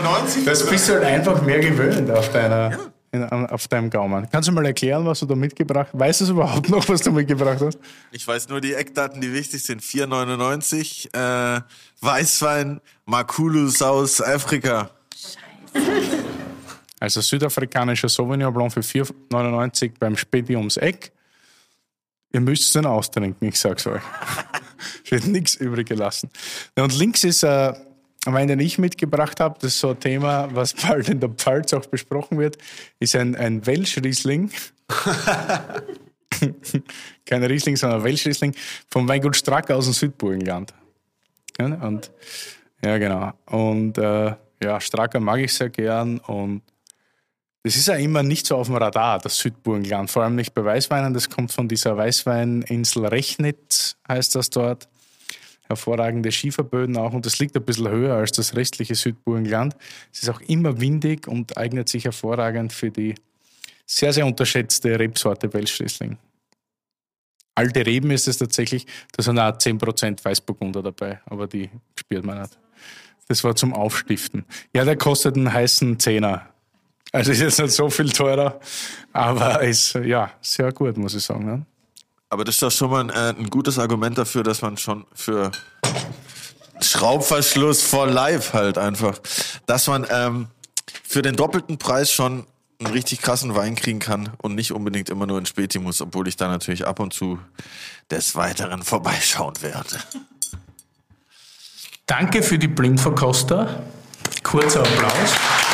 4,99? 0.07 0.45
Das 0.45 0.69
bist 0.69 0.89
du 0.89 0.93
halt 0.93 1.03
einfach 1.03 1.41
mehr 1.41 1.59
gewöhnt 1.59 2.09
auf 2.11 2.31
deiner, 2.31 2.91
in, 3.11 3.23
auf 3.23 3.67
deinem 3.67 3.89
Gaumen. 3.89 4.27
Kannst 4.31 4.47
du 4.47 4.53
mal 4.53 4.65
erklären, 4.65 5.05
was 5.05 5.19
du 5.19 5.25
da 5.25 5.35
mitgebracht 5.35 5.89
hast? 5.93 5.99
Weißt 5.99 6.21
du 6.21 6.31
überhaupt 6.31 6.69
noch, 6.69 6.87
was 6.87 7.01
du 7.01 7.11
mitgebracht 7.11 7.59
hast? 7.61 7.79
Ich 8.11 8.27
weiß 8.27 8.49
nur 8.49 8.61
die 8.61 8.73
Eckdaten, 8.73 9.21
die 9.21 9.33
wichtig 9.33 9.63
sind. 9.63 9.81
4,99. 9.81 11.13
Äh, 11.57 11.61
Weißwein, 12.01 12.81
Makulus 13.05 13.81
aus 13.81 14.21
Afrika. 14.21 14.91
Also 16.99 17.21
südafrikanischer 17.21 18.09
Sauvignon 18.09 18.53
Blanc 18.53 18.73
für 18.73 18.81
4,99 18.81 19.93
beim 19.99 20.17
Späti 20.17 20.55
ums 20.55 20.77
Eck. 20.77 21.11
Ihr 22.33 22.41
müsst 22.41 22.63
es 22.63 22.73
dann 22.73 22.85
austrinken, 22.85 23.47
ich 23.47 23.57
sag's 23.57 23.87
euch. 23.87 24.01
es 25.03 25.11
wird 25.11 25.27
nichts 25.27 25.55
übrig 25.55 25.87
gelassen. 25.87 26.29
Und 26.75 26.97
links 26.97 27.23
ist 27.23 27.43
äh, 27.43 27.73
ein 28.27 28.33
Wein, 28.33 28.47
den 28.47 28.59
ich 28.59 28.77
mitgebracht 28.77 29.39
habe, 29.39 29.55
das 29.59 29.73
ist 29.73 29.79
so 29.79 29.89
ein 29.91 29.99
Thema, 29.99 30.49
was 30.53 30.73
bald 30.87 31.09
in 31.09 31.19
der 31.19 31.29
Pfalz 31.29 31.73
auch 31.73 31.85
besprochen 31.85 32.37
wird, 32.37 32.57
ist 32.99 33.15
ein, 33.15 33.35
ein 33.35 33.65
Welschriesling. 33.65 34.51
Kein 37.25 37.43
Riesling, 37.43 37.75
sondern 37.75 38.03
Welschriesling 38.03 38.53
vom 38.89 39.07
Weingut 39.07 39.35
Strack 39.35 39.71
aus 39.71 39.85
dem 39.85 39.93
Südburgenland. 39.93 40.73
Ja, 41.59 41.65
und, 41.65 42.11
ja, 42.83 42.97
genau. 42.97 43.33
Und 43.45 43.97
äh, 43.97 44.35
ja, 44.61 44.79
Stracker 44.79 45.19
mag 45.19 45.39
ich 45.39 45.53
sehr 45.53 45.69
gern 45.69 46.19
und 46.19 46.61
das 47.63 47.75
ist 47.75 47.87
ja 47.87 47.95
immer 47.95 48.23
nicht 48.23 48.45
so 48.45 48.55
auf 48.55 48.67
dem 48.67 48.77
Radar, 48.77 49.19
das 49.19 49.37
Südburgenland. 49.39 50.09
Vor 50.09 50.23
allem 50.23 50.35
nicht 50.35 50.53
bei 50.53 50.63
Weißweinen. 50.63 51.13
Das 51.13 51.29
kommt 51.29 51.51
von 51.51 51.67
dieser 51.67 51.97
Weißweininsel 51.97 53.05
Rechnitz, 53.07 53.97
heißt 54.07 54.35
das 54.35 54.49
dort. 54.49 54.87
Hervorragende 55.67 56.31
Schieferböden 56.31 56.97
auch. 56.97 57.13
Und 57.13 57.25
das 57.25 57.39
liegt 57.39 57.55
ein 57.55 57.63
bisschen 57.63 57.89
höher 57.89 58.15
als 58.15 58.31
das 58.31 58.55
restliche 58.55 58.95
Südburgenland. 58.95 59.75
Es 60.13 60.23
ist 60.23 60.29
auch 60.29 60.41
immer 60.41 60.79
windig 60.79 61.27
und 61.27 61.57
eignet 61.57 61.89
sich 61.89 62.05
hervorragend 62.05 62.73
für 62.73 62.91
die 62.91 63.15
sehr, 63.85 64.13
sehr 64.13 64.25
unterschätzte 64.25 64.99
Rebsorte 64.99 65.53
Welschriesling. 65.53 66.17
Alte 67.55 67.85
Reben 67.85 68.11
ist 68.11 68.27
es 68.27 68.37
tatsächlich, 68.37 68.85
da 69.13 69.23
sind 69.23 69.39
auch 69.39 69.51
10% 69.51 70.23
Weißburgunder 70.23 70.83
dabei, 70.83 71.21
aber 71.25 71.47
die 71.47 71.69
spürt 71.95 72.23
man 72.23 72.41
nicht. 72.41 72.57
Das 73.27 73.43
war 73.43 73.55
zum 73.55 73.73
Aufstiften. 73.73 74.45
Ja, 74.73 74.85
der 74.85 74.95
kostet 74.95 75.35
einen 75.35 75.51
heißen 75.51 75.99
Zehner. 75.99 76.49
Also 77.11 77.31
ist 77.31 77.41
jetzt 77.41 77.59
nicht 77.59 77.71
so 77.71 77.89
viel 77.89 78.11
teurer, 78.11 78.59
aber 79.11 79.61
ist 79.61 79.93
ja 79.95 80.31
sehr 80.41 80.71
gut, 80.71 80.97
muss 80.97 81.15
ich 81.15 81.23
sagen. 81.23 81.45
Ne? 81.45 81.65
Aber 82.29 82.43
das 82.43 82.55
ist 82.55 82.61
doch 82.61 82.71
schon 82.71 82.91
mal 82.91 83.01
ein, 83.01 83.09
äh, 83.09 83.39
ein 83.39 83.49
gutes 83.49 83.79
Argument 83.79 84.17
dafür, 84.17 84.43
dass 84.43 84.61
man 84.61 84.77
schon 84.77 85.05
für 85.13 85.51
Schraubverschluss 86.81 87.81
for 87.81 88.07
life 88.07 88.53
halt 88.53 88.77
einfach, 88.77 89.19
dass 89.65 89.87
man 89.87 90.05
ähm, 90.09 90.47
für 91.03 91.21
den 91.21 91.35
doppelten 91.35 91.77
Preis 91.77 92.11
schon 92.11 92.45
einen 92.79 92.93
richtig 92.93 93.21
krassen 93.21 93.55
Wein 93.55 93.75
kriegen 93.75 93.99
kann 93.99 94.29
und 94.37 94.55
nicht 94.55 94.71
unbedingt 94.71 95.09
immer 95.09 95.25
nur 95.25 95.39
in 95.39 95.45
Späti 95.45 95.79
muss, 95.79 96.01
obwohl 96.01 96.27
ich 96.27 96.35
da 96.35 96.47
natürlich 96.47 96.85
ab 96.85 96.99
und 96.99 97.13
zu 97.13 97.39
des 98.11 98.35
Weiteren 98.35 98.83
vorbeischauen 98.83 99.53
werde. 99.61 99.99
Danke 102.05 102.43
für 102.43 102.59
die 102.59 102.67
Blindverkoster. 102.67 103.83
Kurzer 104.43 104.81
Applaus. 104.81 105.66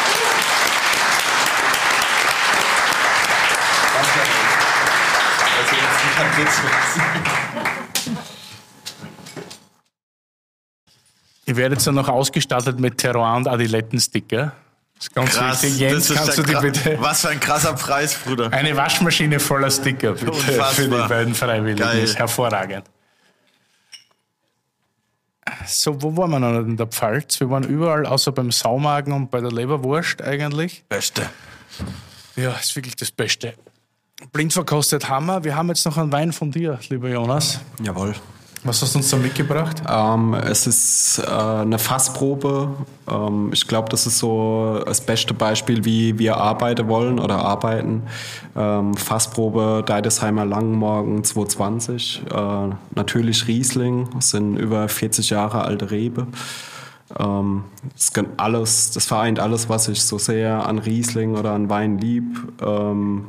Ihr 11.54 11.58
werdet 11.58 11.86
dann 11.86 11.94
noch 11.94 12.10
ausgestattet 12.10 12.80
mit 12.80 12.98
Terroir 12.98 13.36
und 13.36 13.48
Adilettensticker. 13.48 14.54
Das 14.96 15.06
ist 15.06 15.14
ganz 15.14 15.36
Krass, 15.36 15.62
wichtig. 15.62 15.80
Jens, 15.82 16.12
kannst 16.12 16.36
du 16.40 16.42
die 16.42 16.56
bitte... 16.56 16.98
Was 17.00 17.22
für 17.22 17.30
ein 17.30 17.40
krasser 17.40 17.74
Preis, 17.74 18.16
Bruder. 18.16 18.52
Eine 18.52 18.76
Waschmaschine 18.76 19.40
voller 19.40 19.70
Sticker 19.70 20.14
bitte 20.14 20.32
Unfassbar. 20.32 20.70
für 20.72 20.90
die 20.90 21.08
beiden 21.08 21.36
Freiwilligen. 21.36 21.78
Geil. 21.78 22.02
Das 22.02 22.10
ist 22.10 22.18
hervorragend. 22.18 22.86
So, 25.68 26.02
wo 26.02 26.18
waren 26.18 26.32
wir 26.32 26.40
noch 26.40 26.60
in 26.62 26.76
der 26.76 26.88
Pfalz? 26.88 27.40
Wir 27.40 27.52
waren 27.52 27.66
überall, 27.66 28.08
außer 28.08 28.32
beim 28.32 28.52
Saumagen 28.52 29.14
und 29.14 29.30
bei 29.30 29.40
der 29.40 29.52
Leberwurst 29.52 30.24
eigentlich. 30.24 30.84
Beste. 30.90 31.30
Ja, 32.36 32.54
ist 32.54 32.76
wirklich 32.76 32.96
das 32.96 33.12
Beste. 33.12 33.54
Blind 34.32 34.54
verkostet 34.54 35.08
Hammer. 35.08 35.44
Wir 35.44 35.56
haben 35.56 35.68
jetzt 35.68 35.86
noch 35.86 36.00
einen 36.00 36.12
Wein 36.12 36.34
von 36.34 36.50
dir, 36.50 36.80
lieber 36.90 37.10
Jonas. 37.10 37.60
Jawohl. 37.84 38.16
Was 38.66 38.82
hast 38.82 38.96
du 38.96 39.00
uns 39.00 39.10
da 39.10 39.18
mitgebracht? 39.18 39.84
Ähm, 39.90 40.34
es 40.36 40.68
ist 40.68 41.20
äh, 41.20 41.30
eine 41.30 41.78
Fassprobe. 41.78 42.70
Ähm, 43.10 43.50
ich 43.52 43.68
glaube, 43.68 43.90
das 43.90 44.08
ist 44.08 44.20
so 44.20 44.82
das 44.86 45.02
beste 45.02 45.34
Beispiel, 45.34 45.84
wie 45.84 46.18
wir 46.18 46.38
arbeiten 46.38 46.88
wollen 46.88 47.20
oder 47.20 47.40
arbeiten. 47.40 48.04
Ähm, 48.56 48.94
Fassprobe 48.94 49.84
Deidesheimer 49.86 50.46
Langenmorgen 50.46 51.26
220. 51.26 52.24
Äh, 52.32 52.70
natürlich 52.96 53.48
Riesling, 53.48 54.08
das 54.16 54.30
sind 54.30 54.56
über 54.56 54.88
40 54.88 55.32
Jahre 55.32 55.66
alte 55.66 55.92
Rebe. 55.92 56.28
Ähm, 57.20 57.66
das, 57.94 58.14
alles, 58.38 58.92
das 58.92 59.06
vereint 59.06 59.42
alles, 59.42 59.68
was 59.68 59.90
ich 59.90 60.02
so 60.04 60.18
sehr 60.18 60.66
an 60.66 60.80
Riesling 60.80 61.36
oder 61.36 61.52
an 61.52 61.70
Wein 61.70 61.98
lieb. 61.98 62.24
Ähm, 62.62 63.26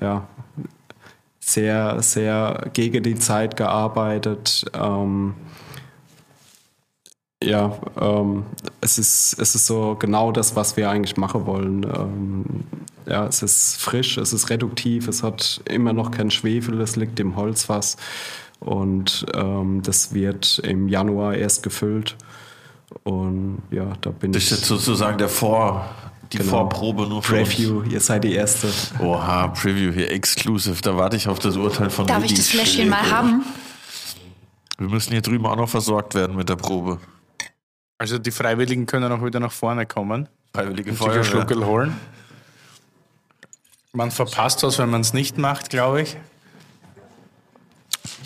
ja, 0.00 0.26
sehr, 1.52 2.02
sehr 2.02 2.68
gegen 2.72 3.02
die 3.02 3.14
Zeit 3.16 3.56
gearbeitet. 3.56 4.64
Ähm, 4.74 5.34
ja, 7.42 7.78
ähm, 8.00 8.44
es, 8.80 8.98
ist, 8.98 9.38
es 9.38 9.54
ist 9.54 9.66
so 9.66 9.96
genau 9.98 10.32
das, 10.32 10.56
was 10.56 10.76
wir 10.76 10.90
eigentlich 10.90 11.16
machen 11.16 11.46
wollen. 11.46 11.84
Ähm, 11.84 12.44
ja, 13.06 13.26
es 13.26 13.42
ist 13.42 13.76
frisch, 13.80 14.18
es 14.18 14.32
ist 14.32 14.50
reduktiv, 14.50 15.08
es 15.08 15.22
hat 15.22 15.60
immer 15.68 15.92
noch 15.92 16.10
kein 16.10 16.30
Schwefel, 16.30 16.80
es 16.80 16.96
liegt 16.96 17.18
im 17.20 17.36
Holzfass 17.36 17.96
und 18.60 19.24
ähm, 19.34 19.82
das 19.82 20.12
wird 20.12 20.58
im 20.64 20.88
Januar 20.88 21.34
erst 21.34 21.62
gefüllt. 21.62 22.16
Und 23.04 23.62
ja, 23.70 23.92
da 24.00 24.10
bin 24.10 24.32
Das 24.32 24.42
ich. 24.42 24.50
ist 24.50 24.58
jetzt 24.58 24.68
sozusagen 24.68 25.18
der 25.18 25.28
Vor, 25.28 25.88
die 26.32 26.38
Genau. 26.38 26.50
Vorprobe 26.50 27.06
nur 27.06 27.22
für 27.22 27.40
uns. 27.40 27.48
Preview, 27.50 27.82
ihr 27.82 28.00
seid 28.00 28.24
die 28.24 28.34
Erste. 28.34 28.68
Oha, 29.00 29.48
Preview 29.48 29.92
hier, 29.92 30.10
exclusive. 30.10 30.80
Da 30.82 30.96
warte 30.96 31.16
ich 31.16 31.28
auf 31.28 31.38
das 31.38 31.56
Urteil 31.56 31.90
von 31.90 32.06
Darf 32.06 32.18
ich 32.24 32.30
Willi 32.30 32.36
das 32.36 32.48
Fläschchen 32.48 32.88
mal 32.88 33.10
haben? 33.10 33.44
Wir 34.78 34.88
müssen 34.88 35.12
hier 35.12 35.22
drüben 35.22 35.46
auch 35.46 35.56
noch 35.56 35.68
versorgt 35.68 36.14
werden 36.14 36.36
mit 36.36 36.48
der 36.48 36.56
Probe. 36.56 36.98
Also 37.98 38.18
die 38.18 38.30
Freiwilligen 38.30 38.86
können 38.86 39.10
auch 39.10 39.24
wieder 39.24 39.40
nach 39.40 39.50
vorne 39.52 39.86
kommen. 39.86 40.28
Freiwillige 40.54 40.92
Feuerwehr. 40.94 41.24
Schluckel 41.24 41.64
holen. 41.66 41.96
Man 43.92 44.10
verpasst 44.10 44.62
was, 44.62 44.78
wenn 44.78 44.90
man 44.90 45.00
es 45.00 45.12
nicht 45.12 45.38
macht, 45.38 45.70
glaube 45.70 46.02
ich. 46.02 46.16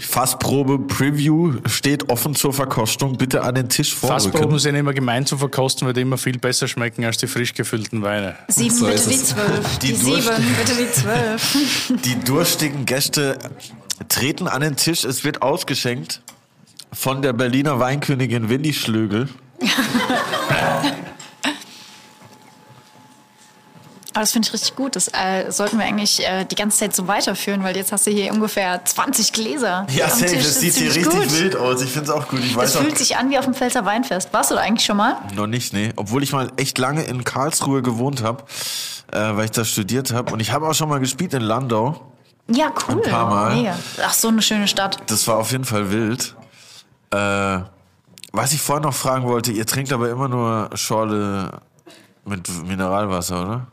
Die 0.03 0.09
Fassprobe 0.09 0.81
Preview 0.81 1.55
steht 1.67 2.09
offen 2.11 2.35
zur 2.35 2.53
Verkostung. 2.53 3.17
Bitte 3.19 3.43
an 3.43 3.55
den 3.55 3.69
Tisch 3.69 3.95
Fassproben 3.95 4.33
vorrücken. 4.41 4.59
sind 4.59 4.75
immer 4.75 4.93
gemein 4.93 5.27
zu 5.27 5.39
verkosten, 5.39 5.87
weil 5.87 5.95
die 5.95 6.01
immer 6.01 6.19
viel 6.19 6.39
besser 6.39 6.67
schmecken 6.67 7.05
als 7.05 7.19
die 7.19 7.29
frisch 7.29 7.55
gefüllten 7.55 8.03
Weine. 8.03 8.35
Sieben, 8.49 8.75
So 8.75 8.87
bitte 8.87 9.09
die 9.09 9.23
zwölf. 9.23 9.79
Die, 9.79 9.87
Die 9.87 9.95
sieben, 9.95 10.55
bitte 10.59 10.75
die 10.77 10.91
zwölf. 10.91 11.57
Die 12.05 12.19
durstigen 12.25 12.85
Gäste 12.85 13.39
treten 14.09 14.49
an 14.49 14.63
den 14.63 14.75
Tisch. 14.75 15.05
Es 15.05 15.23
wird 15.23 15.41
ausgeschenkt 15.41 16.21
von 16.93 17.23
der 17.23 17.33
Berliner 17.33 17.79
Weinkönigin 17.79 18.49
Willi 18.49 18.73
Schlögel. 18.73 19.29
Aber 24.13 24.21
das 24.21 24.33
finde 24.33 24.47
ich 24.49 24.53
richtig 24.55 24.77
gut. 24.77 24.97
Das 24.97 25.09
äh, 25.09 25.51
sollten 25.51 25.79
wir 25.79 25.85
eigentlich 25.87 26.27
äh, 26.27 26.45
die 26.45 26.55
ganze 26.55 26.79
Zeit 26.79 26.95
so 26.95 27.09
weiterführen, 27.09 27.63
weil 27.65 27.77
jetzt 27.77 27.93
hast 27.93 28.07
du 28.07 28.11
hier 28.11 28.33
ungefähr 28.33 28.85
20 28.85 29.33
Gläser. 29.33 29.87
Ja, 29.91 30.09
safe, 30.09 30.27
Tisch. 30.27 30.45
das 30.45 30.61
sieht 30.61 30.75
hier 30.75 30.95
richtig 30.95 31.11
gut. 31.13 31.33
wild 31.39 31.57
aus. 31.57 31.81
Ich 31.83 31.91
finde 31.91 32.11
es 32.11 32.15
auch 32.15 32.29
gut. 32.29 32.41
Ich 32.41 32.55
Das 32.55 32.57
weiß 32.57 32.77
auch 32.77 32.81
fühlt 32.83 32.99
sich 32.99 33.17
an 33.17 33.31
wie 33.31 33.39
auf 33.39 33.45
dem 33.47 33.55
Pfälzer 33.55 33.85
Weinfest. 33.87 34.33
Warst 34.33 34.51
du 34.51 34.55
da 34.55 34.61
eigentlich 34.61 34.85
schon 34.85 34.97
mal? 34.97 35.17
noch 35.35 35.47
nicht, 35.47 35.73
nee. 35.73 35.93
Obwohl 35.97 36.23
ich 36.23 36.33
mal 36.33 36.51
echt 36.57 36.79
lange 36.79 37.03
in 37.05 37.25
Karlsruhe 37.25 37.81
gewohnt 37.83 38.23
habe, 38.23 38.45
äh, 39.13 39.19
weil 39.37 39.47
ich 39.47 39.51
da 39.53 39.65
studiert 39.65 40.13
habe. 40.13 40.33
Und 40.33 40.41
ich 40.41 40.53
habe 40.53 40.69
auch 40.69 40.75
schon 40.75 40.89
mal 40.89 41.01
gespielt 41.01 41.33
in 41.35 41.43
Landau. 41.43 42.13
Ja, 42.49 42.73
cool. 42.89 43.03
Ein 43.03 43.11
paar 43.11 43.27
Mal. 43.31 43.55
Mega. 43.57 43.79
Ach, 44.05 44.13
so 44.13 44.29
eine 44.29 44.43
schöne 44.43 44.69
Stadt. 44.69 44.99
Das 45.07 45.27
war 45.29 45.39
auf 45.39 45.53
jeden 45.53 45.65
Fall 45.65 45.91
wild. 45.91 46.35
Äh, 47.11 47.61
was 48.33 48.53
ich 48.53 48.61
vorhin 48.61 48.83
noch 48.83 48.95
fragen 48.95 49.25
wollte, 49.25 49.53
ihr 49.53 49.67
trinkt 49.67 49.93
aber 49.93 50.11
immer 50.11 50.29
nur 50.29 50.71
Schorle 50.75 51.61
mit 52.25 52.49
Mineralwasser, 52.67 53.43
oder? 53.43 53.67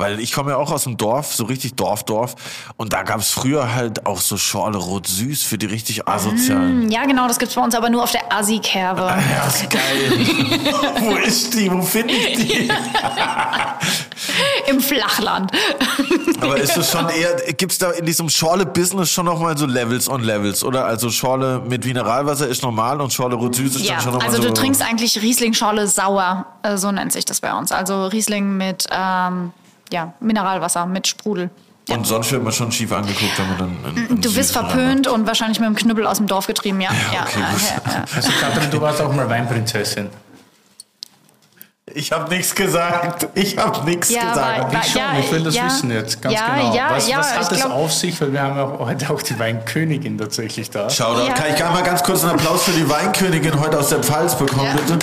Weil 0.00 0.18
ich 0.18 0.32
komme 0.32 0.52
ja 0.52 0.56
auch 0.56 0.72
aus 0.72 0.84
dem 0.84 0.96
Dorf, 0.96 1.34
so 1.34 1.44
richtig 1.44 1.74
Dorf, 1.74 2.04
Dorf. 2.04 2.34
Und 2.78 2.94
da 2.94 3.02
gab 3.02 3.20
es 3.20 3.32
früher 3.32 3.74
halt 3.74 4.06
auch 4.06 4.22
so 4.22 4.38
Schorle 4.38 4.78
rot 4.78 5.06
süß 5.06 5.42
für 5.42 5.58
die 5.58 5.66
richtig 5.66 6.08
asozialen. 6.08 6.90
Ja, 6.90 7.04
genau, 7.04 7.28
das 7.28 7.38
gibt's 7.38 7.54
bei 7.54 7.60
uns 7.62 7.74
aber 7.74 7.90
nur 7.90 8.02
auf 8.02 8.10
der 8.10 8.32
Assi-Kerbe. 8.32 9.02
Ja, 9.02 9.46
ist 9.46 9.68
geil. 9.68 9.80
Wo 11.00 11.16
ist 11.16 11.52
die? 11.52 11.70
Wo 11.70 11.82
finde 11.82 12.14
ich 12.14 12.34
die? 12.38 12.70
Im 14.68 14.80
Flachland. 14.80 15.52
Aber 16.40 16.56
ist 16.56 16.78
es 16.78 16.90
schon 16.90 17.06
eher, 17.10 17.34
gibt's 17.52 17.76
da 17.76 17.90
in 17.90 18.06
diesem 18.06 18.30
Schorle-Business 18.30 19.10
schon 19.10 19.26
nochmal 19.26 19.58
so 19.58 19.66
Levels 19.66 20.08
on 20.08 20.22
Levels? 20.22 20.64
Oder 20.64 20.86
also 20.86 21.10
Schorle 21.10 21.60
mit 21.68 21.84
Mineralwasser 21.84 22.48
ist 22.48 22.62
normal 22.62 23.02
und 23.02 23.12
Schorle 23.12 23.34
rot 23.36 23.54
süß 23.54 23.76
ist 23.76 23.84
Ja, 23.84 23.96
dann 23.96 24.02
schon 24.02 24.12
nochmal 24.14 24.28
also 24.30 24.40
so. 24.40 24.48
du 24.48 24.54
trinkst 24.54 24.80
eigentlich 24.80 25.20
Riesling-Schorle 25.20 25.86
sauer, 25.88 26.46
äh, 26.62 26.78
so 26.78 26.90
nennt 26.90 27.12
sich 27.12 27.26
das 27.26 27.40
bei 27.42 27.52
uns. 27.52 27.70
Also 27.70 28.06
Riesling 28.06 28.56
mit 28.56 28.86
ähm, 28.90 29.52
ja, 29.92 30.12
Mineralwasser, 30.20 30.86
mit 30.86 31.06
Sprudel. 31.06 31.50
Und 31.88 32.06
sonst 32.06 32.30
wird 32.30 32.44
man 32.44 32.52
schon 32.52 32.70
schief 32.70 32.92
angeguckt, 32.92 33.32
wenn 33.38 33.48
man 33.48 33.58
dann. 33.58 33.96
in- 33.96 34.06
in 34.16 34.20
Du 34.20 34.34
wirst 34.36 34.52
verpönt 34.52 35.08
und 35.08 35.26
wahrscheinlich 35.26 35.58
mit 35.58 35.68
dem 35.68 35.74
Knüppel 35.74 36.06
aus 36.06 36.18
dem 36.18 36.26
Dorf 36.28 36.46
getrieben, 36.46 36.80
ja. 36.80 36.90
ja, 37.12 37.22
okay, 37.22 37.40
gut. 37.52 37.62
ja. 37.86 38.04
Also 38.14 38.30
Katrin, 38.40 38.70
du 38.70 38.80
warst 38.80 39.00
auch 39.00 39.12
mal 39.12 39.28
Weinprinzessin. 39.28 40.08
Ich 41.92 42.12
habe 42.12 42.32
nichts 42.32 42.54
gesagt. 42.54 43.26
Ich 43.34 43.58
habe 43.58 43.84
nichts 43.84 44.10
Ja, 44.10 44.30
gesagt. 44.30 44.60
aber- 44.60 44.72
Wie 44.72 44.88
schon, 44.88 45.00
ja, 45.00 45.18
ich 45.18 45.32
will 45.32 45.42
das 45.42 45.56
ja, 45.56 45.64
wissen 45.66 45.90
jetzt, 45.90 46.22
ganz 46.22 46.32
ja, 46.36 46.54
genau. 46.54 46.74
ja, 46.76 46.90
was, 46.92 47.08
ja, 47.08 47.18
was 47.18 47.32
hat 47.34 47.42
ich 47.42 47.48
das 47.48 47.58
glaub- 47.62 47.72
auf 47.72 47.92
sich? 47.92 48.20
Weil 48.20 48.32
wir 48.32 48.42
haben 48.42 48.56
ja 48.56 48.72
heute 48.78 49.10
auch 49.10 49.20
die 49.20 49.36
Weinkönigin 49.36 50.16
tatsächlich 50.16 50.70
da. 50.70 50.88
Shoutout. 50.88 51.26
Ja. 51.26 51.32
Kann 51.34 51.46
ich 51.52 51.56
gar 51.58 51.72
mal 51.72 51.82
ganz 51.82 52.04
kurz 52.04 52.22
einen 52.22 52.34
Applaus 52.34 52.62
für 52.62 52.70
die 52.72 52.88
Weinkönigin 52.88 53.58
heute 53.58 53.76
aus 53.80 53.88
der 53.88 53.98
Pfalz 54.04 54.36
bekommen, 54.38 54.66
Ja. 54.66 54.74
bitte? 54.74 54.98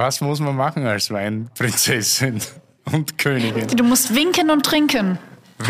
Was 0.00 0.20
muss 0.20 0.38
man 0.38 0.60
als 0.60 1.10
Weinprinzessin 1.10 2.40
und 2.92 3.18
Königin? 3.18 3.66
Du 3.66 3.82
musst 3.82 4.14
winken 4.14 4.48
und 4.50 4.64
trinken. 4.64 5.18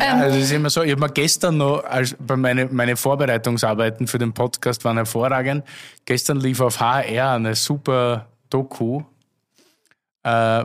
Also 0.00 0.38
es 0.38 0.44
ist 0.46 0.52
immer 0.52 0.68
so, 0.68 0.82
ich 0.82 0.90
habe 0.90 1.00
mir 1.00 1.08
gestern 1.08 1.56
noch, 1.56 1.84
als 1.84 2.16
bei 2.18 2.36
meine, 2.36 2.66
meine 2.66 2.96
Vorbereitungsarbeiten 2.96 4.06
für 4.08 4.18
den 4.18 4.34
Podcast 4.34 4.84
waren 4.84 4.96
hervorragend. 4.96 5.64
Gestern 6.04 6.40
lief 6.40 6.60
auf 6.60 6.80
HR 6.80 7.34
eine 7.34 7.54
super 7.54 8.26
Doku 8.50 9.02
äh, 10.24 10.64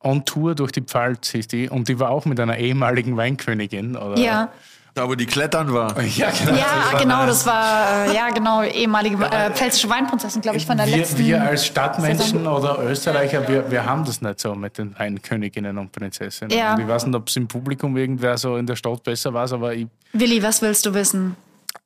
on 0.00 0.24
Tour 0.24 0.54
durch 0.56 0.72
die 0.72 0.82
Pfalz, 0.82 1.32
ist 1.34 1.52
die, 1.52 1.68
und 1.70 1.88
die 1.88 1.98
war 2.00 2.10
auch 2.10 2.24
mit 2.24 2.38
einer 2.40 2.58
ehemaligen 2.58 3.16
Weinkönigin. 3.16 3.96
Oder? 3.96 4.18
Ja. 4.18 4.52
Da, 4.94 5.08
wo 5.08 5.14
die 5.14 5.24
klettern 5.24 5.72
war. 5.72 6.00
Ja, 6.02 6.30
genau. 6.30 6.52
Ja, 6.52 6.98
genau, 6.98 7.26
das 7.26 7.46
war, 7.46 8.06
äh, 8.06 8.14
ja, 8.14 8.28
genau, 8.28 8.62
ehemalige 8.62 9.24
äh, 9.24 9.50
pfälzische 9.50 9.88
Weinprinzessin, 9.88 10.42
glaube 10.42 10.58
ich, 10.58 10.66
von 10.66 10.76
der 10.76 10.86
wir, 10.86 10.98
letzten. 10.98 11.18
wir 11.18 11.42
als 11.42 11.66
Stadtmenschen 11.66 12.46
oder 12.46 12.78
Österreicher, 12.82 13.48
wir, 13.48 13.70
wir 13.70 13.86
haben 13.86 14.04
das 14.04 14.20
nicht 14.20 14.40
so 14.40 14.54
mit 14.54 14.76
den 14.76 14.98
Weinköniginnen 14.98 15.78
und 15.78 15.92
Prinzessinnen. 15.92 16.56
Ja. 16.56 16.74
Und 16.74 16.80
ich 16.80 16.88
weiß 16.88 17.06
nicht, 17.06 17.14
ob 17.14 17.28
es 17.28 17.36
im 17.36 17.48
Publikum 17.48 17.96
irgendwer 17.96 18.36
so 18.36 18.56
in 18.56 18.66
der 18.66 18.76
Stadt 18.76 19.02
besser 19.02 19.32
war, 19.32 19.50
aber 19.50 19.74
ich, 19.74 19.86
Willi, 20.12 20.42
was 20.42 20.60
willst 20.60 20.84
du 20.84 20.92
wissen? 20.92 21.36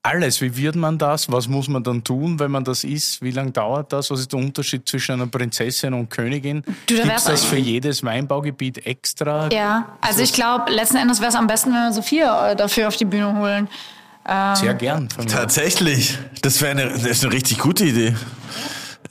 Alles. 0.06 0.40
Wie 0.40 0.56
wird 0.56 0.76
man 0.76 0.98
das? 0.98 1.30
Was 1.30 1.48
muss 1.48 1.68
man 1.68 1.82
dann 1.82 2.02
tun, 2.04 2.38
wenn 2.38 2.50
man 2.50 2.64
das 2.64 2.84
ist? 2.84 3.20
Wie 3.22 3.32
lange 3.32 3.50
dauert 3.50 3.92
das? 3.92 4.10
Was 4.10 4.20
ist 4.20 4.32
der 4.32 4.38
Unterschied 4.38 4.88
zwischen 4.88 5.12
einer 5.12 5.26
Prinzessin 5.26 5.92
und 5.92 6.08
Königin? 6.08 6.62
Gibt 6.86 7.06
es 7.06 7.24
das 7.24 7.44
für 7.44 7.56
jedes 7.56 8.04
Weinbaugebiet 8.04 8.86
extra? 8.86 9.48
Ja, 9.52 9.96
also 10.00 10.22
ich 10.22 10.32
glaube, 10.32 10.70
letzten 10.70 10.96
Endes 10.96 11.20
wäre 11.20 11.30
es 11.30 11.36
am 11.36 11.46
besten, 11.46 11.70
wenn 11.70 11.88
wir 11.88 11.92
Sophia 11.92 12.52
äh, 12.52 12.56
dafür 12.56 12.88
auf 12.88 12.96
die 12.96 13.04
Bühne 13.04 13.36
holen. 13.36 13.68
Sehr 14.54 14.74
gern. 14.74 15.08
Von 15.08 15.24
mir. 15.24 15.30
Tatsächlich. 15.30 16.18
Das 16.42 16.60
wäre 16.60 16.72
eine, 16.72 16.88
das 16.88 17.04
ist 17.04 17.24
eine 17.24 17.32
richtig 17.32 17.58
gute 17.58 17.84
Idee. 17.84 18.14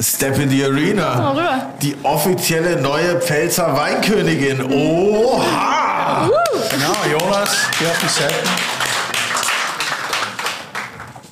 Step 0.02 0.38
in 0.40 0.50
the 0.50 0.66
Arena. 0.66 1.74
Die 1.82 1.96
offizielle 2.04 2.82
neue 2.82 3.22
Pfälzer 3.22 3.78
Weinkönigin. 3.78 4.62
Oha! 4.62 6.30
Genau, 6.70 7.20
Jonas, 7.20 7.56
hier 7.80 7.88
auf 7.88 8.00
die 8.00 8.08
Seite. 8.10 8.75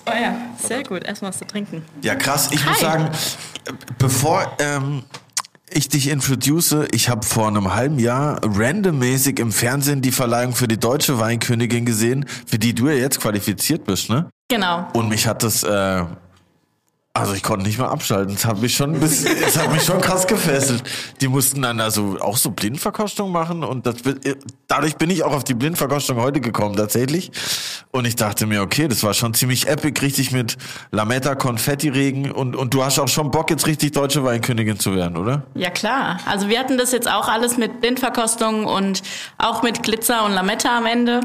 Oh 0.06 0.12
ja, 0.12 0.36
sehr 0.58 0.84
gut. 0.84 1.04
Erstmal 1.04 1.30
was 1.30 1.40
zu 1.40 1.46
trinken. 1.46 1.84
Ja, 2.02 2.16
krass. 2.16 2.50
Ich 2.52 2.66
muss 2.66 2.76
Hi. 2.76 2.82
sagen, 2.82 3.10
bevor 3.98 4.52
ähm, 4.60 5.04
ich 5.70 5.90
dich 5.90 6.10
introduce, 6.10 6.76
ich 6.92 7.10
habe 7.10 7.26
vor 7.26 7.48
einem 7.48 7.74
halben 7.74 8.00
Jahr 8.00 8.40
randommäßig 8.44 9.40
im 9.40 9.52
Fernsehen 9.52 10.02
die 10.02 10.12
Verleihung 10.12 10.54
für 10.54 10.68
die 10.68 10.80
deutsche 10.80 11.20
Weinkönigin 11.20 11.86
gesehen, 11.86 12.26
für 12.46 12.60
die 12.60 12.74
du 12.74 12.90
ja 12.90 12.96
jetzt 12.96 13.20
qualifiziert 13.22 13.86
bist, 13.86 14.10
ne? 14.10 14.30
Genau. 14.50 14.88
Und 14.94 15.10
mich 15.10 15.26
hat 15.26 15.42
das, 15.42 15.64
äh, 15.64 16.04
also 17.16 17.36
ich 17.36 17.44
konnte 17.44 17.68
nicht 17.68 17.78
mal 17.78 17.90
abschalten. 17.90 18.34
Es 18.34 18.44
hat 18.44 18.60
mich 18.60 18.76
schon, 18.76 19.00
bis, 19.00 19.24
es 19.48 19.56
hat 19.56 19.72
mich 19.72 19.84
schon 19.84 20.02
krass 20.02 20.26
gefesselt. 20.26 20.84
Die 21.22 21.28
mussten 21.28 21.62
dann 21.62 21.80
also 21.80 22.18
auch 22.20 22.38
so 22.38 22.50
Blindverkostung 22.50 23.32
machen 23.32 23.64
und 23.64 23.86
das, 23.86 23.98
dadurch 24.68 24.96
bin 24.96 25.12
ich 25.12 25.24
auch 25.24 25.34
auf 25.34 25.44
die 25.44 25.54
Blindverkostung 25.54 26.18
heute 26.18 26.42
gekommen 26.42 26.76
tatsächlich. 26.76 27.32
Und 27.92 28.06
ich 28.06 28.16
dachte 28.16 28.48
mir, 28.48 28.64
okay, 28.64 28.88
das 28.88 29.04
war 29.04 29.14
schon 29.14 29.36
ziemlich 29.36 29.68
epic, 29.68 30.02
richtig 30.02 30.32
mit 30.32 30.58
Lametta, 30.92 31.36
Konfettiregen 31.36 32.32
und 32.32 32.56
und 32.56 32.74
du 32.74 32.84
hast 32.84 32.98
auch 32.98 33.08
schon 33.08 33.30
Bock 33.30 33.52
jetzt 33.52 33.68
richtig 33.68 33.92
deutsche 33.92 34.24
Weinkönigin 34.24 34.80
zu 34.80 34.96
werden, 34.96 35.16
oder? 35.16 35.44
Ja 35.54 35.70
klar. 35.70 36.20
Also 36.26 36.50
wir 36.50 36.58
hatten 36.58 36.80
das 36.80 36.92
jetzt 36.92 37.08
auch 37.08 37.28
alles 37.28 37.58
mit 37.58 37.80
Blindverkostung 37.80 38.66
und 38.66 39.04
auch 39.38 39.62
mit 39.62 39.84
Glitzer 39.84 40.26
und 40.26 40.32
Lametta 40.32 40.76
am 40.76 40.88
Ende. 40.88 41.22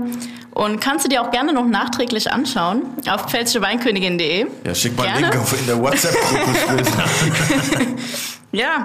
Und 0.59 0.81
kannst 0.81 1.05
du 1.05 1.09
dir 1.09 1.23
auch 1.23 1.31
gerne 1.31 1.53
noch 1.53 1.67
nachträglich 1.67 2.33
anschauen 2.33 2.83
auf 3.09 3.31
pfälzischeweinkönigin.de. 3.31 4.47
Ja, 4.65 4.75
schick 4.75 4.97
mal 4.97 5.05
einen 5.07 5.21
Gerne. 5.21 5.33
Link 5.33 5.41
auf 5.41 5.59
in 5.59 5.67
der 5.67 5.78
WhatsApp-Gruppe. 5.81 6.85
später. 6.85 7.87
Ja, 8.51 8.85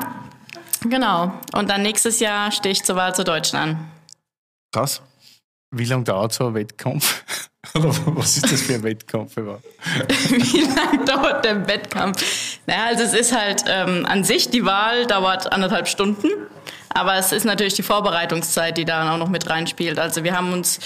genau. 0.81 1.31
Und 1.53 1.69
dann 1.69 1.83
nächstes 1.83 2.19
Jahr 2.19 2.51
stehe 2.51 2.73
ich 2.73 2.83
zur 2.83 2.97
Wahl 2.97 3.15
zu 3.15 3.23
Deutschland. 3.23 3.77
Krass. 4.73 5.01
Wie 5.71 5.85
lange 5.85 6.03
dauert 6.03 6.33
so 6.33 6.47
ein 6.47 6.53
Wettkampf? 6.53 7.23
Oder 7.73 7.93
was 8.07 8.37
ist 8.37 8.51
das 8.51 8.61
für 8.61 8.73
ein 8.75 8.83
Wettkampf 8.83 9.37
überhaupt? 9.37 9.63
Wie 10.29 10.61
lange 10.61 11.05
dauert 11.05 11.45
der 11.45 11.65
Wettkampf? 11.65 12.21
Naja, 12.67 12.87
also 12.87 13.03
es 13.03 13.13
ist 13.13 13.33
halt 13.33 13.63
ähm, 13.67 14.05
an 14.05 14.23
sich, 14.25 14.49
die 14.49 14.65
Wahl 14.65 15.07
dauert 15.07 15.51
anderthalb 15.51 15.87
Stunden. 15.87 16.27
Aber 16.89 17.15
es 17.15 17.31
ist 17.31 17.45
natürlich 17.45 17.73
die 17.73 17.83
Vorbereitungszeit, 17.83 18.77
die 18.77 18.85
da 18.85 19.13
auch 19.13 19.17
noch 19.17 19.29
mit 19.29 19.49
reinspielt. 19.49 19.97
Also 19.97 20.23
wir 20.23 20.35
haben 20.35 20.51
uns 20.53 20.79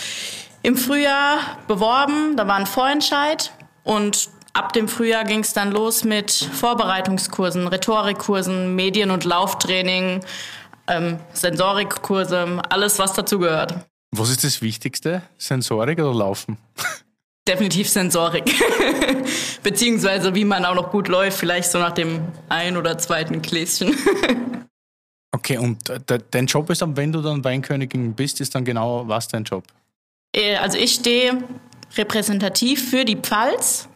im 0.62 0.78
Frühjahr 0.78 1.40
beworben, 1.68 2.38
da 2.38 2.48
war 2.48 2.56
ein 2.56 2.66
Vorentscheid 2.66 3.52
und 3.84 4.30
ab 4.58 4.74
dem 4.74 4.88
Frühjahr 4.88 5.24
ging 5.24 5.40
es 5.42 5.54
dann 5.54 5.72
los 5.72 6.04
mit 6.04 6.32
Vorbereitungskursen, 6.32 7.68
Rhetorikkursen, 7.68 8.76
Medien- 8.76 9.12
und 9.12 9.24
Lauftraining, 9.24 10.22
ähm, 10.88 11.20
Sensorikkurse, 11.34 12.62
alles 12.70 13.00
was 13.00 13.14
dazugehört. 13.14 13.76
Was 14.12 14.30
ist 14.30 14.44
das 14.44 14.62
Wichtigste? 14.62 15.22
Sensorik 15.38 16.00
oder 16.00 16.14
Laufen? 16.14 16.58
Definitiv 17.48 17.90
Sensorik. 17.90 18.44
Beziehungsweise 19.64 20.36
wie 20.36 20.44
man 20.46 20.66
auch 20.66 20.76
noch 20.76 20.92
gut 20.92 21.08
läuft, 21.08 21.38
vielleicht 21.40 21.72
so 21.72 21.78
nach 21.80 21.92
dem 21.94 22.22
ein 22.50 22.76
oder 22.78 22.98
zweiten 22.98 23.42
Gläschen. 23.42 23.96
Okay, 25.36 25.58
und 25.58 25.90
äh, 25.90 26.00
de- 26.00 26.22
dein 26.32 26.48
Job 26.48 26.70
ist 26.70 26.82
dann, 26.82 26.96
wenn 26.98 27.12
du 27.12 27.22
dann 27.22 27.44
Weinkönigin 27.44 28.14
bist, 28.16 28.40
ist 28.42 28.56
dann 28.56 28.64
genau 28.64 29.08
was 29.08 29.28
dein 29.28 29.44
Job? 29.44 29.64
Äh, 30.34 30.56
Also 30.56 30.78
ich 30.78 30.94
stehe 30.94 31.44
repräsentativ 31.96 32.90
für 32.90 33.04
die 33.06 33.18
Pfalz 33.18 33.88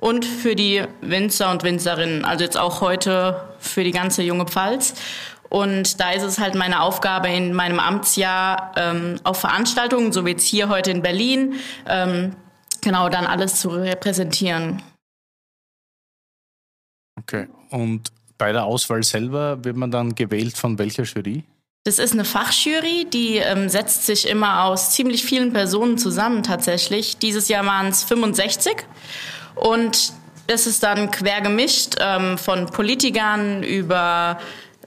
und 0.00 0.24
für 0.24 0.54
die 0.54 0.84
Winzer 1.00 1.50
und 1.50 1.62
Winzerinnen. 1.62 2.24
Also 2.24 2.44
jetzt 2.44 2.56
auch 2.56 2.80
heute 2.80 3.48
für 3.58 3.84
die 3.84 3.90
ganze 3.90 4.22
junge 4.22 4.46
Pfalz. 4.46 4.94
Und 5.48 5.98
da 6.00 6.10
ist 6.10 6.22
es 6.22 6.38
halt 6.38 6.54
meine 6.54 6.82
Aufgabe 6.82 7.28
in 7.28 7.52
meinem 7.54 7.80
Amtsjahr 7.80 8.72
ähm, 8.76 9.18
auf 9.24 9.40
Veranstaltungen, 9.40 10.12
so 10.12 10.24
wie 10.26 10.30
jetzt 10.30 10.46
hier 10.46 10.68
heute 10.68 10.90
in 10.90 11.02
Berlin, 11.02 11.54
ähm, 11.86 12.36
genau 12.82 13.08
dann 13.08 13.26
alles 13.26 13.60
zu 13.60 13.70
repräsentieren. 13.70 14.82
Okay. 17.18 17.48
Und 17.70 18.12
bei 18.36 18.52
der 18.52 18.64
Auswahl 18.64 19.02
selber 19.02 19.64
wird 19.64 19.76
man 19.76 19.90
dann 19.90 20.14
gewählt 20.14 20.56
von 20.56 20.78
welcher 20.78 21.04
Jury? 21.04 21.44
Das 21.84 21.98
ist 21.98 22.12
eine 22.12 22.26
Fachjury, 22.26 23.06
die 23.10 23.36
ähm, 23.36 23.68
setzt 23.70 24.04
sich 24.04 24.28
immer 24.28 24.64
aus 24.64 24.92
ziemlich 24.92 25.24
vielen 25.24 25.54
Personen 25.54 25.96
zusammen 25.96 26.42
tatsächlich. 26.42 27.16
Dieses 27.16 27.48
Jahr 27.48 27.64
waren 27.64 27.86
es 27.86 28.04
65 28.04 28.84
und 29.60 30.12
es 30.46 30.66
ist 30.66 30.82
dann 30.82 31.10
quer 31.10 31.40
gemischt 31.40 31.96
ähm, 32.00 32.38
von 32.38 32.66
Politikern 32.66 33.62
über 33.62 34.38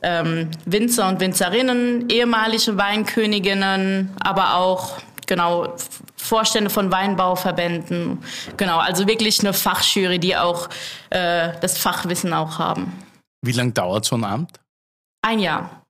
ähm, 0.02 0.50
Winzer 0.66 1.08
und 1.08 1.20
Winzerinnen, 1.20 2.10
ehemalige 2.10 2.78
Weinköniginnen, 2.78 4.16
aber 4.20 4.56
auch 4.56 4.98
genau 5.28 5.76
Vorstände 6.18 6.70
von 6.70 6.92
Weinbauverbänden. 6.92 8.24
Genau, 8.58 8.80
also 8.80 9.08
wirklich 9.08 9.40
eine 9.40 9.54
Fachjury, 9.54 10.20
die 10.20 10.36
auch 10.36 10.68
äh, 11.10 11.54
das 11.62 11.78
Fachwissen 11.78 12.34
auch 12.34 12.60
haben. 12.60 12.92
Wie 13.42 13.52
lange 13.52 13.72
dauert 13.72 14.06
so 14.06 14.16
ein 14.16 14.24
Amt? 14.24 14.60
Ein 15.22 15.40
Jahr. 15.40 15.81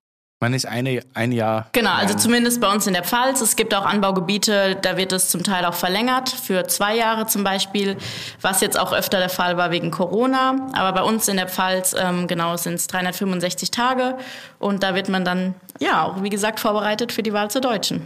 Man 0.42 0.56
ist 0.56 0.66
eine, 0.66 1.04
ein 1.14 1.32
Jahr. 1.32 1.70
Genau, 1.72 1.94
also 1.94 2.16
zumindest 2.16 2.60
bei 2.62 2.74
uns 2.74 2.88
in 2.88 2.94
der 2.94 3.04
Pfalz. 3.04 3.42
Es 3.42 3.56
gibt 3.56 3.76
auch 3.76 3.86
Anbaugebiete, 3.86 4.76
da 4.82 4.98
wird 4.98 5.12
es 5.12 5.30
zum 5.30 5.44
Teil 5.44 5.66
auch 5.66 5.76
verlängert, 5.76 6.30
für 6.30 6.66
zwei 6.66 6.96
Jahre 6.96 7.28
zum 7.28 7.44
Beispiel, 7.44 7.96
was 8.42 8.60
jetzt 8.60 8.78
auch 8.78 8.92
öfter 8.92 9.20
der 9.20 9.30
Fall 9.30 9.58
war 9.58 9.70
wegen 9.70 9.92
Corona. 9.92 10.68
Aber 10.74 10.94
bei 10.94 11.04
uns 11.04 11.28
in 11.28 11.38
der 11.38 11.48
Pfalz, 11.48 11.96
ähm, 11.96 12.26
genau, 12.26 12.58
sind 12.58 12.74
es 12.74 12.88
365 12.88 13.70
Tage 13.70 14.18
und 14.58 14.82
da 14.82 14.96
wird 14.96 15.10
man 15.10 15.24
dann, 15.24 15.54
ja, 15.80 16.02
auch 16.06 16.24
wie 16.24 16.30
gesagt, 16.30 16.60
vorbereitet 16.60 17.12
für 17.12 17.22
die 17.22 17.34
Wahl 17.34 17.52
zur 17.52 17.62
Deutschen. 17.62 18.02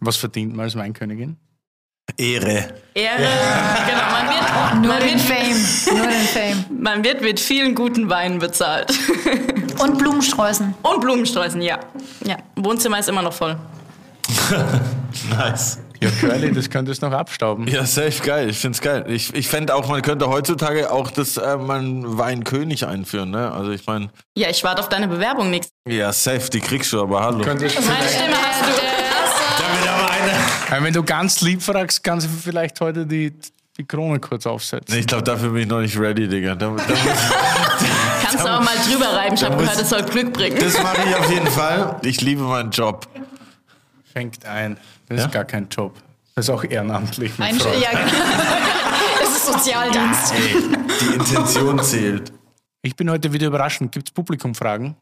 Was 0.00 0.16
verdient 0.16 0.56
man 0.56 0.64
als 0.64 0.76
Weinkönigin? 0.76 1.36
Ehre. 2.16 2.72
Ehre, 2.94 3.28
genau, 3.86 4.02
man 4.12 4.28
wird, 4.28 4.82
Nur 4.82 4.92
man 4.94 5.00
den 5.00 5.10
wird, 5.10 5.20
Fame. 5.20 5.98
Nur 5.98 6.06
den 6.06 6.20
Fame. 6.20 6.64
man 6.80 7.04
wird 7.04 7.20
mit 7.20 7.38
vielen 7.38 7.74
guten 7.74 8.08
Weinen 8.08 8.38
bezahlt. 8.38 8.90
Und 9.78 9.98
Blumensträußen. 9.98 10.74
Und 10.82 11.00
Blumensträußen, 11.00 11.60
ja. 11.62 11.78
ja. 12.24 12.36
Wohnzimmer 12.56 12.98
ist 12.98 13.08
immer 13.08 13.22
noch 13.22 13.32
voll. 13.32 13.56
Nice. 15.30 15.78
Ja, 16.00 16.10
Curly, 16.10 16.52
das 16.52 16.68
könntest 16.68 17.00
du 17.02 17.06
noch 17.08 17.16
abstauben. 17.16 17.66
Ja, 17.68 17.86
safe 17.86 18.20
geil. 18.22 18.50
Ich 18.50 18.58
find's 18.58 18.80
geil. 18.80 19.04
Ich, 19.08 19.32
ich 19.32 19.48
fände 19.48 19.74
auch, 19.74 19.88
man 19.88 20.02
könnte 20.02 20.28
heutzutage 20.28 20.90
auch 20.90 21.10
das 21.10 21.36
äh, 21.36 21.42
einen 21.42 22.18
Weinkönig 22.18 22.84
einführen, 22.86 23.30
ne? 23.30 23.52
Also 23.52 23.70
ich 23.70 23.86
meine, 23.86 24.10
Ja, 24.36 24.48
ich 24.50 24.64
warte 24.64 24.80
auf 24.82 24.88
deine 24.88 25.06
Bewerbung 25.08 25.50
nichts. 25.50 25.68
ja, 25.88 26.12
safe, 26.12 26.50
die 26.50 26.60
kriegst 26.60 26.92
du, 26.92 27.00
aber 27.00 27.22
hallo. 27.22 27.42
Könntest 27.44 27.76
Meine 27.76 28.08
Stimme 28.08 28.34
hast 28.36 28.62
du. 28.62 29.62
Damit 29.62 29.88
aber 29.88 30.10
eine. 30.10 30.76
Ja, 30.78 30.84
wenn 30.84 30.92
du 30.92 31.02
ganz 31.04 31.40
lieb 31.40 31.62
fragst, 31.62 32.02
kannst 32.02 32.26
du 32.26 32.30
vielleicht 32.30 32.80
heute 32.80 33.06
die, 33.06 33.32
die 33.78 33.84
Krone 33.86 34.18
kurz 34.18 34.46
aufsetzen. 34.46 34.92
Nee, 34.94 35.00
ich 35.02 35.06
glaube, 35.06 35.22
dafür 35.22 35.50
bin 35.50 35.62
ich 35.62 35.68
noch 35.68 35.80
nicht 35.80 35.96
ready, 35.98 36.26
Digga. 36.28 36.54
Da, 36.56 36.70
da 36.76 36.82
Kannst 38.36 38.46
du 38.46 38.50
auch 38.50 38.64
mal 38.64 38.76
drüber 38.88 39.06
reiben. 39.16 39.34
Ich 39.34 39.44
habe 39.44 39.56
gehört, 39.56 39.80
es 39.80 39.88
soll 39.90 40.02
Glück 40.02 40.32
bringen. 40.32 40.58
das 40.58 40.82
mache 40.82 40.98
ich 41.08 41.14
auf 41.16 41.30
jeden 41.30 41.46
Fall. 41.46 41.96
Ich 42.02 42.20
liebe 42.20 42.42
meinen 42.42 42.70
Job. 42.70 43.06
Fängt 44.12 44.44
ein. 44.46 44.76
Das 45.08 45.18
Ja? 45.20 45.26
ist 45.26 45.32
gar 45.32 45.44
kein 45.44 45.68
Job. 45.68 45.94
Das 46.34 46.46
ist 46.46 46.50
auch 46.50 46.64
ehrenamtlich. 46.64 47.32
Ein, 47.38 47.58
ja. 47.58 47.90
Es 49.22 49.28
ist 49.36 49.46
Sozialdienst. 49.46 50.34
Ey, 50.34 50.56
die 51.00 51.14
Intention 51.14 51.82
zählt. 51.82 52.32
Ich 52.82 52.96
bin 52.96 53.08
heute 53.10 53.32
wieder 53.32 53.46
überraschend. 53.46 53.92
Gibt 53.92 54.08
es 54.08 54.12
Publikumfragen? 54.14 54.96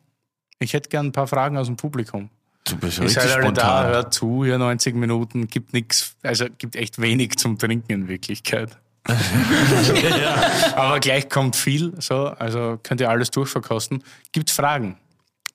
Ich 0.59 0.74
hätte 0.74 0.88
gern 0.90 1.06
ein 1.06 1.12
paar 1.12 1.26
Fragen 1.26 1.56
aus 1.56 1.66
dem 1.66 1.76
Publikum. 1.76 2.28
Du 2.64 2.76
bist 2.76 2.98
Ihr 2.98 3.04
richtig 3.04 3.22
seid 3.22 3.32
alle 3.32 3.52
da, 3.52 3.62
spontan. 3.62 3.86
hört 3.86 4.14
zu, 4.14 4.44
hier 4.44 4.56
90 4.59 4.94
Minuten, 4.94 5.48
gibt 5.48 5.72
nichts, 5.72 6.14
also 6.22 6.44
gibt 6.59 6.76
echt 6.76 7.00
wenig 7.00 7.36
zum 7.36 7.59
Trinken 7.59 7.90
in 7.92 8.09
Wirklichkeit. 8.09 8.78
Aber 10.76 11.00
gleich 11.00 11.28
kommt 11.28 11.56
viel, 11.56 11.92
so, 12.00 12.26
also 12.28 12.78
könnt 12.82 13.00
ihr 13.00 13.10
alles 13.10 13.30
durchverkosten. 13.30 14.04
Gibt 14.30 14.50
Fragen? 14.50 14.96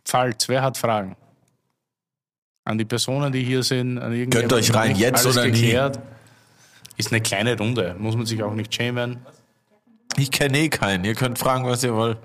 Pfalz, 0.04 0.50
wer 0.50 0.62
hat 0.62 0.78
Fragen? 0.78 1.16
An 2.66 2.78
die 2.78 2.86
Personen, 2.86 3.32
die 3.32 3.44
hier 3.44 3.64
sind, 3.64 3.98
an 3.98 4.12
irgendjemanden, 4.12 4.50
Könnt 4.50 4.54
euch 4.54 4.74
rein, 4.74 4.96
jetzt 4.96 5.26
alles 5.26 5.38
oder 5.38 5.46
nie. 5.46 5.52
geklärt? 5.54 6.00
Ist 6.98 7.12
eine 7.12 7.22
kleine 7.22 7.58
Runde, 7.58 7.96
muss 7.98 8.16
man 8.16 8.26
sich 8.26 8.42
auch 8.44 8.54
nicht 8.54 8.74
schämen. 8.74 9.20
Ich 10.18 10.32
kenne 10.32 10.58
eh 10.58 10.70
keinen. 10.70 11.06
Ihr 11.06 11.16
könnt 11.16 11.38
fragen, 11.38 11.66
was 11.66 11.84
ihr 11.84 11.94
wollt. 11.94 12.18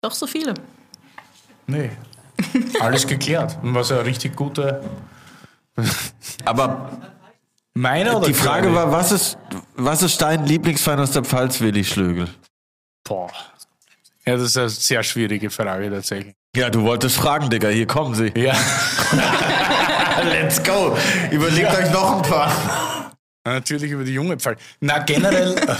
Doch 0.00 0.12
so 0.12 0.26
viele. 0.26 0.54
Nee. 1.66 1.90
Alles 2.80 3.06
geklärt. 3.06 3.58
Und 3.62 3.74
was 3.74 3.92
eine 3.92 4.04
richtig 4.06 4.34
gute. 4.34 4.82
Aber 6.46 6.90
Meine 7.80 8.14
oder 8.14 8.26
die 8.26 8.34
Frage 8.34 8.74
war, 8.74 8.92
was 8.92 9.10
ist, 9.10 9.38
was 9.74 10.02
ist 10.02 10.20
dein 10.20 10.44
Lieblingsfein 10.44 10.98
aus 11.00 11.12
der 11.12 11.24
Pfalz, 11.24 11.62
Willi 11.62 11.82
Schlögel? 11.82 12.28
Boah. 13.04 13.30
Ja, 14.26 14.34
das 14.36 14.42
ist 14.42 14.58
eine 14.58 14.68
sehr 14.68 15.02
schwierige 15.02 15.48
Frage 15.48 15.90
tatsächlich. 15.90 16.34
Ja, 16.54 16.68
du 16.68 16.82
wolltest 16.82 17.16
fragen, 17.16 17.48
Digga. 17.48 17.68
Hier 17.68 17.86
kommen 17.86 18.14
sie. 18.14 18.32
Ja. 18.36 18.52
Let's 20.24 20.62
go. 20.62 20.94
Überlegt 21.30 21.70
euch 21.70 21.90
noch 21.90 22.16
ein 22.16 22.22
paar. 22.22 23.16
Natürlich 23.46 23.90
über 23.92 24.04
die 24.04 24.12
junge 24.12 24.36
Pfalz. 24.36 24.60
Na, 24.80 24.98
generell, 24.98 25.56
äh, 25.66 25.74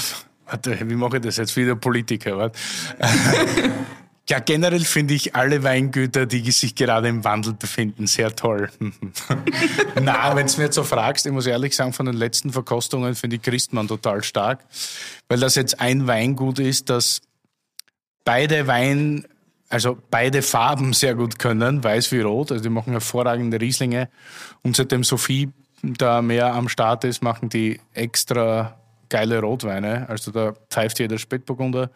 warte, 0.47 0.79
wie 0.81 0.95
mache 0.95 1.19
ich 1.19 1.23
das 1.23 1.37
jetzt 1.37 1.55
wieder 1.55 1.77
Politiker? 1.77 2.39
Warte. 2.39 2.59
Ja, 4.31 4.39
generell 4.39 4.85
finde 4.85 5.15
ich 5.15 5.35
alle 5.35 5.65
Weingüter, 5.65 6.25
die 6.25 6.49
sich 6.53 6.77
gerade 6.77 7.09
im 7.09 7.25
Wandel 7.25 7.53
befinden, 7.53 8.07
sehr 8.07 8.37
toll. 8.37 8.71
Na, 10.01 10.37
wenn 10.37 10.47
du 10.47 10.57
mir 10.57 10.65
jetzt 10.67 10.77
so 10.77 10.85
fragst, 10.85 11.27
ich 11.27 11.33
muss 11.33 11.47
ehrlich 11.47 11.75
sagen, 11.75 11.93
von 11.93 12.07
den 12.07 12.15
letzten 12.15 12.53
Verkostungen 12.53 13.17
finde 13.17 13.37
ich 13.37 13.43
Christmann 13.43 13.89
total 13.89 14.23
stark, 14.23 14.65
weil 15.29 15.41
das 15.41 15.57
jetzt 15.57 15.81
ein 15.81 16.07
Weingut 16.07 16.61
ist, 16.61 16.91
das 16.91 17.23
beide 18.25 18.69
Wein, 18.69 19.27
also 19.69 19.99
beide 20.13 20.43
Farben 20.43 20.93
sehr 20.93 21.17
gut 21.17 21.41
können, 21.41 21.83
weiß 21.83 22.13
wie 22.13 22.21
rot. 22.21 22.53
Also 22.53 22.63
die 22.63 22.71
machen 22.71 22.93
hervorragende 22.93 23.61
Rieslinge. 23.61 24.09
Und 24.63 24.77
seitdem 24.77 25.03
Sophie 25.03 25.49
da 25.83 26.23
mehr 26.23 26.55
am 26.55 26.69
Start 26.69 27.03
ist, 27.03 27.21
machen 27.21 27.49
die 27.49 27.81
extra 27.95 28.80
geile 29.11 29.41
Rotweine. 29.41 30.09
Also 30.09 30.31
da 30.31 30.55
pfeift 30.71 30.99
jeder 30.99 31.19
Spätburgunder. 31.19 31.91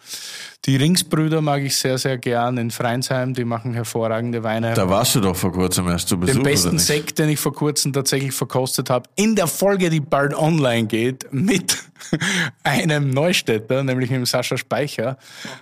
Die 0.67 0.77
Ringsbrüder 0.77 1.41
mag 1.41 1.63
ich 1.63 1.77
sehr, 1.77 1.97
sehr 1.97 2.19
gern 2.19 2.59
in 2.59 2.71
Freinsheim. 2.71 3.33
Die 3.33 3.45
machen 3.45 3.73
hervorragende 3.73 4.43
Weine. 4.43 4.75
Da 4.75 4.89
warst 4.89 5.15
du 5.15 5.21
doch 5.21 5.37
vor 5.37 5.53
kurzem 5.53 5.89
erst 5.89 6.09
zu 6.09 6.19
Besuch, 6.19 6.35
Den 6.35 6.43
besten? 6.43 6.79
Sekt, 6.79 7.19
den 7.19 7.31
ich 7.31 7.41
vor 7.41 7.55
kurzem 7.55 7.93
tatsächlich 7.93 8.33
verkostet 8.33 8.91
habe, 8.91 9.09
in 9.15 9.37
der 9.37 9.47
Folge, 9.47 9.89
die 9.89 10.01
bald 10.01 10.35
online 10.35 10.87
geht, 10.87 11.33
mit 11.33 11.79
einem 12.63 13.11
Neustädter, 13.11 13.83
nämlich 13.83 14.11
mit 14.11 14.19
dem 14.19 14.27
Sascha 14.27 14.59
Speicher, 14.59 15.17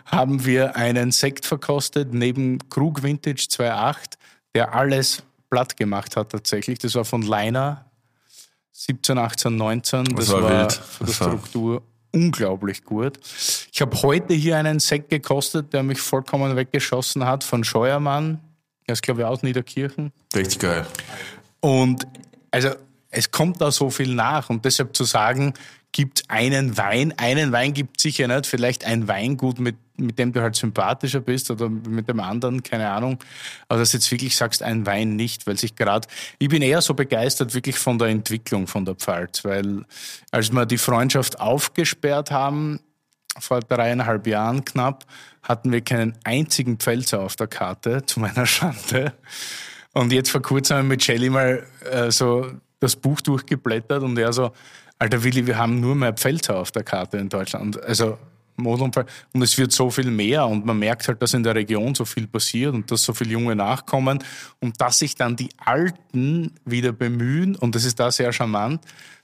haben 0.07 0.45
wir 0.45 0.75
einen 0.77 1.13
Sekt 1.13 1.47
verkostet 1.47 2.13
neben 2.13 2.59
Krug 2.71 3.03
Vintage 3.03 3.47
2.8, 3.51 3.97
der 4.55 4.75
alles 4.75 5.23
platt 5.51 5.77
gemacht 5.77 6.17
hat 6.17 6.31
tatsächlich. 6.31 6.79
Das 6.79 6.95
war 6.95 7.05
von 7.05 7.23
Leiner 7.23 7.85
17, 8.87 9.17
18, 9.17 9.57
19. 9.57 10.05
Das, 10.17 10.29
war 10.33 10.43
war, 10.43 10.51
wild. 10.63 10.73
von 10.73 11.07
der 11.07 11.07
Das 11.07 11.21
war- 11.21 11.29
Struktur 11.29 11.83
unglaublich 12.11 12.85
gut. 12.85 13.19
Ich 13.73 13.81
habe 13.81 14.03
heute 14.03 14.35
hier 14.35 14.57
einen 14.59 14.81
Sekt 14.81 15.09
gekostet, 15.09 15.73
der 15.73 15.83
mich 15.85 16.01
vollkommen 16.01 16.57
weggeschossen 16.57 17.25
hat, 17.25 17.45
von 17.45 17.63
Scheuermann. 17.65 18.41
Er 18.87 18.95
ist, 18.95 19.03
glaube 19.03 19.21
ich, 19.21 19.27
aus 19.27 19.43
Niederkirchen. 19.45 20.13
Richtig 20.35 20.59
geil. 20.59 20.85
Und 21.61 22.07
also 22.51 22.71
es 23.11 23.31
kommt 23.31 23.61
da 23.61 23.71
so 23.71 23.89
viel 23.89 24.15
nach 24.15 24.51
und 24.51 24.65
deshalb 24.65 24.97
zu 24.97 25.05
sagen, 25.05 25.55
gibt 25.93 26.25
einen 26.29 26.77
Wein, 26.79 27.13
einen 27.19 27.53
Wein 27.53 27.75
gibt 27.75 28.01
sicher 28.01 28.27
nicht, 28.27 28.47
vielleicht 28.47 28.85
ein 28.85 29.09
Weingut, 29.09 29.61
mit, 29.61 29.77
mit 29.97 30.19
dem 30.19 30.33
du 30.33 30.41
halt 30.41 30.57
sympathischer 30.57 31.21
bist 31.21 31.51
oder 31.51 31.69
mit 31.69 32.09
dem 32.09 32.19
anderen, 32.19 32.63
keine 32.63 32.91
Ahnung. 32.91 33.19
Aber 33.69 33.79
dass 33.79 33.91
du 33.91 33.99
jetzt 33.99 34.11
wirklich 34.11 34.35
sagst, 34.35 34.63
ein 34.63 34.87
Wein 34.87 35.17
nicht, 35.17 35.47
weil 35.47 35.59
sich 35.59 35.77
gerade, 35.77 36.09
ich 36.39 36.49
bin 36.49 36.63
eher 36.63 36.81
so 36.81 36.95
begeistert 36.95 37.55
wirklich 37.55 37.79
von 37.79 37.99
der 37.99 38.09
Entwicklung 38.09 38.67
von 38.67 38.87
der 38.87 38.95
Pfalz, 38.95 39.45
weil 39.45 39.85
als 40.31 40.51
wir 40.51 40.65
die 40.65 40.79
Freundschaft 40.79 41.41
aufgesperrt 41.41 42.31
haben, 42.31 42.81
vor 43.39 43.61
dreieinhalb 43.61 44.27
Jahren 44.27 44.65
knapp, 44.65 45.05
hatten 45.43 45.73
wir 45.73 45.81
keinen 45.83 46.17
einzigen 46.25 46.79
Pfälzer 46.79 47.21
auf 47.21 47.37
der 47.37 47.49
Karte, 47.49 48.03
zu 48.07 48.21
meiner 48.21 48.47
Schande. 48.47 49.13
Und 49.93 50.13
jetzt 50.13 50.31
vor 50.31 50.41
kurzem 50.41 50.89
mit 50.89 51.05
Shelly 51.05 51.29
mal 51.29 51.67
äh, 51.91 52.11
so 52.11 52.51
das 52.81 52.97
Buch 52.97 53.21
durchgeblättert 53.21 54.03
und 54.03 54.19
er 54.19 54.33
so, 54.33 54.53
Alter 55.03 55.25
Willi, 55.25 55.49
wir 55.49 55.59
haben 55.59 55.81
nur 55.81 55.97
mehr 55.97 56.13
Pfälzer 56.13 56.57
auf 56.57 56.71
der 56.71 56.85
Karte 56.85 57.17
in 57.19 57.29
Deutschland. 57.29 57.77
Und 57.77 57.85
Also 57.85 58.19
Model 58.55 58.85
und 58.85 58.95
Pfalz. 58.95 59.11
Und 59.35 59.43
es 59.43 59.59
wird 59.59 59.73
so 59.73 59.91
viel 59.91 60.13
mehr 60.13 60.47
und 60.47 60.65
man 60.65 60.79
merkt 60.79 61.09
halt, 61.09 61.21
dass 61.21 61.35
in 61.35 61.43
der 61.43 61.57
Region 61.57 61.97
so 61.97 62.05
viel 62.05 62.29
passiert 62.29 62.73
und 62.73 62.89
dass 62.89 63.03
so 63.03 63.13
viele 63.13 63.33
Junge 63.33 63.57
nachkommen 63.57 64.23
und 64.61 64.81
dass 64.81 65.01
sich 65.01 65.17
dann 65.17 65.35
die 65.35 65.49
Alten 65.57 66.53
wieder 66.65 66.93
bemühen, 66.93 67.57
und 67.57 67.75
das 67.75 67.85
ist 67.85 67.99
da 67.99 68.13
sehr 68.13 68.33
charmant, 68.33 68.81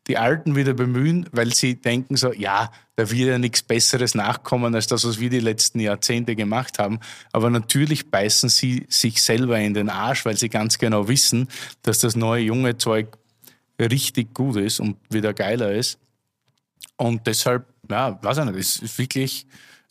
die 0.09 0.18
Alten 0.18 0.56
wieder 0.56 0.74
bemühen, 0.74 1.26
weil 1.30 1.55
sie 1.55 1.76
denken 1.76 2.16
so, 2.16 2.32
ja, 2.32 2.72
da 2.96 3.09
wird 3.09 3.28
ja 3.28 3.38
nichts 3.38 3.62
Besseres 3.62 4.16
nachkommen 4.16 4.74
als 4.74 4.88
das, 4.88 5.06
was 5.06 5.20
wir 5.20 5.30
die 5.30 5.38
letzten 5.38 5.78
Jahrzehnte 5.78 6.34
gemacht 6.34 6.80
haben. 6.80 6.98
Aber 7.30 7.50
natürlich 7.50 8.10
beißen 8.10 8.48
sie 8.48 8.84
sich 8.88 9.22
selber 9.22 9.60
in 9.60 9.74
den 9.74 9.90
Arsch, 9.90 10.24
weil 10.24 10.36
sie 10.36 10.48
ganz 10.48 10.78
genau 10.78 11.06
wissen, 11.06 11.46
dass 11.82 12.00
das 12.00 12.16
neue 12.16 12.42
junge 12.42 12.78
Zeug 12.78 13.16
richtig 13.78 14.34
gut 14.34 14.56
ist 14.56 14.80
und 14.80 14.96
wieder 15.10 15.32
geiler 15.32 15.72
ist. 15.72 15.98
Und 16.96 17.26
deshalb, 17.26 17.66
ja, 17.90 18.18
weiß 18.22 18.38
ich 18.38 18.44
nicht, 18.44 18.59
es 18.59 18.76
ist 18.76 18.98
wirklich, 18.98 19.46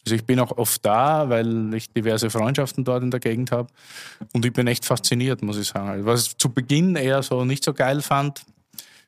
also 0.05 0.15
ich 0.15 0.26
bin 0.26 0.39
auch 0.39 0.57
oft 0.57 0.85
da, 0.85 1.30
weil 1.30 1.73
ich 1.73 1.89
diverse 1.89 2.30
Freundschaften 2.30 2.84
dort 2.84 3.03
in 3.03 3.11
der 3.11 3.19
Gegend 3.19 3.51
habe. 3.51 3.69
Und 4.34 4.45
ich 4.45 4.53
bin 4.53 4.68
echt 4.68 4.85
fasziniert, 4.85 5.41
muss 5.41 5.57
ich 5.57 5.68
sagen. 5.68 6.05
Was 6.05 6.27
ich 6.27 6.38
zu 6.38 6.49
Beginn 6.49 6.95
eher 6.95 7.23
so 7.23 7.45
nicht 7.45 7.64
so 7.64 7.73
geil 7.73 8.01
fand, 8.01 8.41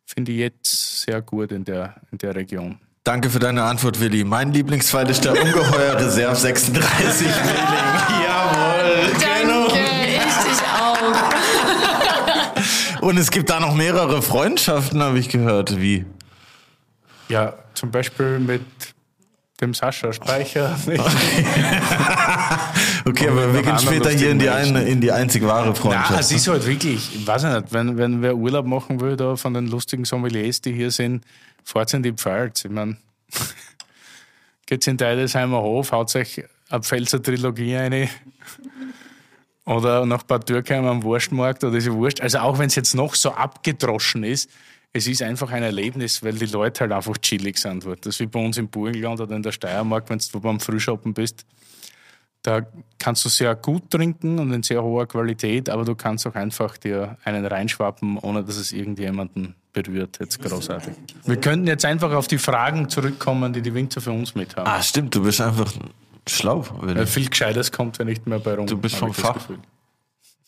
finde 0.05 0.31
ich 0.31 0.39
jetzt 0.39 1.01
sehr 1.01 1.21
gut 1.21 1.51
in 1.51 1.65
der, 1.65 1.95
in 2.11 2.17
der 2.17 2.35
Region. 2.35 2.79
Danke 3.03 3.29
für 3.29 3.39
deine 3.39 3.63
Antwort, 3.63 3.99
Willi. 3.99 4.23
Mein 4.23 4.53
Lieblingsfall 4.53 5.09
ist 5.09 5.23
der 5.23 5.31
ungeheuer 5.31 5.95
Reserve 5.97 6.35
36 6.35 7.27
Milling. 7.27 7.35
Jawohl. 8.25 9.11
Genau. 9.19 9.67
Ich 9.67 10.35
dich 10.43 10.61
auch. 10.67 11.68
Und 13.01 13.17
es 13.17 13.31
gibt 13.31 13.49
da 13.49 13.59
noch 13.59 13.75
mehrere 13.75 14.21
Freundschaften, 14.21 15.01
habe 15.01 15.19
ich 15.19 15.29
gehört. 15.29 15.79
Wie? 15.79 16.05
Ja, 17.29 17.53
zum 17.73 17.91
Beispiel 17.91 18.39
mit 18.39 18.61
dem 19.61 19.73
Sascha 19.73 20.11
Speicher. 20.13 20.77
Okay, 23.05 23.27
Und 23.27 23.31
aber 23.39 23.53
wir 23.53 23.61
gehen 23.63 23.79
später 23.79 24.09
hier 24.11 24.29
in 24.31 24.39
die, 24.39 24.49
eine, 24.49 24.83
in 24.83 25.01
die 25.01 25.11
einzig 25.11 25.43
wahre 25.43 25.69
Ja, 25.69 25.73
Freundschaft. 25.73 26.19
es 26.19 26.31
ist 26.31 26.47
halt 26.47 26.65
wirklich, 26.65 27.15
ich 27.15 27.25
weiß 27.25 27.43
nicht, 27.43 27.73
wenn, 27.73 27.97
wenn 27.97 28.21
wer 28.21 28.35
Urlaub 28.35 28.65
machen 28.65 28.99
will, 28.99 29.15
da 29.15 29.35
von 29.35 29.53
den 29.53 29.67
lustigen 29.67 30.05
Sommeliers, 30.05 30.61
die 30.61 30.73
hier 30.73 30.91
sind, 30.91 31.23
fahrt 31.63 31.93
in 31.93 32.03
die 32.03 32.11
Pfalz. 32.11 32.65
Ich 32.65 32.71
meine, 32.71 32.97
geht's 34.65 34.85
in 34.87 34.97
Deidesheimer 34.97 35.61
Hof, 35.61 35.91
haut 35.91 36.13
euch 36.15 36.43
eine 36.69 36.83
Pfälzer 36.83 37.21
Trilogie 37.23 37.75
rein. 37.75 38.09
Oder 39.69 40.03
nach 40.07 40.23
Bad 40.23 40.49
Dürkheim 40.49 40.87
am 40.87 41.03
Wurstmarkt 41.03 41.63
oder 41.63 41.77
ja 41.77 41.93
wurscht. 41.93 42.21
Also 42.21 42.39
auch 42.39 42.57
wenn 42.57 42.67
es 42.67 42.75
jetzt 42.75 42.95
noch 42.95 43.13
so 43.13 43.29
abgedroschen 43.29 44.23
ist, 44.23 44.49
es 44.93 45.05
ist 45.05 45.21
einfach 45.21 45.51
ein 45.51 45.61
Erlebnis, 45.61 46.23
weil 46.23 46.33
die 46.33 46.47
Leute 46.47 46.81
halt 46.81 46.91
einfach 46.91 47.15
chillig 47.19 47.59
sind. 47.59 47.85
Das 47.85 48.15
ist 48.15 48.19
wie 48.19 48.25
bei 48.25 48.43
uns 48.43 48.57
im 48.57 48.69
Burgenland 48.69 49.21
oder 49.21 49.35
in 49.35 49.43
der 49.43 49.51
Steiermark, 49.51 50.09
wenn 50.09 50.17
du 50.17 50.39
beim 50.39 50.59
Frühschoppen 50.59 51.13
bist. 51.13 51.45
Da 52.41 52.65
kannst 52.97 53.23
du 53.25 53.29
sehr 53.29 53.53
gut 53.53 53.91
trinken 53.91 54.39
und 54.39 54.51
in 54.51 54.63
sehr 54.63 54.81
hoher 54.81 55.05
Qualität, 55.05 55.69
aber 55.69 55.85
du 55.85 55.93
kannst 55.93 56.25
auch 56.25 56.33
einfach 56.33 56.77
dir 56.77 57.17
einen 57.23 57.45
reinschwappen, 57.45 58.17
ohne 58.17 58.43
dass 58.43 58.57
es 58.57 58.71
irgendjemanden 58.71 59.53
berührt. 59.71 60.17
Jetzt 60.19 60.41
großartig. 60.41 60.95
Wir 61.25 61.37
könnten 61.37 61.67
jetzt 61.67 61.85
einfach 61.85 62.11
auf 62.13 62.27
die 62.27 62.39
Fragen 62.39 62.89
zurückkommen, 62.89 63.53
die 63.53 63.61
die 63.61 63.75
Winzer 63.75 64.01
für 64.01 64.13
uns 64.13 64.33
mit 64.33 64.55
haben. 64.55 64.67
Ah, 64.67 64.81
stimmt, 64.81 65.13
du 65.13 65.21
bist 65.21 65.41
einfach 65.41 65.71
schlau. 66.29 66.65
Weil 66.79 67.05
viel 67.07 67.29
Gescheites 67.29 67.71
kommt 67.71 67.97
ja 67.97 68.05
nicht 68.05 68.25
mehr 68.27 68.39
bei 68.39 68.55
rum. 68.55 68.67
Du 68.67 68.77
bist 68.77 68.95
vom 68.95 69.13
Fach. 69.13 69.35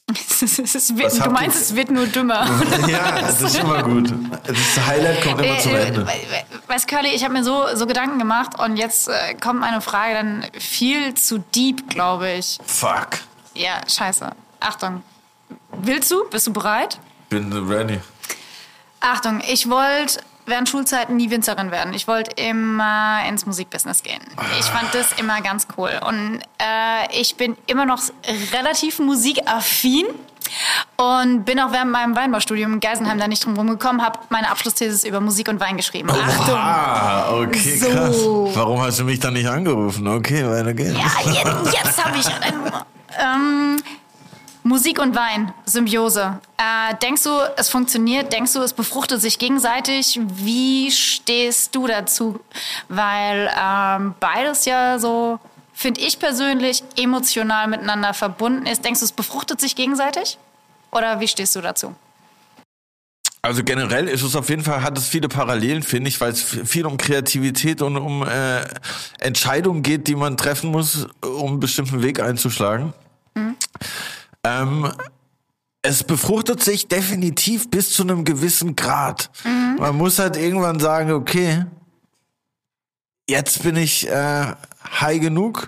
Was 0.08 1.18
du 1.18 1.30
meinst, 1.30 1.56
ihr- 1.58 1.62
es 1.62 1.76
wird 1.76 1.90
nur 1.92 2.06
dümmer. 2.08 2.46
Ja, 2.88 3.22
das 3.22 3.42
ist 3.42 3.56
immer 3.58 3.82
gut. 3.84 4.12
Das 4.46 4.86
Highlight 4.86 5.22
kommt 5.24 5.42
immer 5.46 5.58
zum 5.60 5.72
Äh, 5.72 5.84
Ende. 5.86 6.02
äh, 6.02 6.44
Weißt 6.70 6.88
Curly, 6.88 7.10
ich 7.16 7.24
habe 7.24 7.34
mir 7.34 7.44
so, 7.44 7.66
so 7.76 7.86
Gedanken 7.86 8.20
gemacht 8.20 8.60
und 8.60 8.76
jetzt 8.78 9.08
äh, 9.08 9.36
kommt 9.36 9.62
meine 9.62 9.80
Frage 9.80 10.14
dann 10.16 10.46
viel 10.60 11.14
zu 11.14 11.38
deep, 11.56 11.90
glaube 11.90 12.30
ich. 12.32 12.58
Fuck. 12.66 13.20
Ja, 13.54 13.82
scheiße. 13.88 14.32
Achtung. 14.60 15.02
Willst 15.82 16.12
du? 16.12 16.28
Bist 16.30 16.48
du 16.48 16.54
bereit? 16.54 17.00
Bin 17.30 17.52
ready. 17.70 18.00
Achtung, 19.00 19.42
ich 19.48 19.70
wollte 19.70 20.20
während 20.46 20.70
Schulzeiten 20.70 21.18
nie 21.18 21.30
Winzerin 21.30 21.72
werden. 21.72 21.94
Ich 21.94 22.08
wollte 22.08 22.32
immer 22.42 23.20
ins 23.28 23.46
Musikbusiness 23.46 24.04
gehen. 24.04 24.22
Ich 24.60 24.66
fand 24.66 24.94
das 24.94 25.14
immer 25.20 25.42
ganz 25.42 25.68
cool. 25.78 25.92
Und 26.08 26.40
äh, 26.60 27.20
ich 27.20 27.36
bin 27.36 27.58
immer 27.68 27.86
noch 27.86 28.02
relativ 28.54 29.00
musikaffin 29.00 30.06
und 30.98 31.46
bin 31.46 31.60
auch 31.60 31.72
während 31.72 31.92
meinem 31.92 32.16
Weinbaustudium 32.16 32.74
in 32.74 32.80
Geisenheim 32.80 33.18
da 33.20 33.28
nicht 33.28 33.46
drum 33.46 33.56
rumgekommen, 33.56 34.04
habe 34.04 34.20
meine 34.30 34.50
Abschlussthesis 34.52 35.04
über 35.06 35.20
Musik 35.22 35.48
und 35.48 35.60
Wein 35.60 35.78
geschrieben. 35.78 36.10
Achtung! 36.12 36.56
Ah, 36.58 37.32
okay, 37.34 37.78
So. 37.78 37.90
krass. 37.90 38.56
Warum 38.58 38.82
hast 38.82 39.00
du 39.00 39.06
mich 39.06 39.20
dann 39.20 39.34
nicht 39.34 39.48
angerufen? 39.48 40.08
Okay, 40.08 40.46
weiter 40.46 40.74
geht's. 40.74 40.98
Ja, 40.98 41.32
jetzt, 41.32 41.74
jetzt 41.74 42.04
habe 42.06 42.18
ich 42.18 42.28
eine 42.28 42.58
Nummer. 42.58 42.86
Ähm, 43.20 43.76
Musik 44.64 45.00
und 45.00 45.16
Wein, 45.16 45.54
Symbiose. 45.66 46.40
Äh, 46.58 46.96
denkst 47.02 47.24
du, 47.24 47.32
es 47.58 47.70
funktioniert? 47.70 48.32
Denkst 48.32 48.54
du, 48.54 48.60
es 48.60 48.74
befruchtet 48.74 49.20
sich 49.20 49.40
gegenseitig? 49.40 50.20
Wie 50.36 50.92
stehst 50.92 51.74
du 51.74 51.88
dazu? 51.88 52.40
Weil 52.88 53.50
ähm, 53.60 54.14
beides 54.20 54.66
ja 54.66 55.00
so, 55.00 55.40
finde 55.74 56.02
ich 56.02 56.20
persönlich, 56.20 56.84
emotional 56.96 57.68
miteinander 57.68 58.14
verbunden 58.14 58.68
ist. 58.68 58.86
Denkst 58.86 59.00
du, 59.00 59.06
es 59.06 59.12
befruchtet 59.12 59.60
sich 59.60 59.76
gegenseitig? 59.76 60.38
Oder 60.92 61.20
wie 61.20 61.28
stehst 61.28 61.56
du 61.56 61.62
dazu? 61.62 61.96
Also 63.42 63.64
generell 63.64 64.08
ist 64.08 64.22
es 64.22 64.36
auf 64.36 64.50
jeden 64.50 64.64
Fall, 64.64 64.84
hat 64.84 64.96
es 64.96 65.08
viele 65.08 65.28
Parallelen, 65.28 65.82
finde 65.82 66.10
ich, 66.10 66.22
weil 66.22 66.32
es 66.32 66.44
viel 66.44 66.86
um 66.86 66.98
Kreativität 66.98 67.82
und 67.82 67.98
um 67.98 68.22
äh, 68.22 68.62
Entscheidungen 69.18 69.82
geht, 69.82 70.08
die 70.08 70.16
man 70.16 70.38
treffen 70.38 70.70
muss, 70.70 71.08
um 71.22 71.54
einen 71.54 71.60
bestimmten 71.60 72.04
Weg 72.04 72.20
einzuschlagen. 72.20 72.94
Ähm, 74.44 74.92
es 75.84 76.04
befruchtet 76.04 76.64
sich 76.64 76.88
definitiv 76.88 77.70
bis 77.70 77.92
zu 77.92 78.04
einem 78.04 78.24
gewissen 78.24 78.76
Grad. 78.76 79.32
Man 79.80 79.96
muss 79.96 80.20
halt 80.20 80.38
irgendwann 80.38 80.80
sagen, 80.80 81.12
okay, 81.12 81.66
jetzt 83.28 83.64
bin 83.64 83.76
ich 83.76 84.08
äh, 84.08 84.54
high 84.84 85.20
genug, 85.20 85.68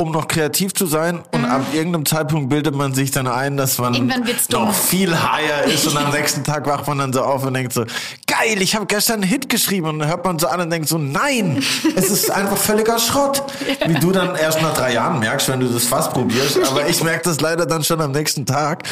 um 0.00 0.12
noch 0.12 0.28
kreativ 0.28 0.72
zu 0.72 0.86
sein. 0.86 1.20
Und 1.30 1.44
ab 1.44 1.60
irgendeinem 1.74 2.06
Zeitpunkt 2.06 2.48
bildet 2.48 2.74
man 2.74 2.94
sich 2.94 3.10
dann 3.10 3.26
ein, 3.26 3.58
dass 3.58 3.78
man 3.78 4.10
noch 4.50 4.74
viel 4.74 5.14
higher 5.14 5.64
ist. 5.66 5.86
Und 5.86 5.96
am 5.98 6.10
nächsten 6.10 6.42
Tag 6.42 6.66
wacht 6.66 6.86
man 6.86 6.98
dann 6.98 7.12
so 7.12 7.22
auf 7.22 7.44
und 7.44 7.52
denkt 7.52 7.74
so, 7.74 7.84
geil, 8.26 8.62
ich 8.62 8.74
habe 8.74 8.86
gestern 8.86 9.16
einen 9.16 9.24
Hit 9.24 9.50
geschrieben. 9.50 9.88
Und 9.88 9.98
dann 9.98 10.08
hört 10.08 10.24
man 10.24 10.38
so 10.38 10.48
an 10.48 10.60
und 10.60 10.70
denkt 10.70 10.88
so, 10.88 10.96
nein, 10.96 11.62
es 11.94 12.10
ist 12.10 12.30
einfach 12.30 12.56
völliger 12.56 12.98
Schrott. 12.98 13.42
Wie 13.86 13.94
du 13.94 14.10
dann 14.10 14.34
erst 14.36 14.62
nach 14.62 14.72
drei 14.72 14.94
Jahren 14.94 15.18
merkst, 15.18 15.48
wenn 15.50 15.60
du 15.60 15.68
das 15.68 15.84
fast 15.84 16.12
probierst. 16.14 16.58
Aber 16.70 16.88
ich 16.88 17.04
merke 17.04 17.24
das 17.24 17.40
leider 17.40 17.66
dann 17.66 17.84
schon 17.84 18.00
am 18.00 18.12
nächsten 18.12 18.46
Tag. 18.46 18.84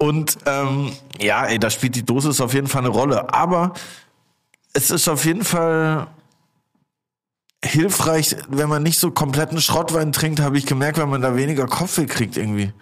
Und 0.00 0.36
ähm, 0.46 0.92
ja, 1.20 1.46
ey, 1.46 1.60
da 1.60 1.70
spielt 1.70 1.94
die 1.94 2.04
Dosis 2.04 2.40
auf 2.40 2.54
jeden 2.54 2.66
Fall 2.66 2.82
eine 2.82 2.90
Rolle. 2.90 3.32
Aber 3.32 3.72
es 4.72 4.90
ist 4.90 5.08
auf 5.08 5.24
jeden 5.24 5.44
Fall 5.44 6.08
hilfreich, 7.64 8.36
wenn 8.48 8.68
man 8.68 8.82
nicht 8.82 8.98
so 8.98 9.10
kompletten 9.10 9.60
Schrottwein 9.60 10.12
trinkt, 10.12 10.40
habe 10.40 10.58
ich 10.58 10.66
gemerkt, 10.66 10.98
wenn 10.98 11.10
man 11.10 11.20
da 11.20 11.36
weniger 11.36 11.66
Kopfweh 11.66 12.06
kriegt 12.06 12.36
irgendwie. 12.36 12.72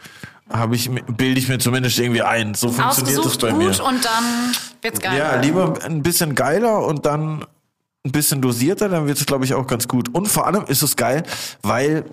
Habe 0.51 0.77
ich, 0.77 0.91
bilde 0.91 1.39
ich 1.39 1.49
mir 1.49 1.59
zumindest 1.59 1.99
irgendwie 1.99 2.23
ein. 2.23 2.55
So 2.55 2.71
funktioniert 2.71 3.25
das 3.25 3.37
bei 3.37 3.51
gut 3.51 3.59
mir. 3.59 3.85
und 3.85 4.05
dann 4.05 4.25
wird's 4.81 5.01
geil. 5.01 5.19
Ja, 5.19 5.41
lieber 5.41 5.75
ein 5.85 6.03
bisschen 6.03 6.35
geiler 6.35 6.87
und 6.87 7.05
dann 7.05 7.45
ein 8.07 8.13
bisschen 8.13 8.41
dosierter, 8.41 8.89
dann 8.89 9.07
wird 9.07 9.19
es, 9.19 9.27
glaube 9.27 9.45
ich, 9.45 9.55
auch 9.55 9.67
ganz 9.67 9.89
gut. 9.89 10.15
Und 10.15 10.29
vor 10.29 10.47
allem 10.47 10.65
ist 10.67 10.83
es 10.83 10.97
geil, 10.97 11.25
weil 11.63 12.05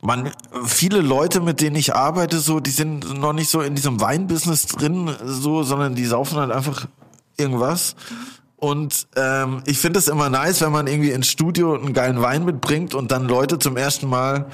man, 0.00 0.30
viele 0.64 1.00
Leute, 1.00 1.40
mit 1.40 1.60
denen 1.60 1.76
ich 1.76 1.94
arbeite, 1.94 2.38
so, 2.38 2.60
die 2.60 2.70
sind 2.70 3.18
noch 3.18 3.32
nicht 3.32 3.50
so 3.50 3.60
in 3.60 3.74
diesem 3.74 4.00
Weinbusiness 4.00 4.66
drin, 4.66 5.14
so, 5.24 5.62
sondern 5.62 5.94
die 5.94 6.04
saufen 6.04 6.38
halt 6.38 6.52
einfach 6.52 6.86
irgendwas. 7.36 7.96
Und 8.64 9.08
ähm, 9.14 9.62
ich 9.66 9.78
finde 9.78 9.98
es 9.98 10.08
immer 10.08 10.30
nice, 10.30 10.62
wenn 10.62 10.72
man 10.72 10.86
irgendwie 10.86 11.10
ins 11.10 11.28
Studio 11.28 11.74
einen 11.74 11.92
geilen 11.92 12.22
Wein 12.22 12.46
mitbringt 12.46 12.94
und 12.94 13.12
dann 13.12 13.28
Leute 13.28 13.58
zum 13.58 13.76
ersten 13.76 14.08
Mal 14.08 14.46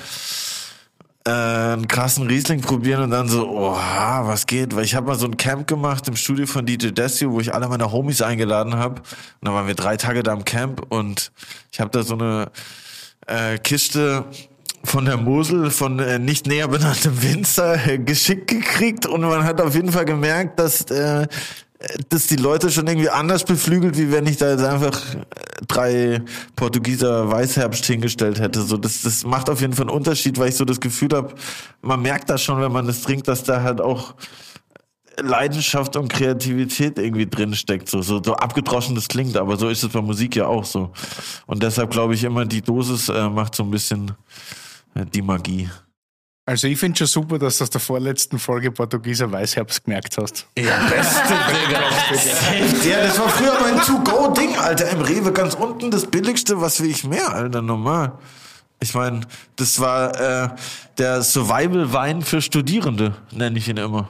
äh, 1.25 1.31
einen 1.31 1.87
krassen 1.87 2.27
Riesling 2.27 2.61
probieren 2.61 3.05
und 3.05 3.11
dann 3.11 3.29
so, 3.29 3.49
oha, 3.49 4.27
was 4.27 4.47
geht? 4.47 4.75
Weil 4.75 4.83
ich 4.83 4.97
habe 4.97 5.07
mal 5.07 5.15
so 5.15 5.27
ein 5.27 5.37
Camp 5.37 5.69
gemacht 5.69 6.09
im 6.09 6.17
Studio 6.17 6.49
von 6.49 6.67
DJ 6.67 6.89
Desio, 6.89 7.31
wo 7.31 7.39
ich 7.39 7.55
alle 7.55 7.69
meine 7.69 7.93
Homies 7.93 8.21
eingeladen 8.21 8.75
habe. 8.75 8.97
Und 8.97 9.43
dann 9.43 9.55
waren 9.55 9.69
wir 9.69 9.77
drei 9.77 9.97
Tage 9.97 10.25
da 10.25 10.33
im 10.33 10.45
Camp 10.45 10.85
und 10.89 11.31
ich 11.71 11.79
habe 11.79 11.91
da 11.91 12.03
so 12.03 12.15
eine 12.15 12.51
äh, 13.29 13.59
Kiste 13.59 14.25
von 14.83 15.05
der 15.05 15.19
Mosel 15.19 15.71
von 15.71 16.01
äh, 16.01 16.19
nicht 16.19 16.49
näher 16.49 16.67
benanntem 16.67 17.23
Winzer 17.23 17.87
äh, 17.87 17.99
geschickt 18.01 18.49
gekriegt 18.49 19.07
und 19.07 19.21
man 19.21 19.45
hat 19.45 19.61
auf 19.61 19.77
jeden 19.77 19.93
Fall 19.93 20.05
gemerkt, 20.05 20.59
dass 20.59 20.91
äh, 20.91 21.29
dass 22.11 22.27
die 22.27 22.37
Leute 22.37 22.71
schon 22.71 22.87
irgendwie 22.87 23.09
anders 23.09 23.45
beflügelt, 23.45 23.97
wie 23.97 24.13
wenn 24.13 24.27
ich 24.27 24.37
da 24.37 24.51
jetzt 24.51 24.65
einfach 24.65 25.15
äh, 25.15 25.19
drei 25.67 26.23
Portugieser 26.55 27.31
Weißherbst 27.31 27.85
hingestellt 27.87 28.39
hätte. 28.39 28.63
So, 28.63 28.77
das, 28.77 29.03
das 29.03 29.25
macht 29.25 29.49
auf 29.49 29.61
jeden 29.63 29.73
Fall 29.73 29.89
einen 29.89 29.97
Unterschied, 29.97 30.39
weil 30.39 30.51
ich 30.51 30.57
so 30.57 30.67
das 30.67 30.81
Gefühl 30.81 31.09
habe, 31.15 31.35
man 31.81 32.03
merkt 32.03 32.29
das 32.29 32.43
schon, 32.43 32.61
wenn 32.61 32.73
man 32.73 32.87
das 32.87 33.01
trinkt, 33.03 33.29
dass 33.29 33.45
da 33.45 33.63
halt 33.63 33.81
auch 33.81 34.15
Leidenschaft 35.23 35.97
und 35.97 36.09
Kreativität 36.09 36.99
irgendwie 36.99 37.27
drin 37.27 37.55
steckt. 37.55 37.89
So, 37.89 38.03
so, 38.03 38.23
so 38.23 38.35
abgedroschen 38.35 38.95
das 38.95 39.09
klingt, 39.09 39.37
aber 39.37 39.57
so 39.57 39.69
ist 39.69 39.83
es 39.83 39.91
bei 39.91 40.03
Musik 40.03 40.37
ja 40.37 40.47
auch 40.47 40.65
so. 40.65 40.93
Und 41.47 41.63
deshalb 41.63 41.91
glaube 41.91 42.15
ich 42.15 42.25
immer, 42.25 42.45
die 42.45 42.61
Dosis 42.61 43.09
äh, 43.09 43.29
macht 43.29 43.55
so 43.55 43.63
ein 43.63 43.71
bisschen 43.71 44.13
äh, 44.95 45.07
die 45.07 45.23
Magie. 45.23 45.69
Also 46.47 46.67
ich 46.67 46.79
finde 46.79 46.99
schon 46.99 47.07
super, 47.07 47.39
dass 47.39 47.59
du 47.59 47.65
aus 47.65 47.71
der 47.71 47.81
vorletzten 47.81 48.39
Folge 48.39 48.73
Portugieser 48.73 49.31
Weißherbst 49.31 49.85
gemerkt 49.85 50.17
hast. 50.19 50.47
Ja, 50.59 50.79
beste, 50.89 51.21
Digga. 51.69 52.91
ja, 52.91 53.07
das 53.07 53.19
war 53.21 53.29
früher 53.29 53.57
mein 53.61 53.81
To-Go-Ding, 53.81 54.57
Alter. 54.57 54.91
Im 54.91 55.01
Rewe 55.03 55.33
ganz 55.33 55.55
unten 55.55 55.91
das 55.91 56.07
billigste, 56.07 56.61
was 56.61 56.81
will 56.83 56.91
ich 56.91 57.05
mehr, 57.05 57.33
Alter, 57.33 57.63
normal. 57.63 58.13
Ich 58.81 58.95
meine, 58.95 59.21
das 59.57 59.79
war 59.79 60.19
äh, 60.19 60.49
der 60.99 61.23
Survival-Wein 61.23 62.23
für 62.23 62.41
Studierende, 62.41 63.15
nenne 63.31 63.59
ich 63.59 63.69
ihn 63.69 63.77
immer. 63.77 64.09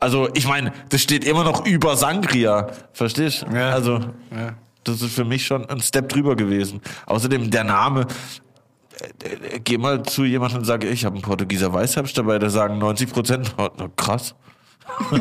Also, 0.00 0.28
ich 0.34 0.46
meine, 0.46 0.72
das 0.88 1.02
steht 1.02 1.24
immer 1.24 1.44
noch 1.44 1.66
über 1.66 1.96
Sangria, 1.96 2.68
verstehst 2.92 3.44
du? 3.48 3.54
Ja. 3.54 3.70
Also, 3.70 3.98
Ja. 4.34 4.54
das 4.84 5.02
ist 5.02 5.14
für 5.14 5.24
mich 5.24 5.44
schon 5.46 5.68
ein 5.68 5.80
Step 5.80 6.08
drüber 6.08 6.34
gewesen. 6.34 6.80
Außerdem 7.06 7.50
der 7.50 7.64
Name. 7.64 8.06
Äh, 9.00 9.56
äh, 9.56 9.60
Geh 9.60 9.78
mal 9.78 10.02
zu 10.02 10.24
jemandem 10.24 10.60
und 10.60 10.64
sage, 10.64 10.88
ich 10.88 11.04
habe 11.04 11.14
einen 11.14 11.22
Portugieser 11.22 11.72
Weißherbst 11.72 12.16
dabei, 12.16 12.38
da 12.38 12.50
sagen 12.50 12.78
90 12.78 13.12
Prozent, 13.12 13.54
oh, 13.58 13.68
krass. 13.96 14.34
ja, 15.10 15.20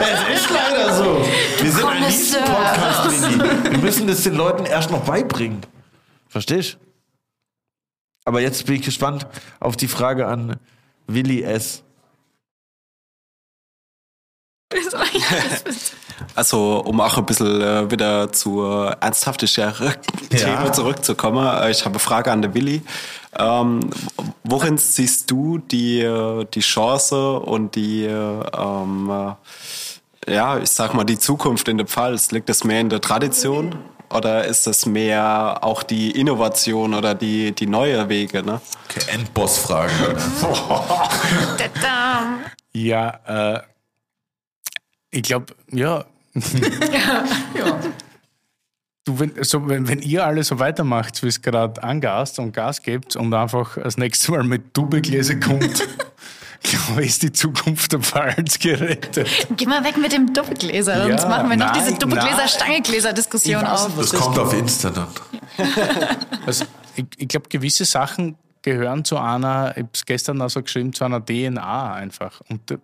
es 0.00 0.40
ist 0.40 0.50
leider 0.50 0.92
so. 0.92 1.24
Wir 1.60 1.70
sind 1.70 1.84
ein 1.84 2.02
Lini. 2.02 3.70
Wir 3.70 3.78
müssen 3.78 4.08
das 4.08 4.24
den 4.24 4.34
Leuten 4.34 4.66
erst 4.66 4.90
noch 4.90 5.04
beibringen. 5.04 5.60
Verstehst? 6.28 6.78
Aber 8.24 8.40
jetzt 8.40 8.66
bin 8.66 8.74
ich 8.76 8.82
gespannt 8.82 9.26
auf 9.60 9.76
die 9.76 9.86
Frage 9.86 10.26
an 10.26 10.56
Willi 11.06 11.42
S. 11.42 11.83
Also, 16.34 16.82
um 16.84 17.00
auch 17.00 17.16
ein 17.16 17.26
bisschen 17.26 17.60
äh, 17.60 17.90
wieder 17.90 18.32
zur 18.32 18.96
ernsthafteren 19.00 19.94
Thema 20.30 20.72
zurückzukommen, 20.72 21.46
äh, 21.46 21.70
ich 21.70 21.80
habe 21.80 21.94
eine 21.94 21.98
Frage 21.98 22.32
an 22.32 22.42
den 22.42 22.54
Willi. 22.54 22.82
Ähm, 23.36 23.90
worin 24.44 24.78
siehst 24.78 25.30
du 25.30 25.58
die, 25.58 26.00
äh, 26.00 26.44
die 26.52 26.60
Chance 26.60 27.38
und 27.40 27.74
die, 27.74 28.04
äh, 28.04 28.10
ähm, 28.12 29.10
äh, 30.26 30.34
ja, 30.34 30.58
ich 30.58 30.70
sag 30.70 30.94
mal, 30.94 31.04
die 31.04 31.18
Zukunft 31.18 31.68
in 31.68 31.78
der 31.78 31.86
Pfalz? 31.86 32.30
Liegt 32.30 32.48
es 32.48 32.64
mehr 32.64 32.80
in 32.80 32.88
der 32.88 33.00
Tradition 33.00 33.76
oder 34.10 34.44
ist 34.44 34.66
es 34.66 34.86
mehr 34.86 35.58
auch 35.62 35.82
die 35.82 36.12
Innovation 36.12 36.94
oder 36.94 37.14
die, 37.14 37.52
die 37.52 37.66
neue 37.66 38.08
Wege? 38.08 38.42
Ne? 38.42 38.60
Okay, 38.88 39.12
Endboss-Frage. 39.12 40.16
Tadam. 41.58 42.40
Ja, 42.76 43.20
äh, 43.54 43.60
Ich 45.14 45.22
glaube, 45.22 45.54
ja. 45.70 46.04
ja. 46.34 47.80
Du, 49.04 49.18
wenn, 49.20 49.32
so, 49.44 49.68
wenn, 49.68 49.86
wenn 49.86 50.00
ihr 50.00 50.26
alle 50.26 50.42
so 50.42 50.58
weitermacht, 50.58 51.22
wie 51.22 51.28
es 51.28 51.40
gerade 51.40 51.80
angast 51.82 52.40
und 52.40 52.52
Gas 52.52 52.82
gibt 52.82 53.14
und 53.14 53.32
einfach 53.32 53.78
das 53.80 53.96
nächste 53.96 54.32
Mal 54.32 54.42
mit 54.42 54.76
Dubegläser 54.76 55.36
kommt, 55.36 55.86
glaube 56.62 57.02
ich, 57.02 57.10
ist 57.10 57.22
die 57.22 57.30
Zukunft 57.30 57.92
der 57.92 58.00
Pfalz 58.00 58.58
gerettet. 58.58 59.28
Geh 59.56 59.66
mal 59.66 59.84
weg 59.84 59.98
mit 59.98 60.10
dem 60.12 60.32
Doppelgläser, 60.32 61.06
sonst 61.06 61.22
Ja, 61.22 61.28
machen 61.28 61.50
wir 61.50 61.56
noch 61.58 61.66
nein, 61.66 61.74
diese 61.74 61.90
nein. 61.90 61.98
Doppelgläser-Stangegläser-Diskussion 62.00 63.64
auf. 63.64 63.90
Das 63.96 64.12
kommt 64.12 64.38
auf 64.38 64.52
Insta 64.52 64.90
dann. 64.90 65.08
Also, 66.44 66.64
ich 66.96 67.04
ich 67.18 67.28
glaube, 67.28 67.48
gewisse 67.50 67.84
Sachen 67.84 68.36
gehören 68.62 69.04
zu 69.04 69.18
einer, 69.18 69.72
ich 69.72 69.82
habe 69.82 69.90
es 69.92 70.04
gestern 70.06 70.42
auch 70.42 70.50
so 70.50 70.60
geschrieben, 70.62 70.92
zu 70.92 71.04
einer 71.04 71.24
DNA 71.24 71.94
einfach. 71.94 72.40
Und 72.48 72.78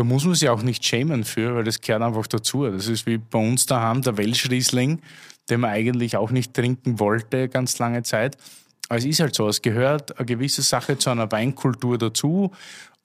da, 0.00 0.04
muss 0.04 0.24
man 0.24 0.34
sich 0.34 0.48
auch 0.48 0.62
nicht 0.62 0.82
schämen 0.82 1.24
für, 1.24 1.54
weil 1.54 1.64
das 1.64 1.80
gehört 1.80 2.02
einfach 2.02 2.26
dazu. 2.26 2.66
Das 2.66 2.88
ist 2.88 3.06
wie 3.06 3.18
bei 3.18 3.38
uns 3.38 3.66
daheim 3.66 4.00
der 4.00 4.16
Welschriesling, 4.16 5.02
den 5.50 5.60
man 5.60 5.70
eigentlich 5.70 6.16
auch 6.16 6.30
nicht 6.30 6.54
trinken 6.54 6.98
wollte 6.98 7.50
ganz 7.50 7.78
lange 7.78 8.02
Zeit. 8.02 8.38
Aber 8.88 8.98
es 8.98 9.04
ist 9.04 9.20
halt 9.20 9.34
so, 9.34 9.46
es 9.46 9.60
gehört 9.60 10.18
eine 10.18 10.24
gewisse 10.24 10.62
Sache 10.62 10.96
zu 10.96 11.10
einer 11.10 11.30
Weinkultur 11.30 11.98
dazu. 11.98 12.50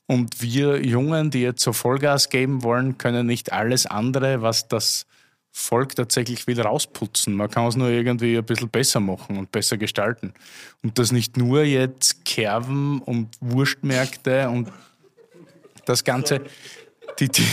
Und 0.08 0.42
wir 0.42 0.86
Jungen, 0.86 1.32
die 1.32 1.42
jetzt 1.42 1.64
so 1.64 1.74
Vollgas 1.74 2.30
geben 2.30 2.64
wollen, 2.64 2.98
können 2.98 3.28
nicht 3.28 3.52
alles 3.52 3.86
andere, 3.86 4.42
was 4.42 4.70
das 4.70 5.06
Volk 5.52 5.96
tatsächlich 5.96 6.48
will, 6.48 6.62
rausputzen. 6.62 7.34
Man 7.34 7.50
kann 7.50 7.68
es 7.68 7.76
nur 7.76 7.90
irgendwie 7.90 8.38
ein 8.38 8.46
bisschen 8.46 8.70
besser 8.70 9.02
machen 9.02 9.38
und 9.38 9.52
besser 9.52 9.78
gestalten. 9.78 10.34
Und 10.82 10.98
das 10.98 11.12
nicht 11.12 11.36
nur 11.36 11.64
jetzt 11.64 12.24
Kerben 12.24 13.02
und 13.02 13.30
Wurstmärkte 13.42 14.50
und 14.50 14.72
das 15.86 16.04
Ganze, 16.04 16.42
die, 17.20 17.30
die, 17.30 17.48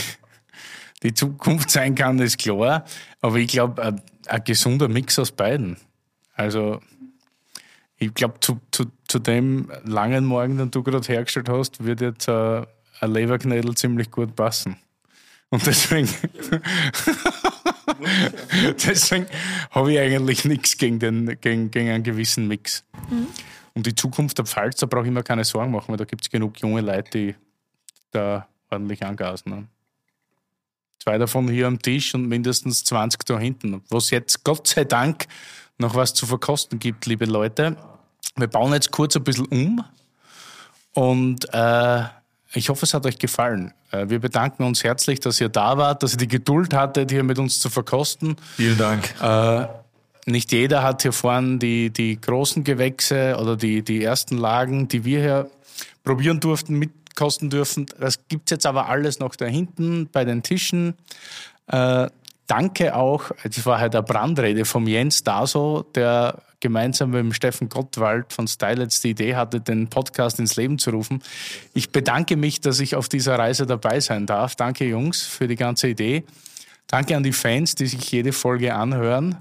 die 1.03 1.13
Zukunft 1.13 1.69
sein 1.69 1.95
kann, 1.95 2.19
ist 2.19 2.37
klar. 2.37 2.85
Aber 3.21 3.37
ich 3.37 3.47
glaube, 3.47 3.81
ein, 3.81 4.01
ein 4.27 4.43
gesunder 4.43 4.87
Mix 4.87 5.19
aus 5.19 5.31
beiden. 5.31 5.77
Also, 6.35 6.81
ich 7.97 8.13
glaube, 8.13 8.39
zu, 8.39 8.59
zu, 8.71 8.85
zu 9.07 9.19
dem 9.19 9.71
langen 9.85 10.25
Morgen, 10.25 10.57
den 10.57 10.71
du 10.71 10.83
gerade 10.83 11.07
hergestellt 11.07 11.49
hast, 11.49 11.83
wird 11.83 12.01
jetzt 12.01 12.27
äh, 12.27 12.65
ein 12.99 13.11
Leberknödel 13.11 13.75
ziemlich 13.75 14.11
gut 14.11 14.35
passen. 14.35 14.77
Und 15.49 15.65
deswegen, 15.67 16.09
deswegen 18.87 19.27
habe 19.69 19.93
ich 19.93 19.99
eigentlich 19.99 20.45
nichts 20.45 20.77
gegen, 20.77 20.97
den, 20.97 21.39
gegen, 21.41 21.69
gegen 21.69 21.89
einen 21.89 22.03
gewissen 22.03 22.47
Mix. 22.47 22.83
Um 23.75 23.83
die 23.83 23.93
Zukunft 23.93 24.39
der 24.39 24.45
Pfalz, 24.45 24.79
da 24.79 24.87
brauche 24.87 25.05
ich 25.05 25.11
mir 25.11 25.21
keine 25.21 25.43
Sorgen 25.43 25.71
machen, 25.71 25.89
weil 25.89 25.97
da 25.97 26.05
gibt 26.05 26.23
es 26.23 26.31
genug 26.31 26.59
junge 26.59 26.81
Leute, 26.81 27.11
die 27.11 27.35
da 28.11 28.47
ordentlich 28.73 29.05
angasen. 29.05 29.51
Ne? 29.51 29.67
Zwei 30.99 31.17
davon 31.17 31.47
hier 31.47 31.67
am 31.67 31.81
Tisch 31.81 32.13
und 32.13 32.27
mindestens 32.27 32.83
20 32.83 33.25
da 33.25 33.39
hinten. 33.39 33.81
Was 33.89 34.09
jetzt 34.09 34.43
Gott 34.43 34.67
sei 34.67 34.83
Dank 34.83 35.27
noch 35.77 35.95
was 35.95 36.13
zu 36.13 36.25
verkosten 36.25 36.79
gibt, 36.79 37.05
liebe 37.05 37.25
Leute. 37.25 37.77
Wir 38.35 38.47
bauen 38.47 38.73
jetzt 38.73 38.91
kurz 38.91 39.15
ein 39.15 39.23
bisschen 39.23 39.45
um 39.45 39.83
und 40.93 41.53
äh, 41.53 42.03
ich 42.53 42.69
hoffe, 42.69 42.85
es 42.85 42.93
hat 42.93 43.05
euch 43.05 43.17
gefallen. 43.17 43.73
Äh, 43.91 44.09
wir 44.09 44.19
bedanken 44.19 44.63
uns 44.63 44.83
herzlich, 44.83 45.19
dass 45.19 45.41
ihr 45.41 45.49
da 45.49 45.77
wart, 45.77 46.03
dass 46.03 46.13
ihr 46.13 46.17
die 46.17 46.27
Geduld 46.27 46.73
hattet, 46.73 47.11
hier 47.11 47.23
mit 47.23 47.39
uns 47.39 47.59
zu 47.59 47.69
verkosten. 47.69 48.37
Vielen 48.55 48.77
Dank. 48.77 49.13
Äh, 49.21 49.67
nicht 50.25 50.51
jeder 50.51 50.83
hat 50.83 51.01
hier 51.01 51.11
vorne 51.11 51.57
die, 51.57 51.89
die 51.89 52.19
großen 52.19 52.63
Gewächse 52.63 53.37
oder 53.39 53.57
die, 53.57 53.83
die 53.83 54.03
ersten 54.03 54.37
Lagen, 54.37 54.87
die 54.87 55.03
wir 55.03 55.19
hier 55.19 55.51
probieren 56.03 56.39
durften, 56.39 56.79
mitkosten 57.13 57.49
dürfen. 57.49 57.85
Das 57.99 58.27
gibt's 58.27 58.51
jetzt 58.51 58.65
aber 58.65 58.89
alles 58.89 59.19
noch 59.19 59.35
da 59.35 59.45
hinten 59.45 60.09
bei 60.11 60.25
den 60.25 60.41
Tischen. 60.41 60.95
Äh, 61.67 62.09
danke 62.47 62.95
auch, 62.95 63.31
das 63.43 63.65
war 63.65 63.79
halt 63.79 63.95
eine 63.95 64.03
Brandrede 64.03 64.65
vom 64.65 64.87
Jens 64.87 65.23
Daso, 65.23 65.83
der 65.95 66.41
gemeinsam 66.59 67.11
mit 67.11 67.19
dem 67.19 67.33
Steffen 67.33 67.69
Gottwald 67.69 68.31
von 68.31 68.47
Stylets 68.47 69.01
die 69.01 69.11
Idee 69.11 69.35
hatte, 69.35 69.59
den 69.59 69.89
Podcast 69.89 70.39
ins 70.39 70.55
Leben 70.55 70.79
zu 70.79 70.91
rufen. 70.91 71.21
Ich 71.73 71.91
bedanke 71.91 72.37
mich, 72.37 72.61
dass 72.61 72.79
ich 72.79 72.95
auf 72.95 73.09
dieser 73.09 73.37
Reise 73.37 73.65
dabei 73.65 73.99
sein 73.99 74.25
darf. 74.25 74.55
Danke, 74.55 74.85
Jungs, 74.85 75.23
für 75.23 75.47
die 75.47 75.57
ganze 75.57 75.89
Idee. 75.89 76.23
Danke 76.87 77.15
an 77.15 77.23
die 77.23 77.33
Fans, 77.33 77.75
die 77.75 77.87
sich 77.87 78.11
jede 78.11 78.31
Folge 78.31 78.73
anhören 78.73 79.37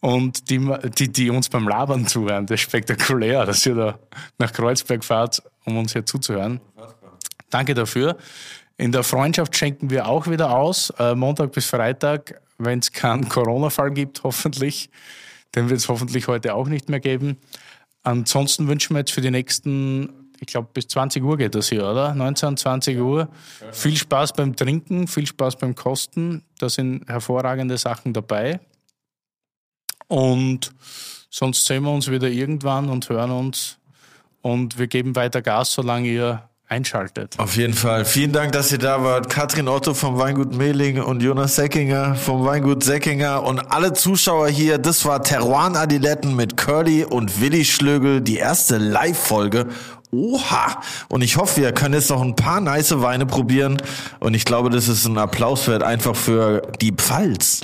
und 0.00 0.48
die, 0.50 0.60
die, 0.98 1.12
die 1.12 1.30
uns 1.30 1.48
beim 1.48 1.68
Labern 1.68 2.06
zuhören. 2.06 2.46
Das 2.46 2.60
ist 2.60 2.62
spektakulär, 2.62 3.44
dass 3.44 3.64
ihr 3.66 3.74
da 3.74 3.98
nach 4.38 4.52
Kreuzberg 4.52 5.04
fahrt, 5.04 5.42
um 5.64 5.76
uns 5.76 5.92
hier 5.92 6.06
zuzuhören. 6.06 6.60
Danke 7.54 7.74
dafür. 7.74 8.16
In 8.78 8.90
der 8.90 9.04
Freundschaft 9.04 9.56
schenken 9.56 9.88
wir 9.88 10.08
auch 10.08 10.26
wieder 10.26 10.58
aus, 10.58 10.90
äh, 10.98 11.14
Montag 11.14 11.52
bis 11.52 11.66
Freitag, 11.66 12.42
wenn 12.58 12.80
es 12.80 12.90
keinen 12.90 13.28
Corona-Fall 13.28 13.92
gibt, 13.92 14.24
hoffentlich. 14.24 14.90
Den 15.54 15.70
wird 15.70 15.78
es 15.78 15.88
hoffentlich 15.88 16.26
heute 16.26 16.56
auch 16.56 16.66
nicht 16.66 16.88
mehr 16.88 16.98
geben. 16.98 17.36
Ansonsten 18.02 18.66
wünschen 18.66 18.96
wir 18.96 19.02
jetzt 19.02 19.12
für 19.12 19.20
die 19.20 19.30
nächsten, 19.30 20.32
ich 20.40 20.48
glaube 20.48 20.70
bis 20.74 20.88
20 20.88 21.22
Uhr 21.22 21.36
geht 21.36 21.54
das 21.54 21.68
hier, 21.68 21.88
oder? 21.88 22.12
19, 22.12 22.56
20 22.56 22.98
Uhr. 22.98 23.28
Viel 23.70 23.94
Spaß 23.94 24.32
beim 24.32 24.56
Trinken, 24.56 25.06
viel 25.06 25.28
Spaß 25.28 25.54
beim 25.54 25.76
Kosten. 25.76 26.42
Da 26.58 26.68
sind 26.68 27.08
hervorragende 27.08 27.78
Sachen 27.78 28.12
dabei. 28.12 28.58
Und 30.08 30.72
sonst 31.30 31.66
sehen 31.66 31.84
wir 31.84 31.92
uns 31.92 32.10
wieder 32.10 32.28
irgendwann 32.28 32.88
und 32.90 33.08
hören 33.08 33.30
uns. 33.30 33.78
Und 34.42 34.76
wir 34.76 34.88
geben 34.88 35.14
weiter 35.14 35.40
Gas, 35.40 35.72
solange 35.72 36.08
ihr 36.08 36.48
einschaltet. 36.68 37.34
Auf 37.38 37.56
jeden 37.56 37.74
Fall. 37.74 38.04
Vielen 38.04 38.32
Dank, 38.32 38.52
dass 38.52 38.72
ihr 38.72 38.78
da 38.78 39.02
wart. 39.04 39.28
Katrin 39.28 39.68
Otto 39.68 39.94
vom 39.94 40.18
Weingut 40.18 40.54
Mehling 40.54 41.00
und 41.00 41.22
Jonas 41.22 41.56
Säckinger 41.56 42.14
vom 42.14 42.44
Weingut 42.44 42.82
Säckinger 42.82 43.42
und 43.44 43.60
alle 43.72 43.92
Zuschauer 43.92 44.48
hier. 44.48 44.78
Das 44.78 45.04
war 45.04 45.22
Teruan 45.22 45.76
Adiletten 45.76 46.34
mit 46.34 46.56
Curly 46.56 47.04
und 47.04 47.40
Willi 47.40 47.64
Schlögel, 47.64 48.20
die 48.20 48.36
erste 48.36 48.78
Live-Folge. 48.78 49.66
Oha! 50.10 50.80
Und 51.08 51.22
ich 51.22 51.36
hoffe, 51.36 51.60
wir 51.60 51.72
können 51.72 51.94
jetzt 51.94 52.10
noch 52.10 52.22
ein 52.22 52.36
paar 52.36 52.60
nice 52.60 53.00
Weine 53.00 53.26
probieren. 53.26 53.82
Und 54.20 54.34
ich 54.34 54.44
glaube, 54.44 54.70
das 54.70 54.88
ist 54.88 55.06
ein 55.06 55.18
Applaus 55.18 55.66
wert 55.66 55.82
einfach 55.82 56.14
für 56.14 56.62
die 56.80 56.92
Pfalz. 56.92 57.62